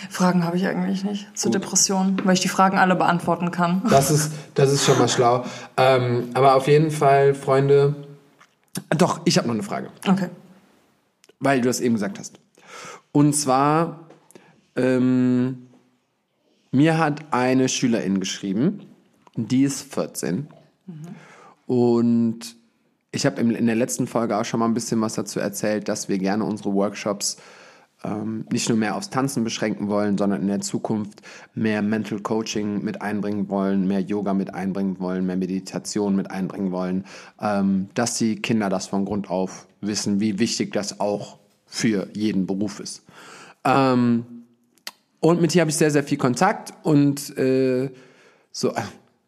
Fragen 0.09 0.45
habe 0.45 0.57
ich 0.57 0.67
eigentlich 0.67 1.05
nicht 1.05 1.37
zur 1.37 1.51
Depression, 1.51 2.17
weil 2.25 2.35
ich 2.35 2.41
die 2.41 2.49
Fragen 2.49 2.79
alle 2.79 2.97
beantworten 2.97 3.51
kann. 3.51 3.83
Das 3.91 4.11
ist, 4.11 4.33
das 4.55 4.73
ist 4.73 4.85
schon 4.85 4.99
mal 4.99 5.09
schlau. 5.09 5.45
Ähm, 5.77 6.31
aber 6.35 6.55
auf 6.55 6.67
jeden 6.69 6.91
Fall, 6.91 7.35
Freunde. 7.35 7.95
Doch, 8.91 9.21
ich 9.25 9.37
habe 9.37 9.47
noch 9.47 9.55
eine 9.55 9.63
Frage, 9.63 9.91
Okay. 10.09 10.31
weil 11.39 11.61
du 11.61 11.69
das 11.69 11.81
eben 11.81 11.95
gesagt 11.95 12.19
hast. 12.19 12.41
Und 13.13 13.35
zwar, 13.35 14.09
ähm, 14.75 15.67
mir 16.73 16.97
hat 16.99 17.23
eine 17.33 17.69
Schülerin 17.69 18.21
geschrieben, 18.21 18.81
die 19.37 19.65
ist 19.65 19.93
14. 19.93 20.49
Und 21.67 22.57
ich 23.15 23.27
habe 23.27 23.41
in 23.41 23.67
der 23.67 23.77
letzten 23.77 24.07
Folge 24.07 24.37
auch 24.37 24.45
schon 24.45 24.61
mal 24.61 24.67
ein 24.67 24.75
bisschen 24.75 25.01
was 25.01 25.15
dazu 25.15 25.41
erzählt, 25.41 25.89
dass 25.89 26.09
wir 26.09 26.19
gerne 26.19 26.45
unsere 26.45 26.75
Workshops 26.75 27.37
ähm, 28.03 28.45
nicht 28.53 28.69
nur 28.69 28.77
mehr 28.77 28.97
aufs 28.97 29.11
Tanzen 29.11 29.45
beschränken 29.45 29.89
wollen, 29.89 30.19
sondern 30.19 30.43
in 30.43 30.49
der 30.49 30.61
Zukunft 30.61 31.23
mehr 31.55 31.81
Mental 31.81 32.21
Coaching 32.21 32.83
mit 32.85 33.03
einbringen 33.03 33.49
wollen, 33.49 33.87
mehr 33.87 34.01
Yoga 34.01 34.35
mit 34.35 34.53
einbringen 34.53 34.99
wollen, 34.99 35.25
mehr 35.27 35.37
Meditation 35.37 36.17
mit 36.17 36.31
einbringen 36.31 36.73
wollen, 36.73 37.05
ähm, 37.41 37.89
dass 37.95 38.19
die 38.19 38.37
Kinder 38.37 38.69
das 38.69 38.89
von 38.89 39.05
Grund 39.05 39.31
auf 39.31 39.67
wissen, 39.81 40.21
wie 40.21 40.39
wichtig 40.39 40.73
das 40.73 41.01
auch 41.01 41.39
für 41.67 42.09
jeden 42.15 42.47
Beruf 42.47 42.81
ist. 42.81 43.05
Ähm, 43.65 44.27
und 45.21 45.41
mit 45.41 45.55
ihr 45.55 45.63
habe 45.63 45.71
ich 45.71 45.77
sehr, 45.77 45.91
sehr 45.91 46.05
viel 46.05 46.19
Kontakt 46.19 46.75
und 46.83 47.37
äh, 47.39 47.91
so, 48.53 48.75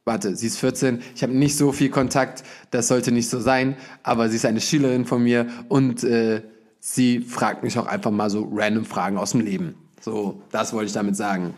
warte, 0.07 0.37
sie 0.37 0.47
ist 0.47 0.59
14, 0.59 1.03
ich 1.17 1.23
habe 1.25 1.35
nicht 1.35 1.57
so 1.57 1.73
viel 1.73 1.91
Kontakt, 1.91 2.45
das 2.71 2.87
sollte 2.87 3.11
nicht 3.11 3.29
so 3.29 3.41
sein, 3.41 3.77
aber 4.05 4.29
sie 4.29 4.37
ist 4.37 4.47
eine 4.47 4.61
Schülerin 4.61 5.05
von 5.05 5.23
mir 5.23 5.49
und 5.69 6.05
äh, 6.05 6.43
sie 6.79 7.21
fragt 7.21 7.65
mich 7.65 7.77
auch 7.77 7.87
einfach 7.87 8.13
mal 8.13 8.31
so 8.31 8.49
random 8.55 8.85
Fragen 8.85 9.19
aus 9.19 9.33
dem 9.33 9.41
Leben. 9.41 9.75
So, 10.01 10.41
das 10.53 10.73
wollte 10.73 10.87
ich 10.87 10.93
damit 10.93 11.17
sagen. 11.17 11.55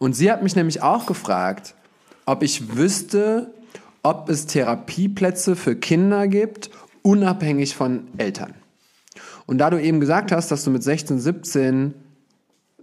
Und 0.00 0.16
sie 0.16 0.30
hat 0.32 0.42
mich 0.42 0.56
nämlich 0.56 0.82
auch 0.82 1.06
gefragt, 1.06 1.76
ob 2.26 2.42
ich 2.42 2.76
wüsste, 2.76 3.54
ob 4.02 4.28
es 4.28 4.46
Therapieplätze 4.46 5.54
für 5.54 5.76
Kinder 5.76 6.26
gibt, 6.26 6.70
unabhängig 7.02 7.76
von 7.76 8.08
Eltern. 8.16 8.54
Und 9.46 9.58
da 9.58 9.70
du 9.70 9.80
eben 9.80 10.00
gesagt 10.00 10.32
hast, 10.32 10.50
dass 10.50 10.64
du 10.64 10.70
mit 10.72 10.82
16, 10.82 11.20
17 11.20 11.94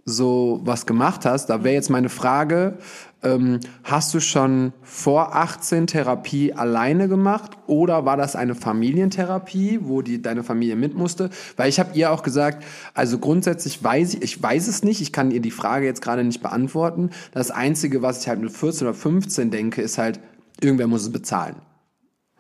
so 0.06 0.62
was 0.64 0.86
gemacht 0.86 1.26
hast, 1.26 1.48
da 1.48 1.64
wäre 1.64 1.76
jetzt 1.76 1.90
meine 1.90 2.10
Frage, 2.10 2.78
ähm, 3.24 3.60
hast 3.84 4.14
du 4.14 4.20
schon 4.20 4.74
vor 4.82 5.36
18 5.36 5.88
Therapie 5.88 6.54
alleine 6.54 7.08
gemacht 7.08 7.52
oder 7.68 8.04
war 8.06 8.18
das 8.18 8.36
eine 8.36 8.56
Familientherapie, 8.56 9.80
wo 9.84 10.02
die, 10.02 10.22
deine 10.22 10.44
Familie 10.44 10.76
mit 10.76 10.96
musste? 10.96 11.30
Weil 11.56 11.70
ich 11.70 11.80
habe 11.80 11.92
ihr 11.94 12.12
auch 12.12 12.24
gesagt, 12.24 12.64
also 12.94 13.20
grundsätzlich 13.20 13.84
weiß 13.84 14.16
ich, 14.16 14.22
ich 14.24 14.42
weiß 14.42 14.68
es 14.68 14.84
nicht, 14.84 15.02
ich 15.02 15.14
kann 15.14 15.32
ihr 15.32 15.42
die 15.42 15.52
Frage 15.52 15.86
jetzt 15.86 16.02
gerade 16.02 16.24
nicht 16.24 16.42
beantworten. 16.42 17.12
Das 17.32 17.52
Einzige, 17.52 18.02
was 18.02 18.22
ich 18.22 18.28
halt 18.28 18.42
mit 18.42 18.52
14 18.52 18.88
oder 18.88 18.96
15 18.96 19.52
denke, 19.52 19.82
ist 19.82 19.98
halt, 19.98 20.20
irgendwer 20.60 20.88
muss 20.88 21.04
es 21.04 21.12
bezahlen. 21.12 21.58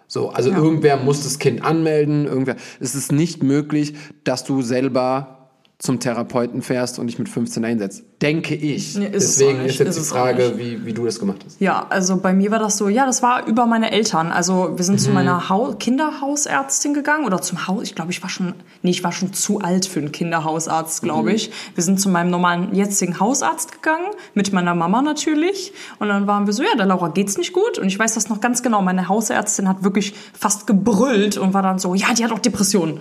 So, 0.07 0.29
also 0.29 0.51
irgendwer 0.51 0.97
muss 0.97 1.23
das 1.23 1.39
Kind 1.39 1.63
anmelden, 1.63 2.25
irgendwer. 2.25 2.57
Es 2.81 2.95
ist 2.95 3.11
nicht 3.13 3.43
möglich, 3.43 3.93
dass 4.25 4.43
du 4.43 4.61
selber 4.61 5.40
zum 5.81 5.99
Therapeuten 5.99 6.61
fährst 6.61 6.99
und 6.99 7.07
dich 7.07 7.17
mit 7.17 7.27
15 7.27 7.65
einsetzt. 7.65 8.03
Denke 8.21 8.53
ich. 8.53 8.95
Nee, 8.97 9.07
ist 9.07 9.23
es 9.23 9.37
Deswegen 9.37 9.65
ist 9.65 9.79
jetzt 9.79 9.97
ist 9.97 10.11
die 10.11 10.13
Frage, 10.15 10.53
wie, 10.57 10.85
wie 10.85 10.93
du 10.93 11.05
das 11.05 11.19
gemacht 11.19 11.39
hast. 11.43 11.59
Ja, 11.59 11.87
also 11.89 12.17
bei 12.17 12.33
mir 12.33 12.51
war 12.51 12.59
das 12.59 12.77
so, 12.77 12.87
ja, 12.87 13.07
das 13.07 13.23
war 13.23 13.47
über 13.47 13.65
meine 13.65 13.91
Eltern. 13.91 14.31
Also 14.31 14.73
wir 14.77 14.83
sind 14.85 14.95
Mhm. 14.95 14.99
zu 14.99 15.09
meiner 15.09 15.49
Hau 15.49 15.73
Kinderhausärztin 15.73 16.93
gegangen 16.93 17.25
oder 17.25 17.41
zum 17.41 17.67
Haus, 17.67 17.81
ich 17.83 17.95
glaube, 17.95 18.11
ich 18.11 18.21
war 18.21 18.29
schon, 18.29 18.53
nee, 18.83 18.91
ich 18.91 19.03
war 19.03 19.11
schon 19.11 19.33
zu 19.33 19.59
alt 19.61 19.87
für 19.87 19.99
einen 19.99 20.11
Kinderhausarzt, 20.11 21.01
glaube 21.01 21.29
Mhm. 21.29 21.35
ich. 21.35 21.51
Wir 21.73 21.83
sind 21.83 21.99
zu 21.99 22.09
meinem 22.09 22.29
normalen 22.29 22.75
jetzigen 22.75 23.19
Hausarzt 23.19 23.71
gegangen, 23.71 24.05
mit 24.35 24.53
meiner 24.53 24.75
Mama 24.75 25.01
natürlich. 25.01 25.73
Und 25.97 26.09
dann 26.09 26.27
waren 26.27 26.45
wir 26.45 26.53
so, 26.53 26.61
ja, 26.61 26.75
der 26.77 26.85
Laura 26.85 27.07
geht's 27.07 27.39
nicht 27.39 27.53
gut. 27.53 27.79
Und 27.79 27.87
ich 27.87 27.97
weiß 27.97 28.13
das 28.13 28.29
noch 28.29 28.39
ganz 28.39 28.61
genau, 28.61 28.83
meine 28.83 29.07
Hausärztin 29.09 29.67
hat 29.67 29.83
wirklich 29.83 30.13
fast 30.37 30.67
gebrüllt 30.67 31.37
und 31.37 31.55
war 31.55 31.63
dann 31.63 31.79
so, 31.79 31.95
ja, 31.95 32.13
die 32.15 32.23
hat 32.23 32.31
auch 32.31 32.39
Depressionen. 32.39 32.99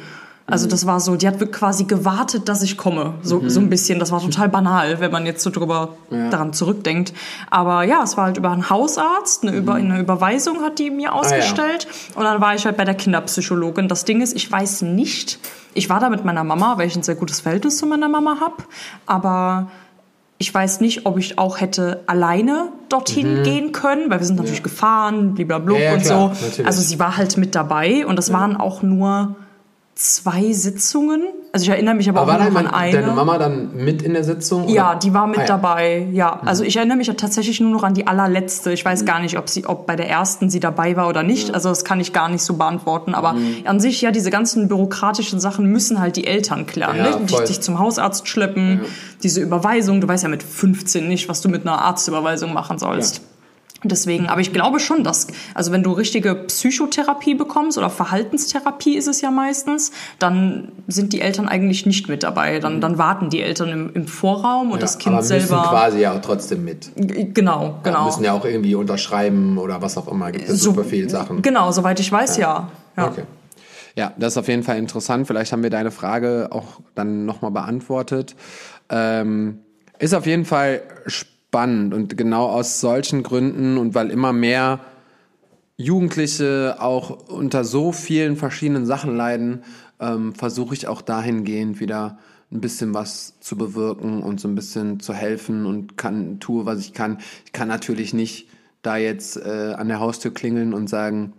Also 0.50 0.66
Mhm. 0.66 0.70
das 0.70 0.86
war 0.86 1.00
so, 1.00 1.16
die 1.16 1.26
hat 1.26 1.40
wirklich 1.40 1.58
quasi 1.58 1.84
gewartet, 1.84 2.48
dass 2.48 2.62
ich 2.62 2.76
komme. 2.76 3.14
So, 3.22 3.42
so 3.48 3.60
ein 3.60 3.70
bisschen. 3.70 3.98
Das 3.98 4.10
war 4.12 4.20
total 4.20 4.48
banal, 4.48 5.00
wenn 5.00 5.10
man 5.10 5.26
jetzt 5.26 5.42
so 5.42 5.50
drüber 5.50 5.90
daran 6.30 6.52
zurückdenkt. 6.52 7.12
Aber 7.50 7.82
ja, 7.84 8.02
es 8.02 8.16
war 8.16 8.24
halt 8.26 8.36
über 8.36 8.50
einen 8.50 8.68
Hausarzt, 8.70 9.42
eine, 9.44 9.56
über, 9.56 9.74
eine 9.74 9.98
Überweisung 10.00 10.62
hat 10.62 10.78
die 10.78 10.90
mir 10.90 11.14
ausgestellt. 11.14 11.86
Und 12.14 12.24
dann 12.24 12.40
war 12.40 12.54
ich 12.54 12.66
halt 12.66 12.76
bei 12.76 12.84
der 12.84 12.94
Kinderpsychologin. 12.94 13.88
Das 13.88 14.04
Ding 14.04 14.20
ist, 14.20 14.34
ich 14.34 14.50
weiß 14.50 14.82
nicht, 14.82 15.38
ich 15.74 15.88
war 15.88 16.00
da 16.00 16.08
mit 16.10 16.24
meiner 16.24 16.44
Mama, 16.44 16.78
weil 16.78 16.86
ich 16.88 16.96
ein 16.96 17.02
sehr 17.02 17.14
gutes 17.14 17.40
Verhältnis 17.40 17.76
zu 17.78 17.86
meiner 17.86 18.08
Mama 18.08 18.38
habe. 18.40 18.56
Aber 19.06 19.70
ich 20.38 20.52
weiß 20.54 20.80
nicht, 20.80 21.04
ob 21.04 21.18
ich 21.18 21.38
auch 21.38 21.60
hätte 21.60 22.02
alleine 22.06 22.68
dorthin 22.88 23.42
gehen 23.42 23.72
können, 23.72 24.08
weil 24.10 24.20
wir 24.20 24.26
sind 24.26 24.36
natürlich 24.36 24.62
gefahren, 24.62 25.34
blablabla 25.34 25.74
Mhm. 25.74 25.78
Ja, 25.80 25.84
ja, 25.88 25.92
und 25.94 26.02
klar, 26.02 26.34
so. 26.34 26.44
natürlich. 26.46 26.66
Also 26.66 26.80
sie 26.82 26.98
war 26.98 27.16
halt 27.18 27.36
mit 27.36 27.54
dabei 27.54 28.06
und 28.06 28.16
das 28.16 28.32
waren 28.32 28.56
auch 28.56 28.82
nur 28.82 29.36
zwei 30.00 30.50
Sitzungen. 30.52 31.24
Also 31.52 31.64
ich 31.64 31.68
erinnere 31.70 31.94
mich 31.94 32.08
aber, 32.08 32.20
Aber 32.22 32.34
auch 32.34 32.38
deine, 32.38 32.56
an 32.58 32.66
eine. 32.68 32.92
deine 33.00 33.12
Mama 33.12 33.36
dann 33.36 33.74
mit 33.76 34.00
in 34.02 34.14
der 34.14 34.24
Sitzung? 34.24 34.68
ja, 34.68 34.90
oder? 34.92 34.98
die 35.00 35.12
war 35.12 35.26
mit 35.26 35.38
Ah, 35.38 35.42
ja. 35.42 35.46
dabei. 35.48 36.08
Ja, 36.12 36.40
also 36.44 36.64
ich 36.64 36.76
erinnere 36.76 36.96
mich 36.96 37.08
ja 37.08 37.14
tatsächlich 37.14 37.60
nur 37.60 37.70
noch 37.70 37.82
an 37.82 37.92
die 37.92 38.06
allerletzte. 38.06 38.72
Ich 38.72 38.84
Mhm. 38.84 38.88
weiß 38.88 39.04
gar 39.04 39.20
nicht, 39.20 39.36
ob 39.36 39.48
sie, 39.50 39.66
ob 39.66 39.86
bei 39.86 39.96
der 39.96 40.08
ersten 40.08 40.48
sie 40.48 40.58
dabei 40.60 40.96
war 40.96 41.08
oder 41.08 41.22
nicht. 41.22 41.52
Also 41.52 41.68
das 41.68 41.84
kann 41.84 42.00
ich 42.00 42.12
gar 42.14 42.28
nicht 42.30 42.42
so 42.42 42.54
beantworten. 42.54 43.14
Aber 43.14 43.34
Mhm. 43.34 43.56
an 43.66 43.78
sich 43.80 44.00
ja 44.00 44.10
diese 44.10 44.30
ganzen 44.30 44.68
bürokratischen 44.68 45.38
Sachen 45.38 45.66
müssen 45.66 46.00
halt 46.00 46.16
die 46.16 46.26
Eltern 46.26 46.66
klären, 46.66 46.96
Ja, 46.96 47.18
ne? 47.18 47.26
Dich, 47.26 47.38
dich 47.40 47.60
zum 47.60 47.78
Hausarzt 47.78 48.26
schleppen, 48.26 48.80
diese 49.22 49.40
Überweisung. 49.42 50.00
Du 50.00 50.08
weißt 50.08 50.22
ja 50.22 50.28
mit 50.30 50.42
15 50.42 51.08
nicht, 51.08 51.28
was 51.28 51.42
du 51.42 51.48
mit 51.50 51.66
einer 51.66 51.78
Arztüberweisung 51.82 52.54
machen 52.54 52.78
sollst. 52.78 53.20
Deswegen, 53.82 54.26
aber 54.28 54.42
ich 54.42 54.52
glaube 54.52 54.78
schon, 54.78 55.04
dass, 55.04 55.28
also 55.54 55.72
wenn 55.72 55.82
du 55.82 55.92
richtige 55.92 56.34
Psychotherapie 56.34 57.34
bekommst 57.34 57.78
oder 57.78 57.88
Verhaltenstherapie 57.88 58.94
ist 58.96 59.08
es 59.08 59.22
ja 59.22 59.30
meistens, 59.30 59.90
dann 60.18 60.70
sind 60.86 61.14
die 61.14 61.22
Eltern 61.22 61.48
eigentlich 61.48 61.86
nicht 61.86 62.06
mit 62.08 62.22
dabei. 62.22 62.58
Dann, 62.58 62.82
dann 62.82 62.98
warten 62.98 63.30
die 63.30 63.40
Eltern 63.40 63.70
im, 63.70 63.90
im 63.94 64.06
Vorraum 64.06 64.66
und 64.72 64.78
Ja, 64.78 64.80
das 64.82 64.98
Kind 64.98 65.14
aber 65.14 65.22
müssen 65.24 65.40
selber. 65.48 65.62
quasi 65.70 66.00
ja 66.00 66.12
auch 66.12 66.20
trotzdem 66.20 66.62
mit. 66.64 66.90
Genau, 66.94 67.64
Ja, 67.64 67.74
genau. 67.82 68.04
müssen 68.04 68.22
ja 68.24 68.32
auch 68.34 68.44
irgendwie 68.44 68.74
unterschreiben 68.74 69.56
oder 69.56 69.80
was 69.80 69.96
auch 69.96 70.08
immer. 70.08 70.30
Gibt 70.30 70.48
es 70.48 70.60
So- 70.60 70.72
super 70.72 70.84
viele 70.84 71.08
Sachen. 71.08 71.40
Genau, 71.40 71.72
soweit 71.72 71.98
ich 72.00 72.12
weiß, 72.12 72.36
ja. 72.36 72.68
ja. 72.98 73.06
Okay. 73.06 73.22
Ja, 73.96 74.12
das 74.18 74.34
ist 74.34 74.36
auf 74.36 74.48
jeden 74.48 74.62
Fall 74.62 74.76
interessant. 74.76 75.26
Vielleicht 75.26 75.52
haben 75.52 75.62
wir 75.62 75.70
deine 75.70 75.90
Frage 75.90 76.48
auch 76.52 76.66
dann 76.94 77.24
nochmal 77.24 77.50
beantwortet. 77.50 78.36
Ähm, 78.90 79.60
ist 79.98 80.14
auf 80.14 80.26
jeden 80.26 80.44
Fall 80.44 80.82
spannend 81.06 81.29
und 81.92 82.16
genau 82.16 82.46
aus 82.46 82.80
solchen 82.80 83.22
Gründen 83.22 83.76
und 83.76 83.94
weil 83.94 84.10
immer 84.10 84.32
mehr 84.32 84.80
Jugendliche 85.76 86.76
auch 86.78 87.28
unter 87.28 87.64
so 87.64 87.92
vielen 87.92 88.36
verschiedenen 88.36 88.86
Sachen 88.86 89.16
leiden, 89.16 89.64
ähm, 89.98 90.34
versuche 90.34 90.74
ich 90.74 90.86
auch 90.88 91.00
dahingehend 91.02 91.80
wieder 91.80 92.18
ein 92.52 92.60
bisschen 92.60 92.94
was 92.94 93.38
zu 93.40 93.56
bewirken 93.56 94.22
und 94.22 94.40
so 94.40 94.48
ein 94.48 94.54
bisschen 94.54 95.00
zu 95.00 95.14
helfen 95.14 95.66
und 95.66 95.96
kann 95.96 96.40
tue, 96.40 96.66
was 96.66 96.80
ich 96.80 96.92
kann. 96.92 97.18
Ich 97.46 97.52
kann 97.52 97.68
natürlich 97.68 98.12
nicht 98.12 98.48
da 98.82 98.96
jetzt 98.96 99.36
äh, 99.36 99.74
an 99.76 99.88
der 99.88 100.00
Haustür 100.00 100.34
klingeln 100.34 100.74
und 100.74 100.88
sagen, 100.88 101.32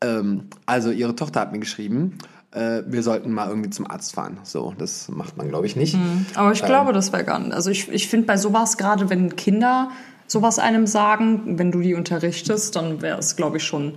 ähm, 0.00 0.44
also 0.64 0.90
ihre 0.90 1.16
Tochter 1.16 1.40
hat 1.40 1.52
mir 1.52 1.58
geschrieben, 1.58 2.18
äh, 2.52 2.82
wir 2.86 3.02
sollten 3.02 3.32
mal 3.32 3.48
irgendwie 3.48 3.70
zum 3.70 3.90
Arzt 3.90 4.14
fahren. 4.14 4.38
So, 4.44 4.74
das 4.78 5.08
macht 5.08 5.36
man, 5.36 5.48
glaube 5.48 5.66
ich, 5.66 5.76
nicht. 5.76 5.96
Aber 6.34 6.52
ich 6.52 6.62
glaube, 6.64 6.92
das 6.92 7.12
wäre 7.12 7.24
gar 7.24 7.38
nicht. 7.38 7.52
Also 7.52 7.70
ich, 7.70 7.88
ich 7.90 8.08
finde 8.08 8.26
bei 8.26 8.36
sowas, 8.36 8.76
gerade 8.78 9.10
wenn 9.10 9.36
Kinder 9.36 9.90
sowas 10.26 10.58
einem 10.58 10.86
sagen, 10.86 11.58
wenn 11.58 11.70
du 11.72 11.80
die 11.80 11.94
unterrichtest, 11.94 12.76
dann 12.76 13.00
wäre 13.02 13.18
es, 13.18 13.36
glaube 13.36 13.56
ich, 13.58 13.64
schon 13.64 13.94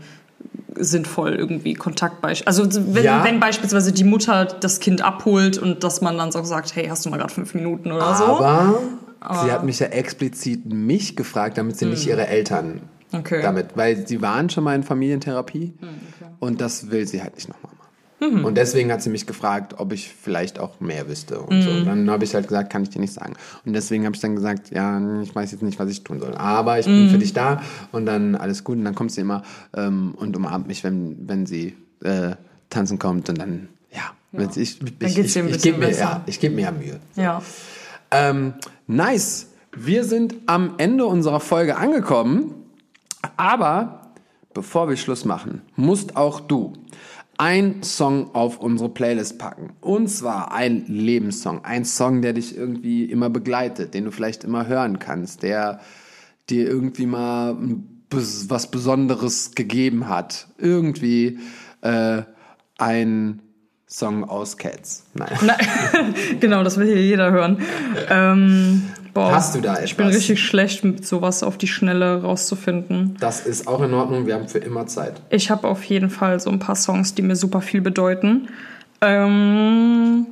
sinnvoll, 0.75 1.33
irgendwie 1.35 1.73
Kontaktbeispiel. 1.73 2.47
Also 2.47 2.65
wenn, 2.93 3.03
Ja. 3.03 3.23
wenn 3.23 3.39
beispielsweise 3.39 3.91
die 3.91 4.03
Mutter 4.05 4.45
das 4.45 4.79
Kind 4.79 5.01
abholt 5.01 5.57
und 5.57 5.83
dass 5.83 6.01
man 6.01 6.17
dann 6.17 6.31
so 6.31 6.41
sagt, 6.43 6.75
hey, 6.75 6.87
hast 6.87 7.05
du 7.05 7.09
mal 7.09 7.17
gerade 7.17 7.33
fünf 7.33 7.53
Minuten 7.53 7.91
oder 7.91 8.15
so? 8.15 8.23
Aber 8.23 8.81
sie 9.43 9.51
hat 9.51 9.63
mich 9.63 9.79
ja 9.79 9.87
explizit 9.87 10.65
mich 10.65 11.15
gefragt, 11.15 11.57
damit 11.57 11.77
sie 11.77 11.85
nicht 11.85 12.07
ihre 12.07 12.27
Eltern 12.27 12.81
Okay. 13.13 13.41
damit, 13.41 13.75
weil 13.75 14.07
sie 14.07 14.21
waren 14.21 14.49
schon 14.49 14.63
mal 14.63 14.73
in 14.73 14.83
Familientherapie 14.83 15.73
und 16.39 16.61
das 16.61 16.89
will 16.91 17.05
sie 17.05 17.21
halt 17.21 17.35
nicht 17.35 17.49
nochmal 17.49 17.70
machen. 18.21 18.45
Und 18.45 18.55
deswegen 18.55 18.91
hat 18.91 19.01
sie 19.01 19.09
mich 19.09 19.25
gefragt, 19.27 19.75
ob 19.77 19.91
ich 19.93 20.09
vielleicht 20.09 20.59
auch 20.59 20.79
mehr 20.79 21.09
wüsste 21.09 21.39
und 21.41 21.61
so. 21.63 21.83
Dann 21.83 22.09
habe 22.09 22.23
ich 22.23 22.33
halt 22.35 22.47
gesagt, 22.47 22.71
kann 22.71 22.83
ich 22.83 22.89
dir 22.89 22.99
nicht 23.01 23.13
sagen. 23.13 23.33
Und 23.65 23.73
deswegen 23.73 24.05
habe 24.05 24.15
ich 24.15 24.21
dann 24.21 24.35
gesagt, 24.35 24.69
ja, 24.71 25.01
ich 25.21 25.33
weiß 25.35 25.51
jetzt 25.51 25.63
nicht, 25.63 25.79
was 25.79 25.89
ich 25.89 26.03
tun 26.03 26.19
soll. 26.19 26.35
Aber 26.35 26.79
ich 26.79 26.85
bin 26.85 27.09
für 27.09 27.17
dich 27.17 27.33
da 27.33 27.61
und 27.91 28.05
dann 28.05 28.35
alles 28.35 28.63
gut. 28.63 28.77
Und 28.77 28.85
dann 28.85 28.95
kommt 28.95 29.11
sie 29.11 29.21
immer 29.21 29.43
ähm, 29.75 30.13
und 30.17 30.35
umarmt 30.37 30.67
mich, 30.67 30.83
wenn, 30.83 31.27
wenn 31.27 31.45
sie 31.45 31.75
äh, 32.03 32.35
tanzen 32.69 32.99
kommt. 32.99 33.27
Und 33.29 33.37
dann, 33.39 33.67
ja, 33.91 34.49
sie- 34.51 34.61
ich, 34.61 34.81
ich, 34.81 34.91
ich, 34.99 35.17
ich, 35.17 35.21
bisschen 35.23 35.51
gebe 35.61 35.77
mir, 35.79 35.91
ja, 35.91 36.21
ich 36.27 36.39
gebe 36.39 36.55
mir 36.55 36.61
ja 36.61 36.71
Mühe. 36.71 36.99
Ja. 37.15 37.41
Ähm, 38.11 38.53
nice. 38.87 39.47
Wir 39.75 40.03
sind 40.03 40.35
am 40.45 40.75
Ende 40.77 41.05
unserer 41.05 41.39
Folge 41.39 41.77
angekommen. 41.77 42.53
Aber 43.37 44.11
bevor 44.53 44.89
wir 44.89 44.97
Schluss 44.97 45.25
machen, 45.25 45.61
musst 45.75 46.17
auch 46.17 46.39
du 46.41 46.73
ein 47.41 47.81
Song 47.81 48.35
auf 48.35 48.59
unsere 48.59 48.89
Playlist 48.89 49.39
packen. 49.39 49.73
Und 49.81 50.09
zwar 50.09 50.53
ein 50.53 50.85
Lebenssong. 50.85 51.65
Ein 51.65 51.85
Song, 51.85 52.21
der 52.21 52.33
dich 52.33 52.55
irgendwie 52.55 53.05
immer 53.05 53.31
begleitet, 53.31 53.95
den 53.95 54.05
du 54.05 54.11
vielleicht 54.11 54.43
immer 54.43 54.67
hören 54.67 54.99
kannst, 54.99 55.41
der 55.41 55.79
dir 56.51 56.67
irgendwie 56.67 57.07
mal 57.07 57.57
was 58.11 58.69
Besonderes 58.69 59.55
gegeben 59.55 60.07
hat. 60.07 60.49
Irgendwie 60.59 61.39
äh, 61.81 62.21
ein 62.77 63.41
Song 63.87 64.23
aus 64.23 64.57
Cats. 64.57 65.05
Nein. 65.15 65.35
Genau, 66.39 66.63
das 66.63 66.77
will 66.77 66.85
hier 66.85 67.03
jeder 67.03 67.31
hören. 67.31 67.57
Ähm, 68.07 68.83
boah, 69.13 69.31
Hast 69.31 69.55
du 69.55 69.61
da 69.61 69.81
Ich 69.83 69.95
bin 69.97 70.07
etwas? 70.07 70.17
richtig 70.21 70.41
schlecht, 70.43 70.83
mit 70.83 71.05
sowas 71.05 71.43
auf 71.43 71.57
die 71.57 71.67
Schnelle 71.67 72.21
rauszufinden. 72.21 73.15
Das 73.19 73.45
ist 73.45 73.67
auch 73.67 73.81
in 73.81 73.93
Ordnung. 73.93 74.25
Wir 74.27 74.35
haben 74.35 74.47
für 74.47 74.59
immer 74.59 74.87
Zeit. 74.87 75.13
Ich 75.29 75.49
habe 75.51 75.67
auf 75.67 75.83
jeden 75.83 76.09
Fall 76.09 76.39
so 76.39 76.49
ein 76.49 76.59
paar 76.59 76.75
Songs, 76.75 77.13
die 77.15 77.21
mir 77.21 77.35
super 77.35 77.61
viel 77.61 77.81
bedeuten. 77.81 78.47
Ähm, 79.01 80.27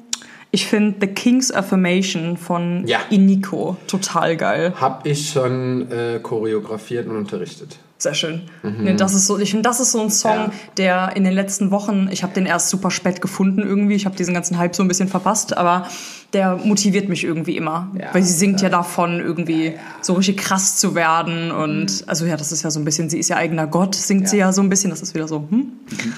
ich 0.51 0.65
finde 0.67 0.95
The 1.01 1.07
King's 1.07 1.51
Affirmation 1.51 2.37
von 2.37 2.87
Ja. 2.87 2.99
Iniko 3.09 3.77
total 3.87 4.35
geil. 4.37 4.73
Hab 4.79 5.05
ich 5.05 5.29
schon 5.29 5.91
äh, 5.91 6.19
choreografiert 6.21 7.07
und 7.07 7.17
unterrichtet. 7.17 7.77
Sehr 8.01 8.13
schön. 8.13 8.43
Nee, 8.63 8.93
das 8.95 9.13
ist 9.13 9.27
so, 9.27 9.37
ich 9.37 9.49
finde, 9.51 9.63
das 9.63 9.81
ist 9.81 9.91
so 9.91 9.99
ein 10.01 10.09
Song, 10.09 10.31
Mhm. 10.47 10.51
Ja. 10.51 10.51
der 10.77 11.15
in 11.17 11.25
den 11.25 11.33
letzten 11.33 11.69
Wochen, 11.69 12.07
ich 12.11 12.23
habe 12.23 12.33
den 12.33 12.45
erst 12.45 12.69
super 12.69 12.91
spät 12.91 13.19
gefunden 13.21 13.59
irgendwie, 13.61 13.93
ich 13.95 14.05
habe 14.05 14.15
diesen 14.15 14.33
ganzen 14.33 14.57
Hype 14.57 14.73
so 14.73 14.81
ein 14.83 14.87
bisschen 14.87 15.09
verpasst, 15.09 15.57
aber 15.57 15.85
der 16.31 16.55
motiviert 16.63 17.09
mich 17.09 17.25
irgendwie 17.25 17.57
immer, 17.57 17.91
Ja, 17.99 18.07
weil 18.13 18.23
sie 18.23 18.31
singt 18.31 18.61
ja, 18.61 18.69
davon 18.69 19.19
irgendwie 19.19 19.73
so 20.01 20.13
richtig 20.13 20.37
krass 20.37 20.77
zu 20.77 20.95
werden 20.95 21.51
und 21.51 21.87
Mhm. 21.91 22.03
also 22.07 22.23
ja, 22.25 22.37
das 22.37 22.53
ist 22.53 22.63
ja 22.63 22.71
so 22.71 22.79
ein 22.79 22.85
bisschen, 22.85 23.09
sie 23.09 23.19
ist 23.19 23.27
ja 23.29 23.35
eigener 23.35 23.67
Gott, 23.67 23.95
singt 23.95 24.29
sie 24.29 24.37
ja 24.37 24.53
so 24.53 24.61
ein 24.61 24.69
bisschen, 24.69 24.91
das 24.91 25.01
ist 25.01 25.13
wieder 25.13 25.27
so, 25.27 25.45
hm, 25.49 25.73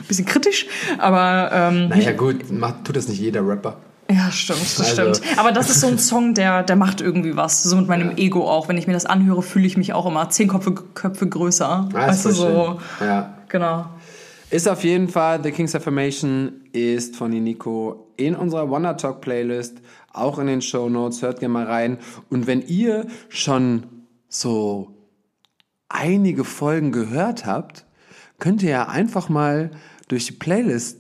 bisschen 0.08 0.28
kritisch, 0.28 0.68
aber 1.00 1.50
ähm, 1.52 1.90
Naja, 1.90 2.12
gut, 2.12 2.52
macht, 2.52 2.86
tut 2.86 2.96
das 2.96 3.08
nicht 3.08 3.20
jeder 3.20 3.48
Rapper. 3.48 3.78
Ja, 4.12 4.32
stimmt, 4.32 4.62
das 4.62 4.80
Also- 4.98 5.14
stimmt. 5.14 5.40
Aber 5.40 5.52
das 5.52 5.70
ist 5.70 5.82
so 5.82 5.88
ein 5.88 5.98
Song, 6.00 6.34
der, 6.34 6.64
der 6.64 6.76
macht 6.76 7.02
irgendwie 7.02 7.36
was. 7.36 7.64
So 7.64 7.76
mit 7.76 7.88
meinem 7.88 8.18
Ego 8.18 8.50
auch. 8.50 8.68
Wenn 8.70 8.78
ich 8.78 8.88
mir 8.88 8.94
das 8.94 9.06
anhöre, 9.06 9.42
fühle 9.42 9.66
ich 9.68 9.78
mich 9.78 9.94
auch 9.94 10.06
immer 10.06 10.30
zehn 10.30 10.48
Köpfe, 10.48 10.74
Köpfe 10.74 11.28
größer. 11.28 11.90
Ah, 11.92 11.94
weißt 11.94 12.26
du, 12.26 12.32
so. 12.32 12.46
schön. 13.00 13.08
Ja. 13.08 13.38
Genau. 13.50 13.86
Ist 14.50 14.68
auf 14.68 14.84
jeden 14.84 15.08
Fall, 15.08 15.42
The 15.44 15.52
King's 15.52 15.76
Affirmation 15.76 16.52
ist 16.74 17.16
von 17.16 17.32
Nico 17.32 18.12
in 18.18 18.36
unserer 18.36 18.70
Wonder 18.70 18.98
Talk 18.98 19.22
Playlist, 19.22 19.78
auch 20.14 20.40
in 20.40 20.48
den 20.48 20.62
Show 20.62 20.90
Notes. 20.90 21.22
Hört 21.22 21.40
gerne 21.40 21.54
mal 21.54 21.66
rein. 21.66 21.98
Und 22.30 22.48
wenn 22.48 22.62
ihr 22.62 23.08
schon 23.30 23.84
so 24.28 24.90
einige 25.90 26.44
Folgen 26.44 26.92
gehört 26.92 27.46
habt, 27.46 27.86
könnt 28.40 28.64
ihr 28.64 28.70
ja 28.72 28.88
einfach 28.88 29.30
mal 29.30 29.72
durch 30.08 30.26
die 30.26 30.34
Playlist 30.34 30.98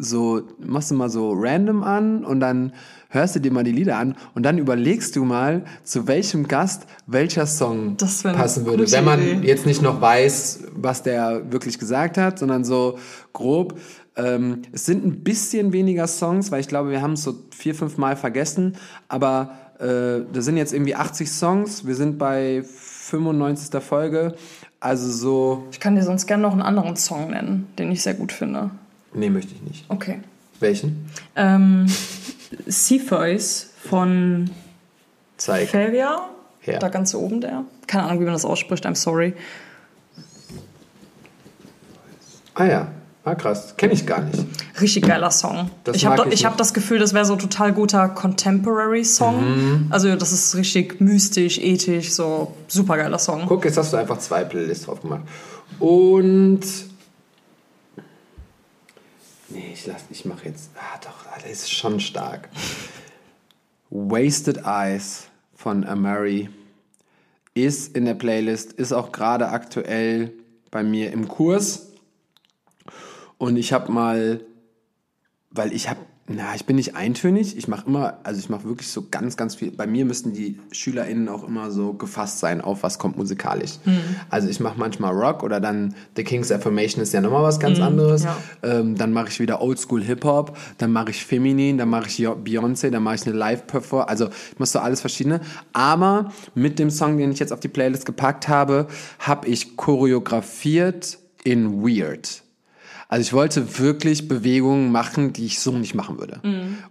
so, 0.00 0.42
machst 0.58 0.90
du 0.90 0.94
mal 0.94 1.08
so 1.08 1.32
random 1.32 1.82
an 1.82 2.24
und 2.24 2.40
dann 2.40 2.72
hörst 3.08 3.36
du 3.36 3.40
dir 3.40 3.52
mal 3.52 3.62
die 3.62 3.72
Lieder 3.72 3.98
an 3.98 4.16
und 4.34 4.42
dann 4.42 4.58
überlegst 4.58 5.14
du 5.16 5.24
mal, 5.24 5.64
zu 5.84 6.06
welchem 6.08 6.48
Gast 6.48 6.86
welcher 7.06 7.46
Song 7.46 7.96
passen 7.96 8.66
würde. 8.66 8.90
Wenn 8.90 9.04
man 9.04 9.22
Idee. 9.22 9.46
jetzt 9.46 9.66
nicht 9.66 9.82
noch 9.82 10.00
weiß, 10.00 10.64
was 10.74 11.02
der 11.02 11.52
wirklich 11.52 11.78
gesagt 11.78 12.16
hat, 12.18 12.38
sondern 12.38 12.64
so 12.64 12.98
grob. 13.32 13.78
Ähm, 14.16 14.62
es 14.72 14.86
sind 14.86 15.04
ein 15.04 15.22
bisschen 15.22 15.72
weniger 15.72 16.06
Songs, 16.06 16.50
weil 16.50 16.60
ich 16.60 16.68
glaube, 16.68 16.90
wir 16.90 17.02
haben 17.02 17.12
es 17.12 17.22
so 17.22 17.34
vier, 17.50 17.74
fünf 17.74 17.98
Mal 17.98 18.16
vergessen. 18.16 18.76
Aber 19.08 19.52
äh, 19.78 20.24
da 20.32 20.40
sind 20.40 20.56
jetzt 20.56 20.72
irgendwie 20.72 20.94
80 20.94 21.30
Songs. 21.30 21.86
Wir 21.86 21.94
sind 21.94 22.18
bei 22.18 22.62
95. 22.64 23.82
Folge. 23.82 24.34
Also 24.80 25.10
so. 25.10 25.64
Ich 25.70 25.80
kann 25.80 25.94
dir 25.94 26.02
sonst 26.02 26.26
gerne 26.26 26.42
noch 26.42 26.52
einen 26.52 26.62
anderen 26.62 26.96
Song 26.96 27.30
nennen, 27.30 27.68
den 27.78 27.92
ich 27.92 28.02
sehr 28.02 28.14
gut 28.14 28.32
finde. 28.32 28.70
Nee, 29.14 29.30
möchte 29.30 29.54
ich 29.54 29.62
nicht. 29.62 29.84
Okay. 29.88 30.20
Welchen? 30.60 31.10
Ähm, 31.36 31.86
Cepheus 32.68 33.70
von 33.88 34.50
Zeig. 35.36 35.68
Fabia. 35.68 36.28
Ja. 36.64 36.78
Da 36.78 36.88
ganz 36.88 37.14
oben 37.14 37.40
der. 37.40 37.64
Keine 37.86 38.04
Ahnung, 38.04 38.20
wie 38.20 38.24
man 38.24 38.34
das 38.34 38.44
ausspricht, 38.44 38.86
I'm 38.86 38.94
sorry. 38.94 39.34
Ah 42.54 42.66
ja. 42.66 42.88
Ah 43.24 43.36
krass. 43.36 43.76
Kenne 43.76 43.92
ich 43.92 44.04
gar 44.04 44.20
nicht. 44.20 44.44
Richtig 44.80 45.04
geiler 45.06 45.30
Song. 45.30 45.70
Das 45.84 45.96
ich 45.96 46.06
habe 46.06 46.28
hab 46.28 46.56
das 46.56 46.74
Gefühl, 46.74 46.98
das 46.98 47.14
wäre 47.14 47.24
so 47.24 47.34
ein 47.34 47.38
total 47.38 47.72
guter 47.72 48.08
Contemporary-Song. 48.08 49.40
Mhm. 49.40 49.86
Also 49.90 50.16
das 50.16 50.32
ist 50.32 50.56
richtig 50.56 51.00
mystisch, 51.00 51.58
ethisch, 51.58 52.12
so 52.12 52.52
super 52.66 52.96
geiler 52.96 53.18
Song. 53.18 53.44
Guck, 53.46 53.64
jetzt 53.64 53.76
hast 53.76 53.92
du 53.92 53.96
einfach 53.96 54.18
zwei 54.18 54.44
Playlists 54.44 54.86
drauf 54.86 55.00
gemacht. 55.02 55.22
Und. 55.78 56.60
Nee, 59.52 59.70
ich 59.74 59.86
lass, 59.86 60.04
ich 60.10 60.24
mache 60.24 60.46
jetzt. 60.46 60.70
Ah, 60.76 60.98
doch, 61.02 61.26
das 61.42 61.50
ist 61.50 61.70
schon 61.70 62.00
stark. 62.00 62.48
Wasted 63.90 64.64
Eyes 64.64 65.28
von 65.54 65.84
Amari 65.84 66.48
ist 67.54 67.94
in 67.94 68.06
der 68.06 68.14
Playlist, 68.14 68.72
ist 68.72 68.92
auch 68.92 69.12
gerade 69.12 69.48
aktuell 69.48 70.32
bei 70.70 70.82
mir 70.82 71.12
im 71.12 71.28
Kurs. 71.28 71.92
Und 73.36 73.56
ich 73.56 73.72
habe 73.72 73.92
mal, 73.92 74.40
weil 75.50 75.72
ich 75.74 75.90
habe, 75.90 76.00
na, 76.28 76.54
ich 76.54 76.66
bin 76.66 76.76
nicht 76.76 76.94
eintönig. 76.94 77.56
Ich 77.56 77.66
mache 77.66 77.86
immer, 77.86 78.18
also 78.22 78.38
ich 78.38 78.48
mache 78.48 78.64
wirklich 78.64 78.88
so 78.88 79.06
ganz, 79.10 79.36
ganz 79.36 79.56
viel. 79.56 79.72
Bei 79.72 79.88
mir 79.88 80.04
müssten 80.04 80.32
die 80.32 80.58
SchülerInnen 80.70 81.28
auch 81.28 81.46
immer 81.46 81.72
so 81.72 81.94
gefasst 81.94 82.38
sein 82.38 82.60
auf 82.60 82.84
was 82.84 82.98
kommt 82.98 83.18
musikalisch. 83.18 83.72
Also 84.30 84.48
ich 84.48 84.60
mache 84.60 84.78
manchmal 84.78 85.12
Rock 85.12 85.42
oder 85.42 85.58
dann 85.58 85.94
The 86.14 86.22
King's 86.22 86.52
Affirmation 86.52 87.02
ist 87.02 87.12
ja 87.12 87.20
nochmal 87.20 87.42
was 87.42 87.58
ganz 87.58 87.80
anderes. 87.80 88.22
ja. 88.22 88.36
Ähm, 88.62 88.96
dann 88.96 89.12
mache 89.12 89.28
ich 89.28 89.40
wieder 89.40 89.60
Oldschool 89.60 90.02
Hip-Hop, 90.02 90.56
dann 90.78 90.92
mache 90.92 91.10
ich 91.10 91.24
Feminin, 91.24 91.76
dann 91.76 91.88
mache 91.88 92.06
ich 92.06 92.18
Beyoncé, 92.18 92.90
dann 92.90 93.02
mache 93.02 93.16
ich 93.16 93.26
eine 93.26 93.36
Live-Performance. 93.36 94.08
Also 94.08 94.28
ich 94.28 94.58
mache 94.58 94.70
so 94.70 94.78
alles 94.78 95.00
verschiedene. 95.00 95.40
Aber 95.72 96.32
mit 96.54 96.78
dem 96.78 96.90
Song, 96.90 97.18
den 97.18 97.32
ich 97.32 97.40
jetzt 97.40 97.52
auf 97.52 97.60
die 97.60 97.68
Playlist 97.68 98.06
gepackt 98.06 98.48
habe, 98.48 98.86
habe 99.18 99.48
ich 99.48 99.76
choreografiert 99.76 101.18
in 101.42 101.82
Weird. 101.82 102.41
Also 103.12 103.20
ich 103.20 103.34
wollte 103.34 103.78
wirklich 103.78 104.26
Bewegungen 104.26 104.90
machen, 104.90 105.34
die 105.34 105.44
ich 105.44 105.60
so 105.60 105.72
nicht 105.72 105.94
machen 105.94 106.18
würde. 106.18 106.40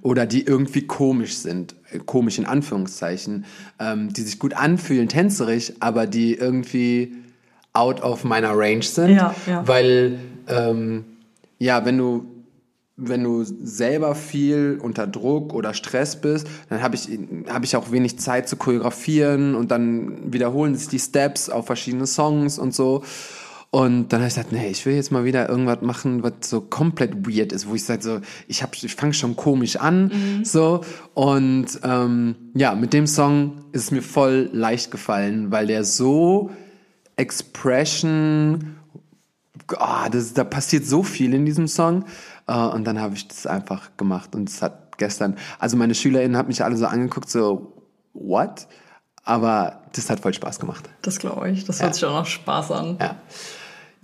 Oder 0.04 0.28
die 0.28 0.44
irgendwie 0.44 0.86
komisch 0.86 1.34
sind. 1.34 1.74
Äh, 1.90 1.98
Komisch 1.98 2.38
in 2.38 2.46
Anführungszeichen. 2.46 3.46
Ähm, 3.80 4.14
die 4.14 4.22
sich 4.22 4.38
gut 4.38 4.54
anfühlen, 4.54 5.10
tänzerisch, 5.10 5.74
aber 5.80 6.06
die 6.06 6.36
irgendwie 6.36 7.16
out 7.74 8.04
of 8.04 8.24
meiner 8.24 8.52
Range 8.56 8.84
sind. 8.84 9.16
Ja, 9.16 9.34
ja. 9.48 9.68
Weil, 9.68 10.20
ähm, 10.48 11.06
ja, 11.58 11.86
wenn 11.86 11.98
du 11.98 12.28
wenn 12.98 13.24
du 13.24 13.44
selber 13.44 14.14
viel 14.14 14.80
unter 14.80 15.08
Druck 15.08 15.56
oder 15.56 15.74
Stress 15.74 16.22
bist, 16.22 16.46
dann 16.70 16.84
habe 16.84 16.94
ich, 16.94 17.10
hab 17.48 17.64
ich 17.64 17.76
auch 17.76 17.92
wenig 17.92 18.20
Zeit 18.20 18.48
zu 18.48 18.58
choreografieren 18.58 19.56
und 19.56 19.72
dann 19.72 20.32
wiederholen 20.32 20.76
sich 20.76 20.88
die 20.88 21.00
Steps 21.00 21.50
auf 21.50 21.66
verschiedene 21.66 22.06
Songs 22.06 22.60
und 22.60 22.76
so. 22.76 23.04
Und 23.72 24.10
dann 24.10 24.20
habe 24.20 24.28
ich 24.28 24.36
gesagt, 24.36 24.52
nee, 24.52 24.68
ich 24.70 24.86
will 24.86 24.96
jetzt 24.96 25.12
mal 25.12 25.24
wieder 25.24 25.48
irgendwas 25.48 25.82
machen, 25.82 26.24
was 26.24 26.34
so 26.42 26.60
komplett 26.60 27.26
weird 27.26 27.54
ist, 27.54 27.70
wo 27.70 27.76
ich 27.76 27.86
sage 27.86 28.04
so, 28.04 28.20
ich 28.48 28.62
hab, 28.64 28.76
ich 28.76 28.94
fange 28.94 29.14
schon 29.14 29.38
komisch 29.38 29.78
an, 29.78 30.42
so. 30.44 30.82
Und 31.14 31.80
ähm, 31.84 32.36
ja, 32.54 32.76
mit 32.76 32.92
dem 32.92 33.08
Song 33.08 33.64
ist 33.72 33.84
es 33.84 33.92
mir 33.92 34.02
voll 34.02 34.50
leicht 34.52 34.92
gefallen, 34.92 35.52
weil 35.52 35.68
der 35.68 35.86
so 35.86 36.52
Expression 37.16 38.76
ah, 39.80 40.10
das, 40.10 40.34
da 40.34 40.44
passiert 40.44 40.86
so 40.86 41.04
viel 41.04 41.34
in 41.34 41.46
diesem 41.46 41.68
Song. 41.68 42.06
Äh, 42.48 42.54
und 42.54 42.86
dann 42.86 43.00
habe 43.00 43.16
ich 43.16 43.28
das 43.28 43.46
einfach 43.46 43.96
gemacht. 43.98 44.36
Und 44.36 44.50
es 44.50 44.62
hat 44.62 44.98
gestern, 44.98 45.38
also 45.60 45.78
meine 45.78 45.96
SchülerInnen 45.96 46.38
haben 46.38 46.48
mich 46.48 46.64
alle 46.64 46.78
so 46.78 46.86
angeguckt, 46.86 47.30
so, 47.30 47.74
what? 48.14 48.68
Aber 49.24 49.84
das 49.94 50.10
hat 50.10 50.20
voll 50.20 50.34
Spaß 50.34 50.60
gemacht. 50.60 50.90
Das 51.04 51.20
glaube 51.20 51.52
ich. 51.52 51.66
Das 51.66 51.82
hört 51.82 51.94
sich 51.94 52.06
auch 52.06 52.14
noch 52.14 52.26
Spaß 52.26 52.72
an. 52.72 52.98
Ja. 53.00 53.16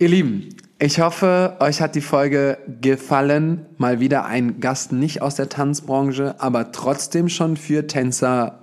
Ihr 0.00 0.08
Lieben, 0.08 0.50
ich 0.78 1.00
hoffe, 1.00 1.56
euch 1.58 1.80
hat 1.80 1.96
die 1.96 2.00
Folge 2.00 2.58
gefallen. 2.80 3.66
Mal 3.78 3.98
wieder 3.98 4.26
ein 4.26 4.60
Gast 4.60 4.92
nicht 4.92 5.22
aus 5.22 5.34
der 5.34 5.48
Tanzbranche, 5.48 6.36
aber 6.38 6.70
trotzdem 6.70 7.28
schon 7.28 7.56
für 7.56 7.88
Tänzer, 7.88 8.60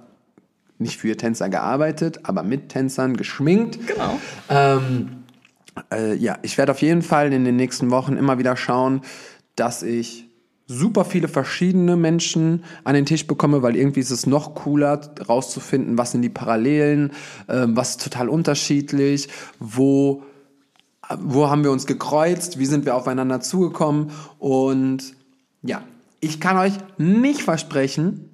nicht 0.79 0.95
für 0.95 1.17
Tänzer 1.17 1.49
gearbeitet, 1.49 2.21
aber 2.23 2.41
mit 2.43 2.69
Tänzern 2.69 3.17
geschminkt. 3.17 3.85
Genau. 3.85 4.17
Ähm, 4.47 5.25
äh, 5.91 6.15
ja, 6.15 6.37
ich 6.41 6.57
werde 6.57 6.71
auf 6.71 6.81
jeden 6.81 7.01
Fall 7.01 7.33
in 7.33 7.43
den 7.43 7.57
nächsten 7.57 7.91
Wochen 7.91 8.15
immer 8.15 8.39
wieder 8.39 8.55
schauen, 8.55 9.01
dass 9.57 9.83
ich 9.83 10.29
super 10.67 11.03
viele 11.03 11.27
verschiedene 11.27 11.97
Menschen 11.97 12.63
an 12.85 12.95
den 12.95 13.05
Tisch 13.05 13.27
bekomme, 13.27 13.61
weil 13.61 13.75
irgendwie 13.75 13.99
ist 13.99 14.11
es 14.11 14.25
noch 14.25 14.55
cooler 14.55 15.01
rauszufinden, 15.27 15.97
was 15.97 16.13
sind 16.13 16.21
die 16.21 16.29
Parallelen, 16.29 17.11
äh, 17.47 17.65
was 17.67 17.89
ist 17.89 18.03
total 18.05 18.29
unterschiedlich, 18.29 19.27
wo, 19.59 20.23
wo 21.19 21.49
haben 21.49 21.63
wir 21.63 21.71
uns 21.71 21.85
gekreuzt, 21.85 22.59
wie 22.59 22.65
sind 22.65 22.85
wir 22.85 22.95
aufeinander 22.95 23.41
zugekommen 23.41 24.11
und 24.39 25.15
ja, 25.61 25.83
ich 26.19 26.39
kann 26.39 26.57
euch 26.57 26.73
nicht 26.97 27.41
versprechen, 27.41 28.29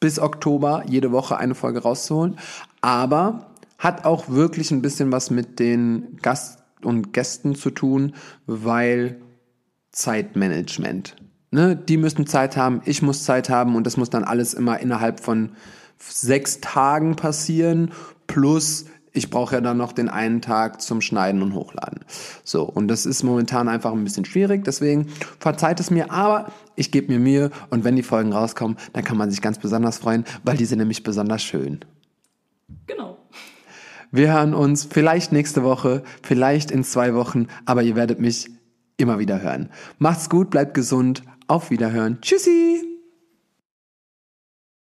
bis 0.00 0.18
Oktober 0.18 0.84
jede 0.86 1.12
Woche 1.12 1.36
eine 1.36 1.54
Folge 1.54 1.82
rauszuholen, 1.82 2.38
aber 2.80 3.46
hat 3.78 4.04
auch 4.04 4.28
wirklich 4.28 4.70
ein 4.70 4.82
bisschen 4.82 5.12
was 5.12 5.30
mit 5.30 5.58
den 5.58 6.16
Gast 6.22 6.58
und 6.82 7.12
Gästen 7.12 7.54
zu 7.54 7.70
tun, 7.70 8.14
weil 8.46 9.20
Zeitmanagement. 9.92 11.16
Ne? 11.50 11.76
Die 11.76 11.96
müssen 11.96 12.26
Zeit 12.26 12.56
haben, 12.56 12.82
ich 12.84 13.02
muss 13.02 13.24
Zeit 13.24 13.48
haben 13.48 13.74
und 13.76 13.84
das 13.84 13.96
muss 13.96 14.10
dann 14.10 14.24
alles 14.24 14.54
immer 14.54 14.80
innerhalb 14.80 15.20
von 15.20 15.52
sechs 15.98 16.60
Tagen 16.60 17.16
passieren, 17.16 17.92
plus 18.26 18.86
ich 19.12 19.30
brauche 19.30 19.56
ja 19.56 19.60
dann 19.60 19.76
noch 19.76 19.92
den 19.92 20.08
einen 20.08 20.40
Tag 20.40 20.80
zum 20.80 21.00
Schneiden 21.00 21.42
und 21.42 21.54
Hochladen. 21.54 22.00
So, 22.44 22.64
und 22.64 22.88
das 22.88 23.06
ist 23.06 23.22
momentan 23.22 23.68
einfach 23.68 23.92
ein 23.92 24.04
bisschen 24.04 24.24
schwierig, 24.24 24.64
deswegen 24.64 25.08
verzeiht 25.38 25.80
es 25.80 25.90
mir, 25.90 26.10
aber 26.10 26.52
ich 26.76 26.90
gebe 26.90 27.12
mir 27.12 27.18
Mühe 27.18 27.50
und 27.70 27.84
wenn 27.84 27.96
die 27.96 28.02
Folgen 28.02 28.32
rauskommen, 28.32 28.76
dann 28.92 29.04
kann 29.04 29.16
man 29.16 29.30
sich 29.30 29.42
ganz 29.42 29.58
besonders 29.58 29.98
freuen, 29.98 30.24
weil 30.44 30.56
die 30.56 30.64
sind 30.64 30.78
nämlich 30.78 31.02
besonders 31.02 31.42
schön. 31.42 31.80
Genau. 32.86 33.18
Wir 34.10 34.32
hören 34.32 34.54
uns 34.54 34.86
vielleicht 34.90 35.32
nächste 35.32 35.62
Woche, 35.62 36.02
vielleicht 36.22 36.70
in 36.70 36.84
zwei 36.84 37.14
Wochen, 37.14 37.48
aber 37.66 37.82
ihr 37.82 37.96
werdet 37.96 38.20
mich 38.20 38.50
immer 38.96 39.18
wieder 39.18 39.40
hören. 39.42 39.70
Macht's 39.98 40.30
gut, 40.30 40.50
bleibt 40.50 40.74
gesund, 40.74 41.22
auf 41.46 41.70
Wiederhören. 41.70 42.18
Tschüssi! 42.20 42.87